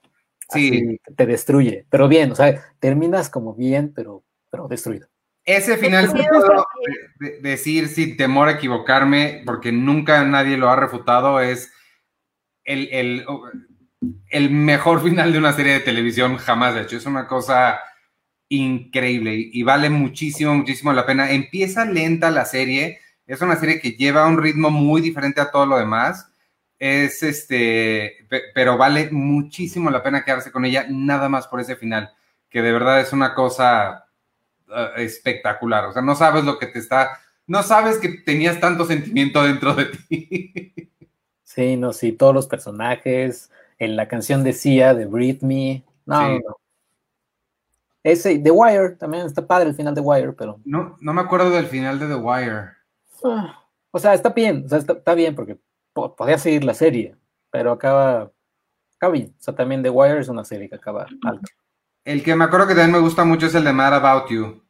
Sí. 0.50 0.68
así 0.70 1.00
que 1.06 1.14
te 1.14 1.26
destruye, 1.28 1.86
pero 1.90 2.08
bien, 2.08 2.32
o 2.32 2.36
sea, 2.36 2.74
terminas 2.80 3.30
como 3.30 3.54
bien, 3.54 3.94
pero, 3.96 4.24
pero 4.50 4.68
destruido. 4.68 5.08
Ese 5.46 5.78
final 5.78 6.08
sí 6.12 6.18
puedo 6.30 6.66
de- 7.20 7.40
decir 7.42 7.88
sin 7.88 8.18
temor 8.18 8.48
a 8.48 8.52
equivocarme, 8.54 9.44
porque 9.46 9.72
nunca 9.72 10.24
nadie 10.24 10.58
lo 10.58 10.70
ha 10.70 10.76
refutado, 10.76 11.40
es 11.40 11.72
el, 12.64 12.90
el, 12.92 13.26
el 14.30 14.50
mejor 14.52 15.02
final 15.04 15.32
de 15.32 15.40
una 15.40 15.54
serie 15.54 15.74
de 15.74 15.80
televisión 15.80 16.38
jamás 16.38 16.76
hecho. 16.76 16.98
Es 16.98 17.06
una 17.06 17.28
cosa 17.28 17.80
increíble 18.52 19.34
y, 19.36 19.64
vale 19.64 19.90
muchísimo, 19.90 20.54
muchísimo 20.56 20.94
la 20.94 21.06
pena. 21.06 21.32
Empieza 21.32 21.86
lenta 21.86 22.32
la 22.32 22.46
serie, 22.46 23.00
es 23.28 23.42
una 23.42 23.56
serie 23.56 23.80
que 23.80 23.92
lleva 23.94 24.28
un 24.28 24.42
ritmo 24.42 24.70
muy 24.72 25.02
diferente 25.02 25.42
a 25.42 25.52
todo 25.52 25.66
lo 25.66 25.78
demás. 25.78 26.28
Es 26.80 27.24
este, 27.24 28.26
pe- 28.30 28.44
pero 28.54 28.78
vale 28.78 29.10
muchísimo 29.12 29.90
la 29.92 30.04
pena 30.04 30.24
quedarse 30.26 30.52
con 30.52 30.66
ella, 30.66 30.86
nada 30.90 31.30
más 31.30 31.48
por 31.48 31.62
ese 31.62 31.76
final, 31.76 32.12
que 32.50 32.62
de 32.62 32.72
verdad 32.74 33.00
es 33.02 33.14
una 33.14 33.34
cosa 33.36 34.06
eh, 34.76 34.90
espectacular. 34.98 35.86
O 35.86 35.94
sea, 35.94 36.02
no 36.02 36.16
sabes 36.16 36.44
lo 36.46 36.60
que 36.60 36.68
te 36.68 36.80
está, 36.80 37.20
no 37.48 37.64
sabes 37.64 37.98
que 38.00 38.10
tenías 38.26 38.60
tanto 38.60 38.86
sentimiento 38.86 39.44
dentro 39.44 39.76
de 39.76 39.86
ti. 39.86 40.74
Sí, 41.44 41.76
no, 41.78 41.94
sí, 41.94 42.14
todos 42.14 42.34
los 42.34 42.48
personajes, 42.48 43.52
en 43.78 43.96
la 43.96 44.08
canción 44.08 44.44
de 44.44 44.54
Sia, 44.54 44.94
de 44.94 45.06
Breathe 45.06 45.46
Me. 45.46 45.84
No, 46.06 46.40
no. 46.40 46.61
Ese, 48.04 48.40
The 48.40 48.52
Wire, 48.52 48.96
también 48.96 49.26
está 49.26 49.46
padre 49.46 49.70
el 49.70 49.76
final 49.76 49.94
de 49.94 50.02
Wire, 50.02 50.34
pero. 50.34 50.60
No, 50.66 50.98
no 51.00 51.14
me 51.14 51.22
acuerdo 51.22 51.52
del 51.52 51.68
final 51.68 52.00
de 52.00 52.08
The 52.08 52.16
Wire. 52.16 52.72
Ah, 53.24 53.64
o 53.92 54.00
sea, 54.00 54.14
está 54.14 54.30
bien, 54.30 54.64
o 54.66 54.70
sea, 54.70 54.80
está, 54.80 55.14
bien 55.14 55.36
porque 55.36 55.58
podía 55.94 56.38
seguir 56.38 56.64
la 56.64 56.74
serie, 56.74 57.16
pero 57.52 57.72
acaba, 57.72 58.32
acaba 58.96 59.14
bien. 59.14 59.36
O 59.40 59.44
sea, 59.44 59.56
también 59.56 59.84
The 59.84 59.90
Wire 59.90 60.20
es 60.20 60.30
una 60.30 60.44
serie 60.44 60.70
que 60.70 60.76
acaba 60.76 61.06
alto. 61.24 61.52
El 62.04 62.24
que 62.24 62.36
me 62.36 62.46
acuerdo 62.46 62.68
que 62.68 62.74
también 62.74 62.94
me 62.94 63.00
gusta 63.00 63.24
mucho 63.24 63.46
es 63.46 63.54
el 63.54 63.64
de 63.64 63.74
Mad 63.74 63.94
About 63.94 64.30
You, 64.32 64.64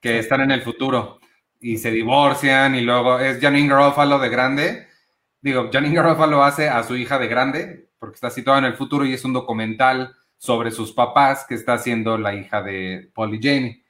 que 0.00 0.18
están 0.18 0.40
en 0.40 0.52
el 0.52 0.62
futuro 0.62 1.20
y 1.60 1.76
se 1.76 1.90
divorcian 1.90 2.74
y 2.74 2.80
luego 2.80 3.18
es 3.20 3.38
Janine 3.40 3.68
Garofalo 3.68 4.18
de 4.18 4.28
grande. 4.30 4.88
Digo, 5.42 5.68
Janine 5.70 5.94
Garofalo 5.94 6.42
hace 6.42 6.68
a 6.68 6.82
su 6.82 6.96
hija 6.96 7.18
de 7.18 7.28
grande 7.28 7.90
porque 7.98 8.14
está 8.14 8.30
situado 8.30 8.58
en 8.58 8.64
el 8.64 8.74
futuro 8.74 9.04
y 9.04 9.12
es 9.12 9.24
un 9.24 9.32
documental 9.32 10.16
sobre 10.42 10.72
sus 10.72 10.90
papás 10.90 11.46
que 11.48 11.54
está 11.54 11.74
haciendo 11.74 12.18
la 12.18 12.34
hija 12.34 12.62
de 12.62 13.08
Polly 13.14 13.38
Jamie. 13.40 13.84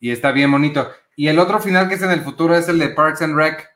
Y 0.00 0.10
está 0.10 0.32
bien 0.32 0.50
bonito. 0.50 0.90
Y 1.14 1.28
el 1.28 1.38
otro 1.38 1.60
final 1.60 1.88
que 1.88 1.94
es 1.94 2.02
en 2.02 2.10
el 2.10 2.22
futuro 2.22 2.56
es 2.56 2.68
el 2.68 2.80
de 2.80 2.88
Parks 2.88 3.22
and 3.22 3.36
Rec. 3.36 3.70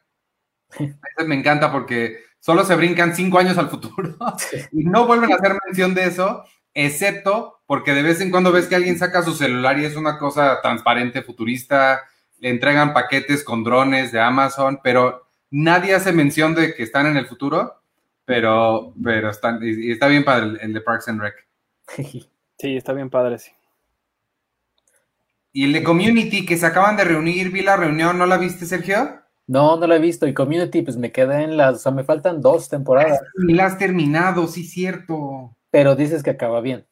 Ese 0.72 1.28
me 1.28 1.36
encanta 1.36 1.70
porque 1.70 2.18
solo 2.40 2.64
se 2.64 2.74
brincan 2.74 3.14
cinco 3.14 3.38
años 3.38 3.56
al 3.56 3.70
futuro 3.70 4.16
y 4.72 4.82
no 4.82 5.06
vuelven 5.06 5.30
a 5.30 5.36
hacer 5.36 5.56
mención 5.64 5.94
de 5.94 6.06
eso, 6.06 6.42
excepto 6.74 7.60
porque 7.66 7.94
de 7.94 8.02
vez 8.02 8.20
en 8.20 8.32
cuando 8.32 8.50
ves 8.50 8.66
que 8.66 8.74
alguien 8.74 8.98
saca 8.98 9.22
su 9.22 9.34
celular 9.34 9.78
y 9.78 9.84
es 9.84 9.94
una 9.94 10.18
cosa 10.18 10.60
transparente, 10.60 11.22
futurista, 11.22 12.02
le 12.40 12.50
entregan 12.50 12.94
paquetes 12.94 13.44
con 13.44 13.62
drones 13.62 14.10
de 14.10 14.20
Amazon, 14.20 14.80
pero 14.82 15.28
nadie 15.52 15.94
hace 15.94 16.12
mención 16.12 16.56
de 16.56 16.74
que 16.74 16.82
están 16.82 17.06
en 17.06 17.16
el 17.16 17.26
futuro, 17.26 17.80
pero, 18.24 18.92
pero 19.00 19.30
están, 19.30 19.60
y 19.62 19.92
está 19.92 20.08
bien 20.08 20.24
para 20.24 20.44
el, 20.44 20.58
el 20.60 20.72
de 20.72 20.80
Parks 20.80 21.06
and 21.06 21.20
Rec. 21.20 21.47
Sí, 21.96 22.76
está 22.76 22.92
bien 22.92 23.08
padre, 23.08 23.38
sí. 23.38 23.52
Y 25.52 25.64
el 25.64 25.72
de 25.72 25.82
Community 25.82 26.44
que 26.44 26.56
se 26.56 26.66
acaban 26.66 26.96
de 26.96 27.04
reunir, 27.04 27.50
vi 27.50 27.62
la 27.62 27.76
reunión, 27.76 28.18
¿no 28.18 28.26
la 28.26 28.36
viste, 28.36 28.66
Sergio? 28.66 29.22
No, 29.46 29.76
no 29.76 29.86
la 29.86 29.96
he 29.96 30.00
visto. 30.00 30.26
Y 30.26 30.34
Community, 30.34 30.82
pues 30.82 30.96
me 30.96 31.10
quedé 31.10 31.42
en 31.42 31.56
las, 31.56 31.76
o 31.76 31.78
sea, 31.78 31.92
me 31.92 32.04
faltan 32.04 32.40
dos 32.40 32.68
temporadas. 32.68 33.20
Y 33.48 33.54
la 33.54 33.66
has 33.66 33.78
terminado, 33.78 34.46
sí, 34.46 34.64
cierto. 34.64 35.56
Pero 35.70 35.96
dices 35.96 36.22
que 36.22 36.30
acaba 36.30 36.60
bien. 36.60 36.86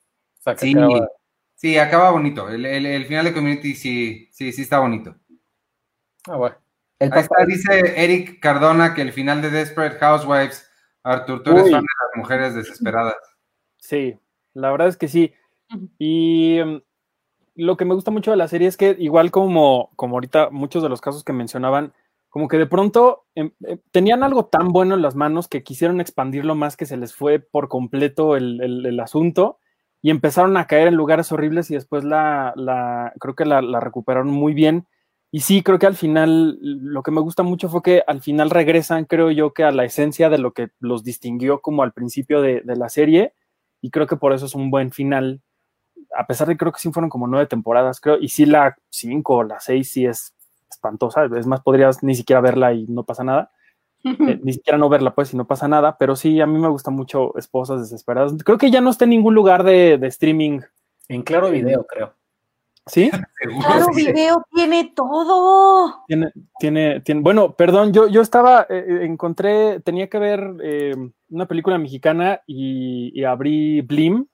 sí, 0.56 0.76
acaba... 0.76 1.08
sí, 1.54 1.78
acaba 1.78 2.10
bonito. 2.10 2.48
El, 2.48 3.04
final 3.06 3.26
de 3.26 3.34
Community 3.34 3.74
sí, 3.74 4.28
sí, 4.32 4.52
sí 4.52 4.62
está 4.62 4.78
bonito. 4.78 5.14
Ah, 6.26 6.36
bueno. 6.36 6.56
El 6.98 7.10
dice 7.46 8.02
Eric 8.02 8.40
Cardona 8.40 8.94
que 8.94 9.02
el 9.02 9.12
final 9.12 9.42
de 9.42 9.50
Desperate 9.50 9.98
Housewives, 9.98 10.66
Artur, 11.02 11.42
tú 11.42 11.50
eres 11.50 11.70
fan 11.70 11.82
de 11.82 11.86
las 12.00 12.16
mujeres 12.16 12.54
desesperadas. 12.54 13.16
Sí, 13.76 14.18
la 14.56 14.70
verdad 14.70 14.88
es 14.88 14.96
que 14.96 15.08
sí. 15.08 15.32
Y 15.98 16.58
em, 16.58 16.80
lo 17.54 17.76
que 17.76 17.84
me 17.84 17.94
gusta 17.94 18.10
mucho 18.10 18.30
de 18.30 18.36
la 18.36 18.48
serie 18.48 18.68
es 18.68 18.76
que 18.76 18.96
igual 18.98 19.30
como, 19.30 19.90
como 19.96 20.16
ahorita 20.16 20.50
muchos 20.50 20.82
de 20.82 20.88
los 20.88 21.00
casos 21.00 21.24
que 21.24 21.32
mencionaban, 21.32 21.92
como 22.30 22.48
que 22.48 22.58
de 22.58 22.66
pronto 22.66 23.24
em, 23.34 23.50
em, 23.64 23.78
tenían 23.90 24.22
algo 24.22 24.46
tan 24.46 24.72
bueno 24.72 24.94
en 24.94 25.02
las 25.02 25.14
manos 25.14 25.48
que 25.48 25.62
quisieron 25.62 26.00
expandirlo 26.00 26.54
más 26.54 26.76
que 26.76 26.86
se 26.86 26.96
les 26.96 27.14
fue 27.14 27.38
por 27.38 27.68
completo 27.68 28.36
el, 28.36 29.00
asunto 29.00 29.58
y 30.02 30.10
empezaron 30.10 30.56
a 30.56 30.66
caer 30.66 30.88
en 30.88 30.94
lugares 30.94 31.32
horribles 31.32 31.70
y 31.70 31.74
después 31.74 32.04
la, 32.04 32.52
la 32.56 33.12
creo 33.20 33.34
que 33.34 33.44
la, 33.44 33.80
recuperaron 33.80 34.28
muy 34.28 34.54
bien. 34.54 34.86
Y 35.32 35.40
sí, 35.40 35.62
creo 35.62 35.78
que 35.78 35.86
al 35.86 35.96
final 35.96 36.58
lo 36.62 37.02
que 37.02 37.10
me 37.10 37.20
gusta 37.20 37.42
mucho 37.42 37.68
fue 37.68 37.82
que 37.82 38.02
al 38.06 38.22
final 38.22 38.48
regresan, 38.48 39.04
creo 39.04 39.30
yo, 39.30 39.52
que 39.52 39.64
a 39.64 39.72
la 39.72 39.84
esencia 39.84 40.30
de 40.30 40.38
lo 40.38 40.52
que 40.52 40.68
los 40.78 41.04
distinguió 41.04 41.60
como 41.60 41.82
al 41.82 41.92
principio 41.92 42.40
de, 42.40 42.62
de 42.62 42.76
la 42.76 42.88
serie 42.88 43.34
y 43.86 43.90
creo 43.90 44.08
que 44.08 44.16
por 44.16 44.32
eso 44.32 44.46
es 44.46 44.56
un 44.56 44.68
buen 44.68 44.90
final, 44.90 45.40
a 46.18 46.26
pesar 46.26 46.48
de 46.48 46.54
que 46.54 46.58
creo 46.58 46.72
que 46.72 46.80
sí 46.80 46.90
fueron 46.90 47.08
como 47.08 47.28
nueve 47.28 47.46
temporadas, 47.46 48.00
creo, 48.00 48.18
y 48.18 48.28
sí 48.28 48.44
la 48.44 48.76
cinco 48.90 49.36
o 49.36 49.42
la 49.44 49.60
seis 49.60 49.92
sí 49.92 50.04
es 50.04 50.34
espantosa, 50.68 51.26
es 51.36 51.46
más, 51.46 51.60
podrías 51.60 52.02
ni 52.02 52.16
siquiera 52.16 52.40
verla 52.40 52.72
y 52.72 52.84
no 52.88 53.04
pasa 53.04 53.22
nada, 53.22 53.52
eh, 54.04 54.40
ni 54.42 54.54
siquiera 54.54 54.76
no 54.76 54.88
verla 54.88 55.14
pues 55.14 55.32
y 55.32 55.36
no 55.36 55.46
pasa 55.46 55.68
nada, 55.68 55.98
pero 55.98 56.16
sí, 56.16 56.40
a 56.40 56.46
mí 56.48 56.58
me 56.58 56.68
gusta 56.68 56.90
mucho 56.90 57.32
Esposas 57.38 57.80
Desesperadas, 57.80 58.34
creo 58.44 58.58
que 58.58 58.72
ya 58.72 58.80
no 58.80 58.90
está 58.90 59.04
en 59.04 59.10
ningún 59.10 59.36
lugar 59.36 59.62
de, 59.62 60.00
streaming. 60.08 60.62
En 61.06 61.22
Claro 61.22 61.48
Video, 61.48 61.86
creo. 61.86 62.12
¿Sí? 62.86 63.10
Claro 63.10 63.88
Video 63.94 64.44
tiene 64.54 64.92
todo. 64.94 66.04
Tiene, 66.06 66.32
tiene, 66.60 67.00
tiene, 67.00 67.20
bueno, 67.20 67.54
perdón, 67.56 67.92
yo, 67.92 68.06
yo 68.06 68.22
estaba, 68.22 68.62
eh, 68.70 68.84
eh, 68.88 69.04
encontré, 69.04 69.80
tenía 69.80 70.08
que 70.08 70.18
ver 70.18 71.12
una 71.28 71.46
película 71.46 71.78
mexicana 71.78 72.40
y, 72.46 73.24
abrí 73.24 73.80
Blim 73.80 74.26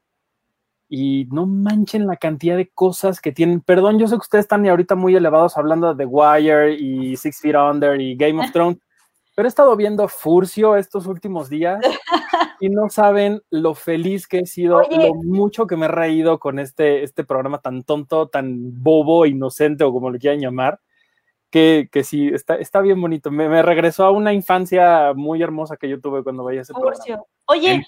y 0.86 1.26
no 1.32 1.46
manchen 1.46 2.06
la 2.06 2.16
cantidad 2.16 2.56
de 2.56 2.68
cosas 2.68 3.22
que 3.22 3.32
tienen. 3.32 3.62
Perdón, 3.62 3.98
yo 3.98 4.06
sé 4.06 4.16
que 4.16 4.20
ustedes 4.20 4.44
están 4.44 4.66
ahorita 4.68 4.96
muy 4.96 5.16
elevados 5.16 5.56
hablando 5.56 5.94
de 5.94 6.04
The 6.04 6.06
Wire 6.06 6.74
y 6.74 7.16
Six 7.16 7.40
Feet 7.40 7.56
Under 7.56 7.98
y 7.98 8.16
Game 8.16 8.38
of 8.38 8.52
Thrones, 8.52 8.78
pero 9.34 9.46
he 9.46 9.48
estado 9.48 9.74
viendo 9.76 10.06
Furcio 10.08 10.76
estos 10.76 11.06
últimos 11.06 11.48
días 11.48 11.80
y 12.62 12.70
no 12.70 12.88
saben 12.90 13.42
lo 13.50 13.74
feliz 13.74 14.28
que 14.28 14.38
he 14.38 14.46
sido, 14.46 14.82
lo 14.88 15.14
mucho 15.14 15.66
que 15.66 15.76
me 15.76 15.86
he 15.86 15.88
reído 15.88 16.38
con 16.38 16.60
este, 16.60 17.02
este 17.02 17.24
programa 17.24 17.58
tan 17.58 17.82
tonto, 17.82 18.28
tan 18.28 18.56
bobo, 18.80 19.26
inocente 19.26 19.82
o 19.82 19.92
como 19.92 20.10
lo 20.10 20.18
quieran 20.20 20.38
llamar 20.38 20.78
que, 21.50 21.88
que 21.90 22.04
sí, 22.04 22.28
está, 22.28 22.54
está 22.54 22.80
bien 22.80 23.00
bonito. 23.00 23.32
Me, 23.32 23.62
regresó 23.62 24.04
a 24.04 24.12
una 24.12 24.32
infancia 24.32 25.12
muy 25.12 25.42
hermosa 25.42 25.76
que 25.76 25.88
yo 25.88 26.00
tuve 26.00 26.22
cuando 26.22 26.44
veía 26.44 26.60
ese 26.62 26.72
programa. 26.72 27.24
Oye, 27.46 27.84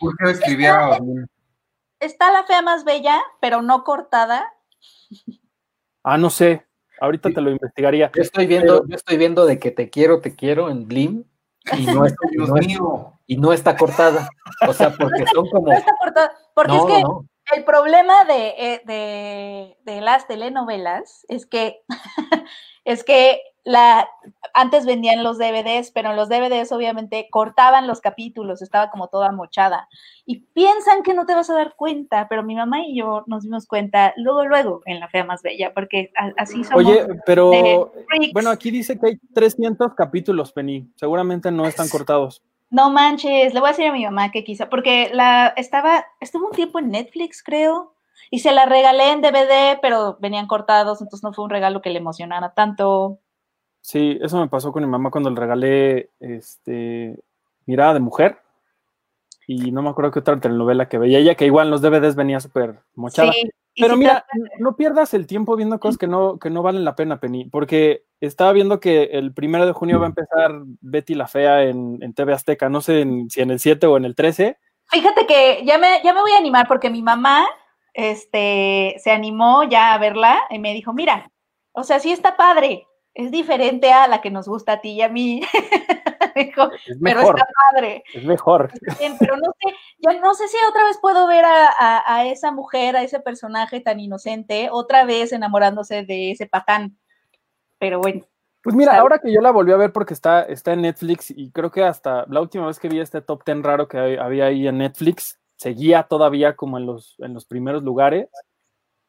está, 2.00 2.32
la 2.32 2.42
fea 2.42 2.60
más 2.60 2.84
bella, 2.84 3.22
pero 3.40 3.62
no 3.62 3.84
cortada. 3.84 4.52
Ah, 6.02 6.18
no 6.18 6.30
sé. 6.30 6.66
Ahorita 7.00 7.30
te 7.30 7.40
lo 7.40 7.50
investigaría. 7.50 8.10
Yo 8.12 8.22
estoy 8.22 8.46
viendo, 8.46 8.86
yo 8.88 8.96
estoy 8.96 9.18
viendo 9.18 9.46
de 9.46 9.60
que 9.60 9.70
te 9.70 9.88
quiero, 9.88 10.20
te 10.20 10.34
quiero 10.34 10.68
en 10.68 10.88
Blim 10.88 11.24
y 11.72 11.86
no, 11.86 12.04
está, 12.04 12.26
y 13.26 13.36
no 13.36 13.52
está 13.52 13.76
cortada. 13.76 14.28
O 14.68 14.72
sea, 14.72 14.90
porque 14.90 15.24
son 15.32 15.48
como. 15.48 15.68
No 15.68 15.72
está 15.72 15.96
cortada. 15.98 16.32
Porque 16.54 16.76
es 16.76 16.84
que 16.84 17.56
el 17.56 17.64
problema 17.64 18.24
de, 18.24 18.48
eh, 18.58 18.82
de, 18.84 19.76
de, 19.84 20.00
las 20.00 20.26
telenovelas 20.26 21.24
es 21.28 21.46
que, 21.46 21.82
es 22.84 23.04
que 23.04 23.40
la, 23.64 24.06
antes 24.52 24.84
vendían 24.84 25.24
los 25.24 25.38
DVDs, 25.38 25.90
pero 25.90 26.10
en 26.10 26.16
los 26.16 26.28
DVDs 26.28 26.70
obviamente 26.70 27.28
cortaban 27.30 27.86
los 27.86 28.00
capítulos, 28.00 28.60
estaba 28.60 28.90
como 28.90 29.08
toda 29.08 29.32
mochada. 29.32 29.88
Y 30.26 30.40
piensan 30.52 31.02
que 31.02 31.14
no 31.14 31.24
te 31.24 31.34
vas 31.34 31.48
a 31.48 31.54
dar 31.54 31.74
cuenta, 31.74 32.28
pero 32.28 32.42
mi 32.42 32.54
mamá 32.54 32.86
y 32.86 32.98
yo 32.98 33.24
nos 33.26 33.42
dimos 33.42 33.66
cuenta 33.66 34.12
luego, 34.16 34.44
luego, 34.44 34.82
en 34.84 35.00
La 35.00 35.08
Fea 35.08 35.24
Más 35.24 35.42
Bella, 35.42 35.72
porque 35.72 36.12
así 36.36 36.62
somos. 36.62 36.84
Oye, 36.84 37.06
pero 37.24 37.90
bueno, 38.34 38.50
aquí 38.50 38.70
dice 38.70 38.98
que 38.98 39.06
hay 39.06 39.18
300 39.32 39.94
capítulos, 39.94 40.52
Penny, 40.52 40.86
seguramente 40.96 41.50
no 41.50 41.66
están 41.66 41.88
cortados. 41.88 42.42
No 42.70 42.90
manches, 42.90 43.54
le 43.54 43.60
voy 43.60 43.68
a 43.68 43.72
decir 43.72 43.86
a 43.86 43.92
mi 43.92 44.04
mamá 44.04 44.30
que 44.30 44.44
quizá, 44.44 44.68
porque 44.68 45.10
la 45.12 45.54
estaba, 45.56 46.04
estuvo 46.20 46.48
un 46.48 46.52
tiempo 46.52 46.80
en 46.80 46.90
Netflix, 46.90 47.42
creo, 47.42 47.94
y 48.30 48.40
se 48.40 48.52
la 48.52 48.66
regalé 48.66 49.12
en 49.12 49.22
DVD, 49.22 49.78
pero 49.80 50.18
venían 50.20 50.48
cortados, 50.48 51.00
entonces 51.00 51.22
no 51.22 51.32
fue 51.32 51.44
un 51.44 51.50
regalo 51.50 51.80
que 51.80 51.90
le 51.90 51.98
emocionara 51.98 52.52
tanto. 52.52 53.20
Sí, 53.84 54.18
eso 54.22 54.40
me 54.40 54.48
pasó 54.48 54.72
con 54.72 54.82
mi 54.82 54.88
mamá 54.88 55.10
cuando 55.10 55.28
le 55.28 55.38
regalé 55.38 56.08
este 56.18 57.22
Mirada 57.66 57.92
de 57.92 58.00
Mujer. 58.00 58.38
Y 59.46 59.72
no 59.72 59.82
me 59.82 59.90
acuerdo 59.90 60.10
qué 60.10 60.20
otra 60.20 60.40
telenovela 60.40 60.88
que 60.88 60.96
veía 60.96 61.18
ella, 61.18 61.34
que 61.34 61.44
igual 61.44 61.66
en 61.66 61.70
los 61.70 61.82
DVDs 61.82 62.16
venía 62.16 62.40
súper 62.40 62.80
mochada. 62.94 63.30
Pero 63.76 63.98
mira, 63.98 64.24
no 64.58 64.74
pierdas 64.74 65.12
el 65.12 65.26
tiempo 65.26 65.54
viendo 65.54 65.78
cosas 65.80 65.98
que 65.98 66.06
no, 66.06 66.38
que 66.38 66.48
no 66.48 66.62
valen 66.62 66.86
la 66.86 66.96
pena, 66.96 67.20
Penny, 67.20 67.44
porque 67.44 68.06
estaba 68.20 68.52
viendo 68.52 68.80
que 68.80 69.02
el 69.12 69.34
primero 69.34 69.66
de 69.66 69.72
junio 69.72 69.98
va 69.98 70.06
a 70.06 70.08
empezar 70.08 70.62
Betty 70.80 71.14
la 71.14 71.28
Fea 71.28 71.64
en, 71.64 71.98
en 72.00 72.14
TV 72.14 72.32
Azteca, 72.32 72.70
no 72.70 72.80
sé 72.80 73.04
si 73.28 73.42
en 73.42 73.50
el 73.50 73.60
7 73.60 73.86
o 73.86 73.98
en 73.98 74.06
el 74.06 74.14
13. 74.14 74.56
Fíjate 74.86 75.26
que 75.26 75.62
ya 75.66 75.76
me, 75.76 76.00
ya 76.02 76.14
me 76.14 76.22
voy 76.22 76.32
a 76.32 76.38
animar 76.38 76.66
porque 76.66 76.88
mi 76.88 77.02
mamá 77.02 77.44
este, 77.92 78.94
se 78.98 79.10
animó 79.10 79.64
ya 79.64 79.92
a 79.92 79.98
verla 79.98 80.40
y 80.48 80.58
me 80.58 80.72
dijo, 80.72 80.94
mira, 80.94 81.30
o 81.72 81.84
sea, 81.84 82.00
sí 82.00 82.12
está 82.12 82.38
padre, 82.38 82.86
es 83.14 83.30
diferente 83.30 83.92
a 83.92 84.08
la 84.08 84.20
que 84.20 84.30
nos 84.30 84.48
gusta 84.48 84.74
a 84.74 84.80
ti 84.80 84.90
y 84.90 85.02
a 85.02 85.08
mí. 85.08 85.40
pero 87.02 87.20
está 87.20 87.48
padre. 87.72 88.02
Es 88.12 88.24
mejor. 88.24 88.72
pero 89.18 89.36
no 89.36 89.52
sé, 89.60 89.74
ya 89.98 90.20
no 90.20 90.34
sé 90.34 90.48
si 90.48 90.56
otra 90.68 90.84
vez 90.84 90.98
puedo 91.00 91.26
ver 91.26 91.44
a, 91.46 92.26
esa 92.26 92.50
mujer, 92.50 92.96
a 92.96 93.02
ese 93.02 93.20
personaje 93.20 93.80
tan 93.80 94.00
inocente, 94.00 94.68
otra 94.70 95.04
vez 95.04 95.32
enamorándose 95.32 96.04
de 96.04 96.32
ese 96.32 96.46
patán. 96.46 96.98
Pero 97.78 98.00
bueno. 98.00 98.24
Pues 98.62 98.74
mira, 98.74 98.98
ahora 98.98 99.18
que 99.18 99.30
yo 99.30 99.42
la 99.42 99.50
volví 99.50 99.72
a 99.72 99.76
ver 99.76 99.92
porque 99.92 100.14
está, 100.14 100.42
está 100.42 100.72
en 100.72 100.82
Netflix 100.82 101.30
y 101.30 101.50
creo 101.50 101.70
que 101.70 101.84
hasta 101.84 102.24
la 102.28 102.40
última 102.40 102.66
vez 102.66 102.78
que 102.78 102.88
vi 102.88 102.98
este 102.98 103.20
top 103.20 103.44
ten 103.44 103.62
raro 103.62 103.88
que 103.88 104.18
había 104.18 104.46
ahí 104.46 104.66
en 104.66 104.78
Netflix, 104.78 105.38
seguía 105.56 106.04
todavía 106.04 106.56
como 106.56 106.78
en 106.78 106.86
los, 106.86 107.14
en 107.18 107.34
los 107.34 107.44
primeros 107.44 107.82
lugares. 107.82 108.28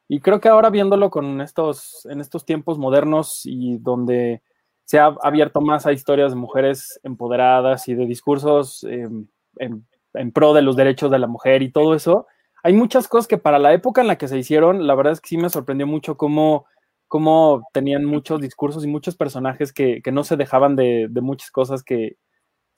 Y 0.08 0.20
creo 0.20 0.40
que 0.40 0.50
ahora 0.50 0.70
viéndolo 0.70 1.10
con 1.10 1.42
estos, 1.42 2.06
en 2.06 2.22
estos 2.22 2.46
tiempos 2.46 2.78
modernos 2.78 3.42
y 3.46 3.80
donde 3.80 4.42
se 4.84 5.00
ha 5.00 5.16
abierto 5.22 5.62
más 5.62 5.86
a 5.86 5.94
historias 5.94 6.32
de 6.32 6.38
mujeres 6.38 7.00
empoderadas 7.04 7.88
y 7.88 7.96
de 7.96 8.06
discursos 8.06 8.84
em, 8.84 9.28
em, 9.58 9.84
en 10.14 10.32
pro 10.32 10.54
de 10.54 10.62
los 10.62 10.76
derechos 10.76 11.10
de 11.10 11.20
la 11.20 11.28
mujer 11.28 11.64
y 11.64 11.72
todo 11.72 11.96
eso. 11.96 12.28
Hay 12.64 12.74
muchas 12.74 13.08
cosas 13.08 13.28
que 13.28 13.38
para 13.38 13.60
la 13.60 13.74
época 13.74 14.02
en 14.02 14.08
la 14.08 14.18
que 14.18 14.28
se 14.28 14.38
hicieron, 14.38 14.86
la 14.88 14.96
verdad 14.96 15.14
es 15.14 15.22
que 15.22 15.30
sí 15.30 15.38
me 15.38 15.50
sorprendió 15.50 15.88
mucho 15.88 16.18
cómo, 16.18 16.66
cómo 17.08 17.64
tenían 17.74 18.06
muchos 18.06 18.42
discursos 18.42 18.86
y 18.86 18.88
muchos 18.88 19.16
personajes 19.16 19.74
que, 19.74 20.02
que 20.04 20.12
no 20.12 20.24
se 20.24 20.38
dejaban 20.38 20.76
de, 20.76 21.08
de 21.10 21.22
muchas 21.22 21.52
cosas 21.52 21.84
que, 21.84 22.18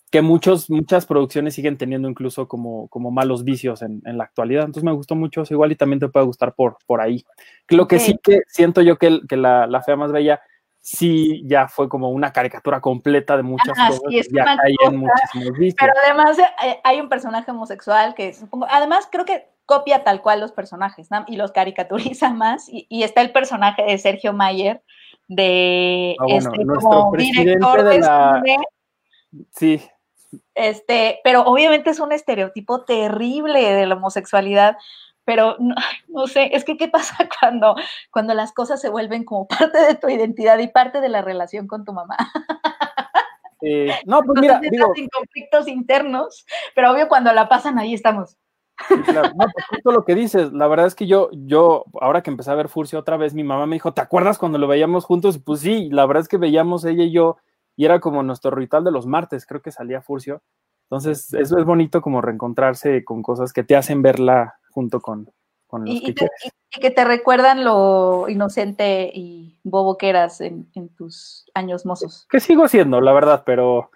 que 0.09 0.21
muchos, 0.21 0.69
muchas 0.69 1.05
producciones 1.05 1.53
siguen 1.53 1.77
teniendo 1.77 2.07
incluso 2.09 2.47
como, 2.47 2.87
como 2.87 3.11
malos 3.11 3.43
vicios 3.43 3.81
en, 3.81 4.01
en, 4.05 4.17
la 4.17 4.23
actualidad. 4.23 4.63
Entonces 4.63 4.83
me 4.83 4.93
gustó 4.93 5.15
mucho 5.15 5.41
eso, 5.41 5.53
igual 5.53 5.71
y 5.71 5.75
también 5.75 5.99
te 5.99 6.07
puede 6.07 6.25
gustar 6.25 6.53
por, 6.55 6.77
por 6.85 7.01
ahí. 7.01 7.25
Lo 7.67 7.83
okay. 7.83 7.99
que 7.99 8.05
sí 8.05 8.19
que 8.23 8.39
siento 8.47 8.81
yo 8.81 8.97
que, 8.97 9.19
que 9.27 9.35
la, 9.35 9.67
la, 9.67 9.81
fea 9.81 9.97
más 9.97 10.11
bella 10.11 10.39
sí 10.79 11.43
ya 11.45 11.67
fue 11.67 11.89
como 11.89 12.09
una 12.09 12.31
caricatura 12.31 12.79
completa 12.79 13.35
de 13.35 13.43
muchas 13.43 13.77
Ajá, 13.77 13.89
cosas. 13.89 14.03
Sí, 14.09 14.19
es 14.19 14.29
ya 14.31 14.57
en 14.85 14.95
muchísimos 14.95 15.57
vicios. 15.57 15.75
Pero 15.77 15.93
además 16.05 16.39
eh, 16.39 16.79
hay 16.85 17.01
un 17.01 17.09
personaje 17.09 17.51
homosexual 17.51 18.15
que 18.15 18.33
supongo, 18.33 18.65
además 18.69 19.09
creo 19.11 19.25
que 19.25 19.49
copia 19.65 20.05
tal 20.05 20.21
cual 20.21 20.39
los 20.39 20.53
personajes 20.53 21.11
¿no? 21.11 21.25
y 21.27 21.35
los 21.35 21.51
caricaturiza 21.51 22.29
más. 22.33 22.69
Y, 22.69 22.87
y, 22.89 23.03
está 23.03 23.21
el 23.21 23.33
personaje 23.33 23.83
de 23.83 23.97
Sergio 23.97 24.31
Mayer, 24.31 24.81
de 25.27 26.15
ah, 26.17 26.23
bueno, 26.23 26.51
este, 26.53 26.65
como 26.65 27.11
director 27.11 27.83
de, 27.83 27.99
la... 27.99 28.41
Sí, 29.51 29.81
este, 30.55 31.19
pero 31.23 31.43
obviamente 31.43 31.89
es 31.89 31.99
un 31.99 32.11
estereotipo 32.11 32.83
terrible 32.83 33.59
de 33.73 33.85
la 33.85 33.95
homosexualidad, 33.95 34.77
pero 35.25 35.57
no, 35.59 35.75
no, 36.07 36.27
sé, 36.27 36.49
es 36.53 36.63
que 36.63 36.77
qué 36.77 36.87
pasa 36.87 37.15
cuando, 37.39 37.75
cuando 38.11 38.33
las 38.33 38.53
cosas 38.53 38.81
se 38.81 38.89
vuelven 38.89 39.25
como 39.25 39.47
parte 39.47 39.77
de 39.79 39.95
tu 39.95 40.09
identidad 40.09 40.57
y 40.59 40.67
parte 40.67 41.01
de 41.01 41.09
la 41.09 41.21
relación 41.21 41.67
con 41.67 41.85
tu 41.85 41.93
mamá. 41.93 42.17
Eh, 43.61 43.89
no, 44.05 44.21
pues 44.21 44.39
mira, 44.39 44.59
digo, 44.59 44.93
sin 44.93 45.09
conflictos 45.09 45.67
internos, 45.67 46.45
pero 46.75 46.91
obvio 46.91 47.07
cuando 47.07 47.33
la 47.33 47.49
pasan 47.49 47.79
ahí 47.79 47.95
estamos. 47.95 48.37
Claro. 49.05 49.29
No, 49.29 49.45
pues 49.51 49.65
justo 49.67 49.91
lo 49.91 50.05
que 50.05 50.13
dices, 50.13 50.53
la 50.53 50.67
verdad 50.67 50.85
es 50.85 50.93
que 50.93 51.07
yo, 51.07 51.31
yo, 51.33 51.85
ahora 51.99 52.21
que 52.21 52.29
empecé 52.29 52.51
a 52.51 52.55
ver 52.55 52.69
Furcio 52.69 52.99
otra 52.99 53.17
vez, 53.17 53.33
mi 53.33 53.43
mamá 53.43 53.65
me 53.65 53.77
dijo, 53.77 53.95
¿te 53.95 54.01
acuerdas 54.01 54.37
cuando 54.37 54.59
lo 54.59 54.67
veíamos 54.67 55.05
juntos? 55.05 55.39
Pues 55.43 55.61
sí, 55.61 55.89
la 55.91 56.05
verdad 56.05 56.21
es 56.21 56.27
que 56.27 56.37
veíamos 56.37 56.85
ella 56.85 57.03
y 57.03 57.11
yo 57.11 57.37
y 57.77 57.85
era 57.85 58.01
como 58.01 58.23
nuestro 58.23 58.51
ritual 58.51 58.83
de 58.83 58.91
los 58.91 59.05
martes, 59.05 59.45
creo 59.45 59.61
que 59.61 59.71
salía 59.71 60.01
Furcio. 60.01 60.41
Entonces, 60.89 61.33
eso 61.33 61.57
es 61.59 61.63
bonito 61.63 62.01
como 62.01 62.21
reencontrarse 62.21 63.05
con 63.05 63.21
cosas 63.21 63.53
que 63.53 63.63
te 63.63 63.75
hacen 63.75 64.01
verla 64.01 64.59
junto 64.71 64.99
con, 64.99 65.31
con 65.67 65.85
los 65.85 65.93
y, 65.93 66.01
que 66.01 66.11
y, 66.11 66.13
te, 66.15 66.29
y, 66.75 66.79
que 66.79 66.91
te 66.91 67.05
recuerdan 67.05 67.63
lo 67.63 68.27
inocente 68.29 69.11
y 69.13 69.59
bobo 69.63 69.97
que 69.97 70.09
eras 70.09 70.41
en, 70.41 70.69
en, 70.73 70.89
tus 70.89 71.45
años 71.53 71.85
mozos. 71.85 72.25
Que 72.29 72.39
sigo 72.39 72.67
siendo, 72.67 72.99
la 72.99 73.13
verdad, 73.13 73.43
pero, 73.45 73.91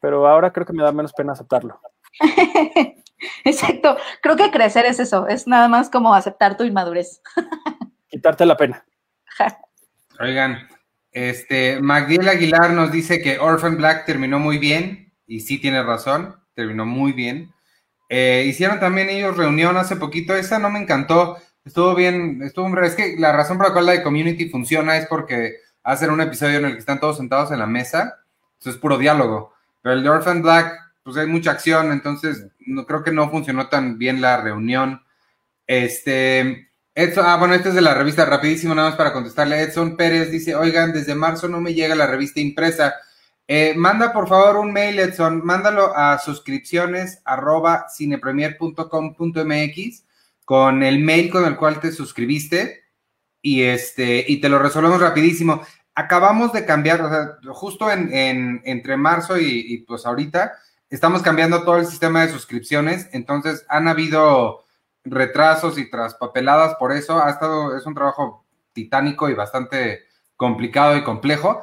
pero 0.00 0.28
ahora 0.28 0.52
creo 0.52 0.66
que 0.66 0.74
me 0.74 0.82
da 0.82 0.92
menos 0.92 1.14
pena 1.14 1.32
aceptarlo. 1.32 1.80
Exacto, 3.44 3.96
creo 4.20 4.36
que 4.36 4.50
crecer 4.50 4.84
es 4.84 5.00
eso, 5.00 5.28
es 5.28 5.46
nada 5.46 5.68
más 5.68 5.88
como 5.88 6.14
aceptar 6.14 6.58
tu 6.58 6.64
inmadurez. 6.64 7.22
Quitarte 8.08 8.44
la 8.44 8.56
pena. 8.56 8.84
Oigan, 10.20 10.68
este, 11.14 11.80
Magdiel 11.80 12.28
Aguilar 12.28 12.72
nos 12.72 12.90
dice 12.90 13.22
que 13.22 13.38
Orphan 13.38 13.76
Black 13.76 14.04
terminó 14.04 14.40
muy 14.40 14.58
bien, 14.58 15.12
y 15.26 15.40
sí 15.40 15.58
tiene 15.58 15.82
razón, 15.82 16.36
terminó 16.54 16.84
muy 16.84 17.12
bien. 17.12 17.52
Eh, 18.08 18.44
hicieron 18.46 18.80
también 18.80 19.08
ellos 19.08 19.36
reunión 19.36 19.76
hace 19.76 19.96
poquito, 19.96 20.34
esa 20.34 20.58
no 20.58 20.70
me 20.70 20.80
encantó, 20.80 21.38
estuvo 21.64 21.94
bien, 21.94 22.42
estuvo, 22.42 22.68
es 22.82 22.96
que 22.96 23.16
la 23.16 23.32
razón 23.32 23.56
por 23.56 23.68
la 23.68 23.72
cual 23.72 23.86
la 23.86 23.92
de 23.92 24.02
Community 24.02 24.48
funciona 24.50 24.96
es 24.96 25.06
porque 25.06 25.54
hacen 25.84 26.10
un 26.10 26.20
episodio 26.20 26.58
en 26.58 26.66
el 26.66 26.72
que 26.72 26.80
están 26.80 27.00
todos 27.00 27.16
sentados 27.16 27.52
en 27.52 27.60
la 27.60 27.66
mesa, 27.66 28.20
eso 28.60 28.70
es 28.70 28.76
puro 28.76 28.98
diálogo, 28.98 29.54
pero 29.82 29.94
el 29.94 30.02
de 30.02 30.10
Orphan 30.10 30.42
Black, 30.42 30.74
pues 31.04 31.16
hay 31.16 31.26
mucha 31.26 31.52
acción, 31.52 31.92
entonces 31.92 32.48
no, 32.66 32.86
creo 32.86 33.04
que 33.04 33.12
no 33.12 33.30
funcionó 33.30 33.68
tan 33.68 33.98
bien 33.98 34.20
la 34.20 34.40
reunión. 34.40 35.02
Este, 35.66 36.70
Ah, 36.96 37.36
bueno, 37.38 37.54
este 37.54 37.70
es 37.70 37.74
de 37.74 37.80
la 37.80 37.94
revista, 37.94 38.24
rapidísimo, 38.24 38.72
nada 38.72 38.90
más 38.90 38.96
para 38.96 39.12
contestarle. 39.12 39.60
Edson 39.60 39.96
Pérez 39.96 40.30
dice, 40.30 40.54
oigan, 40.54 40.92
desde 40.92 41.16
marzo 41.16 41.48
no 41.48 41.60
me 41.60 41.74
llega 41.74 41.96
la 41.96 42.06
revista 42.06 42.38
impresa. 42.38 42.94
Eh, 43.48 43.74
manda 43.76 44.12
por 44.12 44.28
favor 44.28 44.58
un 44.58 44.72
mail, 44.72 45.00
Edson, 45.00 45.44
mándalo 45.44 45.92
a 45.96 46.18
suscripciones 46.18 47.20
arroba 47.24 47.86
cinepremier.com.mx 47.94 50.04
con 50.44 50.82
el 50.84 51.00
mail 51.00 51.30
con 51.30 51.44
el 51.44 51.56
cual 51.56 51.80
te 51.80 51.92
suscribiste 51.92 52.84
y 53.42 53.62
este 53.62 54.24
y 54.26 54.40
te 54.40 54.48
lo 54.48 54.58
resolvemos 54.60 55.00
rapidísimo. 55.00 55.62
Acabamos 55.96 56.52
de 56.52 56.64
cambiar, 56.64 57.02
o 57.02 57.08
sea, 57.08 57.38
justo 57.52 57.90
en, 57.90 58.12
en 58.14 58.62
entre 58.64 58.96
marzo 58.96 59.38
y, 59.38 59.64
y 59.68 59.78
pues 59.78 60.06
ahorita 60.06 60.52
estamos 60.90 61.22
cambiando 61.22 61.64
todo 61.64 61.78
el 61.78 61.86
sistema 61.86 62.24
de 62.24 62.32
suscripciones, 62.32 63.08
entonces 63.12 63.66
han 63.68 63.88
habido 63.88 64.63
retrasos 65.04 65.78
y 65.78 65.90
traspapeladas 65.90 66.74
por 66.76 66.92
eso. 66.92 67.22
Ha 67.22 67.30
estado, 67.30 67.76
es 67.76 67.86
un 67.86 67.94
trabajo 67.94 68.44
titánico 68.72 69.28
y 69.28 69.34
bastante 69.34 70.04
complicado 70.36 70.96
y 70.96 71.04
complejo. 71.04 71.62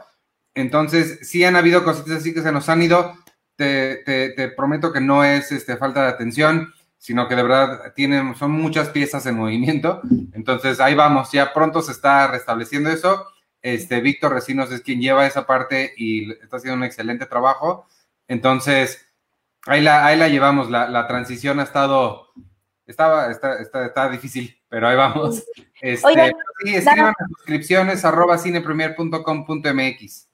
Entonces, 0.54 1.20
sí 1.28 1.44
han 1.44 1.56
habido 1.56 1.84
cositas 1.84 2.18
así 2.18 2.34
que 2.34 2.42
se 2.42 2.52
nos 2.52 2.70
han 2.70 2.82
ido. 2.82 3.16
Te, 3.56 3.98
te, 4.36 4.48
prometo 4.50 4.92
que 4.92 5.02
no 5.02 5.24
es 5.24 5.52
este, 5.52 5.78
falta 5.78 6.02
de 6.02 6.10
atención, 6.10 6.74
sino 6.98 7.28
que 7.28 7.36
de 7.36 7.44
verdad 7.44 7.94
tienen, 7.94 8.34
son 8.36 8.52
muchas 8.52 8.90
piezas 8.90 9.26
en 9.28 9.38
movimiento. 9.38 10.02
Entonces, 10.34 10.80
ahí 10.80 10.96
vamos, 10.96 11.32
ya 11.32 11.54
pronto 11.54 11.82
se 11.82 11.92
está 11.92 12.28
restableciendo 12.28 12.90
eso. 12.90 13.28
Este, 13.62 14.02
Víctor 14.02 14.34
Recinos 14.34 14.72
es 14.72 14.82
quien 14.82 15.00
lleva 15.00 15.28
esa 15.28 15.46
parte 15.46 15.94
y 15.96 16.32
está 16.32 16.58
haciendo 16.58 16.78
un 16.78 16.84
excelente 16.84 17.28
trabajo. 17.28 17.86
Entonces, 18.28 19.06
ahí 19.68 19.82
la, 19.82 20.06
ahí 20.06 20.18
la 20.18 20.28
llevamos. 20.28 20.72
La, 20.72 20.90
la 20.90 21.08
transición 21.08 21.60
ha 21.60 21.64
estado, 21.64 22.30
estaba, 22.92 23.32
está, 23.32 23.60
está, 23.60 23.86
está, 23.88 24.10
difícil, 24.10 24.56
pero 24.70 24.88
ahí 24.88 24.96
vamos. 24.96 25.44
Este, 25.82 26.08
Oigan, 26.08 26.32
sí, 26.64 26.76
escriban 26.76 27.14
las 27.18 27.30
suscripciones 27.30 28.06
arroba 28.06 28.38
cinepremier.com.mx. 28.38 30.30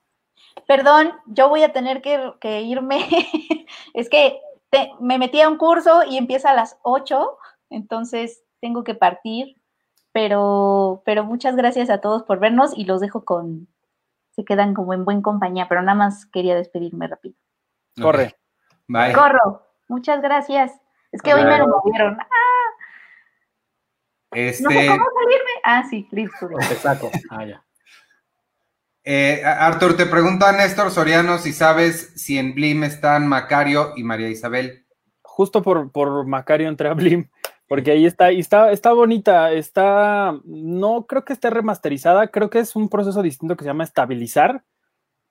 Perdón, 0.67 1.13
yo 1.27 1.47
voy 1.47 1.63
a 1.63 1.71
tener 1.71 2.01
que, 2.01 2.33
que 2.41 2.61
irme. 2.61 3.07
es 3.93 4.09
que 4.09 4.41
te, 4.69 4.91
me 4.99 5.17
metí 5.17 5.39
a 5.39 5.47
un 5.47 5.57
curso 5.57 6.03
y 6.03 6.17
empieza 6.17 6.49
a 6.49 6.53
las 6.53 6.77
8, 6.81 7.37
entonces 7.69 8.43
tengo 8.59 8.83
que 8.83 8.95
partir. 8.95 9.55
Pero, 10.11 11.03
pero 11.05 11.23
muchas 11.23 11.55
gracias 11.55 11.89
a 11.89 12.01
todos 12.01 12.23
por 12.23 12.39
vernos 12.39 12.75
y 12.75 12.85
los 12.85 12.99
dejo 12.99 13.23
con. 13.23 13.67
Se 14.31 14.43
quedan 14.43 14.73
como 14.73 14.93
en 14.93 15.05
buen 15.05 15.21
compañía, 15.21 15.67
pero 15.69 15.81
nada 15.81 15.97
más 15.97 16.25
quería 16.25 16.55
despedirme 16.55 17.07
rápido. 17.07 17.35
Corre. 18.01 18.35
Bye. 18.87 19.13
Corro. 19.13 19.67
Muchas 19.87 20.21
gracias. 20.21 20.73
Es 21.11 21.21
que 21.21 21.33
hoy 21.33 21.45
me 21.45 21.57
lo 21.57 21.67
movieron. 21.67 22.17
¡Ah! 22.19 22.46
Este... 24.31 24.63
No 24.63 24.69
sé 24.69 24.87
cómo 24.87 25.05
salirme. 25.23 25.51
Ah, 25.63 25.83
sí, 25.89 26.07
listo. 26.11 26.49
Te 26.69 26.75
saco. 26.75 27.11
Ah, 27.29 27.45
ya. 27.45 27.63
Eh, 29.09 29.41
Arthur, 29.45 29.95
te 29.95 30.05
pregunta 30.05 30.51
Néstor 30.51 30.91
Soriano 30.91 31.37
si 31.37 31.53
sabes 31.53 32.11
si 32.17 32.37
en 32.37 32.53
Blim 32.53 32.83
están 32.83 33.25
Macario 33.25 33.93
y 33.95 34.03
María 34.03 34.27
Isabel. 34.27 34.85
Justo 35.21 35.63
por, 35.63 35.93
por 35.93 36.27
Macario 36.27 36.67
entré 36.67 36.89
a 36.89 36.93
Blim, 36.93 37.29
porque 37.69 37.91
ahí 37.91 38.05
está, 38.05 38.33
y 38.33 38.41
está, 38.41 38.69
está 38.73 38.91
bonita, 38.91 39.53
está, 39.53 40.37
no 40.43 41.05
creo 41.05 41.23
que 41.23 41.31
esté 41.31 41.49
remasterizada, 41.49 42.27
creo 42.27 42.49
que 42.49 42.59
es 42.59 42.75
un 42.75 42.89
proceso 42.89 43.21
distinto 43.21 43.55
que 43.55 43.63
se 43.63 43.69
llama 43.69 43.85
estabilizar, 43.85 44.65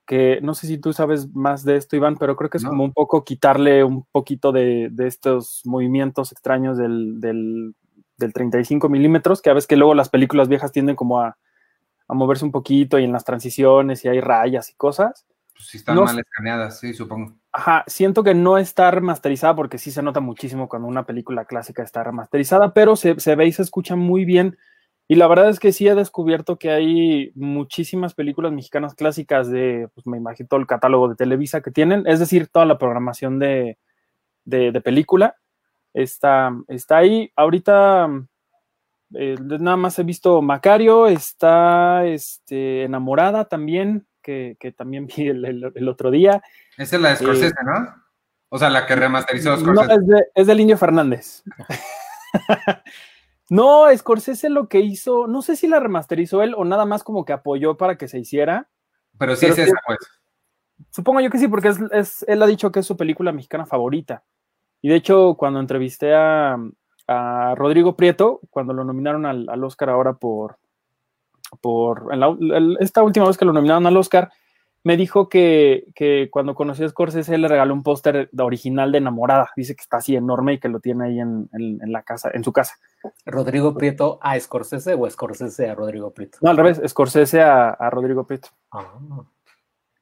que 0.06 0.38
no 0.40 0.54
sé 0.54 0.68
si 0.68 0.78
tú 0.78 0.94
sabes 0.94 1.34
más 1.34 1.62
de 1.62 1.76
esto, 1.76 1.96
Iván, 1.96 2.16
pero 2.16 2.34
creo 2.34 2.48
que 2.48 2.56
es 2.56 2.64
no. 2.64 2.70
como 2.70 2.84
un 2.84 2.94
poco 2.94 3.24
quitarle 3.24 3.84
un 3.84 4.06
poquito 4.10 4.52
de, 4.52 4.88
de 4.90 5.06
estos 5.06 5.60
movimientos 5.66 6.32
extraños 6.32 6.78
del, 6.78 7.20
del, 7.20 7.74
del 8.16 8.32
35 8.32 8.88
milímetros, 8.88 9.42
que 9.42 9.50
a 9.50 9.54
veces 9.54 9.66
que 9.66 9.76
luego 9.76 9.94
las 9.94 10.08
películas 10.08 10.48
viejas 10.48 10.72
tienden 10.72 10.96
como 10.96 11.20
a, 11.20 11.36
a, 12.08 12.14
moverse 12.14 12.44
un 12.44 12.52
poquito 12.52 12.98
y 12.98 13.04
en 13.04 13.12
las 13.12 13.24
transiciones 13.24 14.04
y 14.04 14.08
hay 14.08 14.20
rayas 14.20 14.70
y 14.70 14.74
cosas. 14.74 15.26
Pues 15.54 15.68
sí 15.68 15.78
están 15.78 15.96
no, 15.96 16.04
mal 16.04 16.18
escaneadas, 16.18 16.80
sí, 16.80 16.92
supongo. 16.92 17.34
Ajá, 17.52 17.84
siento 17.86 18.22
que 18.22 18.34
no 18.34 18.58
está 18.58 18.90
remasterizada 18.90 19.56
porque 19.56 19.78
sí 19.78 19.90
se 19.90 20.02
nota 20.02 20.20
muchísimo 20.20 20.68
cuando 20.68 20.88
una 20.88 21.06
película 21.06 21.46
clásica 21.46 21.82
está 21.82 22.04
remasterizada, 22.04 22.74
pero 22.74 22.96
se, 22.96 23.18
se 23.18 23.34
ve 23.34 23.46
y 23.46 23.52
se 23.52 23.62
escucha 23.62 23.96
muy 23.96 24.24
bien. 24.24 24.58
Y 25.08 25.14
la 25.14 25.28
verdad 25.28 25.48
es 25.48 25.60
que 25.60 25.72
sí 25.72 25.86
he 25.86 25.94
descubierto 25.94 26.58
que 26.58 26.70
hay 26.70 27.32
muchísimas 27.34 28.12
películas 28.12 28.52
mexicanas 28.52 28.94
clásicas 28.94 29.48
de, 29.48 29.88
pues 29.94 30.06
me 30.06 30.16
imagino 30.16 30.48
todo 30.48 30.60
el 30.60 30.66
catálogo 30.66 31.08
de 31.08 31.14
Televisa 31.14 31.60
que 31.60 31.70
tienen, 31.70 32.06
es 32.06 32.18
decir, 32.18 32.48
toda 32.48 32.66
la 32.66 32.76
programación 32.76 33.38
de, 33.38 33.78
de, 34.44 34.72
de 34.72 34.80
película 34.80 35.36
está, 35.96 36.52
está 36.68 36.98
ahí. 36.98 37.32
Ahorita 37.34 38.08
eh, 39.14 39.36
nada 39.40 39.76
más 39.76 39.98
he 39.98 40.04
visto 40.04 40.42
Macario, 40.42 41.06
está 41.06 42.04
este, 42.04 42.84
enamorada 42.84 43.46
también, 43.46 44.06
que, 44.22 44.56
que 44.60 44.72
también 44.72 45.06
vi 45.06 45.28
el, 45.28 45.44
el, 45.44 45.72
el, 45.74 45.88
otro 45.88 46.10
día. 46.10 46.42
Esa 46.76 46.96
es 46.96 47.02
la 47.02 47.08
de 47.10 47.16
Scorsese, 47.16 47.48
eh, 47.48 47.64
¿no? 47.64 48.04
O 48.48 48.58
sea, 48.58 48.70
la 48.70 48.86
que 48.86 48.94
remasterizó 48.94 49.56
Scorsese. 49.56 49.86
No, 49.86 49.94
es, 49.94 50.06
de, 50.06 50.24
es 50.34 50.46
del 50.46 50.60
Indio 50.60 50.78
Fernández. 50.78 51.42
No, 53.48 53.86
Scorsese 53.96 54.48
lo 54.50 54.68
que 54.68 54.80
hizo, 54.80 55.28
no 55.28 55.40
sé 55.40 55.54
si 55.54 55.68
la 55.68 55.78
remasterizó 55.78 56.42
él 56.42 56.52
o 56.56 56.64
nada 56.64 56.84
más 56.84 57.04
como 57.04 57.24
que 57.24 57.32
apoyó 57.32 57.76
para 57.76 57.96
que 57.96 58.08
se 58.08 58.18
hiciera. 58.18 58.68
Pero 59.18 59.36
sí 59.36 59.46
pero 59.46 59.52
es 59.52 59.68
esa, 59.68 59.76
pues. 59.86 59.98
Supongo 60.90 61.20
yo 61.20 61.30
que 61.30 61.38
sí, 61.38 61.46
porque 61.46 61.68
es, 61.68 61.78
es, 61.92 62.24
él 62.26 62.42
ha 62.42 62.46
dicho 62.46 62.72
que 62.72 62.80
es 62.80 62.86
su 62.86 62.96
película 62.96 63.30
mexicana 63.30 63.64
favorita. 63.64 64.24
Y 64.86 64.88
de 64.88 64.94
hecho, 64.94 65.34
cuando 65.36 65.58
entrevisté 65.58 66.14
a, 66.14 66.56
Rodrigo 67.56 67.96
Prieto, 67.96 68.38
cuando 68.50 68.72
lo 68.72 68.84
nominaron 68.84 69.26
al, 69.26 69.64
Oscar 69.64 69.90
ahora 69.90 70.12
por, 70.12 70.58
por 71.60 72.08
esta 72.78 73.02
última 73.02 73.26
vez 73.26 73.36
que 73.36 73.44
lo 73.44 73.52
nominaron 73.52 73.84
al 73.88 73.96
Oscar, 73.96 74.30
me 74.84 74.96
dijo 74.96 75.28
que, 75.28 76.28
cuando 76.30 76.54
conoció 76.54 76.86
a 76.86 76.88
Scorsese 76.88 77.36
le 77.36 77.48
regaló 77.48 77.74
un 77.74 77.82
póster 77.82 78.30
original 78.38 78.92
de 78.92 78.98
Enamorada. 78.98 79.50
Dice 79.56 79.74
que 79.74 79.82
está 79.82 79.96
así 79.96 80.14
enorme 80.14 80.52
y 80.52 80.58
que 80.60 80.68
lo 80.68 80.78
tiene 80.78 81.06
ahí 81.06 81.18
en, 81.18 81.48
la 81.86 82.04
casa, 82.04 82.30
en 82.32 82.44
su 82.44 82.52
casa. 82.52 82.76
¿Rodrigo 83.24 83.74
Prieto 83.74 84.20
a 84.22 84.38
Scorsese 84.38 84.94
o 84.94 85.10
Scorsese 85.10 85.68
a 85.68 85.74
Rodrigo 85.74 86.12
Prieto? 86.12 86.38
No, 86.42 86.50
al 86.50 86.56
revés, 86.56 86.80
Scorsese 86.86 87.42
a, 87.42 87.70
a 87.70 87.90
Rodrigo 87.90 88.24
Prieto. 88.24 88.50
Ah. 88.70 88.94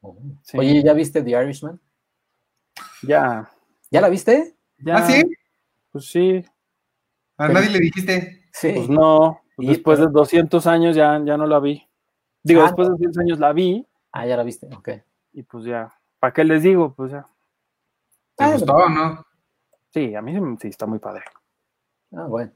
Oh. 0.03 0.19
Oye, 0.59 0.83
¿ya 0.83 0.93
viste 0.93 1.23
The 1.23 1.31
Irishman? 1.31 1.81
Ya. 3.03 3.49
¿Ya 3.91 4.03
la 4.03 4.11
viste? 4.11 4.55
¿Ah, 4.87 5.07
sí? 5.07 5.23
Pues 5.91 6.07
sí. 6.07 6.45
¿A 7.37 7.49
nadie 7.49 7.71
le 7.71 7.81
dijiste? 7.81 8.47
Sí. 8.53 8.73
Pues 8.75 8.89
no. 8.89 9.41
Pues 9.57 9.69
después 9.69 9.99
de 9.99 10.07
200 10.09 10.67
años 10.67 10.97
ya, 10.97 11.21
ya 11.25 11.37
no 11.37 11.47
la 11.47 11.61
vi. 11.61 11.89
Digo, 12.43 12.61
ah, 12.61 12.65
después 12.65 12.89
de 12.89 12.93
200 12.93 13.19
años 13.19 13.39
la 13.39 13.53
vi 13.53 13.87
Ah, 14.17 14.27
ya 14.27 14.37
la 14.37 14.45
viste, 14.45 14.69
ok. 14.73 14.91
Y 15.33 15.43
pues 15.43 15.65
ya, 15.65 15.93
¿para 16.21 16.33
qué 16.33 16.45
les 16.45 16.63
digo? 16.63 16.95
Pues 16.95 17.11
ya. 17.11 17.27
¿Te 18.37 18.45
ah, 18.45 18.53
gustó 18.53 18.73
o 18.73 18.89
no? 18.89 19.27
Sí, 19.93 20.15
a 20.15 20.23
mí 20.23 20.33
sí 20.61 20.69
está 20.69 20.87
muy 20.87 21.01
padre. 21.01 21.25
Ah, 22.13 22.27
bueno. 22.29 22.53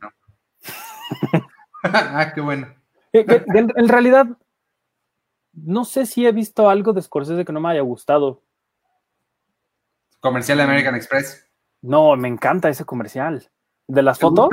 ah, 1.83 2.33
qué 2.33 2.41
bueno. 2.41 2.73
Eh, 3.13 3.27
en, 3.27 3.89
realidad, 3.89 4.27
no 5.53 5.85
sé 5.85 6.07
si 6.07 6.27
he 6.27 6.31
visto 6.31 6.71
algo 6.71 6.93
de 6.93 7.03
Scorsese 7.03 7.45
que 7.45 7.53
no 7.53 7.61
me 7.61 7.71
haya 7.71 7.81
gustado. 7.81 8.45
Comercial 10.21 10.59
de 10.59 10.65
American 10.65 10.95
Express. 10.95 11.48
No, 11.83 12.17
me 12.17 12.29
encanta 12.29 12.69
ese 12.69 12.85
comercial. 12.85 13.49
¿De 13.87 14.03
las 14.03 14.19
fotos? 14.19 14.49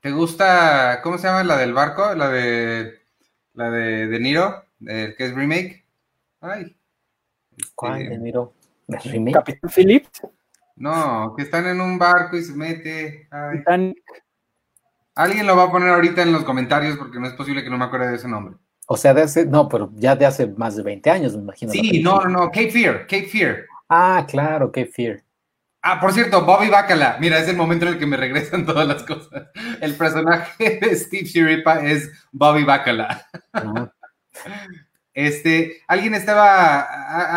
¿Te 0.00 0.10
gusta, 0.12 1.00
cómo 1.02 1.18
se 1.18 1.26
llama 1.26 1.44
la 1.44 1.56
del 1.56 1.74
barco? 1.74 2.14
La 2.14 2.28
de, 2.28 3.00
la 3.54 3.70
de, 3.70 4.06
de 4.06 4.20
Niro, 4.20 4.64
que 4.78 5.14
es 5.18 5.34
remake. 5.34 5.84
Ay. 6.40 6.76
¿Cuál? 7.74 8.02
Este, 8.02 8.18
miro. 8.18 8.52
¿Capitán 9.32 9.70
Phillips? 9.70 10.22
No, 10.76 11.34
que 11.36 11.42
están 11.42 11.66
en 11.66 11.80
un 11.80 11.98
barco 11.98 12.36
y 12.36 12.42
se 12.42 12.52
mete. 12.52 13.28
Alguien 15.14 15.46
lo 15.46 15.56
va 15.56 15.64
a 15.64 15.70
poner 15.70 15.88
ahorita 15.88 16.22
en 16.22 16.32
los 16.32 16.44
comentarios 16.44 16.96
porque 16.98 17.18
no 17.18 17.26
es 17.26 17.32
posible 17.32 17.64
que 17.64 17.70
no 17.70 17.78
me 17.78 17.86
acuerde 17.86 18.10
de 18.10 18.16
ese 18.16 18.28
nombre. 18.28 18.56
O 18.86 18.96
sea, 18.96 19.14
de 19.14 19.22
hace, 19.22 19.46
no, 19.46 19.68
pero 19.68 19.90
ya 19.94 20.14
de 20.14 20.26
hace 20.26 20.46
más 20.46 20.76
de 20.76 20.82
20 20.82 21.10
años, 21.10 21.34
me 21.34 21.42
imagino. 21.42 21.72
Sí, 21.72 22.02
no, 22.02 22.20
no, 22.20 22.28
no, 22.28 22.46
Cape 22.50 22.70
Fear, 22.70 23.00
Cape 23.06 23.26
Fear. 23.26 23.64
Ah, 23.88 24.24
claro, 24.28 24.70
Cape 24.70 24.86
Fear. 24.86 25.22
Ah, 25.88 26.00
por 26.00 26.12
cierto, 26.12 26.44
Bobby 26.44 26.68
Bacala. 26.68 27.16
Mira, 27.20 27.38
es 27.38 27.46
el 27.46 27.54
momento 27.54 27.86
en 27.86 27.92
el 27.92 27.98
que 28.00 28.06
me 28.06 28.16
regresan 28.16 28.66
todas 28.66 28.88
las 28.88 29.04
cosas. 29.04 29.50
El 29.80 29.94
personaje 29.94 30.80
de 30.82 30.96
Steve 30.96 31.28
Shiripa 31.28 31.76
es 31.76 32.10
Bobby 32.32 32.64
Bacala. 32.64 33.24
Este, 35.14 35.84
alguien 35.86 36.14
estaba, 36.14 36.80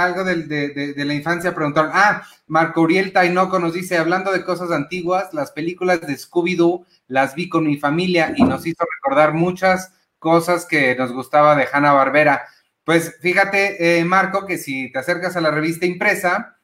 algo 0.03 0.23
de, 0.23 0.95
la 0.97 1.13
infancia 1.13 1.53
preguntaron, 1.53 1.91
ah, 1.93 2.23
Marco 2.47 2.81
Uriel 2.81 3.13
Tainoco 3.13 3.59
nos 3.59 3.75
dice, 3.75 3.99
hablando 3.99 4.31
de 4.31 4.43
cosas 4.43 4.71
antiguas, 4.71 5.31
las 5.31 5.51
películas 5.51 6.01
de 6.01 6.17
Scooby-Doo 6.17 6.87
las 7.07 7.35
vi 7.35 7.49
con 7.49 7.67
mi 7.67 7.77
familia 7.77 8.33
y 8.35 8.43
nos 8.43 8.65
hizo 8.65 8.83
recordar 8.95 9.35
muchas 9.35 9.93
cosas 10.17 10.65
que 10.65 10.95
nos 10.95 11.11
gustaba 11.11 11.55
de 11.55 11.67
Hanna 11.71 11.93
Barbera. 11.93 12.47
Pues 12.83 13.15
fíjate, 13.21 13.99
eh, 13.99 14.05
Marco, 14.05 14.47
que 14.47 14.57
si 14.57 14.91
te 14.91 14.97
acercas 14.97 15.37
a 15.37 15.41
la 15.41 15.51
revista 15.51 15.85
impresa, 15.85 16.58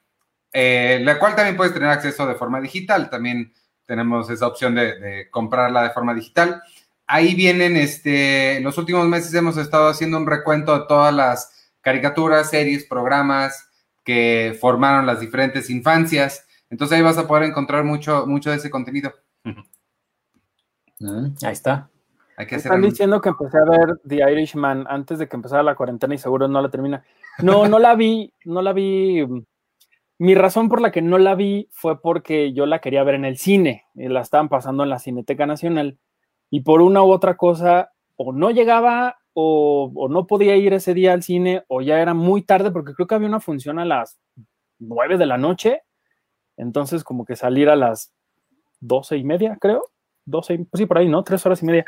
eh, 0.55 0.99
la 1.03 1.19
cual 1.19 1.35
también 1.35 1.57
puedes 1.57 1.73
tener 1.73 1.89
acceso 1.89 2.25
de 2.25 2.35
forma 2.35 2.61
digital, 2.61 3.09
también 3.09 3.53
tenemos 3.85 4.29
esa 4.29 4.47
opción 4.47 4.73
de, 4.73 4.97
de 4.99 5.29
comprarla 5.29 5.83
de 5.83 5.91
forma 5.91 6.13
digital 6.13 6.63
ahí 7.07 7.35
vienen, 7.35 7.75
este, 7.75 8.57
en 8.57 8.63
los 8.63 8.77
últimos 8.77 9.07
meses 9.07 9.33
hemos 9.33 9.57
estado 9.57 9.87
haciendo 9.87 10.17
un 10.17 10.27
recuento 10.27 10.77
de 10.77 10.85
todas 10.87 11.13
las 11.13 11.71
caricaturas, 11.81 12.49
series, 12.49 12.85
programas 12.85 13.69
que 14.03 14.57
formaron 14.59 15.05
las 15.05 15.19
diferentes 15.19 15.69
infancias. 15.69 16.45
Entonces 16.69 16.97
ahí 16.97 17.03
vas 17.03 17.17
a 17.17 17.27
poder 17.27 17.43
encontrar 17.43 17.83
mucho, 17.83 18.25
mucho 18.27 18.49
de 18.49 18.57
ese 18.57 18.69
contenido. 18.69 19.13
Mm, 20.99 21.35
ahí 21.43 21.53
está. 21.53 21.89
Están 22.37 22.81
diciendo 22.81 23.21
que 23.21 23.29
empecé 23.29 23.57
a 23.57 23.63
ver 23.63 23.97
The 24.05 24.31
Irishman 24.31 24.85
antes 24.89 25.19
de 25.19 25.27
que 25.27 25.37
empezara 25.37 25.63
la 25.63 25.75
cuarentena 25.75 26.15
y 26.15 26.17
seguro 26.17 26.47
no 26.49 26.61
la 26.61 26.69
termina. 26.69 27.03
No, 27.39 27.67
no 27.67 27.79
la 27.79 27.95
vi, 27.95 28.33
no 28.43 28.61
la 28.61 28.73
vi. 28.73 29.25
Mi 30.17 30.33
razón 30.33 30.69
por 30.69 30.81
la 30.81 30.91
que 30.91 31.01
no 31.01 31.17
la 31.17 31.35
vi 31.35 31.67
fue 31.71 32.01
porque 32.01 32.53
yo 32.53 32.65
la 32.65 32.79
quería 32.79 33.03
ver 33.03 33.15
en 33.15 33.25
el 33.25 33.37
cine 33.37 33.85
y 33.95 34.07
la 34.07 34.21
estaban 34.21 34.47
pasando 34.47 34.83
en 34.83 34.89
la 34.89 34.99
Cineteca 34.99 35.45
Nacional 35.45 35.99
y 36.49 36.61
por 36.61 36.81
una 36.81 37.03
u 37.03 37.11
otra 37.11 37.35
cosa 37.35 37.91
o 38.15 38.31
no 38.31 38.51
llegaba 38.51 39.17
o, 39.33 40.07
no 40.09 40.27
podía 40.27 40.55
ir 40.55 40.71
ese 40.73 40.93
día 40.93 41.11
al 41.11 41.21
cine 41.21 41.65
o 41.67 41.81
ya 41.81 41.99
era 41.99 42.13
muy 42.13 42.43
tarde 42.43 42.71
porque 42.71 42.93
creo 42.93 43.07
que 43.07 43.15
había 43.15 43.27
una 43.27 43.41
función 43.41 43.79
a 43.79 43.85
las 43.85 44.17
nueve 44.79 45.17
de 45.17 45.25
la 45.25 45.37
noche. 45.37 45.81
Entonces 46.55 47.03
como 47.03 47.25
que 47.25 47.35
salir 47.35 47.67
a 47.67 47.75
las 47.75 48.13
doce 48.79 49.17
y 49.17 49.25
media, 49.25 49.57
creo. 49.59 49.83
Doce, 50.23 50.57
pues 50.57 50.79
sí, 50.79 50.85
por 50.85 50.97
ahí, 50.97 51.09
¿no? 51.09 51.23
Tres 51.23 51.45
horas 51.45 51.61
y 51.61 51.65
media. 51.65 51.83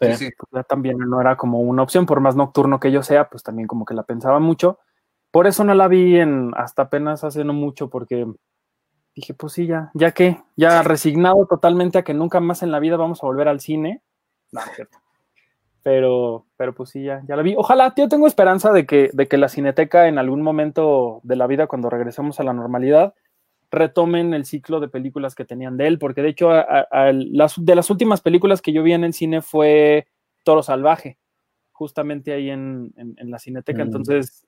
Sí, 0.00 0.14
sí, 0.14 0.30
pues 0.50 0.66
también 0.66 0.96
no 0.98 1.20
era 1.20 1.36
como 1.36 1.60
una 1.60 1.82
opción, 1.82 2.06
por 2.06 2.20
más 2.20 2.36
nocturno 2.36 2.78
que 2.78 2.92
yo 2.92 3.02
sea, 3.02 3.28
pues 3.28 3.42
también 3.42 3.66
como 3.66 3.84
que 3.84 3.94
la 3.94 4.04
pensaba 4.04 4.38
mucho. 4.38 4.78
Por 5.32 5.46
eso 5.46 5.64
no 5.64 5.74
la 5.74 5.88
vi 5.88 6.18
en 6.18 6.52
hasta 6.56 6.82
apenas 6.82 7.24
hace 7.24 7.42
no 7.42 7.54
mucho, 7.54 7.88
porque 7.88 8.26
dije, 9.16 9.34
pues 9.34 9.54
sí, 9.54 9.66
ya, 9.66 9.90
ya 9.94 10.12
que, 10.12 10.36
ya 10.56 10.82
resignado 10.82 11.46
totalmente 11.46 11.98
a 11.98 12.04
que 12.04 12.14
nunca 12.14 12.38
más 12.38 12.62
en 12.62 12.70
la 12.70 12.78
vida 12.78 12.96
vamos 12.96 13.22
a 13.22 13.26
volver 13.26 13.48
al 13.48 13.58
cine. 13.58 14.02
No, 14.52 14.60
cierto. 14.74 14.98
Pero, 15.82 16.46
pero 16.56 16.74
pues 16.74 16.90
sí, 16.90 17.02
ya, 17.02 17.22
ya 17.26 17.34
la 17.34 17.42
vi. 17.42 17.54
Ojalá, 17.56 17.92
yo 17.96 18.08
tengo 18.08 18.26
esperanza 18.26 18.72
de 18.72 18.86
que, 18.86 19.10
de 19.12 19.26
que 19.26 19.38
la 19.38 19.48
cineteca 19.48 20.06
en 20.06 20.18
algún 20.18 20.42
momento 20.42 21.20
de 21.24 21.36
la 21.36 21.46
vida, 21.46 21.66
cuando 21.66 21.90
regresemos 21.90 22.38
a 22.38 22.44
la 22.44 22.52
normalidad, 22.52 23.14
retomen 23.70 24.34
el 24.34 24.44
ciclo 24.44 24.80
de 24.80 24.88
películas 24.88 25.34
que 25.34 25.46
tenían 25.46 25.78
de 25.78 25.86
él, 25.86 25.98
porque 25.98 26.22
de 26.22 26.28
hecho, 26.28 26.50
las, 26.52 27.54
de 27.56 27.74
las 27.74 27.90
últimas 27.90 28.20
películas 28.20 28.60
que 28.60 28.72
yo 28.72 28.82
vi 28.82 28.92
en 28.92 29.02
el 29.02 29.14
cine 29.14 29.40
fue 29.40 30.06
Toro 30.44 30.62
Salvaje, 30.62 31.18
justamente 31.72 32.34
ahí 32.34 32.50
en, 32.50 32.92
la 33.16 33.38
cineteca. 33.38 33.82
Mm. 33.82 33.86
Entonces, 33.86 34.46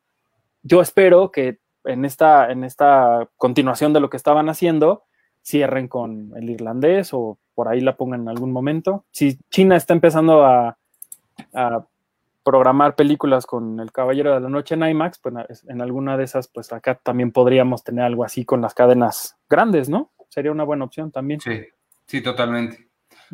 yo 0.65 0.81
espero 0.81 1.31
que 1.31 1.59
en 1.85 2.05
esta, 2.05 2.51
en 2.51 2.65
esta 2.65 3.29
continuación 3.37 3.93
de 3.93 4.01
lo 4.01 4.11
que 4.11 4.17
estaban 4.17 4.49
haciendo, 4.49 5.05
cierren 5.43 5.89
con 5.89 6.33
el 6.37 6.51
irlandés 6.51 7.11
o 7.12 7.39
por 7.55 7.69
ahí 7.69 7.81
la 7.81 7.97
pongan 7.97 8.23
en 8.23 8.29
algún 8.29 8.51
momento. 8.51 9.05
Si 9.12 9.39
China 9.51 9.77
está 9.77 9.95
empezando 9.95 10.45
a, 10.45 10.77
programar 12.45 12.95
películas 12.95 13.47
con 13.47 13.81
El 13.81 13.91
Caballero 13.91 14.35
de 14.35 14.41
la 14.41 14.51
Noche 14.51 14.75
en 14.75 14.83
IMAX, 14.83 15.19
pues 15.19 15.65
en 15.67 15.81
alguna 15.81 16.19
de 16.19 16.25
esas, 16.25 16.47
pues 16.47 16.71
acá 16.75 17.01
también 17.03 17.33
podríamos 17.33 17.83
tener 17.83 18.05
algo 18.05 18.23
así 18.23 18.45
con 18.45 18.61
las 18.61 18.75
cadenas 18.75 19.39
grandes, 19.49 19.89
¿no? 19.89 20.12
Sería 20.29 20.53
una 20.53 20.65
buena 20.65 20.85
opción 20.85 21.11
también. 21.11 21.41
Sí, 21.41 21.62
sí, 22.07 22.23
totalmente. 22.23 22.87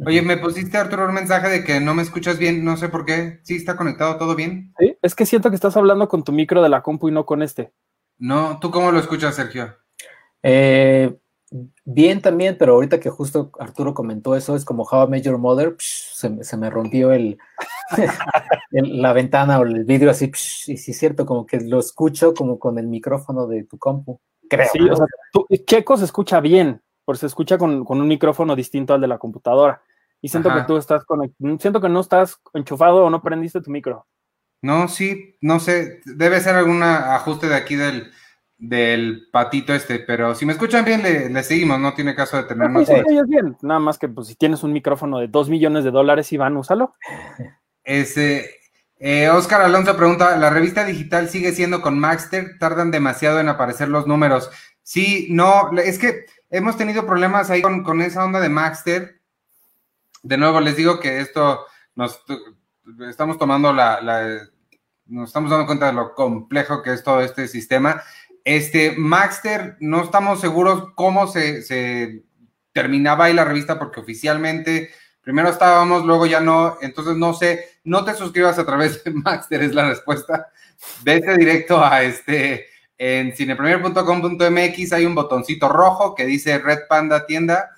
Oye, 0.06 0.22
me 0.22 0.36
pusiste, 0.36 0.78
Arturo, 0.78 1.06
un 1.06 1.14
mensaje 1.14 1.48
de 1.48 1.64
que 1.64 1.80
no 1.80 1.94
me 1.94 2.02
escuchas 2.02 2.38
bien, 2.38 2.64
no 2.64 2.76
sé 2.76 2.88
por 2.88 3.04
qué. 3.04 3.40
¿Sí 3.42 3.56
está 3.56 3.76
conectado 3.76 4.16
todo 4.16 4.34
bien? 4.34 4.72
Sí, 4.78 4.96
es 5.02 5.14
que 5.14 5.26
siento 5.26 5.50
que 5.50 5.56
estás 5.56 5.76
hablando 5.76 6.08
con 6.08 6.24
tu 6.24 6.32
micro 6.32 6.62
de 6.62 6.68
la 6.68 6.82
compu 6.82 7.08
y 7.08 7.12
no 7.12 7.26
con 7.26 7.42
este. 7.42 7.72
No, 8.18 8.58
¿tú 8.60 8.70
cómo 8.70 8.92
lo 8.92 8.98
escuchas, 8.98 9.34
Sergio? 9.34 9.76
Eh, 10.42 11.18
bien 11.84 12.20
también, 12.20 12.56
pero 12.58 12.74
ahorita 12.74 13.00
que 13.00 13.10
justo 13.10 13.50
Arturo 13.58 13.92
comentó 13.94 14.36
eso, 14.36 14.54
es 14.56 14.64
como 14.64 14.84
How 14.84 15.06
I 15.06 15.10
Met 15.10 15.24
Your 15.24 15.38
Mother, 15.38 15.76
se, 15.78 16.56
me 16.56 16.70
rompió 16.70 17.12
el, 17.12 17.38
la 18.70 19.12
ventana 19.12 19.58
o 19.58 19.64
el 19.64 19.84
vidrio 19.84 20.10
así, 20.10 20.30
y 20.66 20.76
sí 20.76 20.90
es 20.92 20.98
cierto, 20.98 21.26
como 21.26 21.46
que 21.46 21.60
lo 21.60 21.78
escucho 21.78 22.34
como 22.34 22.58
con 22.58 22.78
el 22.78 22.86
micrófono 22.86 23.46
de 23.46 23.64
tu 23.64 23.78
compu, 23.78 24.20
creo. 24.48 24.68
Sí, 24.72 24.80
o 24.88 24.96
sea, 24.96 25.06
Checo 25.66 25.96
se 25.96 26.04
escucha 26.04 26.40
bien, 26.40 26.80
porque 27.04 27.20
se 27.20 27.26
escucha 27.26 27.58
con, 27.58 27.84
un 27.86 28.08
micrófono 28.08 28.54
distinto 28.54 28.94
al 28.94 29.00
de 29.00 29.08
la 29.08 29.18
computadora. 29.18 29.82
Y 30.20 30.28
siento 30.28 30.52
que 30.52 30.62
tú 30.62 30.76
estás 30.76 31.04
siento 31.58 31.80
que 31.80 31.88
no 31.88 32.00
estás 32.00 32.40
enchufado 32.52 33.04
o 33.04 33.10
no 33.10 33.22
prendiste 33.22 33.60
tu 33.60 33.70
micro. 33.70 34.06
No, 34.62 34.88
sí, 34.88 35.36
no 35.40 35.58
sé, 35.60 36.00
debe 36.04 36.40
ser 36.40 36.56
algún 36.56 36.82
ajuste 36.82 37.48
de 37.48 37.54
aquí 37.54 37.76
del, 37.76 38.10
del 38.58 39.28
patito 39.32 39.72
este, 39.72 40.00
pero 40.00 40.34
si 40.34 40.44
me 40.44 40.52
escuchan 40.52 40.84
bien, 40.84 41.02
le, 41.02 41.42
seguimos, 41.42 41.80
no 41.80 41.94
tiene 41.94 42.14
caso 42.14 42.36
de 42.36 42.42
tenernos. 42.42 42.86
sí, 42.86 42.94
bien, 43.26 43.56
nada 43.62 43.80
más 43.80 43.98
que 43.98 44.08
pues, 44.08 44.26
si 44.26 44.34
tienes 44.34 44.62
un 44.62 44.74
micrófono 44.74 45.18
de 45.18 45.28
dos 45.28 45.48
millones 45.48 45.84
de 45.84 45.90
dólares, 45.90 46.30
Iván, 46.32 46.58
úsalo. 46.58 46.94
Este, 47.82 48.50
eh, 49.02 49.30
Oscar 49.30 49.62
Alonso 49.62 49.96
pregunta, 49.96 50.36
¿la 50.36 50.50
revista 50.50 50.84
digital 50.84 51.30
sigue 51.30 51.52
siendo 51.52 51.80
con 51.80 51.98
Maxter? 51.98 52.58
¿Tardan 52.58 52.90
demasiado 52.90 53.40
en 53.40 53.48
aparecer 53.48 53.88
los 53.88 54.06
números? 54.06 54.50
Sí, 54.82 55.28
no, 55.30 55.70
es 55.78 55.98
que 55.98 56.26
hemos 56.50 56.76
tenido 56.76 57.06
problemas 57.06 57.48
ahí 57.48 57.62
con, 57.62 58.02
esa 58.02 58.24
onda 58.24 58.40
de 58.40 58.50
Maxter. 58.50 59.19
De 60.22 60.36
nuevo, 60.36 60.60
les 60.60 60.76
digo 60.76 61.00
que 61.00 61.20
esto 61.20 61.64
nos 61.94 62.22
estamos 63.08 63.38
tomando 63.38 63.72
la, 63.72 64.00
nos 65.06 65.28
estamos 65.28 65.50
dando 65.50 65.66
cuenta 65.66 65.86
de 65.86 65.92
lo 65.92 66.14
complejo 66.14 66.82
que 66.82 66.92
es 66.92 67.02
todo 67.02 67.20
este 67.20 67.48
sistema. 67.48 68.02
Este, 68.44 68.94
Maxter, 68.96 69.76
no 69.80 70.02
estamos 70.02 70.40
seguros 70.40 70.88
cómo 70.94 71.26
se, 71.26 72.24
terminaba 72.72 73.24
ahí 73.26 73.34
la 73.34 73.44
revista 73.44 73.78
porque 73.78 74.00
oficialmente 74.00 74.90
primero 75.20 75.48
estábamos, 75.48 76.04
luego 76.04 76.26
ya 76.26 76.40
no, 76.40 76.78
entonces 76.80 77.16
no 77.16 77.34
sé, 77.34 77.68
no 77.84 78.04
te 78.04 78.14
suscribas 78.14 78.58
a 78.58 78.66
través 78.66 79.02
de 79.04 79.10
Maxter, 79.12 79.62
es 79.62 79.74
la 79.74 79.88
respuesta. 79.88 80.48
Vete 81.02 81.36
directo 81.36 81.84
a 81.84 82.02
este, 82.02 82.66
en 82.96 83.34
cinepremier.com.mx 83.34 84.92
hay 84.92 85.06
un 85.06 85.14
botoncito 85.14 85.68
rojo 85.68 86.14
que 86.14 86.24
dice 86.24 86.58
Red 86.58 86.80
Panda 86.88 87.26
Tienda 87.26 87.70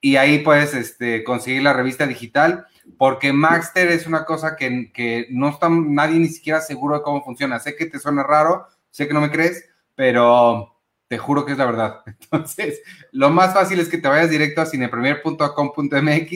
y 0.00 0.16
ahí 0.16 0.40
puedes 0.40 0.74
este, 0.74 1.24
conseguir 1.24 1.62
la 1.62 1.72
revista 1.72 2.06
digital 2.06 2.66
porque 2.96 3.32
Maxter 3.32 3.88
es 3.88 4.06
una 4.06 4.24
cosa 4.24 4.56
que, 4.56 4.90
que, 4.92 5.26
no 5.30 5.48
está 5.50 5.68
nadie 5.68 6.18
ni 6.18 6.28
siquiera 6.28 6.60
seguro 6.60 6.96
de 6.96 7.02
cómo 7.02 7.22
funciona. 7.22 7.58
Sé 7.58 7.76
que 7.76 7.86
te 7.86 7.98
suena 7.98 8.22
raro, 8.22 8.66
sé 8.90 9.06
que 9.06 9.14
no 9.14 9.20
me 9.20 9.30
crees, 9.30 9.68
pero 9.94 10.74
te 11.08 11.18
juro 11.18 11.44
que 11.44 11.52
es 11.52 11.58
la 11.58 11.66
verdad. 11.66 12.02
Entonces, 12.06 12.80
lo 13.12 13.30
más 13.30 13.52
fácil 13.52 13.80
es 13.80 13.88
que 13.88 13.98
te 13.98 14.08
vayas 14.08 14.30
directo 14.30 14.62
a 14.62 14.66
cinepremier.com.mx 14.66 16.32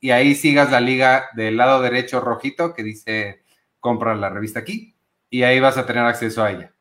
y 0.00 0.10
ahí 0.10 0.34
sigas 0.34 0.70
la 0.70 0.80
liga 0.80 1.26
del 1.34 1.56
lado 1.56 1.82
derecho 1.82 2.20
rojito 2.20 2.72
que 2.72 2.82
dice 2.82 3.42
compra 3.80 4.14
la 4.14 4.30
revista 4.30 4.60
aquí 4.60 4.94
y 5.28 5.42
ahí 5.42 5.60
vas 5.60 5.76
a 5.76 5.86
tener 5.86 6.04
acceso 6.04 6.42
a 6.42 6.50
ella. 6.50 6.74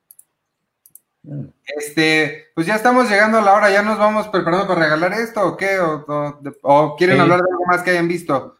Este, 1.78 2.46
pues 2.56 2.66
ya 2.66 2.76
estamos 2.76 3.10
llegando 3.10 3.40
a 3.40 3.42
la 3.42 3.54
hora, 3.54 3.70
ya 3.70 3.84
nos 3.84 3.98
vamos 3.98 4.28
preparando 4.30 4.68
para 4.68 4.82
regalar 4.82 5.14
esto 5.14 5.46
o 5.46 5.58
qué, 5.58 5.78
o, 5.80 6.96
quieren 6.96 7.20
hablar 7.20 7.42
de 7.42 7.52
algo 7.52 7.66
más 7.66 7.84
que 7.84 7.92
hayan 7.92 8.08
visto. 8.08 8.56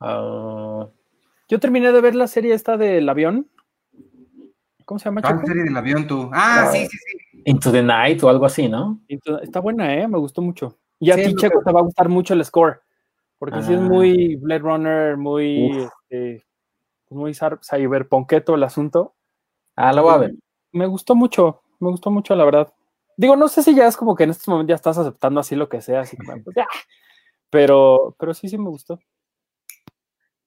Ah, 0.00 0.88
yo 1.48 1.60
terminé 1.60 1.92
de 1.92 2.00
ver 2.00 2.14
la 2.14 2.26
serie 2.26 2.54
esta 2.54 2.76
del 2.76 3.08
avión. 3.08 3.48
¿Cómo 4.84 4.98
se 4.98 5.06
llama? 5.06 5.20
¿Cuál 5.20 5.44
serie 5.46 5.64
del 5.64 5.76
avión 5.76 6.06
tú? 6.06 6.30
Ah, 6.32 6.70
sí, 6.72 6.86
sí, 6.86 6.96
sí. 6.96 7.42
Into 7.44 7.70
the 7.70 7.82
Night 7.82 8.22
o 8.22 8.28
algo 8.28 8.46
así, 8.46 8.68
¿no? 8.68 9.00
está 9.42 9.60
buena, 9.60 9.94
¿eh? 9.94 10.08
Me 10.08 10.18
gustó 10.18 10.40
mucho. 10.40 10.78
Y 10.98 11.10
a 11.10 11.16
ti, 11.16 11.34
Checo, 11.34 11.62
te 11.62 11.72
va 11.72 11.80
a 11.80 11.84
gustar 11.84 12.08
mucho 12.08 12.34
el 12.34 12.44
score. 12.44 12.80
Porque 13.38 13.62
sí 13.62 13.72
es 13.72 13.78
ah. 13.78 13.82
muy 13.82 14.36
Blade 14.36 14.60
Runner, 14.60 15.16
muy, 15.16 15.88
este, 16.10 16.44
muy 17.10 17.32
cyberponqueto 17.34 18.54
el 18.54 18.64
asunto. 18.64 19.14
Ah, 19.76 19.92
lo 19.92 20.02
voy 20.02 20.14
a 20.14 20.18
ver. 20.18 20.34
Me 20.78 20.86
gustó 20.86 21.16
mucho, 21.16 21.60
me 21.80 21.90
gustó 21.90 22.12
mucho, 22.12 22.36
la 22.36 22.44
verdad. 22.44 22.72
Digo, 23.16 23.34
no 23.34 23.48
sé 23.48 23.64
si 23.64 23.74
ya 23.74 23.88
es 23.88 23.96
como 23.96 24.14
que 24.14 24.22
en 24.22 24.30
este 24.30 24.48
momento 24.48 24.70
ya 24.70 24.76
estás 24.76 24.96
aceptando 24.96 25.40
así 25.40 25.56
lo 25.56 25.68
que 25.68 25.80
sea, 25.80 26.02
así 26.02 26.16
como, 26.16 26.40
pues, 26.44 26.56
Pero, 27.50 28.14
pero 28.16 28.32
sí, 28.32 28.48
sí 28.48 28.56
me 28.56 28.68
gustó. 28.68 29.00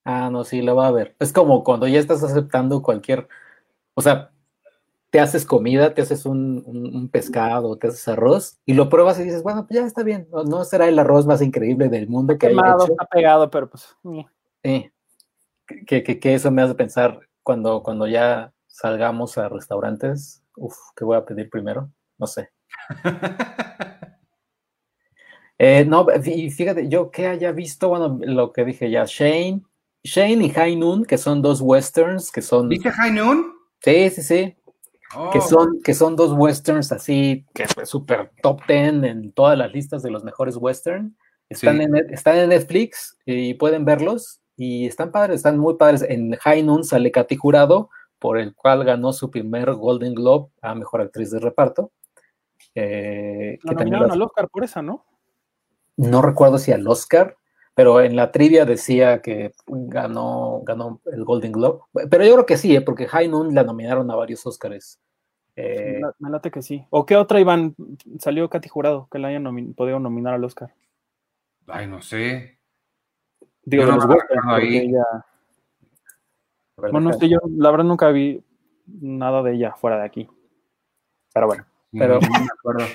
Ah, 0.06 0.30
no, 0.32 0.46
sí, 0.46 0.62
lo 0.62 0.74
va 0.78 0.88
a 0.88 0.92
ver. 0.92 1.18
Es 1.20 1.34
como 1.34 1.66
cuando 1.66 1.86
ya 1.86 2.00
estás 2.00 2.24
aceptando 2.24 2.82
cualquier, 2.82 3.28
o 3.94 4.02
sea, 4.02 4.32
te 5.10 5.20
haces 5.20 5.46
comida, 5.46 5.94
te 5.94 6.02
haces 6.02 6.26
un, 6.26 7.10
pescado, 7.12 7.78
te 7.78 7.88
haces 7.88 8.08
arroz 8.08 8.58
y 8.66 8.74
lo 8.74 8.88
pruebas 8.88 9.20
y 9.20 9.24
dices, 9.24 9.44
bueno, 9.44 9.68
pues 9.68 9.82
ya 9.82 9.86
está 9.86 10.02
bien, 10.02 10.30
no, 10.32 10.64
será 10.64 10.88
el 10.88 10.98
arroz 10.98 11.26
más 11.26 11.42
increíble 11.42 11.90
del 11.90 12.08
mundo 12.08 12.38
que 12.38 12.48
Quemado, 12.48 12.86
Está 12.86 13.06
pegado, 13.06 13.50
pero 13.52 13.70
pues. 13.70 13.98
Sí. 14.64 14.90
Que, 15.86 16.04
que, 16.04 16.34
eso 16.34 16.52
me 16.52 16.62
hace 16.62 16.76
pensar 16.76 17.20
cuando, 17.44 17.84
cuando 17.84 18.08
ya 18.08 18.54
salgamos 18.82 19.38
a 19.38 19.48
restaurantes, 19.48 20.44
uff, 20.56 20.76
¿qué 20.96 21.06
voy 21.06 21.16
a 21.16 21.24
pedir 21.24 21.52
primero? 21.52 21.92
No 22.18 22.26
sé. 22.26 22.50
eh, 25.60 25.86
no, 25.86 26.08
y 26.26 26.50
fíjate, 26.50 26.90
yo 26.90 27.12
que 27.12 27.28
haya 27.28 27.52
visto, 27.52 27.90
bueno, 27.90 28.18
lo 28.22 28.52
que 28.52 28.66
dije 28.66 28.90
ya, 28.90 29.06
Shane, 29.06 29.62
Shane 30.04 30.46
y 30.46 30.50
High 30.50 30.78
Noon, 30.78 31.06
que 31.06 31.20
son 31.20 31.44
dos 31.44 31.62
westerns, 31.62 32.32
que 32.32 32.42
son... 32.42 32.70
¿Viste 32.70 32.90
High 32.90 33.12
Noon? 33.12 33.54
Sí, 33.82 34.10
sí, 34.10 34.24
sí. 34.24 34.56
Que, 35.32 35.40
oh. 35.40 35.42
son, 35.42 35.82
que 35.84 35.94
son 35.94 36.16
dos 36.16 36.32
westerns 36.32 36.92
así, 36.92 37.46
que 37.54 37.64
es 37.64 37.90
súper 37.90 38.32
top 38.42 38.66
ten 38.66 39.04
en 39.04 39.32
todas 39.34 39.58
las 39.58 39.72
listas 39.72 40.02
de 40.02 40.10
los 40.10 40.24
mejores 40.24 40.56
westerns. 40.56 41.14
Están, 41.50 41.82
en, 41.82 41.96
están 42.12 42.38
en 42.38 42.50
Netflix 42.50 43.18
y 43.26 43.54
pueden 43.56 43.86
verlos. 43.86 44.40
Y 44.56 44.88
están 44.88 45.12
padres, 45.12 45.38
están 45.38 45.58
muy 45.58 45.76
padres. 45.76 46.04
En 46.08 46.34
High 46.36 46.64
Noon 46.64 46.84
sale 46.84 47.12
Katy 47.12 47.36
Jurado, 47.36 47.90
por 48.22 48.38
el 48.38 48.54
cual 48.54 48.86
ganó 48.86 49.14
su 49.14 49.32
primer 49.32 49.74
Golden 49.74 50.14
Globe 50.14 50.52
a 50.62 50.76
Mejor 50.76 51.02
Actriz 51.02 51.32
de 51.32 51.40
Reparto. 51.40 51.92
Eh, 52.76 53.58
la 53.64 53.74
nominaron 53.74 54.12
al 54.12 54.22
Oscar 54.22 54.48
por 54.48 54.64
esa, 54.64 54.84
¿no? 54.84 55.04
No 55.98 56.22
recuerdo 56.22 56.60
si 56.60 56.72
al 56.72 56.88
Oscar, 56.88 57.36
pero 57.74 58.00
en 58.00 58.16
la 58.16 58.32
trivia 58.32 58.64
decía 58.64 59.24
que 59.24 59.54
ganó, 59.66 60.62
ganó 60.64 61.02
el 61.12 61.24
Golden 61.26 61.52
Globe. 61.52 61.80
Pero 62.12 62.24
yo 62.24 62.34
creo 62.34 62.46
que 62.46 62.58
sí, 62.58 62.76
¿eh? 62.76 62.82
porque 62.82 63.08
High 63.08 63.28
Noon 63.28 63.56
la 63.56 63.64
nominaron 63.64 64.12
a 64.12 64.16
varios 64.16 64.46
Oscars. 64.46 65.00
Eh, 65.56 66.00
me 66.20 66.30
late 66.30 66.52
que 66.52 66.62
sí. 66.62 66.86
¿O 66.92 67.08
qué 67.08 67.18
otra, 67.18 67.40
Iván, 67.40 67.76
salió 68.20 68.48
Katy 68.52 68.70
Jurado 68.70 69.08
que 69.12 69.18
la 69.18 69.30
hayan 69.30 69.74
podido 69.74 70.00
nominar 70.00 70.36
al 70.36 70.44
Oscar? 70.44 70.76
Ay, 71.66 71.88
no 71.88 72.04
sé. 72.04 72.60
Digo, 73.64 73.84
los 73.86 74.06
ahí. 74.46 74.94
Bueno, 76.78 77.00
no 77.00 77.14
sé, 77.14 77.30
yo 77.30 77.38
la 77.58 77.72
verdad 77.72 77.86
nunca 77.86 78.10
vi 78.10 78.44
nada 78.86 79.44
de 79.44 79.54
ella 79.54 79.76
fuera 79.76 79.98
de 79.98 80.06
aquí. 80.06 80.28
Pero 81.34 81.48
bueno. 81.48 81.66
Pero, 81.92 82.20
no 82.20 82.86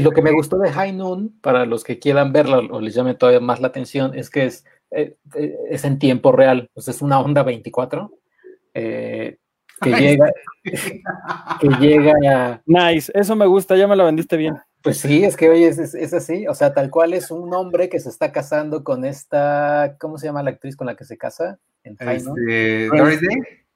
lo 0.00 0.10
que 0.10 0.22
me 0.22 0.32
gustó 0.32 0.58
de 0.58 0.70
High 0.70 0.92
Noon, 0.92 1.38
para 1.40 1.66
los 1.66 1.84
que 1.84 1.98
quieran 1.98 2.32
verla 2.32 2.58
o 2.58 2.80
les 2.80 2.94
llame 2.94 3.14
todavía 3.14 3.40
más 3.40 3.60
la 3.60 3.68
atención, 3.68 4.16
es 4.16 4.30
que 4.30 4.46
es, 4.46 4.64
eh, 4.90 5.16
eh, 5.34 5.56
es 5.70 5.84
en 5.84 5.98
tiempo 5.98 6.32
real. 6.32 6.68
Pues 6.74 6.88
es 6.88 7.02
una 7.02 7.20
onda 7.20 7.42
24 7.42 8.10
eh, 8.74 9.38
que 9.80 9.90
llega. 9.90 10.32
que 11.60 11.68
llega. 11.80 12.62
Nice, 12.66 13.12
eso 13.14 13.36
me 13.36 13.46
gusta, 13.46 13.76
ya 13.76 13.86
me 13.86 13.96
lo 13.96 14.04
vendiste 14.04 14.36
bien. 14.36 14.56
Pues 14.82 14.98
sí, 14.98 15.24
es 15.24 15.36
que 15.36 15.48
oye, 15.48 15.68
es, 15.68 16.14
así. 16.14 16.46
O 16.46 16.54
sea, 16.54 16.72
tal 16.72 16.90
cual 16.90 17.12
es 17.12 17.30
un 17.30 17.52
hombre 17.54 17.88
que 17.88 18.00
se 18.00 18.08
está 18.08 18.32
casando 18.32 18.84
con 18.84 19.04
esta. 19.04 19.96
¿Cómo 20.00 20.18
se 20.18 20.26
llama 20.26 20.42
la 20.42 20.50
actriz 20.50 20.76
con 20.76 20.86
la 20.86 20.96
que 20.96 21.04
se 21.04 21.18
casa? 21.18 21.58
En? 21.88 22.08
Este, 22.08 22.88
Grace, 22.88 23.26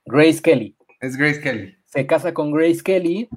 Grace 0.07 0.43
Kelly. 0.43 0.77
Es 1.01 1.17
Grace 1.17 1.41
Kelly. 1.41 1.77
Se 1.87 2.07
casa 2.07 2.33
con 2.33 2.53
Grace 2.53 2.83
Kelly 2.83 3.29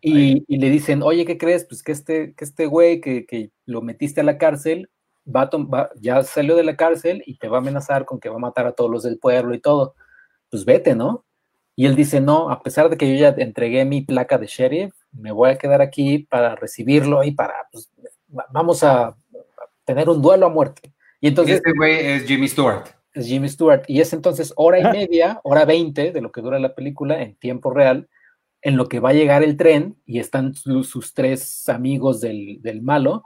y, 0.00 0.56
le 0.56 0.70
dicen, 0.70 1.02
oye, 1.02 1.24
¿qué 1.24 1.36
crees? 1.36 1.64
Pues 1.64 1.82
que 1.82 1.92
este, 1.92 2.34
que 2.34 2.44
este 2.44 2.66
güey 2.66 3.00
que, 3.00 3.50
lo 3.66 3.82
metiste 3.82 4.20
a 4.20 4.24
la 4.24 4.38
cárcel, 4.38 4.90
va, 5.26 5.90
ya 6.00 6.22
salió 6.22 6.56
de 6.56 6.64
la 6.64 6.76
cárcel 6.76 7.22
y 7.26 7.36
te 7.36 7.48
va 7.48 7.58
a 7.58 7.60
amenazar 7.60 8.04
con 8.04 8.18
que 8.18 8.28
va 8.28 8.36
a 8.36 8.40
matar 8.40 8.66
a 8.66 8.72
todos 8.72 8.90
los 8.90 9.02
del 9.02 9.18
pueblo 9.18 9.54
y 9.54 9.60
todo. 9.60 9.94
Pues 10.50 10.64
vete, 10.64 10.94
¿no? 10.94 11.24
Y 11.76 11.86
él 11.86 11.94
dice, 11.94 12.20
no, 12.20 12.50
a 12.50 12.62
pesar 12.62 12.90
de 12.90 12.96
que 12.96 13.10
yo 13.10 13.18
ya 13.18 13.28
entregué 13.38 13.84
mi 13.84 14.02
placa 14.02 14.38
de 14.38 14.46
sheriff, 14.46 14.92
me 15.12 15.32
voy 15.32 15.50
a 15.50 15.58
quedar 15.58 15.80
aquí 15.80 16.18
para 16.18 16.56
recibirlo 16.56 17.22
y 17.22 17.32
para, 17.32 17.54
pues, 17.70 17.90
vamos 18.50 18.82
a 18.82 19.16
tener 19.84 20.08
un 20.08 20.20
duelo 20.20 20.46
a 20.46 20.50
muerte. 20.50 20.92
Y 21.20 21.28
entonces... 21.28 21.56
este 21.56 21.72
güey 21.76 22.06
es 22.06 22.24
Jimmy 22.24 22.48
Stewart. 22.48 22.84
Es 23.20 23.26
Jimmy 23.26 23.50
Stewart. 23.50 23.82
Y 23.86 24.00
es 24.00 24.14
entonces 24.14 24.54
hora 24.56 24.78
y 24.78 24.84
media, 24.84 25.40
hora 25.44 25.66
veinte 25.66 26.10
de 26.10 26.22
lo 26.22 26.32
que 26.32 26.40
dura 26.40 26.58
la 26.58 26.74
película 26.74 27.20
en 27.20 27.36
tiempo 27.36 27.70
real, 27.70 28.08
en 28.62 28.78
lo 28.78 28.88
que 28.88 28.98
va 28.98 29.10
a 29.10 29.12
llegar 29.12 29.42
el 29.42 29.58
tren 29.58 29.96
y 30.06 30.20
están 30.20 30.54
sus, 30.54 31.12
tres 31.12 31.68
amigos 31.68 32.22
del, 32.22 32.80
malo 32.80 33.24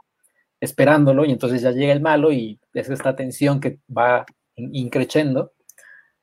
esperándolo 0.60 1.24
y 1.24 1.30
entonces 1.30 1.62
ya 1.62 1.70
llega 1.70 1.92
el 1.92 2.00
malo 2.00 2.32
y 2.32 2.58
es 2.72 2.90
esta 2.90 3.14
tensión 3.14 3.60
que 3.60 3.78
va 3.86 4.26
increciendo 4.56 5.52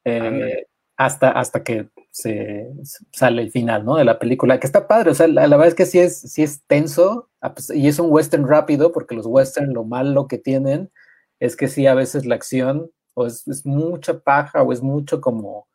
eh, 0.04 0.66
hasta, 0.98 1.32
hasta 1.32 1.64
que 1.64 1.88
se 2.10 2.68
sale 3.14 3.44
el 3.44 3.52
final, 3.52 3.86
¿no? 3.86 3.96
De 3.96 4.04
la 4.04 4.20
película, 4.20 4.60
que 4.60 4.68
está 4.68 4.86
padre, 4.86 5.12
o 5.12 5.14
sea, 5.14 5.28
la, 5.28 5.48
verdad 5.48 5.68
es 5.68 5.76
que 5.76 5.86
sí 5.86 6.00
es, 6.00 6.20
sí 6.20 6.44
es 6.44 6.62
tenso 6.68 7.30
y 7.74 7.88
es 7.88 8.00
un 8.00 8.12
western 8.12 8.46
rápido 8.46 8.92
porque 8.92 9.16
los 9.16 9.26
western 9.28 9.74
lo 9.74 9.86
malo 9.86 10.28
que 10.28 10.40
tienen 10.40 10.92
es 11.40 11.56
que 11.56 11.70
sí 11.70 11.88
a 11.88 11.96
veces 11.96 12.26
la 12.26 12.36
acción 12.36 12.92
o 13.22 13.28
es, 13.28 13.48
es 13.48 13.66
mucha 13.66 14.20
paja 14.20 14.62
o 14.62 14.74
es 14.74 14.82
mucho 14.82 15.22
como 15.22 15.68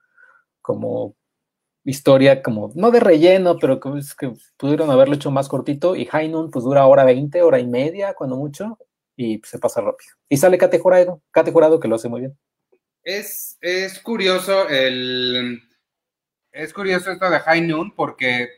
como 0.63 1.15
historia 1.85 2.43
como, 2.43 2.73
no 2.75 2.91
de 2.91 3.01
relleno, 3.01 3.59
pero 3.59 3.79
que, 3.79 3.99
es 3.99 4.15
que 4.15 4.33
pudieron 4.57 4.91
haberlo 4.91 5.15
hecho 5.15 5.31
más 5.31 5.49
cortito 5.49 5.95
y 5.95 6.05
High 6.07 6.29
Noon 6.29 6.51
pues 6.51 6.65
dura 6.65 6.87
hora 6.87 7.05
20, 7.05 7.41
hora 7.43 7.61
y 7.61 7.67
media, 7.67 8.15
cuando 8.15 8.37
mucho, 8.37 8.79
y 9.15 9.39
pues, 9.39 9.51
se 9.51 9.59
pasa 9.59 9.81
rápido. 9.81 10.13
Y 10.29 10.37
sale 10.37 10.59
Kate 10.59 10.81
Jurado, 10.81 11.23
Kate 11.31 11.53
Jurado 11.53 11.79
que 11.79 11.89
lo 11.89 11.95
hace 11.95 12.09
muy 12.09 12.21
bien. 12.21 12.39
Es, 13.03 13.57
es 13.61 14.01
curioso 14.01 14.69
el... 14.69 15.63
Es 16.51 16.73
curioso 16.73 17.13
esto 17.13 17.31
de 17.31 17.39
High 17.39 17.61
Noon 17.69 17.95
porque 17.95 18.49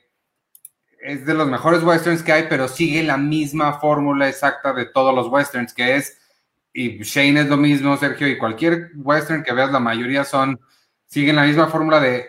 es 1.02 1.26
de 1.26 1.34
los 1.34 1.48
mejores 1.48 1.82
westerns 1.82 2.22
que 2.22 2.32
hay, 2.32 2.46
pero 2.48 2.68
sigue 2.68 3.02
la 3.02 3.16
misma 3.16 3.78
fórmula 3.80 4.28
exacta 4.28 4.72
de 4.72 4.86
todos 4.86 5.14
los 5.14 5.28
westerns, 5.28 5.74
que 5.74 5.96
es, 5.96 6.17
y 6.78 7.02
Shane 7.02 7.40
es 7.40 7.48
lo 7.48 7.56
mismo, 7.56 7.96
Sergio, 7.96 8.28
y 8.28 8.38
cualquier 8.38 8.92
western 8.94 9.42
que 9.42 9.52
veas, 9.52 9.72
la 9.72 9.80
mayoría 9.80 10.22
son, 10.24 10.60
siguen 11.06 11.34
la 11.34 11.42
misma 11.42 11.66
fórmula 11.66 11.98
de 11.98 12.28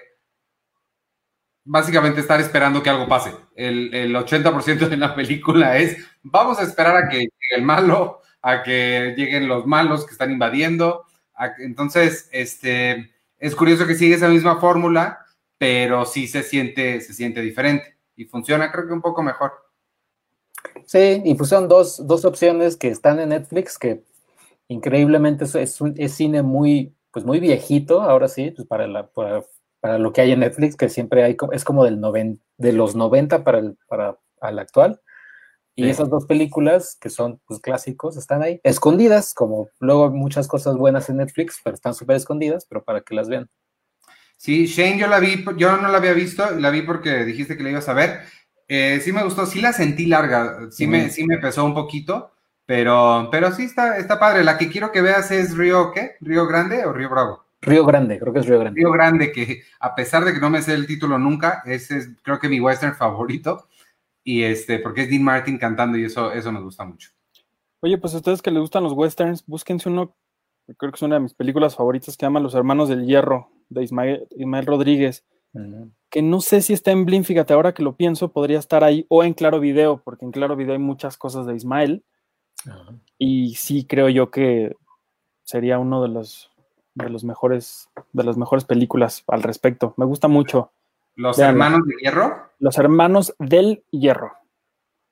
básicamente 1.64 2.22
estar 2.22 2.41
esperando 2.41 2.82
que 2.82 2.89
algo 2.89 3.08
pase. 3.08 3.32
El, 3.56 4.12
80% 4.16 4.89
de 4.89 4.97
la 4.97 5.14
película 5.14 5.78
es, 5.78 6.04
vamos 6.24 6.58
a 6.58 6.64
esperar 6.64 6.97
a 6.97 7.10
que 7.10 7.18
llegue 7.20 7.56
el 7.56 7.62
malo, 7.62 8.22
a 8.41 8.64
que 8.64 9.14
lleguen 9.16 9.47
los 9.47 9.68
malos 9.68 10.04
que 10.04 10.14
están 10.14 10.32
invadiendo. 10.32 11.06
entonces, 11.60 12.28
este, 12.32 13.14
es 13.38 13.54
curioso 13.54 13.86
que 13.86 13.93
sigue 13.93 14.16
esa 14.16 14.30
misma 14.30 14.60
fórmula, 14.60 15.20
pero 15.60 16.08
sí 16.08 16.28
se 16.28 16.41
siente, 16.41 17.02
se 17.02 17.14
siente 17.14 17.43
diferente 17.43 18.00
y 18.16 18.26
funciona 18.26 18.72
creo 18.72 18.88
que 18.88 18.93
un 18.93 19.02
poco 19.02 19.22
mejor. 19.22 19.54
sí, 20.88 21.22
y 21.24 21.38
son 21.45 21.68
dos, 21.68 22.08
dos 22.08 22.26
opciones 22.26 22.78
que 22.78 22.88
están 22.88 23.20
en 23.20 23.30
Netflix 23.30 23.78
que 23.78 24.09
increíblemente 24.70 25.44
es, 25.44 25.56
es, 25.56 25.78
es 25.98 26.14
cine 26.14 26.42
muy, 26.42 26.96
pues 27.12 27.26
muy 27.26 27.40
viejito, 27.42 28.02
ahora 28.02 28.30
sí, 28.30 28.52
pues 28.52 28.68
para, 28.68 28.88
la, 28.88 29.08
para, 29.08 29.44
para, 29.82 29.98
lo 29.98 30.14
que 30.14 30.22
hay 30.22 30.32
en 30.32 30.40
Netflix, 30.40 30.78
que 30.78 30.88
siempre 30.88 31.24
hay, 31.24 31.36
es 31.52 31.64
como 31.66 31.84
del 31.84 32.00
noven, 32.00 32.42
de 32.58 32.72
los 32.72 32.96
90 32.96 33.44
para 33.44 33.60
el, 33.60 33.78
para 33.88 34.18
al 34.40 34.60
actual. 34.60 35.02
Y 35.76 35.84
sí. 35.84 35.90
esas 35.90 36.10
dos 36.10 36.26
películas, 36.26 36.98
que 37.00 37.10
son 37.10 37.40
pues, 37.48 37.60
clásicos, 37.62 38.18
están 38.18 38.44
ahí, 38.44 38.60
escondidas, 38.64 39.34
como 39.34 39.70
luego 39.80 40.10
muchas 40.12 40.48
cosas 40.48 40.76
buenas 40.76 41.10
en 41.10 41.18
Netflix, 41.18 41.60
pero 41.64 41.74
están 41.74 41.94
súper 41.94 42.18
escondidas, 42.18 42.66
pero 42.70 42.84
para 42.84 43.02
que 43.02 43.16
las 43.16 43.30
vean. 43.30 43.50
Sí, 44.38 44.68
Shane, 44.68 45.00
yo 45.00 45.08
la 45.08 45.20
vi, 45.20 45.44
yo 45.58 45.78
no 45.78 45.90
la 45.90 45.98
había 45.98 46.14
visto, 46.14 46.50
la 46.52 46.70
vi 46.70 46.82
porque 46.82 47.26
dijiste 47.26 47.58
que 47.58 47.64
la 47.64 47.72
ibas 47.72 47.90
a 47.90 47.94
ver. 47.94 48.22
Eh, 48.68 49.00
sí 49.02 49.12
me 49.12 49.24
gustó, 49.24 49.46
sí 49.46 49.62
la 49.62 49.74
sentí 49.74 50.06
larga, 50.06 50.70
sí, 50.70 50.86
me, 50.86 51.10
sí 51.10 51.26
me 51.26 51.40
pesó 51.40 51.66
un 51.66 51.74
poquito, 51.74 52.32
pero, 52.70 53.30
pero 53.32 53.52
sí 53.52 53.64
está, 53.64 53.98
está 53.98 54.20
padre. 54.20 54.44
La 54.44 54.56
que 54.56 54.70
quiero 54.70 54.92
que 54.92 55.02
veas 55.02 55.32
es 55.32 55.58
Río, 55.58 55.92
¿qué? 55.92 56.18
¿Río 56.22 56.46
Grande 56.46 56.86
o 56.86 56.94
Río 56.94 57.10
Bravo? 57.10 57.44
Río 57.62 57.84
Grande, 57.84 58.20
creo 58.20 58.32
que 58.32 58.42
es 58.42 58.46
Río 58.46 58.60
Grande. 58.60 58.80
Río 58.80 58.92
Grande, 58.92 59.32
que 59.32 59.64
a 59.80 59.96
pesar 59.96 60.24
de 60.24 60.34
que 60.34 60.40
no 60.40 60.52
me 60.52 60.62
sé 60.62 60.76
el 60.76 60.86
título 60.86 61.18
nunca, 61.18 61.64
ese 61.66 61.98
es 61.98 62.10
creo 62.22 62.38
que 62.38 62.48
mi 62.48 62.60
western 62.60 62.94
favorito. 62.94 63.68
Y 64.24 64.44
este, 64.44 64.78
porque 64.78 65.02
es 65.02 65.10
Dean 65.10 65.24
Martin 65.24 65.58
cantando 65.58 65.98
y 65.98 66.04
eso, 66.04 66.32
eso 66.32 66.52
nos 66.52 66.62
gusta 66.62 66.86
mucho. 66.86 67.10
Oye, 67.80 67.98
pues 67.98 68.14
a 68.14 68.18
ustedes 68.18 68.40
que 68.40 68.52
les 68.52 68.62
gustan 68.62 68.84
los 68.84 68.94
westerns, 68.94 69.44
búsquense 69.48 69.90
uno, 69.90 70.16
creo 70.78 70.92
que 70.92 70.96
es 70.96 71.02
una 71.02 71.16
de 71.16 71.22
mis 71.22 71.34
películas 71.34 71.76
favoritas, 71.76 72.16
que 72.16 72.28
llama 72.28 72.40
Los 72.40 72.54
Hermanos 72.54 72.88
del 72.88 73.08
Hierro, 73.08 73.50
de 73.70 73.82
Ismael, 73.82 74.28
Ismael 74.38 74.68
Rodríguez. 74.68 75.26
Uh 75.54 75.60
-huh. 75.60 75.92
Que 76.12 76.22
no 76.22 76.40
sé 76.40 76.62
si 76.62 76.74
está 76.74 76.92
en 76.92 77.06
Blin, 77.06 77.24
fíjate, 77.24 77.52
ahora 77.52 77.74
que 77.74 77.82
lo 77.82 77.96
pienso, 77.96 78.32
podría 78.32 78.60
estar 78.60 78.84
ahí, 78.84 79.08
o 79.10 79.24
en 79.24 79.34
Claro 79.34 79.60
Video, 79.60 80.04
porque 80.06 80.24
en 80.24 80.32
Claro 80.32 80.56
Video 80.56 80.74
hay 80.74 80.80
muchas 80.80 81.18
cosas 81.18 81.48
de 81.48 81.56
Ismael. 81.56 82.04
Y 83.18 83.55
sí 83.55 83.86
creo 83.86 84.10
yo 84.10 84.32
que 84.32 84.76
sería 85.43 85.80
uno 85.80 86.01
de 86.01 86.10
los 86.10 86.51
de 86.93 87.10
los 87.10 87.24
mejores 87.24 87.89
de 88.12 88.24
las 88.24 88.38
mejores 88.38 88.66
películas 88.66 89.24
al 89.28 89.43
respecto. 89.43 89.93
Me 89.97 90.05
gusta 90.05 90.28
mucho. 90.28 90.72
¿Los 91.16 91.38
Vean, 91.38 91.51
hermanos 91.51 91.82
de 91.86 91.95
hierro? 92.01 92.49
Los 92.60 92.78
hermanos 92.78 93.36
del 93.39 93.84
hierro. 93.91 94.34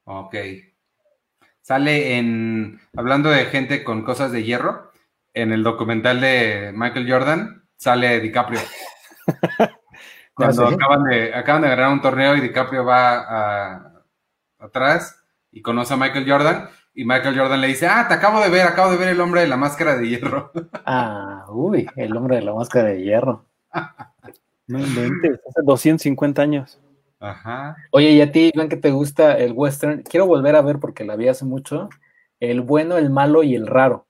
Ok. 0.06 0.36
Sale 1.62 2.18
en, 2.18 2.80
hablando 2.96 3.30
de 3.30 3.46
gente 3.46 3.84
con 3.84 4.04
cosas 4.04 4.32
de 4.32 4.44
hierro, 4.44 4.94
en 5.34 5.52
el 5.52 5.64
documental 5.64 6.22
de 6.22 6.72
Michael 6.74 7.12
Jordan, 7.12 7.68
sale 7.76 8.22
DiCaprio. 8.22 8.62
Cuando 10.34 10.66
¿Ah, 10.66 10.70
sí? 10.70 10.76
acaban, 10.76 11.04
de, 11.04 11.36
acaban 11.36 11.62
de 11.64 11.68
ganar 11.68 11.92
un 11.92 12.02
torneo 12.02 12.36
y 12.38 12.42
DiCaprio 12.42 12.86
va 12.86 13.20
a, 13.20 14.04
atrás 14.60 15.22
y 15.52 15.62
conoce 15.62 15.94
a 15.94 15.98
Michael 15.98 16.30
Jordan 16.30 16.70
y 16.98 17.06
Michael 17.06 17.38
Jordan 17.38 17.62
le 17.62 17.68
dice, 17.68 17.86
ah, 17.86 18.08
te 18.08 18.16
acabo 18.16 18.42
de 18.42 18.50
ver, 18.50 18.66
acabo 18.66 18.90
de 18.90 18.98
ver 18.98 19.10
el 19.10 19.22
hombre 19.22 19.42
de 19.42 19.48
la 19.48 19.56
máscara 19.56 19.96
de 19.96 20.10
hierro. 20.10 20.52
Ah, 20.84 21.46
uy, 21.50 21.86
el 21.96 22.18
hombre 22.18 22.38
de 22.38 22.42
la 22.42 22.56
máscara 22.56 22.90
de 22.90 23.04
hierro. 23.04 23.46
no 24.66 24.80
inventes, 24.80 25.40
hace 25.48 25.62
250 25.64 26.42
años. 26.42 26.80
Ajá. 27.20 27.76
Oye, 27.92 28.14
y 28.14 28.22
a 28.22 28.32
ti, 28.32 28.50
Iván, 28.52 28.68
que 28.68 28.78
te 28.78 28.90
gusta 28.90 29.38
el 29.38 29.52
western, 29.52 30.02
quiero 30.02 30.26
volver 30.26 30.56
a 30.56 30.64
ver 30.64 30.80
porque 30.80 31.06
la 31.06 31.16
vi 31.16 31.28
hace 31.28 31.46
mucho, 31.46 31.90
El 32.40 32.62
bueno, 32.62 32.98
el 32.98 33.12
malo 33.12 33.44
y 33.44 33.54
el 33.54 33.68
raro. 33.68 34.08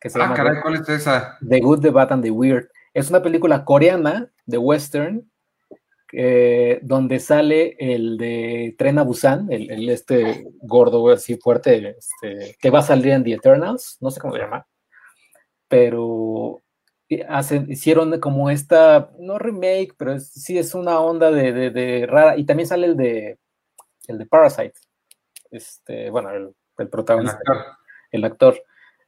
Que 0.00 0.08
se 0.08 0.20
ah, 0.20 0.22
llama 0.22 0.34
caray, 0.36 0.60
¿cuál 0.62 0.74
es 0.76 0.88
esa? 0.88 1.38
The 1.48 1.58
Good, 1.58 1.80
The 1.80 1.90
Bad 1.90 2.12
and 2.12 2.22
The 2.22 2.30
Weird. 2.30 2.68
Es 2.94 3.10
una 3.10 3.20
película 3.20 3.64
coreana 3.64 4.28
de 4.46 4.58
western 4.58 5.28
eh, 6.14 6.78
donde 6.82 7.18
sale 7.20 7.74
el 7.78 8.18
de 8.18 8.74
Tren 8.76 8.98
a 8.98 9.02
Busan, 9.02 9.50
el, 9.50 9.70
el 9.70 9.88
este 9.88 10.46
gordo 10.60 11.10
así 11.10 11.36
fuerte, 11.36 11.96
este, 11.98 12.54
que 12.60 12.70
va 12.70 12.80
a 12.80 12.82
salir 12.82 13.12
en 13.12 13.24
The 13.24 13.32
Eternals, 13.32 13.96
no 14.00 14.10
sé 14.10 14.20
cómo 14.20 14.34
se 14.34 14.40
llama, 14.40 14.66
pero 15.68 16.60
hicieron 17.68 18.20
como 18.20 18.50
esta, 18.50 19.10
no 19.18 19.38
remake, 19.38 19.94
pero 19.96 20.12
es, 20.12 20.30
sí 20.32 20.58
es 20.58 20.74
una 20.74 21.00
onda 21.00 21.30
de, 21.30 21.52
de, 21.52 21.70
de, 21.70 22.06
rara, 22.06 22.36
y 22.36 22.44
también 22.44 22.66
sale 22.66 22.88
el 22.88 22.96
de, 22.96 23.38
el 24.06 24.18
de 24.18 24.26
Parasite, 24.26 24.74
este, 25.50 26.10
bueno, 26.10 26.30
el, 26.30 26.54
el 26.76 26.88
protagonista, 26.88 27.38
el 27.42 27.52
actor. 27.52 27.76
El 28.10 28.24
actor. 28.24 28.62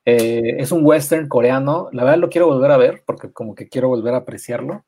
Eh, 0.06 0.56
es 0.58 0.72
un 0.72 0.84
western 0.86 1.28
coreano, 1.28 1.88
la 1.92 2.04
verdad 2.04 2.18
lo 2.18 2.30
quiero 2.30 2.46
volver 2.46 2.70
a 2.70 2.78
ver, 2.78 3.02
porque 3.04 3.30
como 3.30 3.54
que 3.54 3.68
quiero 3.68 3.88
volver 3.88 4.14
a 4.14 4.18
apreciarlo 4.18 4.84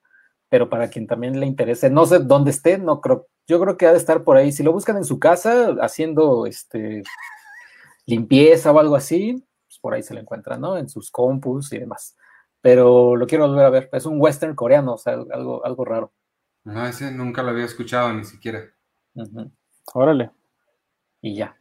pero 0.49 0.69
para 0.69 0.89
quien 0.89 1.07
también 1.07 1.39
le 1.41 1.47
interese, 1.47 1.91
no 1.91 2.07
sé 2.07 2.21
dónde 2.21 2.51
esté, 2.51 2.79
no 2.79 3.01
creo, 3.01 3.29
yo 3.47 3.61
creo 3.61 3.77
que 3.77 3.87
ha 3.87 3.93
de 3.93 3.99
estar 3.99 4.25
por 4.25 4.37
ahí. 4.37 4.53
Si 4.53 4.63
lo 4.63 4.73
buscan 4.73 4.97
en 4.97 5.05
su 5.05 5.19
casa 5.19 5.77
haciendo 5.81 6.47
este 6.47 7.03
limpieza 8.07 8.73
o 8.73 8.79
algo 8.79 8.97
así, 8.97 9.45
pues 9.67 9.79
por 9.81 9.95
ahí 9.95 10.03
se 10.03 10.15
lo 10.15 10.21
encuentra, 10.21 10.57
¿no? 10.57 10.77
En 10.77 10.89
sus 10.89 11.11
compus 11.11 11.73
y 11.73 11.79
demás. 11.79 12.17
Pero 12.61 13.17
lo 13.17 13.27
quiero 13.27 13.49
volver 13.49 13.67
a 13.67 13.71
ver. 13.71 13.89
Es 13.93 14.07
un 14.07 14.21
western 14.21 14.55
coreano, 14.55 14.95
o 14.95 14.99
sea, 14.99 15.15
algo, 15.15 15.65
algo 15.65 15.85
raro. 15.85 16.13
No, 16.65 16.85
ese 16.87 17.11
nunca 17.13 17.43
lo 17.43 17.51
había 17.51 17.65
escuchado 17.65 18.13
ni 18.13 18.25
siquiera. 18.25 18.65
Uh 19.15 19.23
-huh. 19.23 19.51
Órale. 19.95 20.31
Y 21.21 21.37
ya. 21.37 21.57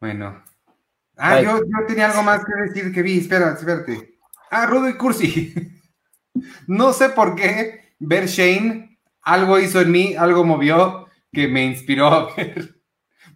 Bueno. 0.00 0.42
Ah, 1.16 1.40
yo, 1.40 1.58
yo, 1.58 1.86
tenía 1.86 2.10
algo 2.10 2.22
más 2.22 2.44
que 2.44 2.52
decir 2.62 2.92
que 2.92 3.02
vi. 3.02 3.18
Espera, 3.18 3.54
espérate. 3.54 4.18
Ah, 4.50 4.66
Rudo 4.66 4.88
y 4.88 4.96
Cursi. 4.96 5.54
No 6.66 6.92
sé 6.92 7.10
por 7.10 7.34
qué 7.34 7.94
ver 7.98 8.26
Shane, 8.26 8.98
algo 9.22 9.58
hizo 9.58 9.80
en 9.80 9.90
mí, 9.90 10.14
algo 10.14 10.44
movió 10.44 11.06
que 11.32 11.48
me 11.48 11.64
inspiró 11.64 12.06
a 12.06 12.34
ver. 12.36 12.76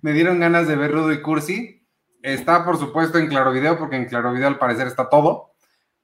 Me 0.02 0.12
dieron 0.12 0.40
ganas 0.40 0.66
de 0.68 0.76
ver 0.76 0.92
Rudo 0.92 1.12
y 1.12 1.22
Cursi. 1.22 1.86
Está, 2.22 2.64
por 2.64 2.78
supuesto, 2.78 3.18
en 3.18 3.28
Claro 3.28 3.52
Video, 3.52 3.78
porque 3.78 3.96
en 3.96 4.06
Claro 4.06 4.32
Video 4.32 4.48
al 4.48 4.58
parecer 4.58 4.86
está 4.86 5.08
todo. 5.08 5.52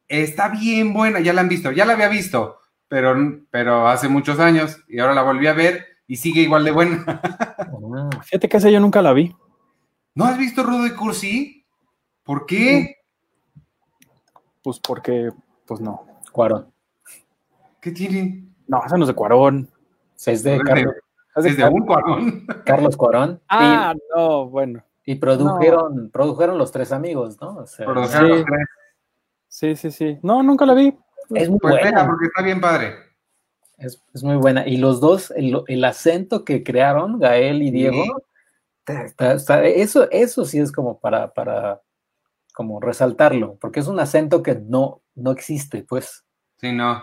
Está 0.08 0.48
bien 0.48 0.92
buena, 0.92 1.20
ya 1.20 1.32
la 1.32 1.40
han 1.40 1.48
visto, 1.48 1.72
ya 1.72 1.84
la 1.84 1.94
había 1.94 2.08
visto, 2.08 2.58
pero, 2.86 3.16
pero 3.50 3.88
hace 3.88 4.08
muchos 4.08 4.38
años 4.38 4.78
y 4.88 4.98
ahora 4.98 5.14
la 5.14 5.22
volví 5.22 5.46
a 5.46 5.54
ver 5.54 5.86
y 6.06 6.16
sigue 6.16 6.42
igual 6.42 6.64
de 6.64 6.70
buena. 6.70 7.20
Fíjate 8.24 8.48
que 8.48 8.56
esa 8.58 8.70
yo 8.70 8.78
nunca 8.78 9.00
la 9.00 9.12
vi. 9.12 9.34
¿No 10.14 10.26
has 10.26 10.36
visto 10.36 10.62
Rudo 10.62 10.86
y 10.86 10.90
Cursi? 10.90 11.64
¿Por 12.22 12.44
qué? 12.46 12.96
Pues 14.62 14.78
porque, 14.80 15.30
pues 15.66 15.80
no. 15.80 16.06
Cuarón. 16.30 16.71
¿Qué 17.82 17.90
tiene? 17.90 18.44
No, 18.68 18.80
esa 18.86 18.96
no 18.96 19.02
es 19.02 19.08
de 19.08 19.14
Cuarón. 19.14 19.68
Es 20.24 20.44
de, 20.44 20.60
Carlos, 20.60 20.94
es 21.34 21.42
de, 21.42 21.50
es 21.50 21.56
de 21.56 21.64
un 21.64 21.84
Cuarón. 21.84 22.46
Carlos 22.64 22.96
Cuarón. 22.96 23.42
Ah, 23.48 23.92
y, 23.92 23.98
no, 24.16 24.48
bueno. 24.48 24.84
Y 25.04 25.16
produjeron, 25.16 26.04
no. 26.04 26.10
produjeron 26.10 26.58
los 26.58 26.70
tres 26.70 26.92
amigos, 26.92 27.40
¿no? 27.40 27.56
O 27.56 27.66
sea, 27.66 27.86
produjeron 27.86 28.26
sí. 28.26 28.32
los 28.34 28.44
tres. 28.44 28.68
Sí, 29.48 29.76
sí, 29.76 29.90
sí. 29.90 30.18
No, 30.22 30.44
nunca 30.44 30.64
la 30.64 30.74
vi. 30.74 30.96
Es 31.34 31.50
muy 31.50 31.58
pues 31.58 31.74
buena. 31.80 32.06
Porque 32.06 32.26
está 32.26 32.42
bien 32.42 32.60
padre. 32.60 32.94
Es, 33.78 34.00
es, 34.14 34.22
muy 34.22 34.36
buena. 34.36 34.64
Y 34.64 34.76
los 34.76 35.00
dos, 35.00 35.32
el, 35.32 35.60
el, 35.66 35.84
acento 35.84 36.44
que 36.44 36.62
crearon, 36.62 37.18
Gael 37.18 37.62
y 37.64 37.72
Diego, 37.72 38.04
sí. 38.86 38.94
está, 39.08 39.32
está, 39.32 39.64
eso, 39.64 40.08
eso 40.12 40.44
sí 40.44 40.60
es 40.60 40.70
como 40.70 41.00
para, 41.00 41.34
para 41.34 41.82
como 42.54 42.78
resaltarlo, 42.78 43.56
porque 43.60 43.80
es 43.80 43.88
un 43.88 43.98
acento 43.98 44.40
que 44.40 44.54
no, 44.54 45.02
no 45.16 45.32
existe, 45.32 45.82
pues. 45.82 46.24
Sí, 46.58 46.70
no. 46.70 47.02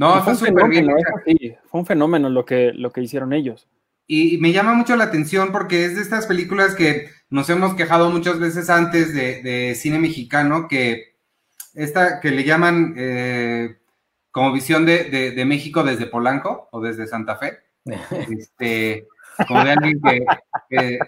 No, 0.00 0.22
fue, 0.22 0.32
un 0.32 0.38
fenómeno, 0.38 0.94
sí, 1.26 1.54
fue 1.66 1.80
un 1.80 1.86
fenómeno 1.86 2.30
lo 2.30 2.46
que, 2.46 2.72
lo 2.72 2.90
que 2.90 3.02
hicieron 3.02 3.34
ellos. 3.34 3.68
Y 4.06 4.38
me 4.38 4.50
llama 4.50 4.72
mucho 4.72 4.96
la 4.96 5.04
atención 5.04 5.52
porque 5.52 5.84
es 5.84 5.94
de 5.94 6.00
estas 6.00 6.26
películas 6.26 6.74
que 6.74 7.10
nos 7.28 7.50
hemos 7.50 7.74
quejado 7.74 8.08
muchas 8.08 8.38
veces 8.38 8.70
antes 8.70 9.12
de, 9.12 9.42
de 9.42 9.74
cine 9.74 9.98
mexicano, 9.98 10.68
que 10.68 11.16
esta 11.74 12.18
que 12.20 12.30
le 12.30 12.44
llaman 12.44 12.94
eh, 12.96 13.76
como 14.30 14.54
visión 14.54 14.86
de, 14.86 15.04
de, 15.04 15.32
de, 15.32 15.44
México 15.44 15.82
desde 15.82 16.06
Polanco 16.06 16.70
o 16.72 16.80
desde 16.80 17.06
Santa 17.06 17.36
Fe. 17.36 17.58
este, 18.38 19.06
como 19.46 19.62
de 19.62 19.70
alguien 19.70 20.00
que, 20.00 20.24
que, 20.70 20.98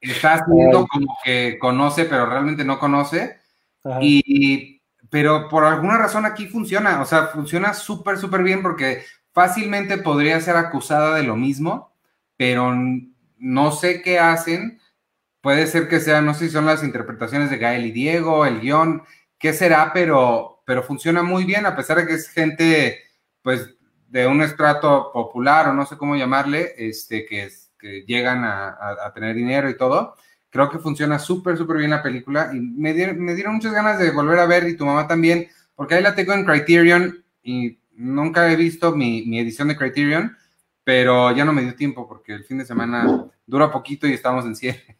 que 0.00 0.12
está 0.12 0.36
haciendo 0.36 0.86
como 0.86 1.14
que 1.22 1.58
conoce, 1.58 2.06
pero 2.06 2.24
realmente 2.24 2.64
no 2.64 2.78
conoce. 2.78 3.36
Y 4.00 4.80
pero 5.14 5.48
por 5.48 5.62
alguna 5.62 5.96
razón 5.96 6.26
aquí 6.26 6.48
funciona, 6.48 7.00
o 7.00 7.04
sea, 7.04 7.28
funciona 7.28 7.72
súper, 7.72 8.18
súper 8.18 8.42
bien 8.42 8.62
porque 8.62 9.04
fácilmente 9.32 9.96
podría 9.96 10.40
ser 10.40 10.56
acusada 10.56 11.14
de 11.14 11.22
lo 11.22 11.36
mismo, 11.36 11.94
pero 12.36 12.74
no 13.38 13.70
sé 13.70 14.02
qué 14.02 14.18
hacen. 14.18 14.80
Puede 15.40 15.68
ser 15.68 15.86
que 15.86 16.00
sea, 16.00 16.20
no 16.20 16.34
sé 16.34 16.46
si 16.46 16.50
son 16.50 16.66
las 16.66 16.82
interpretaciones 16.82 17.48
de 17.48 17.58
Gael 17.58 17.86
y 17.86 17.92
Diego, 17.92 18.44
el 18.44 18.58
guion, 18.58 19.04
qué 19.38 19.52
será, 19.52 19.92
pero, 19.94 20.64
pero 20.66 20.82
funciona 20.82 21.22
muy 21.22 21.44
bien, 21.44 21.64
a 21.64 21.76
pesar 21.76 21.98
de 21.98 22.08
que 22.08 22.14
es 22.14 22.28
gente, 22.28 23.04
pues, 23.42 23.72
de 24.08 24.26
un 24.26 24.42
estrato 24.42 25.12
popular 25.12 25.68
o 25.68 25.74
no 25.74 25.86
sé 25.86 25.96
cómo 25.96 26.16
llamarle, 26.16 26.74
este, 26.76 27.24
que, 27.24 27.50
que 27.78 28.02
llegan 28.04 28.42
a, 28.42 28.70
a, 28.70 29.06
a 29.06 29.14
tener 29.14 29.36
dinero 29.36 29.70
y 29.70 29.76
todo 29.76 30.16
Creo 30.54 30.70
que 30.70 30.78
funciona 30.78 31.18
súper, 31.18 31.56
súper 31.56 31.78
bien 31.78 31.90
la 31.90 32.00
película 32.00 32.52
y 32.54 32.60
me 32.60 32.94
dieron, 32.94 33.18
me 33.18 33.34
dieron 33.34 33.54
muchas 33.54 33.72
ganas 33.72 33.98
de 33.98 34.12
volver 34.12 34.38
a 34.38 34.46
ver 34.46 34.68
y 34.68 34.76
tu 34.76 34.86
mamá 34.86 35.08
también, 35.08 35.48
porque 35.74 35.96
ahí 35.96 36.02
la 36.04 36.14
tengo 36.14 36.32
en 36.32 36.44
Criterion 36.44 37.24
y 37.42 37.76
nunca 37.96 38.48
he 38.48 38.54
visto 38.54 38.94
mi, 38.94 39.22
mi 39.26 39.40
edición 39.40 39.66
de 39.66 39.76
Criterion, 39.76 40.36
pero 40.84 41.34
ya 41.34 41.44
no 41.44 41.52
me 41.52 41.62
dio 41.62 41.74
tiempo 41.74 42.06
porque 42.06 42.34
el 42.34 42.44
fin 42.44 42.58
de 42.58 42.64
semana 42.64 43.26
dura 43.44 43.72
poquito 43.72 44.06
y 44.06 44.12
estamos 44.12 44.44
en 44.44 44.54
cierre. 44.54 44.96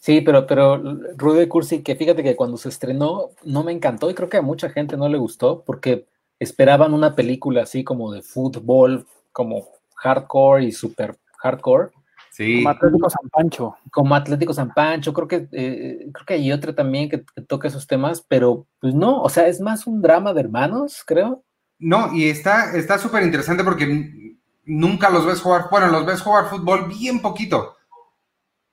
Sí, 0.00 0.20
pero, 0.20 0.48
pero 0.48 0.82
Rudy 1.16 1.46
Cursi, 1.46 1.84
que 1.84 1.94
fíjate 1.94 2.24
que 2.24 2.34
cuando 2.34 2.56
se 2.56 2.68
estrenó 2.68 3.30
no 3.44 3.62
me 3.62 3.70
encantó 3.70 4.10
y 4.10 4.14
creo 4.14 4.28
que 4.28 4.36
a 4.36 4.42
mucha 4.42 4.68
gente 4.68 4.96
no 4.96 5.08
le 5.08 5.16
gustó 5.16 5.62
porque 5.64 6.06
esperaban 6.40 6.92
una 6.92 7.14
película 7.14 7.62
así 7.62 7.84
como 7.84 8.10
de 8.10 8.22
fútbol, 8.22 9.06
como 9.30 9.68
hardcore 9.94 10.64
y 10.64 10.72
super 10.72 11.16
hardcore. 11.38 11.90
Sí. 12.36 12.62
Como 12.62 12.68
Atlético 12.68 13.08
San 13.08 13.30
Pancho. 13.30 13.76
Como 13.90 14.14
Atlético 14.14 14.52
San 14.52 14.74
Pancho, 14.74 15.14
creo 15.14 15.26
que, 15.26 15.48
eh, 15.52 16.10
creo 16.12 16.26
que 16.26 16.34
hay 16.34 16.52
otra 16.52 16.74
también 16.74 17.08
que, 17.08 17.24
toca 17.48 17.68
esos 17.68 17.86
temas, 17.86 18.20
pero 18.20 18.66
pues 18.78 18.94
no, 18.94 19.22
o 19.22 19.30
sea, 19.30 19.48
es 19.48 19.58
más 19.58 19.86
un 19.86 20.02
drama 20.02 20.34
de 20.34 20.40
hermanos, 20.40 21.02
creo. 21.06 21.42
No, 21.78 22.12
y 22.12 22.28
está 22.28 22.98
súper 22.98 23.22
interesante 23.22 23.64
porque 23.64 24.36
nunca 24.66 25.08
los 25.08 25.24
ves 25.24 25.40
jugar, 25.40 25.68
bueno, 25.70 25.86
los 25.86 26.04
ves 26.04 26.20
jugar 26.20 26.50
fútbol 26.50 26.88
bien 26.88 27.22
poquito, 27.22 27.74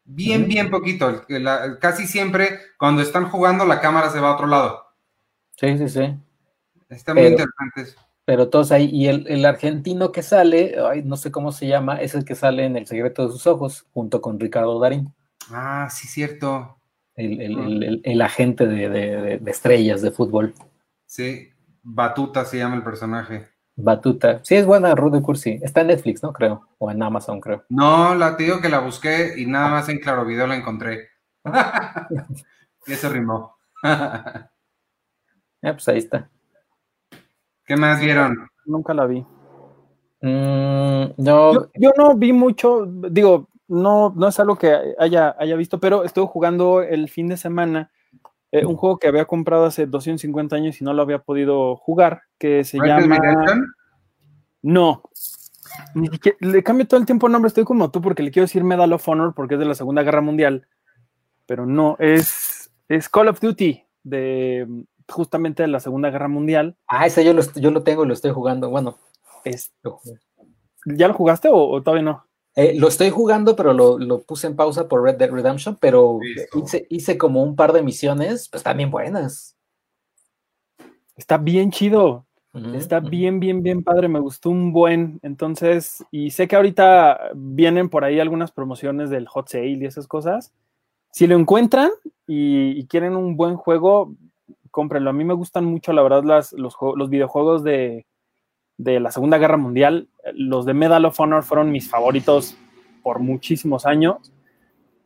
bien, 0.04 0.46
bien 0.50 0.70
poquito. 0.70 1.26
casi 1.80 2.06
siempre 2.06 2.60
cuando 2.78 3.02
están 3.02 3.30
jugando 3.30 3.64
la 3.64 3.80
cámara 3.80 4.10
se 4.10 4.20
va 4.20 4.32
a 4.32 4.34
otro 4.34 4.48
lado. 4.48 4.84
Sí, 5.56 5.78
sí, 5.78 5.88
sí. 5.88 6.14
Está 6.90 7.14
muy 7.14 7.28
interesante 7.28 7.96
Pero 8.26 8.50
todos 8.50 8.72
ahí, 8.72 8.90
y 8.92 9.08
el, 9.08 9.46
argentino 9.46 10.12
que 10.12 10.24
sale, 10.24 10.76
no 11.04 11.18
sé 11.18 11.32
cómo 11.32 11.52
se 11.52 11.68
llama, 11.68 11.98
es 11.98 12.16
el 12.16 12.24
que 12.24 12.36
sale 12.36 12.66
en 12.66 12.78
El 12.78 12.88
secreto 12.88 13.26
de 13.26 13.34
sus 13.34 13.46
ojos, 13.48 13.86
junto 13.94 14.22
con 14.22 14.40
Ricardo 14.40 14.80
Darín. 14.80 15.14
Ah, 15.52 15.90
sí, 15.92 16.08
cierto. 16.08 16.78
El, 17.16 18.22
agente 18.22 18.66
de, 18.66 19.42
estrellas 19.46 20.02
de 20.02 20.12
fútbol. 20.12 20.54
Sí, 21.06 21.50
Batuta 21.84 22.46
se 22.46 22.58
llama 22.58 22.78
el 22.78 22.84
personaje. 22.84 23.48
Batuta. 23.76 24.40
Sí, 24.44 24.56
es 24.56 24.66
buena 24.66 24.96
Rudy 24.96 25.22
Cursi. 25.22 25.60
Está 25.62 25.82
en 25.82 25.88
Netflix, 25.88 26.24
¿no? 26.24 26.32
Creo. 26.32 26.68
O 26.78 26.92
en 26.92 27.02
Amazon, 27.02 27.42
creo. 27.42 27.66
No, 27.70 28.16
la 28.16 28.38
te 28.38 28.44
digo 28.44 28.62
que 28.62 28.70
la 28.70 28.80
busqué 28.80 29.34
y 29.38 29.46
nada 29.46 29.70
más 29.70 29.90
en 29.90 30.00
Claro 30.00 30.26
Video 30.26 30.48
la 30.48 30.56
encontré. 30.56 31.10
y 32.88 32.94
eso 32.94 33.10
rimó. 33.10 33.58
ah, 33.84 34.50
pues 35.62 35.88
ahí 35.88 35.98
está. 35.98 36.30
¿Qué 37.66 37.76
más 37.76 38.00
vieron? 38.00 38.48
Nunca 38.66 38.94
la 38.94 39.06
vi. 39.06 39.26
Mm, 40.22 41.16
yo, 41.18 41.70
no 41.98 42.16
vi 42.16 42.32
mucho, 42.32 42.86
digo, 42.86 43.50
no, 43.68 44.14
no 44.16 44.28
es 44.30 44.40
algo 44.40 44.58
que 44.58 44.74
haya, 44.98 45.36
haya 45.38 45.56
visto, 45.56 45.80
pero 45.80 46.06
estuve 46.06 46.28
jugando 46.28 46.82
el 46.82 47.10
fin 47.10 47.28
de 47.28 47.36
semana 47.36 47.92
eh, 48.54 48.66
un 48.66 48.78
juego 48.78 49.00
que 49.00 49.08
había 49.08 49.26
comprado 49.26 49.66
hace 49.66 49.88
250 49.88 50.56
años 50.56 50.80
y 50.80 50.84
no 50.84 50.94
lo 50.94 51.02
había 51.02 51.20
podido 51.20 51.76
jugar, 51.76 52.22
que 52.38 52.64
se 52.64 52.78
llama... 52.78 53.20
No. 54.62 55.02
le 56.40 56.64
cambio 56.64 56.88
todo 56.88 57.00
el 57.00 57.06
tiempo 57.06 57.26
el 57.26 57.34
nombre, 57.34 57.48
estoy 57.48 57.66
como 57.66 57.92
tú 57.92 58.00
porque 58.00 58.24
le 58.24 58.32
quiero 58.32 58.46
decir 58.46 58.64
Medal 58.64 58.94
of 58.94 59.08
Honor 59.10 59.34
porque 59.34 59.56
es 59.56 59.60
de 59.60 59.66
la 59.66 59.76
Segunda 59.76 60.04
Guerra 60.04 60.22
Mundial, 60.22 60.68
pero 61.48 61.66
no, 61.66 61.98
es, 62.00 62.72
es 62.88 63.10
Call 63.10 63.28
of 63.28 63.42
Duty 63.42 63.84
de 64.04 64.68
justamente 65.10 65.64
de 65.64 65.68
la 65.68 65.80
Segunda 65.80 66.10
Guerra 66.10 66.28
Mundial. 66.28 66.76
Ah, 66.88 67.06
ese 67.06 67.24
yo 67.24 67.34
lo, 67.34 67.42
yo 67.56 67.72
lo 67.72 67.84
tengo 67.84 68.04
y 68.04 68.08
lo 68.08 68.14
estoy 68.14 68.32
jugando. 68.32 68.70
Bueno, 68.70 68.98
esto. 69.44 70.00
¿Ya 70.86 71.08
lo 71.08 71.14
jugaste 71.14 71.50
o, 71.52 71.82
todavía 71.82 72.04
no? 72.04 72.26
Eh, 72.56 72.76
lo 72.78 72.88
estoy 72.88 73.10
jugando, 73.10 73.56
pero 73.56 73.74
lo, 73.74 74.22
puse 74.22 74.48
en 74.48 74.56
pausa 74.56 74.88
por 74.88 75.02
Red 75.02 75.16
Dead 75.16 75.32
Redemption, 75.32 75.78
pero 75.80 76.20
hice, 76.90 77.18
como 77.18 77.42
un 77.42 77.56
par 77.56 77.74
de 77.74 77.82
misiones, 77.82 78.48
pues 78.50 78.62
también 78.62 78.92
buenas. 78.92 79.58
Está 81.16 81.38
bien 81.38 81.72
chido. 81.72 82.26
Está 82.76 83.00
bien, 83.00 83.40
bien, 83.40 83.64
bien 83.64 83.84
padre. 83.84 84.08
Me 84.08 84.20
gustó 84.20 84.52
un 84.52 84.72
buen. 84.74 85.20
Entonces, 85.24 86.06
y 86.12 86.30
sé 86.30 86.48
que 86.48 86.56
ahorita 86.56 87.32
vienen 87.34 87.90
por 87.90 88.04
ahí 88.04 88.20
algunas 88.20 88.52
promociones 88.52 89.10
del 89.10 89.28
hot 89.28 89.50
sale 89.50 89.70
y 89.70 89.86
esas 89.86 90.08
cosas. 90.08 90.54
Si 91.12 91.26
lo 91.26 91.36
encuentran 91.36 91.90
y 92.28 92.86
quieren 92.86 93.16
un 93.16 93.36
buen 93.38 93.56
juego, 93.56 94.16
cómprenlo. 94.74 95.12
A 95.12 95.14
mí 95.14 95.24
me 95.24 95.36
gustan 95.36 95.64
mucho, 95.64 95.94
la 95.94 96.02
verdad, 96.02 96.24
los, 96.24 96.76
los 96.96 97.10
videojuegos 97.10 97.64
de, 97.64 98.06
la 98.78 99.12
Segunda 99.12 99.38
Guerra 99.38 99.56
Mundial. 99.56 100.10
Los 100.34 100.66
de 100.66 100.74
Medal 100.74 101.06
of 101.06 101.18
Honor 101.20 101.44
fueron 101.44 101.72
mis 101.72 101.90
favoritos 101.90 102.58
por 103.02 103.20
muchísimos 103.20 103.86
años. 103.86 104.34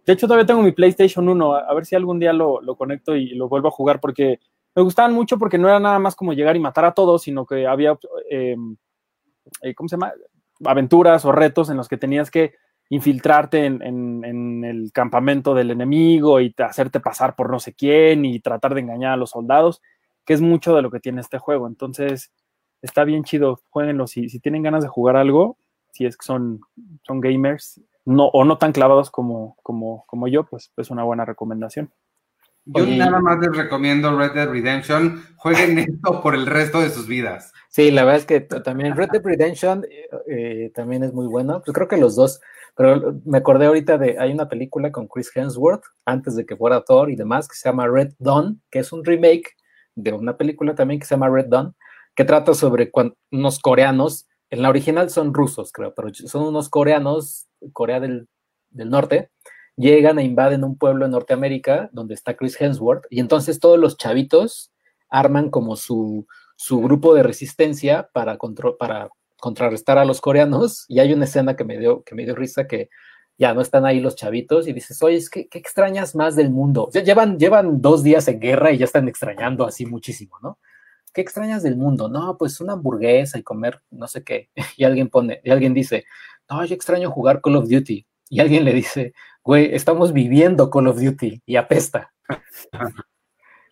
De 0.06 0.14
hecho, 0.14 0.26
todavía 0.26 0.46
tengo 0.46 0.64
mi 0.64 0.72
PlayStation 0.72 1.28
1. 1.28 1.56
A, 1.56 1.74
ver 1.76 1.86
si 1.86 1.96
algún 1.96 2.18
día 2.18 2.34
lo, 2.34 2.62
conecto 2.78 3.16
y 3.16 3.36
lo 3.36 3.50
vuelvo 3.50 3.68
a 3.68 3.72
jugar 3.72 4.00
porque 4.00 4.40
me 4.74 4.82
gustaban 4.82 5.14
mucho 5.14 5.38
porque 5.38 5.58
no 5.58 5.68
era 5.68 5.80
nada 5.80 6.00
más 6.00 6.16
como 6.16 6.34
llegar 6.34 6.56
y 6.56 6.60
matar 6.60 6.86
a 6.86 6.94
todos, 6.94 7.24
sino 7.24 7.46
que 7.46 7.68
había, 7.68 7.98
em, 8.30 8.78
eh, 9.62 9.76
¿cómo 9.76 9.90
se 9.90 9.98
llama? 9.98 10.14
Aventuras 10.64 11.26
o 11.26 11.32
retos 11.34 11.70
en 11.70 11.78
los 11.78 11.90
que 11.90 11.98
tenías 11.98 12.32
que 12.32 12.54
infiltrarte 12.90 13.66
en, 13.66 14.64
el 14.64 14.92
campamento 14.94 15.54
del 15.54 15.72
enemigo 15.72 16.40
y 16.40 16.54
hacerte 16.58 17.00
pasar 17.00 17.36
por 17.36 17.50
no 17.52 17.60
sé 17.60 17.74
quién 17.74 18.26
y 18.26 18.40
tratar 18.40 18.74
de 18.74 18.82
engañar 18.82 19.14
a 19.14 19.18
los 19.18 19.32
soldados, 19.32 19.82
que 20.26 20.34
es 20.34 20.42
mucho 20.42 20.76
de 20.76 20.82
lo 20.82 20.92
que 20.92 21.00
tiene 21.00 21.22
este 21.22 21.38
juego. 21.38 21.68
Entonces, 21.68 22.32
está 22.82 23.04
bien 23.04 23.24
chido, 23.24 23.62
jueguenlo. 23.70 24.08
Si, 24.08 24.30
si 24.30 24.40
tienen 24.40 24.64
ganas 24.64 24.84
de 24.84 24.90
jugar 24.90 25.18
algo, 25.18 25.58
si 25.92 26.06
es 26.06 26.18
que 26.18 26.26
son, 26.26 26.62
son 27.04 27.22
gamers, 27.22 27.82
no, 28.06 28.28
o 28.28 28.46
no 28.46 28.58
tan 28.58 28.72
clavados 28.72 29.12
como, 29.12 29.58
como, 29.64 30.06
como 30.08 30.28
yo, 30.28 30.46
pues 30.46 30.72
es 30.78 30.90
una 30.90 31.04
buena 31.04 31.26
recomendación. 31.26 31.92
Yo 32.76 32.86
nada 32.86 33.20
más 33.20 33.40
les 33.40 33.56
recomiendo 33.56 34.18
Red 34.18 34.34
Dead 34.34 34.50
Redemption. 34.50 35.24
Jueguen 35.36 35.78
esto 35.80 36.22
por 36.22 36.36
el 36.36 36.46
resto 36.46 36.82
de 36.82 36.90
sus 36.90 37.08
vidas. 37.08 37.54
Sí, 37.70 37.92
la 37.92 38.04
verdad 38.04 38.22
es 38.22 38.26
que 38.26 38.42
también 38.42 38.96
Red 38.96 39.10
Dead 39.12 39.24
Redemption 39.24 39.86
eh, 39.90 40.10
eh, 40.30 40.72
también 40.74 41.04
es 41.04 41.14
muy 41.14 41.28
bueno. 41.28 41.62
Pues 41.64 41.74
creo 41.74 41.88
que 41.88 41.98
los 41.98 42.16
dos 42.16 42.42
pero 42.78 43.20
me 43.26 43.40
acordé 43.40 43.66
ahorita 43.66 43.98
de, 43.98 44.20
hay 44.20 44.32
una 44.32 44.48
película 44.48 44.92
con 44.92 45.08
Chris 45.08 45.32
Hemsworth, 45.36 45.84
antes 46.06 46.36
de 46.36 46.46
que 46.46 46.56
fuera 46.56 46.84
Thor 46.84 47.10
y 47.10 47.16
demás, 47.16 47.48
que 47.48 47.56
se 47.56 47.68
llama 47.68 47.88
Red 47.88 48.14
Dawn, 48.20 48.62
que 48.70 48.78
es 48.78 48.94
un 48.94 49.04
remake 49.04 49.56
de 49.96 50.14
una 50.14 50.38
película 50.38 50.76
también 50.76 51.00
que 51.00 51.08
se 51.08 51.16
llama 51.16 51.28
Red 51.28 51.48
Dawn, 51.48 51.76
que 52.16 52.24
trata 52.24 52.54
sobre 52.54 52.92
unos 53.32 53.60
coreanos, 53.60 54.28
en 54.52 54.62
la 54.62 54.70
original 54.70 55.10
son 55.10 55.34
rusos, 55.34 55.72
creo, 55.72 55.96
pero 55.96 56.14
son 56.14 56.44
unos 56.44 56.70
coreanos, 56.70 57.48
Corea 57.74 58.00
del, 58.00 58.28
del 58.70 58.92
Norte, 58.92 59.32
llegan 59.78 60.20
e 60.20 60.24
invaden 60.24 60.64
un 60.64 60.78
pueblo 60.78 61.06
en 61.06 61.12
Norteamérica 61.12 61.90
donde 61.94 62.16
está 62.16 62.36
Chris 62.36 62.60
Hemsworth, 62.60 63.06
y 63.10 63.20
entonces 63.20 63.60
todos 63.60 63.80
los 63.80 63.98
chavitos 63.98 64.72
arman 65.10 65.50
como 65.50 65.76
su, 65.78 66.28
su 66.58 66.82
grupo 66.82 67.14
de 67.14 67.24
resistencia 67.24 68.10
para, 68.12 68.38
para 68.78 69.10
contrarrestar 69.40 69.98
a 69.98 70.06
los 70.06 70.20
coreanos 70.20 70.86
y 70.90 71.00
hay 71.00 71.14
una 71.14 71.26
escena 71.26 71.56
que 71.56 71.64
me 71.64 71.78
dio, 71.78 72.04
que 72.04 72.16
me 72.16 72.26
dio 72.26 72.36
risa 72.36 72.68
que 72.68 72.90
ya 73.38 73.54
no 73.54 73.62
están 73.62 73.86
ahí 73.86 74.00
los 74.00 74.16
chavitos 74.16 74.68
y 74.68 74.74
dices, 74.74 75.02
oye, 75.04 75.24
¿qué, 75.32 75.48
qué 75.48 75.60
extrañas 75.60 76.16
más 76.16 76.36
del 76.36 76.50
mundo? 76.50 76.90
llevan, 76.92 77.38
llevan 77.38 77.82
dos 77.82 78.04
días 78.04 78.28
en 78.28 78.40
guerra 78.40 78.72
y 78.72 78.80
ya 78.80 78.86
están 78.86 79.08
extrañando 79.08 79.66
así 79.66 79.86
muchísimo, 79.86 80.38
¿no? 80.42 80.58
¿Qué 81.14 81.22
extrañas 81.22 81.64
del 81.64 81.78
mundo? 81.78 82.10
No, 82.10 82.36
pues 82.38 82.60
una 82.62 82.74
hamburguesa 82.74 83.38
y 83.38 83.44
comer 83.44 83.82
no 83.92 84.08
sé 84.08 84.24
qué. 84.24 84.50
Y 84.78 84.84
alguien 84.84 85.10
pone, 85.10 85.40
y 85.44 85.52
alguien 85.52 85.74
dice, 85.74 86.06
no, 86.50 86.64
yo 86.66 86.76
extraño 86.76 87.12
jugar 87.12 87.42
Call 87.42 87.56
of 87.56 87.70
Duty. 87.70 88.06
Y 88.30 88.40
alguien 88.40 88.66
le 88.66 88.74
dice, 88.74 89.14
güey, 89.48 89.74
estamos 89.74 90.12
viviendo 90.12 90.70
Call 90.70 90.88
of 90.88 91.00
Duty 91.00 91.42
y 91.46 91.56
apesta. 91.56 92.14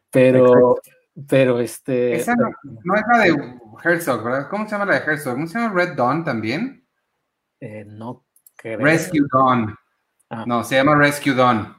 Pero, 0.10 0.80
pero 1.28 1.60
este. 1.60 2.16
Esa 2.16 2.34
no, 2.36 2.96
es 2.96 3.04
la 3.12 3.20
de 3.20 3.60
Herzog, 3.84 4.24
¿verdad? 4.24 4.48
¿Cómo 4.50 4.64
se 4.64 4.72
llama 4.72 4.86
la 4.86 5.02
de 5.02 5.06
Herzog? 5.06 5.38
¿No 5.38 5.46
se 5.46 5.60
llama 5.60 5.74
Red 5.74 5.96
Dawn 5.98 6.24
también? 6.24 6.88
Eh, 7.60 7.84
no 7.86 8.24
creo. 8.56 8.80
Rescue 8.80 9.28
Dawn. 9.30 9.76
Ah. 10.30 10.46
No, 10.48 10.64
se 10.64 10.76
llama 10.76 10.96
Rescue 10.96 11.34
Dawn. 11.34 11.76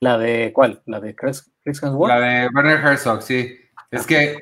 ¿La 0.00 0.18
de 0.18 0.52
cuál? 0.52 0.82
¿La 0.84 1.00
de 1.00 1.16
Chris, 1.16 1.50
Hemsworth? 1.64 2.08
La 2.10 2.20
de 2.20 2.48
Werner 2.54 2.84
Herzog, 2.84 3.22
sí. 3.22 3.58
Es 3.90 4.06
que. 4.06 4.38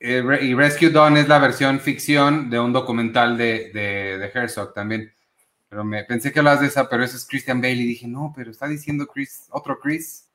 Eh, 0.00 0.24
y 0.40 0.54
Rescue 0.54 0.88
Dawn 0.88 1.18
es 1.18 1.28
la 1.28 1.38
versión 1.38 1.80
ficción 1.80 2.48
de 2.48 2.58
un 2.58 2.72
documental 2.72 3.36
de, 3.36 3.70
de, 3.74 4.16
de 4.16 4.30
Herzog 4.32 4.72
también. 4.72 5.12
Pero 5.68 5.84
me 5.84 6.04
pensé 6.04 6.32
que 6.32 6.38
hablas 6.38 6.60
de 6.60 6.66
esa, 6.66 6.88
pero 6.88 7.04
ese 7.04 7.16
es 7.16 7.26
Christian 7.26 7.60
Bale 7.60 7.74
y 7.74 7.86
dije, 7.86 8.08
no, 8.08 8.32
pero 8.34 8.50
está 8.50 8.66
diciendo 8.66 9.06
Chris, 9.06 9.46
otro 9.50 9.78
Chris. 9.78 10.28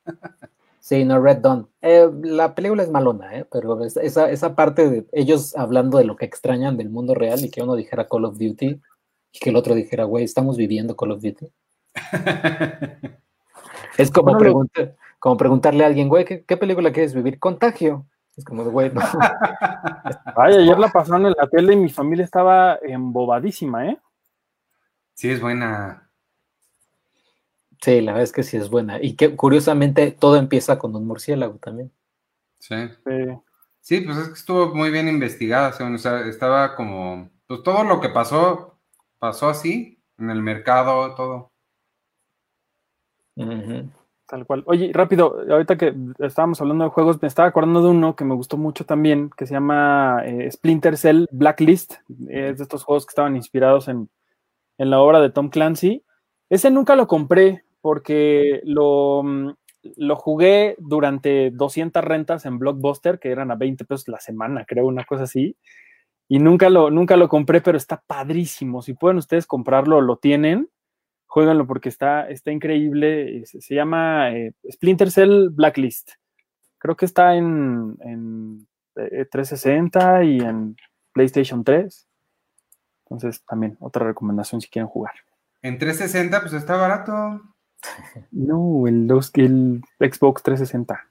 Sí, 0.78 1.04
no, 1.04 1.20
Red 1.20 1.38
Dawn. 1.38 1.68
Eh, 1.80 2.08
la 2.22 2.54
película 2.54 2.82
es 2.82 2.90
malona, 2.90 3.38
¿eh? 3.38 3.46
pero 3.50 3.82
esa, 3.84 4.30
esa 4.30 4.54
parte 4.54 4.88
de 4.88 5.06
ellos 5.12 5.56
hablando 5.56 5.98
de 5.98 6.04
lo 6.04 6.16
que 6.16 6.26
extrañan 6.26 6.76
del 6.76 6.90
mundo 6.90 7.14
real 7.14 7.42
y 7.42 7.50
que 7.50 7.62
uno 7.62 7.74
dijera 7.74 8.06
Call 8.06 8.26
of 8.26 8.38
Duty 8.38 8.80
y 9.32 9.38
que 9.38 9.50
el 9.50 9.56
otro 9.56 9.74
dijera, 9.74 10.04
güey, 10.04 10.24
estamos 10.24 10.56
viviendo 10.56 10.94
Call 10.94 11.12
of 11.12 11.22
Duty. 11.22 11.50
es 13.98 14.10
como, 14.10 14.38
como 15.18 15.36
preguntarle 15.36 15.84
a 15.84 15.86
alguien, 15.86 16.08
güey, 16.08 16.24
¿qué, 16.24 16.56
película 16.56 16.92
quieres 16.92 17.14
vivir? 17.14 17.38
Contagio. 17.38 18.06
Es 18.36 18.44
como, 18.44 18.64
güey, 18.64 18.92
no. 18.92 19.00
Ay, 20.36 20.56
ayer 20.56 20.78
la 20.78 20.88
pasaron 20.88 21.26
en 21.26 21.34
la 21.36 21.46
tele 21.48 21.72
y 21.72 21.76
mi 21.76 21.88
familia 21.88 22.24
estaba 22.24 22.78
embobadísima, 22.82 23.88
¿eh? 23.88 23.98
Sí, 25.14 25.30
es 25.30 25.40
buena. 25.40 26.10
Sí, 27.80 28.00
la 28.00 28.12
verdad 28.12 28.24
es 28.24 28.32
que 28.32 28.42
sí 28.42 28.56
es 28.56 28.68
buena. 28.68 29.02
Y 29.02 29.14
que 29.14 29.36
curiosamente 29.36 30.10
todo 30.10 30.36
empieza 30.36 30.78
con 30.78 30.94
un 30.96 31.06
murciélago 31.06 31.58
también. 31.58 31.92
Sí. 32.58 32.76
Sí, 33.80 34.00
pues 34.00 34.16
es 34.16 34.28
que 34.28 34.34
estuvo 34.34 34.74
muy 34.74 34.90
bien 34.90 35.08
investigada. 35.08 35.68
O 35.68 35.98
sea, 35.98 36.26
estaba 36.26 36.74
como. 36.74 37.30
Pues 37.46 37.62
todo 37.62 37.84
lo 37.84 38.00
que 38.00 38.08
pasó, 38.08 38.78
pasó 39.18 39.50
así, 39.50 40.02
en 40.18 40.30
el 40.30 40.40
mercado, 40.40 41.14
todo. 41.14 41.52
Tal 44.26 44.46
cual. 44.46 44.62
Oye, 44.66 44.90
rápido, 44.94 45.44
ahorita 45.50 45.76
que 45.76 45.94
estábamos 46.20 46.58
hablando 46.62 46.84
de 46.84 46.90
juegos, 46.90 47.20
me 47.20 47.28
estaba 47.28 47.48
acordando 47.48 47.82
de 47.82 47.88
uno 47.88 48.16
que 48.16 48.24
me 48.24 48.34
gustó 48.34 48.56
mucho 48.56 48.86
también, 48.86 49.28
que 49.36 49.46
se 49.46 49.52
llama 49.52 50.22
eh, 50.24 50.50
Splinter 50.50 50.96
Cell 50.96 51.26
Blacklist. 51.30 51.96
Es 52.28 52.56
de 52.56 52.62
estos 52.62 52.84
juegos 52.84 53.04
que 53.04 53.10
estaban 53.10 53.36
inspirados 53.36 53.88
en, 53.88 54.08
en, 54.78 54.90
la 54.90 55.00
obra 55.00 55.20
de 55.20 55.30
Tom 55.30 55.50
Clancy. 55.50 56.04
Ese 56.50 56.70
nunca 56.70 56.96
lo 56.96 57.06
compré 57.06 57.64
porque 57.80 58.60
lo, 58.64 59.22
mm, 59.22 59.50
lo 59.96 60.16
jugué 60.16 60.76
durante 60.78 61.50
200 61.50 62.02
rentas 62.04 62.46
en 62.46 62.58
Blockbuster, 62.58 63.18
que 63.18 63.30
eran 63.30 63.50
a 63.50 63.56
20 63.56 63.84
pesos 63.84 64.08
la 64.08 64.20
semana, 64.20 64.64
creo, 64.66 64.86
una 64.86 65.04
cosa 65.04 65.24
así. 65.24 65.56
Y 66.28 66.38
nunca 66.38 66.70
lo, 66.70 66.90
nunca 66.90 67.16
lo 67.16 67.28
compré, 67.28 67.60
pero 67.60 67.76
está 67.76 68.02
padrísimo. 68.06 68.82
Si 68.82 68.94
pueden 68.94 69.18
ustedes 69.18 69.46
comprarlo, 69.46 70.00
lo 70.00 70.16
tienen 70.16 70.70
jueguenlo 71.34 71.66
porque 71.66 71.88
está, 71.88 72.28
está 72.30 72.52
increíble. 72.52 73.44
Se, 73.44 73.74
llama 73.74 74.30
eh, 74.30 74.52
Splinter 74.70 75.10
Cell 75.10 75.48
Blacklist. 75.50 76.12
Creo 76.78 76.94
que 76.94 77.06
está 77.06 77.34
en, 77.34 77.96
en 78.02 78.68
360 78.94 80.20
eh, 80.20 80.26
y 80.26 80.38
en 80.38 80.76
PlayStation 81.12 81.64
3. 81.64 82.06
Entonces, 83.04 83.44
también 83.46 83.76
otra 83.80 84.06
recomendación 84.06 84.60
si 84.60 84.68
quieren 84.68 84.88
jugar. 84.88 85.14
En 85.62 85.78
360, 85.78 86.40
pues 86.40 86.52
está 86.52 86.76
barato. 86.76 87.40
No, 88.30 88.86
el, 88.86 89.10
el 89.10 89.82
Xbox 89.98 90.42
360. 90.42 91.04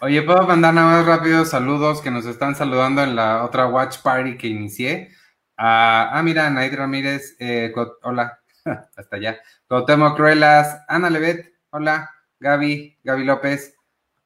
Oye, 0.00 0.22
¿puedo 0.22 0.42
mandar 0.46 0.74
nada 0.74 0.98
más 0.98 1.06
rápido 1.06 1.44
saludos 1.44 2.00
que 2.00 2.10
nos 2.10 2.26
están 2.26 2.56
saludando 2.56 3.02
en 3.02 3.14
la 3.14 3.44
otra 3.44 3.68
Watch 3.68 3.98
Party 4.02 4.36
que 4.36 4.48
inicié? 4.48 5.10
ah, 5.56 6.20
mira, 6.24 6.50
Naid 6.50 6.74
Ramírez, 6.74 7.36
eh, 7.38 7.72
hola, 8.02 8.40
hasta 8.96 9.16
allá. 9.16 9.38
Totemo 9.68 10.14
Cruelas, 10.14 10.82
Ana 10.88 11.10
Levet, 11.10 11.54
hola, 11.70 12.10
Gaby, 12.40 12.98
Gaby 13.04 13.24
López, 13.24 13.76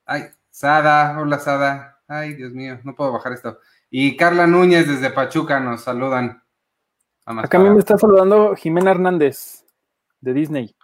ay, 0.07 0.25
Sada, 0.51 1.21
hola 1.21 1.39
Sada, 1.39 1.99
ay, 2.09 2.35
Dios 2.35 2.53
mío, 2.53 2.81
no 2.85 2.95
puedo 2.95 3.13
bajar 3.13 3.33
esto. 3.35 3.61
Y 3.91 4.17
Carla 4.17 4.47
Núñez 4.47 4.89
desde 4.89 5.11
Pachuca 5.11 5.61
nos 5.61 5.83
saludan. 5.83 6.43
Acá 7.37 7.59
a 7.59 7.61
mí 7.61 7.69
me 7.69 7.79
está 7.79 7.99
saludando 7.99 8.57
Jimena 8.57 8.91
Hernández 8.91 9.67
de 10.21 10.33
Disney. 10.33 10.75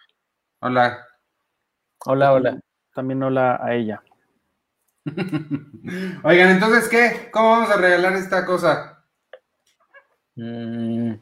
Hola. 0.60 0.98
Hola, 2.04 2.34
hola. 2.34 2.60
También 2.92 3.22
hola 3.22 3.58
a 3.62 3.74
ella. 3.74 4.02
Oigan, 6.22 6.50
entonces, 6.50 6.86
¿qué? 6.90 7.30
¿Cómo 7.32 7.50
vamos 7.50 7.70
a 7.70 7.78
regalar 7.78 8.12
esta 8.16 8.44
cosa? 8.44 9.02
Mm, 10.36 11.14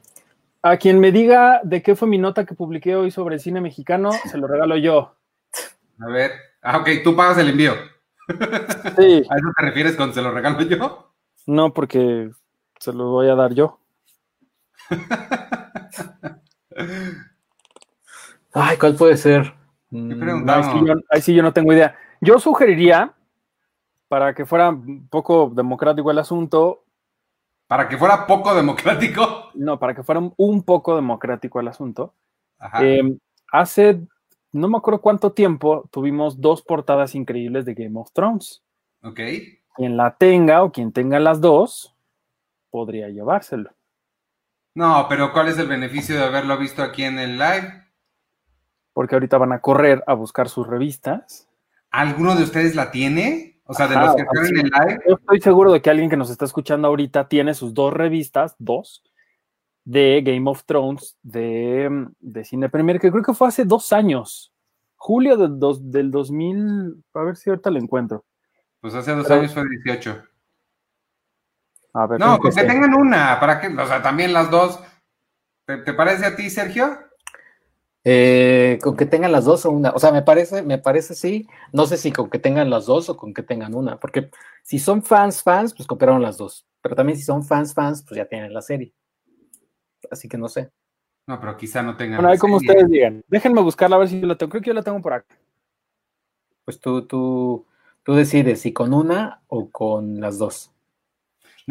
a 0.62 0.76
quien 0.78 0.98
me 0.98 1.12
diga 1.12 1.60
de 1.62 1.84
qué 1.84 1.94
fue 1.94 2.08
mi 2.08 2.18
nota 2.18 2.44
que 2.44 2.56
publiqué 2.56 2.96
hoy 2.96 3.12
sobre 3.12 3.36
el 3.36 3.40
cine 3.40 3.60
mexicano, 3.60 4.10
se 4.10 4.38
lo 4.38 4.48
regalo 4.48 4.76
yo. 4.76 5.14
A 6.00 6.06
ver. 6.08 6.32
Ah, 6.62 6.78
ok, 6.78 6.88
tú 7.04 7.14
pagas 7.14 7.38
el 7.38 7.50
envío. 7.50 7.74
Sí. 8.26 9.22
¿A 9.30 9.36
eso 9.36 9.52
te 9.56 9.66
refieres 9.66 9.94
con 9.94 10.12
se 10.12 10.20
lo 10.20 10.32
regalo 10.32 10.62
yo? 10.62 11.12
No, 11.46 11.72
porque 11.72 12.32
se 12.80 12.92
lo 12.92 13.10
voy 13.10 13.28
a 13.28 13.36
dar 13.36 13.54
yo. 13.54 13.81
Ay, 18.54 18.76
¿cuál 18.76 18.94
puede 18.96 19.16
ser? 19.16 19.54
Mm, 19.90 20.48
ahí, 20.48 20.62
sí 20.64 20.86
yo, 20.86 20.94
ahí 21.10 21.22
sí 21.22 21.34
yo 21.34 21.42
no 21.42 21.52
tengo 21.52 21.72
idea. 21.72 21.96
Yo 22.20 22.38
sugeriría, 22.38 23.14
para 24.08 24.34
que 24.34 24.46
fuera 24.46 24.70
un 24.70 25.08
poco 25.08 25.50
democrático 25.54 26.10
el 26.10 26.18
asunto, 26.18 26.84
para 27.72 27.88
que 27.88 27.96
fuera 27.96 28.26
poco 28.26 28.54
democrático. 28.54 29.48
No, 29.54 29.78
para 29.78 29.94
que 29.94 30.02
fuera 30.02 30.20
un 30.36 30.62
poco 30.62 30.94
democrático 30.94 31.58
el 31.58 31.68
asunto. 31.68 32.12
Em, 32.78 33.18
hace, 33.50 33.98
no 34.52 34.68
me 34.68 34.76
acuerdo 34.76 35.00
cuánto 35.00 35.32
tiempo, 35.32 35.88
tuvimos 35.90 36.38
dos 36.38 36.60
portadas 36.60 37.14
increíbles 37.14 37.64
de 37.64 37.72
Game 37.72 37.98
of 37.98 38.12
Thrones. 38.12 38.62
Ok. 39.02 39.20
Quien 39.74 39.96
la 39.96 40.14
tenga 40.18 40.62
o 40.62 40.70
quien 40.70 40.92
tenga 40.92 41.18
las 41.18 41.40
dos, 41.40 41.96
podría 42.68 43.08
llevárselo. 43.08 43.70
No, 44.74 45.06
pero 45.08 45.32
¿cuál 45.32 45.48
es 45.48 45.58
el 45.58 45.68
beneficio 45.68 46.16
de 46.16 46.24
haberlo 46.24 46.56
visto 46.56 46.82
aquí 46.82 47.04
en 47.04 47.18
el 47.18 47.38
live? 47.38 47.84
Porque 48.92 49.14
ahorita 49.14 49.38
van 49.38 49.52
a 49.52 49.60
correr 49.60 50.02
a 50.06 50.14
buscar 50.14 50.48
sus 50.48 50.66
revistas. 50.66 51.48
¿Alguno 51.90 52.34
de 52.34 52.44
ustedes 52.44 52.74
la 52.74 52.90
tiene? 52.90 53.60
O 53.64 53.74
sea, 53.74 53.86
de 53.86 53.96
los 53.96 54.14
que 54.14 54.22
están 54.22 54.46
en 54.46 54.56
el 54.58 54.70
live. 54.70 55.00
Yo 55.08 55.14
estoy 55.16 55.40
seguro 55.40 55.72
de 55.72 55.82
que 55.82 55.90
alguien 55.90 56.10
que 56.10 56.16
nos 56.16 56.30
está 56.30 56.44
escuchando 56.44 56.88
ahorita 56.88 57.28
tiene 57.28 57.54
sus 57.54 57.74
dos 57.74 57.92
revistas, 57.92 58.54
dos, 58.58 59.02
de 59.84 60.22
Game 60.24 60.50
of 60.50 60.64
Thrones, 60.64 61.16
de, 61.22 62.08
de 62.20 62.44
Cine 62.44 62.68
Premier, 62.68 62.98
que 62.98 63.10
creo 63.10 63.22
que 63.22 63.34
fue 63.34 63.48
hace 63.48 63.64
dos 63.64 63.92
años. 63.92 64.52
Julio 64.96 65.36
del, 65.36 65.58
dos, 65.58 65.90
del 65.90 66.10
2000. 66.10 67.04
A 67.14 67.22
ver 67.22 67.36
si 67.36 67.50
ahorita 67.50 67.70
lo 67.70 67.78
encuentro. 67.78 68.24
Pues 68.80 68.94
hace 68.94 69.12
dos 69.12 69.30
años 69.30 69.52
fue 69.52 69.68
18. 69.68 70.22
A 71.94 72.06
ver, 72.06 72.18
no, 72.20 72.38
pues 72.38 72.54
que 72.54 72.64
tengan 72.64 72.94
una, 72.94 73.38
para 73.38 73.60
que, 73.60 73.68
o 73.68 73.86
sea, 73.86 74.02
también 74.02 74.32
las 74.32 74.50
dos. 74.50 74.80
¿Te 75.66 75.92
parece 75.92 76.26
a 76.26 76.36
ti, 76.36 76.50
Sergio? 76.50 76.98
Eh, 78.04 78.78
con 78.82 78.96
que 78.96 79.06
tengan 79.06 79.30
las 79.30 79.44
dos 79.44 79.64
o 79.64 79.70
una, 79.70 79.90
o 79.90 79.98
sea, 79.98 80.10
me 80.10 80.22
parece, 80.22 80.62
me 80.62 80.78
parece 80.78 81.14
sí, 81.14 81.46
no 81.72 81.86
sé 81.86 81.96
si 81.96 82.10
con 82.10 82.30
que 82.30 82.40
tengan 82.40 82.68
las 82.68 82.86
dos 82.86 83.08
o 83.08 83.16
con 83.16 83.32
que 83.32 83.44
tengan 83.44 83.76
una, 83.76 84.00
porque 84.00 84.28
si 84.64 84.80
son 84.80 85.04
fans, 85.04 85.44
fans, 85.44 85.72
pues 85.72 85.86
compraron 85.86 86.20
las 86.20 86.36
dos, 86.36 86.66
pero 86.80 86.96
también 86.96 87.16
si 87.16 87.22
son 87.24 87.44
fans, 87.44 87.74
fans, 87.74 88.02
pues 88.02 88.16
ya 88.16 88.24
tienen 88.24 88.52
la 88.52 88.60
serie. 88.60 88.92
Así 90.10 90.28
que 90.28 90.36
no 90.36 90.48
sé. 90.48 90.70
No, 91.28 91.38
pero 91.38 91.56
quizá 91.56 91.82
no 91.82 91.96
tengan. 91.96 92.16
Bueno, 92.16 92.32
ahí 92.32 92.38
como 92.38 92.56
ustedes 92.56 92.88
digan. 92.90 93.24
Déjenme 93.28 93.62
buscarla 93.62 93.96
a 93.96 93.98
ver 94.00 94.08
si 94.08 94.20
yo 94.20 94.26
la 94.26 94.36
tengo. 94.36 94.50
Creo 94.50 94.62
que 94.62 94.68
yo 94.68 94.74
la 94.74 94.82
tengo 94.82 95.00
por 95.00 95.12
acá. 95.12 95.36
Pues 96.64 96.80
tú, 96.80 97.06
tú, 97.06 97.66
tú 98.02 98.14
decides 98.14 98.60
si 98.60 98.72
con 98.72 98.92
una 98.92 99.42
o 99.46 99.70
con 99.70 100.20
las 100.20 100.38
dos. 100.38 100.71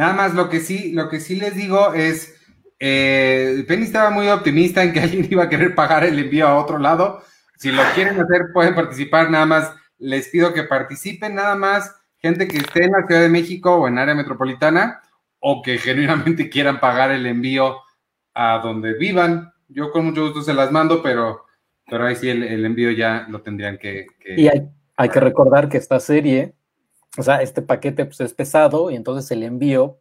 Nada 0.02 0.14
más 0.14 0.34
lo 0.34 0.50
que 0.50 0.62
sí, 0.62 0.94
lo 0.94 1.10
que 1.10 1.20
sí 1.20 1.36
les 1.36 1.56
digo 1.56 1.94
es 1.94 2.36
eh, 2.80 3.64
Penny 3.68 3.84
estaba 3.84 4.10
muy 4.10 4.28
optimista 4.30 4.82
en 4.82 4.94
que 4.94 5.00
alguien 5.04 5.28
iba 5.30 5.44
a 5.44 5.50
querer 5.50 5.76
pagar 5.76 6.04
el 6.04 6.18
envío 6.18 6.48
a 6.48 6.58
otro 6.58 6.80
lado. 6.80 7.22
Si 7.56 7.72
lo 7.72 7.84
quieren 7.94 8.20
hacer, 8.20 8.48
pueden 8.52 8.74
participar. 8.74 9.30
Nada 9.30 9.46
más 9.46 9.76
les 10.00 10.28
pido 10.30 10.56
que 10.56 10.64
participen, 10.64 11.36
nada 11.36 11.56
más 11.56 11.96
gente 12.18 12.48
que 12.48 12.58
esté 12.58 12.86
en 12.86 12.94
la 12.94 13.06
Ciudad 13.06 13.22
de 13.22 13.30
México 13.30 13.76
o 13.76 13.88
en 13.88 14.00
área 14.00 14.16
metropolitana 14.16 15.02
o 15.38 15.62
que 15.62 15.78
genuinamente 15.78 16.50
quieran 16.50 16.80
pagar 16.80 17.12
el 17.12 17.28
envío 17.28 17.78
a 18.34 18.58
donde 18.58 18.96
vivan. 18.96 19.54
Yo 19.68 19.92
con 19.92 20.06
mucho 20.06 20.24
gusto 20.24 20.42
se 20.42 20.56
las 20.56 20.72
mando, 20.72 21.04
pero, 21.04 21.46
pero 21.86 22.08
ahí 22.08 22.16
sí 22.16 22.28
el, 22.28 22.66
envío 22.66 22.90
ya 22.90 23.28
lo 23.30 23.44
tendrían 23.44 23.78
que... 23.78 24.08
Y 24.36 24.48
hay, 24.48 25.10
que 25.14 25.20
recordar 25.20 25.70
que 25.70 25.78
esta 25.78 26.00
serie, 26.00 26.56
o 27.18 27.24
sea, 27.24 27.42
este 27.42 27.62
paquete 27.62 28.06
pues, 28.06 28.22
es 28.22 28.34
pesado 28.34 28.90
y 28.90 28.96
entonces 28.96 29.30
el 29.32 29.44
envío 29.44 30.00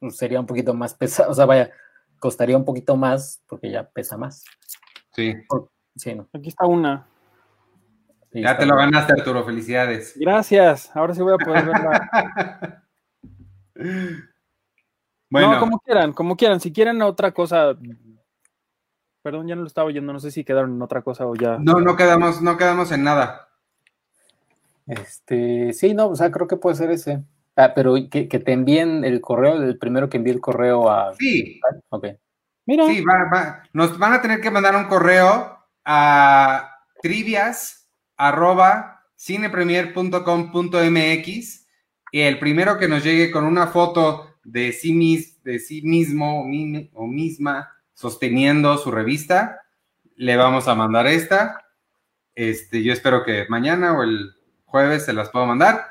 pues, 0.00 0.16
sería 0.16 0.40
un 0.40 0.46
poquito 0.46 0.74
más 0.74 0.94
pesado. 0.94 1.30
O 1.30 1.34
sea, 1.34 1.46
vaya, 1.46 1.70
costaría 2.18 2.56
un 2.56 2.64
poquito 2.64 2.96
más 2.96 3.42
porque 3.48 3.70
ya 3.70 3.88
pesa 3.88 4.16
más. 4.16 4.44
Sí. 5.12 5.34
sí 5.96 6.14
¿no? 6.14 6.28
Aquí 6.32 6.48
está 6.48 6.66
una. 6.66 7.06
ya 8.32 8.56
te 8.56 8.66
lo 8.66 8.76
ganaste, 8.76 9.14
Arturo. 9.14 9.44
Felicidades. 9.44 10.14
Gracias. 10.16 10.94
Ahora 10.94 11.14
sí 11.14 11.22
voy 11.22 11.34
a 11.34 11.44
poder 11.44 11.66
verla. 11.66 12.84
bueno. 15.30 15.54
No, 15.54 15.60
como 15.60 15.80
quieran, 15.80 16.12
como 16.12 16.36
quieran. 16.36 16.60
Si 16.60 16.72
quieren 16.72 17.02
otra 17.02 17.32
cosa. 17.32 17.76
Perdón, 19.22 19.48
ya 19.48 19.56
no 19.56 19.62
lo 19.62 19.66
estaba 19.66 19.88
oyendo. 19.88 20.12
No 20.12 20.20
sé 20.20 20.30
si 20.30 20.44
quedaron 20.44 20.74
en 20.74 20.82
otra 20.82 21.02
cosa 21.02 21.26
o 21.26 21.34
ya. 21.34 21.58
No, 21.58 21.80
no 21.80 21.96
quedamos, 21.96 22.40
no 22.40 22.56
quedamos 22.56 22.92
en 22.92 23.02
nada. 23.02 23.47
Este, 24.88 25.72
sí, 25.74 25.94
no, 25.94 26.08
o 26.08 26.16
sea, 26.16 26.30
creo 26.30 26.48
que 26.48 26.56
puede 26.56 26.76
ser 26.76 26.90
ese. 26.90 27.22
Ah, 27.56 27.72
pero 27.74 27.94
que, 28.10 28.26
te 28.26 28.52
envíen 28.52 29.04
el 29.04 29.20
correo, 29.20 29.62
el 29.62 29.78
primero 29.78 30.08
que 30.08 30.16
envíe 30.16 30.32
el 30.32 30.40
correo 30.40 30.90
a. 30.90 31.12
Sí. 31.14 31.60
Ok. 31.90 32.06
Mira. 32.66 32.86
Sí, 32.86 33.04
nos 33.72 33.98
van 33.98 34.12
a 34.12 34.22
tener 34.22 34.40
que 34.40 34.50
mandar 34.50 34.76
un 34.76 34.84
correo 34.84 35.58
a 35.84 36.70
trivias 37.02 37.88
arroba 38.16 38.98
cinepremier.com.mx 39.18 41.66
y 42.12 42.20
el 42.20 42.38
primero 42.38 42.78
que 42.78 42.88
nos 42.88 43.04
llegue 43.04 43.30
con 43.30 43.44
una 43.44 43.66
foto 43.66 44.36
de 44.44 44.72
sí, 44.72 45.36
de 45.42 45.58
sí 45.58 45.82
mismo 45.82 46.46
o 46.92 47.06
misma 47.06 47.70
sosteniendo 47.92 48.78
su 48.78 48.90
revista, 48.90 49.60
le 50.16 50.36
vamos 50.36 50.68
a 50.68 50.74
mandar 50.74 51.06
esta. 51.06 51.66
Este, 52.34 52.82
yo 52.82 52.92
espero 52.92 53.24
que 53.24 53.46
mañana 53.48 53.98
o 53.98 54.02
el 54.04 54.37
jueves 54.68 55.04
se 55.04 55.12
las 55.12 55.30
puedo 55.30 55.46
mandar. 55.46 55.86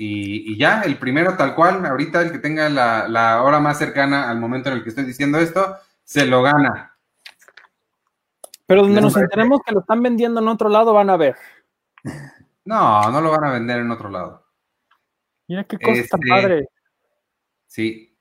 Y, 0.00 0.56
ya, 0.56 0.82
el 0.82 0.96
primero 0.96 1.36
tal 1.36 1.54
cual, 1.54 1.84
ahorita 1.84 2.22
el 2.22 2.30
que 2.30 2.38
tenga 2.38 2.68
la, 2.68 3.42
hora 3.42 3.58
más 3.58 3.78
cercana 3.78 4.30
al 4.30 4.38
momento 4.38 4.68
en 4.68 4.76
el 4.76 4.82
que 4.82 4.90
estoy 4.90 5.04
diciendo 5.04 5.38
esto, 5.38 5.76
se 6.04 6.24
lo 6.24 6.42
gana. 6.42 6.96
Pero 8.66 8.82
donde 8.82 9.00
nos 9.00 9.16
enteremos 9.16 9.60
que 9.66 9.72
lo 9.72 9.80
están 9.80 10.02
vendiendo 10.02 10.40
en 10.40 10.48
otro 10.48 10.68
lado, 10.68 10.92
van 10.92 11.10
a 11.10 11.16
ver. 11.16 11.36
No, 12.64 13.10
no 13.10 13.22
lo 13.22 13.30
van 13.30 13.44
a 13.44 13.52
vender 13.52 13.78
en 13.78 13.90
otro 13.90 14.10
lado. 14.10 14.44
Mira 15.46 15.64
qué 15.64 15.78
cosa 15.78 16.02
tan 16.10 16.20
este, 16.20 16.28
padre. 16.28 16.68
Sí. 17.66 18.14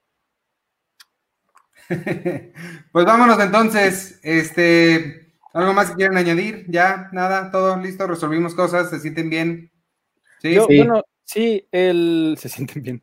pues 2.94 3.06
vámonos 3.06 3.38
entonces. 3.42 4.22
Este, 4.24 5.27
¿Algo 5.58 5.74
más 5.74 5.90
que 5.90 5.96
quieran 5.96 6.18
añadir? 6.18 6.66
Ya, 6.70 7.10
nada, 7.12 7.50
todo 7.50 7.78
listo, 7.78 8.06
resolvimos 8.06 8.54
cosas, 8.54 8.92
se 8.92 9.00
sienten 9.00 9.28
bien. 9.28 9.72
Sí, 10.40 10.54
sí. 10.54 10.78
bueno, 10.78 11.04
sí, 11.24 11.68
el, 11.72 12.36
se 12.40 12.48
sienten 12.48 12.84
bien. 12.84 13.02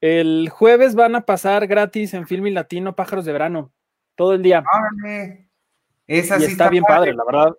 El 0.00 0.48
jueves 0.48 0.94
van 0.94 1.14
a 1.14 1.26
pasar 1.26 1.66
gratis 1.66 2.14
en 2.14 2.26
Film 2.26 2.46
y 2.46 2.52
Latino 2.52 2.96
Pájaros 2.96 3.26
de 3.26 3.34
Verano, 3.34 3.70
todo 4.14 4.32
el 4.32 4.42
día. 4.42 4.64
Esa 6.06 6.38
sí 6.38 6.46
está, 6.46 6.70
bien 6.70 6.84
padre. 6.84 7.12
la 7.12 7.22
verdad. 7.22 7.54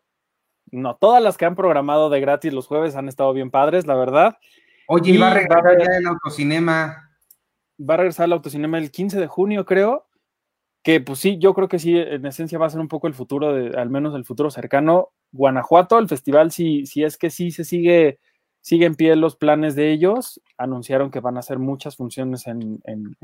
No, 0.71 0.95
todas 0.95 1.21
las 1.21 1.37
que 1.37 1.45
han 1.45 1.55
programado 1.55 2.09
de 2.09 2.19
gratis 2.19 2.51
los 2.51 2.65
jueves 2.65 2.95
han 2.95 3.09
estado 3.09 3.33
bien 3.33 3.51
padres, 3.51 3.85
la 3.85 3.93
verdad. 3.93 4.39
Oye, 4.87 5.11
y 5.11 5.17
va 5.17 5.29
a 5.29 5.33
regresar 5.35 5.77
ya 5.77 5.97
el 5.99 6.07
autocinema. 6.07 7.11
Va 7.79 7.93
a 7.93 7.97
regresar 7.97 8.25
el 8.25 8.33
autocinema 8.33 8.79
el 8.79 8.89
15 8.89 9.19
de 9.19 9.27
junio, 9.27 9.67
creo. 9.67 10.07
Que 10.83 10.99
pues 11.01 11.19
sí, 11.19 11.37
yo 11.37 11.53
creo 11.53 11.67
que 11.67 11.79
sí, 11.79 11.97
en 11.97 12.25
esencia 12.25 12.57
va 12.57 12.65
a 12.65 12.69
ser 12.69 12.79
un 12.79 12.87
poco 12.87 13.07
el 13.07 13.13
futuro, 13.13 13.53
de, 13.53 13.77
al 13.79 13.89
menos 13.89 14.15
el 14.15 14.25
futuro 14.25 14.49
cercano. 14.49 15.09
Guanajuato, 15.31 15.99
el 15.99 16.07
festival, 16.07 16.51
si, 16.51 16.85
si 16.85 17.03
es 17.03 17.17
que 17.17 17.29
sí 17.29 17.51
se 17.51 17.63
sigue 17.63 18.19
Sigue 18.61 18.85
en 18.85 18.95
pie 18.95 19.15
los 19.15 19.35
planes 19.35 19.75
de 19.75 19.91
ellos. 19.91 20.39
Anunciaron 20.57 21.09
que 21.09 21.19
van 21.19 21.35
a 21.37 21.39
hacer 21.39 21.57
muchas 21.57 21.97
funciones 21.97 22.45
en, 22.45 22.79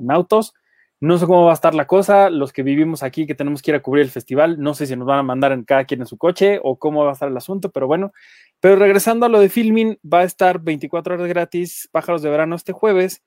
autos. 0.10 0.54
No 1.00 1.20
sé 1.20 1.28
cómo 1.28 1.46
va 1.46 1.52
a 1.52 1.54
estar 1.54 1.76
la 1.76 1.86
cosa. 1.86 2.32
Los 2.32 2.52
que 2.52 2.64
vivimos 2.64 3.04
aquí, 3.04 3.28
que 3.28 3.36
tenemos 3.36 3.62
que 3.62 3.72
ir 3.72 3.76
a 3.76 3.82
cubrir 3.82 4.04
el 4.04 4.10
festival, 4.10 4.60
no 4.60 4.74
sé 4.74 4.88
si 4.88 4.96
nos 4.96 5.08
van 5.08 5.20
a 5.20 5.24
mandar 5.24 5.52
en 5.52 5.64
cada 5.64 5.86
quien 5.86 6.02
en 6.02 6.08
su 6.08 6.18
coche 6.18 6.60
o 6.64 6.78
cómo 6.80 7.04
va 7.04 7.12
a 7.12 7.14
estar 7.14 7.30
el 7.30 7.38
asunto, 7.38 7.72
pero 7.72 7.86
bueno. 7.86 8.14
Pero 8.60 8.78
regresando 8.78 9.28
a 9.28 9.30
lo 9.30 9.40
de 9.40 9.50
filming, 9.50 10.00
va 10.02 10.22
a 10.22 10.24
estar 10.24 10.60
24 10.60 11.14
horas 11.14 11.28
gratis, 11.28 11.88
Pájaros 11.92 12.24
de 12.24 12.32
Verano 12.32 12.56
este 12.56 12.74
jueves. 12.74 13.24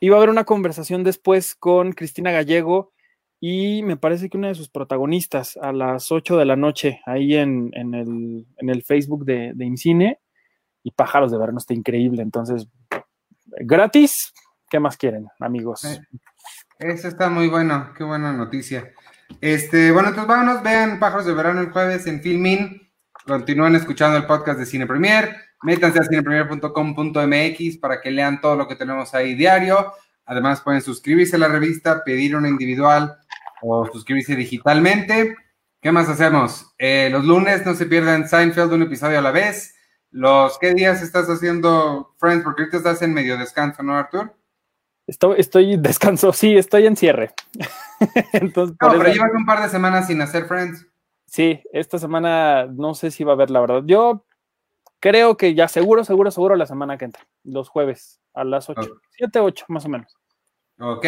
Y 0.00 0.08
va 0.08 0.16
a 0.16 0.18
haber 0.18 0.30
una 0.30 0.44
conversación 0.44 1.04
después 1.04 1.54
con 1.54 1.92
Cristina 1.92 2.32
Gallego 2.32 2.92
y 3.40 3.82
me 3.82 3.96
parece 3.96 4.28
que 4.28 4.38
una 4.38 4.48
de 4.48 4.54
sus 4.54 4.68
protagonistas 4.68 5.56
a 5.60 5.72
las 5.72 6.10
8 6.10 6.36
de 6.36 6.44
la 6.44 6.56
noche 6.56 7.00
ahí 7.04 7.36
en, 7.36 7.70
el, 7.74 8.82
Facebook 8.84 9.24
de, 9.24 9.52
de 9.54 9.64
Incine 9.64 10.20
y 10.82 10.92
Pájaros 10.92 11.30
de 11.30 11.38
Verano 11.38 11.58
está 11.58 11.74
increíble. 11.74 12.22
Entonces, 12.22 12.68
gratis, 13.60 14.32
¿qué 14.70 14.80
más 14.80 14.96
quieren, 14.96 15.28
amigos? 15.40 15.84
Eh, 15.84 16.00
eso 16.78 17.08
está 17.08 17.28
muy 17.28 17.48
bueno, 17.48 17.92
qué 17.96 18.04
buena 18.04 18.32
noticia. 18.32 18.92
Este, 19.40 19.90
bueno, 19.90 20.10
entonces 20.10 20.28
vámonos, 20.28 20.62
vean 20.62 20.98
Pájaros 20.98 21.26
de 21.26 21.34
Verano 21.34 21.60
el 21.60 21.70
jueves 21.70 22.06
en 22.06 22.22
Filmin. 22.22 22.82
Continúen 23.26 23.74
escuchando 23.74 24.16
el 24.16 24.26
podcast 24.26 24.58
de 24.58 24.66
Cine 24.66 24.86
Premier. 24.86 25.36
Métanse 25.62 25.98
a 25.98 26.04
cinepremier.com.mx 26.04 27.78
para 27.78 28.00
que 28.00 28.10
lean 28.10 28.40
todo 28.40 28.56
lo 28.56 28.68
que 28.68 28.76
tenemos 28.76 29.12
ahí 29.14 29.34
diario. 29.34 29.92
Además, 30.26 30.60
pueden 30.60 30.82
suscribirse 30.82 31.36
a 31.36 31.38
la 31.38 31.48
revista, 31.48 32.02
pedir 32.04 32.36
una 32.36 32.48
individual 32.48 33.16
o 33.62 33.86
suscribirse 33.86 34.36
digitalmente. 34.36 35.36
¿Qué 35.80 35.92
más 35.92 36.08
hacemos? 36.08 36.74
Eh, 36.78 37.08
los 37.10 37.24
lunes 37.24 37.64
no 37.64 37.74
se 37.74 37.86
pierdan 37.86 38.28
Seinfeld, 38.28 38.72
un 38.72 38.82
episodio 38.82 39.20
a 39.20 39.22
la 39.22 39.30
vez. 39.30 39.74
Los, 40.10 40.58
¿Qué 40.58 40.74
días 40.74 41.00
estás 41.00 41.28
haciendo 41.28 42.14
Friends? 42.18 42.42
Porque 42.42 42.62
ahorita 42.62 42.78
estás 42.78 43.02
en 43.02 43.14
medio 43.14 43.38
descanso, 43.38 43.82
¿no, 43.82 43.96
Artur? 43.96 44.34
Estoy, 45.06 45.36
estoy 45.38 45.76
descanso, 45.76 46.32
sí, 46.32 46.56
estoy 46.56 46.86
en 46.86 46.96
cierre. 46.96 47.30
Entonces, 48.32 48.76
no, 48.80 48.90
pero 48.90 49.04
llevas 49.04 49.30
un 49.32 49.46
par 49.46 49.62
de 49.62 49.68
semanas 49.68 50.08
sin 50.08 50.20
hacer 50.20 50.46
Friends. 50.46 50.84
Sí, 51.26 51.62
esta 51.72 51.98
semana 51.98 52.66
no 52.66 52.94
sé 52.94 53.10
si 53.12 53.22
va 53.22 53.32
a 53.32 53.34
haber, 53.34 53.50
la 53.50 53.60
verdad. 53.60 53.82
Yo 53.84 54.25
creo 55.00 55.36
que 55.36 55.54
ya 55.54 55.68
seguro, 55.68 56.04
seguro, 56.04 56.30
seguro 56.30 56.56
la 56.56 56.66
semana 56.66 56.98
que 56.98 57.06
entra, 57.06 57.26
los 57.44 57.68
jueves 57.68 58.20
a 58.34 58.44
las 58.44 58.68
8, 58.68 58.80
7, 59.18 59.40
8 59.40 59.64
más 59.68 59.84
o 59.84 59.88
menos. 59.88 60.14
Ok, 60.78 61.06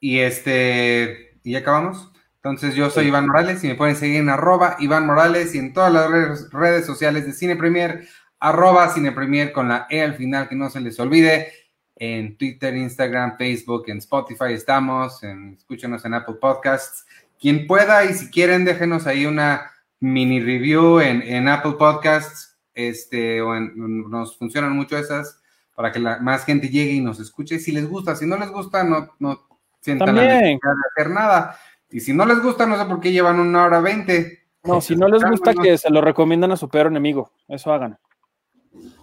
y 0.00 0.18
este, 0.18 1.38
¿y 1.42 1.56
acabamos? 1.56 2.10
Entonces 2.36 2.74
yo 2.74 2.90
soy 2.90 3.06
Iván 3.06 3.26
Morales 3.26 3.64
y 3.64 3.68
me 3.68 3.74
pueden 3.74 3.96
seguir 3.96 4.16
en 4.16 4.28
arroba 4.28 4.76
Iván 4.78 5.06
Morales 5.06 5.54
y 5.54 5.58
en 5.58 5.72
todas 5.72 5.92
las 5.92 6.10
redes, 6.10 6.50
redes 6.52 6.86
sociales 6.86 7.26
de 7.26 7.32
Cine 7.32 7.56
Premier 7.56 8.06
arroba 8.44 8.92
Premier 9.14 9.52
con 9.52 9.68
la 9.68 9.86
E 9.88 10.02
al 10.02 10.14
final, 10.14 10.48
que 10.48 10.54
no 10.54 10.68
se 10.68 10.80
les 10.80 11.00
olvide. 11.00 11.52
En 11.96 12.36
Twitter, 12.36 12.76
Instagram, 12.76 13.38
Facebook, 13.38 13.84
en 13.86 13.98
Spotify 13.98 14.52
estamos, 14.52 15.22
en, 15.22 15.54
escúchenos 15.54 16.04
en 16.04 16.14
Apple 16.14 16.36
Podcasts. 16.40 17.06
Quien 17.40 17.66
pueda 17.66 18.04
y 18.04 18.12
si 18.12 18.30
quieren, 18.30 18.64
déjenos 18.64 19.06
ahí 19.06 19.26
una 19.26 19.70
mini 20.00 20.40
review 20.40 21.00
en, 21.00 21.48
Apple 21.48 21.76
Podcasts, 21.78 22.53
este, 22.74 23.40
o 23.40 23.58
nos 23.58 24.36
funcionan 24.36 24.72
mucho 24.72 24.96
esas 24.96 25.40
para 25.74 25.92
que 25.92 25.98
la, 25.98 26.18
más 26.18 26.44
gente 26.44 26.68
llegue 26.68 26.92
y 26.92 27.00
nos 27.00 27.20
escuche. 27.20 27.58
Si 27.58 27.72
les 27.72 27.88
gusta, 27.88 28.16
si 28.16 28.26
no 28.26 28.36
les 28.36 28.50
gusta, 28.50 28.84
no, 28.84 29.14
no 29.18 29.46
sientan 29.80 30.14
la 30.14 30.22
necesidad 30.22 30.58
de 30.72 31.02
hacer 31.02 31.12
nada. 31.12 31.58
Y 31.90 32.00
si 32.00 32.12
no 32.12 32.26
les 32.26 32.42
gusta, 32.42 32.66
no 32.66 32.76
sé 32.76 32.84
por 32.86 33.00
qué 33.00 33.12
llevan 33.12 33.38
una 33.38 33.64
hora 33.64 33.80
veinte. 33.80 34.46
No, 34.64 34.80
si 34.80 34.96
no 34.96 35.08
les 35.08 35.22
gusta, 35.22 35.52
que 35.54 35.76
se 35.76 35.90
lo 35.90 36.00
recomiendan 36.00 36.52
a 36.52 36.56
su 36.56 36.68
peor 36.68 36.86
enemigo. 36.86 37.30
Eso 37.48 37.72
hagan. 37.72 37.98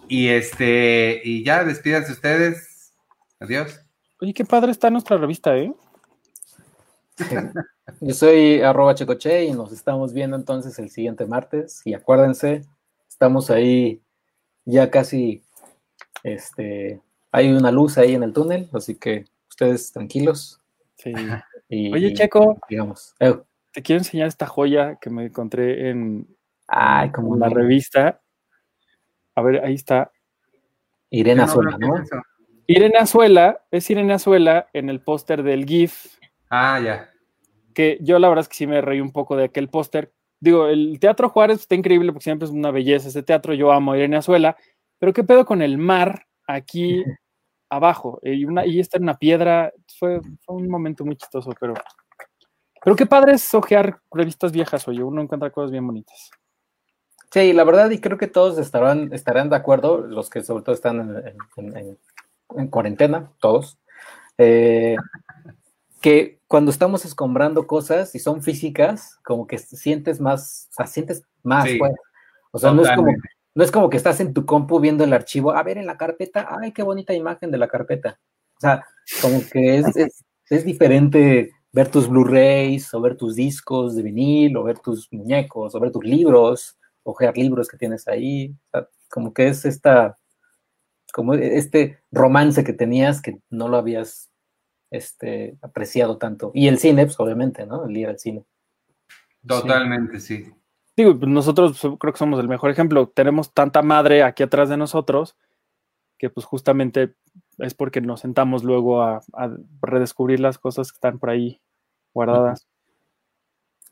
Y 0.08 0.28
este, 0.28 1.20
y 1.24 1.44
ya, 1.44 1.64
despídanse 1.64 2.12
ustedes. 2.12 2.92
Adiós. 3.38 3.80
Oye, 4.20 4.34
qué 4.34 4.44
padre 4.44 4.72
está 4.72 4.90
nuestra 4.90 5.16
revista, 5.16 5.56
¿eh? 5.56 5.72
Yo 8.00 8.14
soy 8.14 8.60
arroba 8.60 8.94
checoche 8.94 9.44
y 9.44 9.52
nos 9.52 9.72
estamos 9.72 10.12
viendo 10.12 10.36
entonces 10.36 10.78
el 10.78 10.90
siguiente 10.90 11.26
martes. 11.26 11.82
Y 11.84 11.94
acuérdense, 11.94 12.62
estamos 13.22 13.50
ahí 13.50 14.02
ya 14.64 14.90
casi, 14.90 15.44
este, 16.24 17.00
hay 17.30 17.52
una 17.52 17.70
luz 17.70 17.96
ahí 17.96 18.16
en 18.16 18.24
el 18.24 18.32
túnel, 18.32 18.68
así 18.72 18.96
que 18.96 19.26
ustedes 19.48 19.92
tranquilos. 19.92 20.60
Sí. 20.96 21.12
Oye, 21.70 22.14
Checo, 22.14 22.58
digamos, 22.68 23.14
eh, 23.20 23.38
te 23.70 23.80
quiero 23.80 24.00
enseñar 24.00 24.26
esta 24.26 24.48
joya 24.48 24.96
que 25.00 25.08
me 25.08 25.26
encontré 25.26 25.90
en, 25.90 26.26
Ay, 26.66 27.12
como 27.12 27.36
la 27.36 27.48
revista. 27.48 28.20
A 29.36 29.42
ver, 29.42 29.64
ahí 29.64 29.74
está. 29.74 30.10
Irene 31.08 31.42
Azuela, 31.42 31.78
¿no? 31.78 31.94
Irene 32.66 32.98
Azuela, 32.98 33.62
es 33.70 33.88
Irene 33.88 34.14
Azuela 34.14 34.68
en 34.72 34.90
el 34.90 35.00
póster 35.00 35.44
del 35.44 35.64
GIF. 35.64 36.18
Ah, 36.50 36.80
ya. 36.80 37.08
Que 37.72 37.98
yo 38.00 38.18
la 38.18 38.28
verdad 38.28 38.42
es 38.42 38.48
que 38.48 38.56
sí 38.56 38.66
me 38.66 38.80
reí 38.80 39.00
un 39.00 39.12
poco 39.12 39.36
de 39.36 39.44
aquel 39.44 39.68
póster. 39.68 40.12
Digo, 40.42 40.66
el 40.66 40.98
Teatro 40.98 41.28
Juárez 41.28 41.60
está 41.60 41.76
increíble 41.76 42.10
porque 42.10 42.24
siempre 42.24 42.46
es 42.46 42.52
una 42.52 42.72
belleza 42.72 43.06
ese 43.06 43.22
teatro. 43.22 43.54
Yo 43.54 43.70
amo 43.70 43.92
a 43.92 43.96
Irene 43.96 44.16
Azuela. 44.16 44.56
Pero 44.98 45.12
¿qué 45.12 45.22
pedo 45.22 45.46
con 45.46 45.62
el 45.62 45.78
mar 45.78 46.26
aquí 46.48 47.04
abajo? 47.70 48.18
Y, 48.24 48.44
una, 48.44 48.66
y 48.66 48.80
esta 48.80 48.96
era 48.96 49.04
una 49.04 49.18
piedra. 49.18 49.72
Fue, 50.00 50.20
fue 50.44 50.56
un 50.56 50.68
momento 50.68 51.04
muy 51.04 51.14
chistoso, 51.14 51.52
pero. 51.60 51.74
Pero 52.84 52.96
qué 52.96 53.06
padre 53.06 53.34
es 53.34 53.54
ojear 53.54 54.00
revistas 54.10 54.50
viejas, 54.50 54.88
oye, 54.88 55.04
uno 55.04 55.22
encuentra 55.22 55.50
cosas 55.50 55.70
bien 55.70 55.86
bonitas. 55.86 56.32
Sí, 57.30 57.52
la 57.52 57.62
verdad, 57.62 57.88
y 57.90 58.00
creo 58.00 58.18
que 58.18 58.26
todos 58.26 58.58
estarán, 58.58 59.12
estarán 59.12 59.48
de 59.48 59.54
acuerdo, 59.54 59.98
los 59.98 60.28
que 60.28 60.42
sobre 60.42 60.64
todo 60.64 60.74
están 60.74 61.22
en, 62.56 62.68
cuarentena, 62.68 63.30
todos, 63.38 63.78
eh, 64.38 64.96
que 66.02 66.40
cuando 66.46 66.70
estamos 66.70 67.06
escombrando 67.06 67.66
cosas 67.66 68.14
y 68.14 68.18
son 68.18 68.42
físicas, 68.42 69.18
como 69.24 69.46
que 69.46 69.56
sientes 69.56 70.20
más, 70.20 70.68
o 70.70 70.74
sea, 70.74 70.86
sientes 70.86 71.22
más, 71.42 71.66
pues. 71.78 71.92
O 72.50 72.58
sea, 72.58 72.72
no 72.72 72.82
es, 72.82 72.90
como, 72.90 73.10
no 73.54 73.64
es 73.64 73.70
como 73.70 73.88
que 73.88 73.96
estás 73.96 74.20
en 74.20 74.34
tu 74.34 74.44
compu 74.44 74.78
viendo 74.78 75.04
el 75.04 75.14
archivo, 75.14 75.52
a 75.52 75.62
ver 75.62 75.78
en 75.78 75.86
la 75.86 75.96
carpeta, 75.96 76.46
ay, 76.60 76.72
qué 76.72 76.82
bonita 76.82 77.14
imagen 77.14 77.50
de 77.50 77.56
la 77.56 77.68
carpeta. 77.68 78.20
O 78.58 78.60
sea, 78.60 78.84
como 79.22 79.40
que 79.50 79.78
es, 79.78 79.96
es, 79.96 80.24
es 80.50 80.64
diferente 80.66 81.52
ver 81.72 81.88
tus 81.90 82.06
Blu-rays, 82.06 82.92
o 82.92 83.00
ver 83.00 83.16
tus 83.16 83.34
discos 83.36 83.96
de 83.96 84.02
vinil, 84.02 84.54
o 84.58 84.64
ver 84.64 84.78
tus 84.80 85.10
muñecos, 85.10 85.74
o 85.74 85.80
ver 85.80 85.90
tus 85.90 86.04
libros 86.04 86.76
ojear 87.02 87.36
libros 87.36 87.68
que 87.68 87.76
tienes 87.76 88.06
ahí, 88.08 88.54
como 89.10 89.32
que 89.32 89.48
es 89.48 89.64
esta, 89.64 90.16
como 91.12 91.34
este 91.34 92.00
romance 92.10 92.64
que 92.64 92.72
tenías 92.72 93.20
que 93.20 93.38
no 93.50 93.68
lo 93.68 93.76
habías 93.76 94.30
este, 94.92 95.56
apreciado 95.62 96.18
tanto. 96.18 96.52
Y 96.54 96.68
el 96.68 96.78
cine, 96.78 97.06
pues 97.06 97.18
obviamente, 97.18 97.66
¿no? 97.66 97.86
El 97.86 97.96
ir 97.96 98.08
al 98.08 98.18
cine. 98.18 98.44
Totalmente, 99.44 100.20
sí. 100.20 100.52
Digo, 100.96 101.18
pues, 101.18 101.30
nosotros 101.30 101.80
creo 101.98 102.12
que 102.12 102.18
somos 102.18 102.38
el 102.38 102.46
mejor 102.46 102.70
ejemplo. 102.70 103.08
Tenemos 103.08 103.52
tanta 103.52 103.82
madre 103.82 104.22
aquí 104.22 104.42
atrás 104.42 104.68
de 104.68 104.76
nosotros 104.76 105.36
que 106.18 106.30
pues 106.30 106.46
justamente 106.46 107.16
es 107.58 107.74
porque 107.74 108.00
nos 108.00 108.20
sentamos 108.20 108.62
luego 108.62 109.02
a, 109.02 109.22
redescubrir 109.80 110.38
las 110.38 110.56
cosas 110.56 110.92
que 110.92 110.96
están 110.96 111.18
por 111.18 111.30
ahí 111.30 111.60
guardadas. 112.14 112.68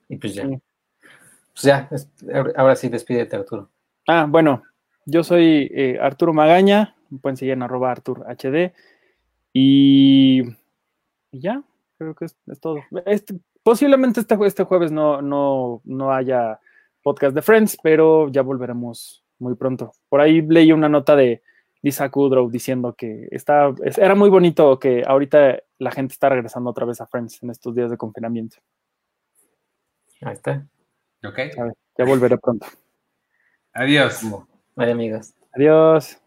Y 0.09 0.17
pues 0.17 0.35
ya. 0.35 0.47
Pues 0.47 1.63
ya, 1.63 1.89
ahora 2.57 2.77
sí 2.77 2.89
despídete, 2.89 3.35
Arturo. 3.35 3.69
Ah, 4.07 4.27
bueno, 4.29 4.63
yo 5.07 5.25
soy 5.25 5.69
eh, 5.75 5.99
Arturo 6.01 6.33
Magaña, 6.33 6.95
me 7.09 7.19
pueden 7.19 7.37
seguir 7.37 7.55
en 7.55 7.63
arroba 7.63 7.91
Artur 7.91 8.25
HD. 8.29 8.73
Y, 11.31 11.40
ya, 11.40 11.62
creo 11.98 12.15
que 12.15 12.27
es, 12.27 12.36
todo. 12.61 12.81
Este, 13.07 13.39
posiblemente 13.62 14.20
este, 14.20 14.36
este 14.47 14.65
jueves 14.65 14.93
no, 14.93 15.23
no, 15.23 15.81
no 15.85 16.12
haya 16.12 16.61
podcast 17.02 17.35
de 17.35 17.43
Friends, 17.43 17.78
pero 17.82 18.28
ya 18.28 18.43
volveremos 18.43 19.24
muy 19.39 19.55
pronto. 19.55 19.93
Por 20.09 20.20
ahí 20.20 20.43
leí 20.43 20.73
una 20.73 20.89
nota 20.89 21.16
de 21.16 21.43
Lisa 21.82 22.11
Kudrow 22.11 22.51
diciendo 22.51 22.94
que 22.94 23.28
está, 23.31 23.73
era 23.97 24.15
muy 24.15 24.28
bonito 24.28 24.78
que 24.78 25.02
ahorita 25.07 25.59
la 25.78 25.90
gente 25.90 26.12
está 26.12 26.28
regresando 26.28 26.70
otra 26.70 26.85
vez 26.85 27.01
a 27.01 27.07
Friends 27.07 27.43
en 27.43 27.51
estos 27.51 27.74
días 27.74 27.90
de 27.90 27.97
confinamiento. 27.97 28.59
Ahí 30.23 30.35
está. 30.35 30.66
Ok. 31.24 31.39
Ya 31.97 32.05
volveré 32.05 32.36
pronto. 32.39 32.66
Adiós. 33.73 34.23
Bye, 34.77 34.90
amigos. 34.90 35.35
Adiós. 35.55 36.20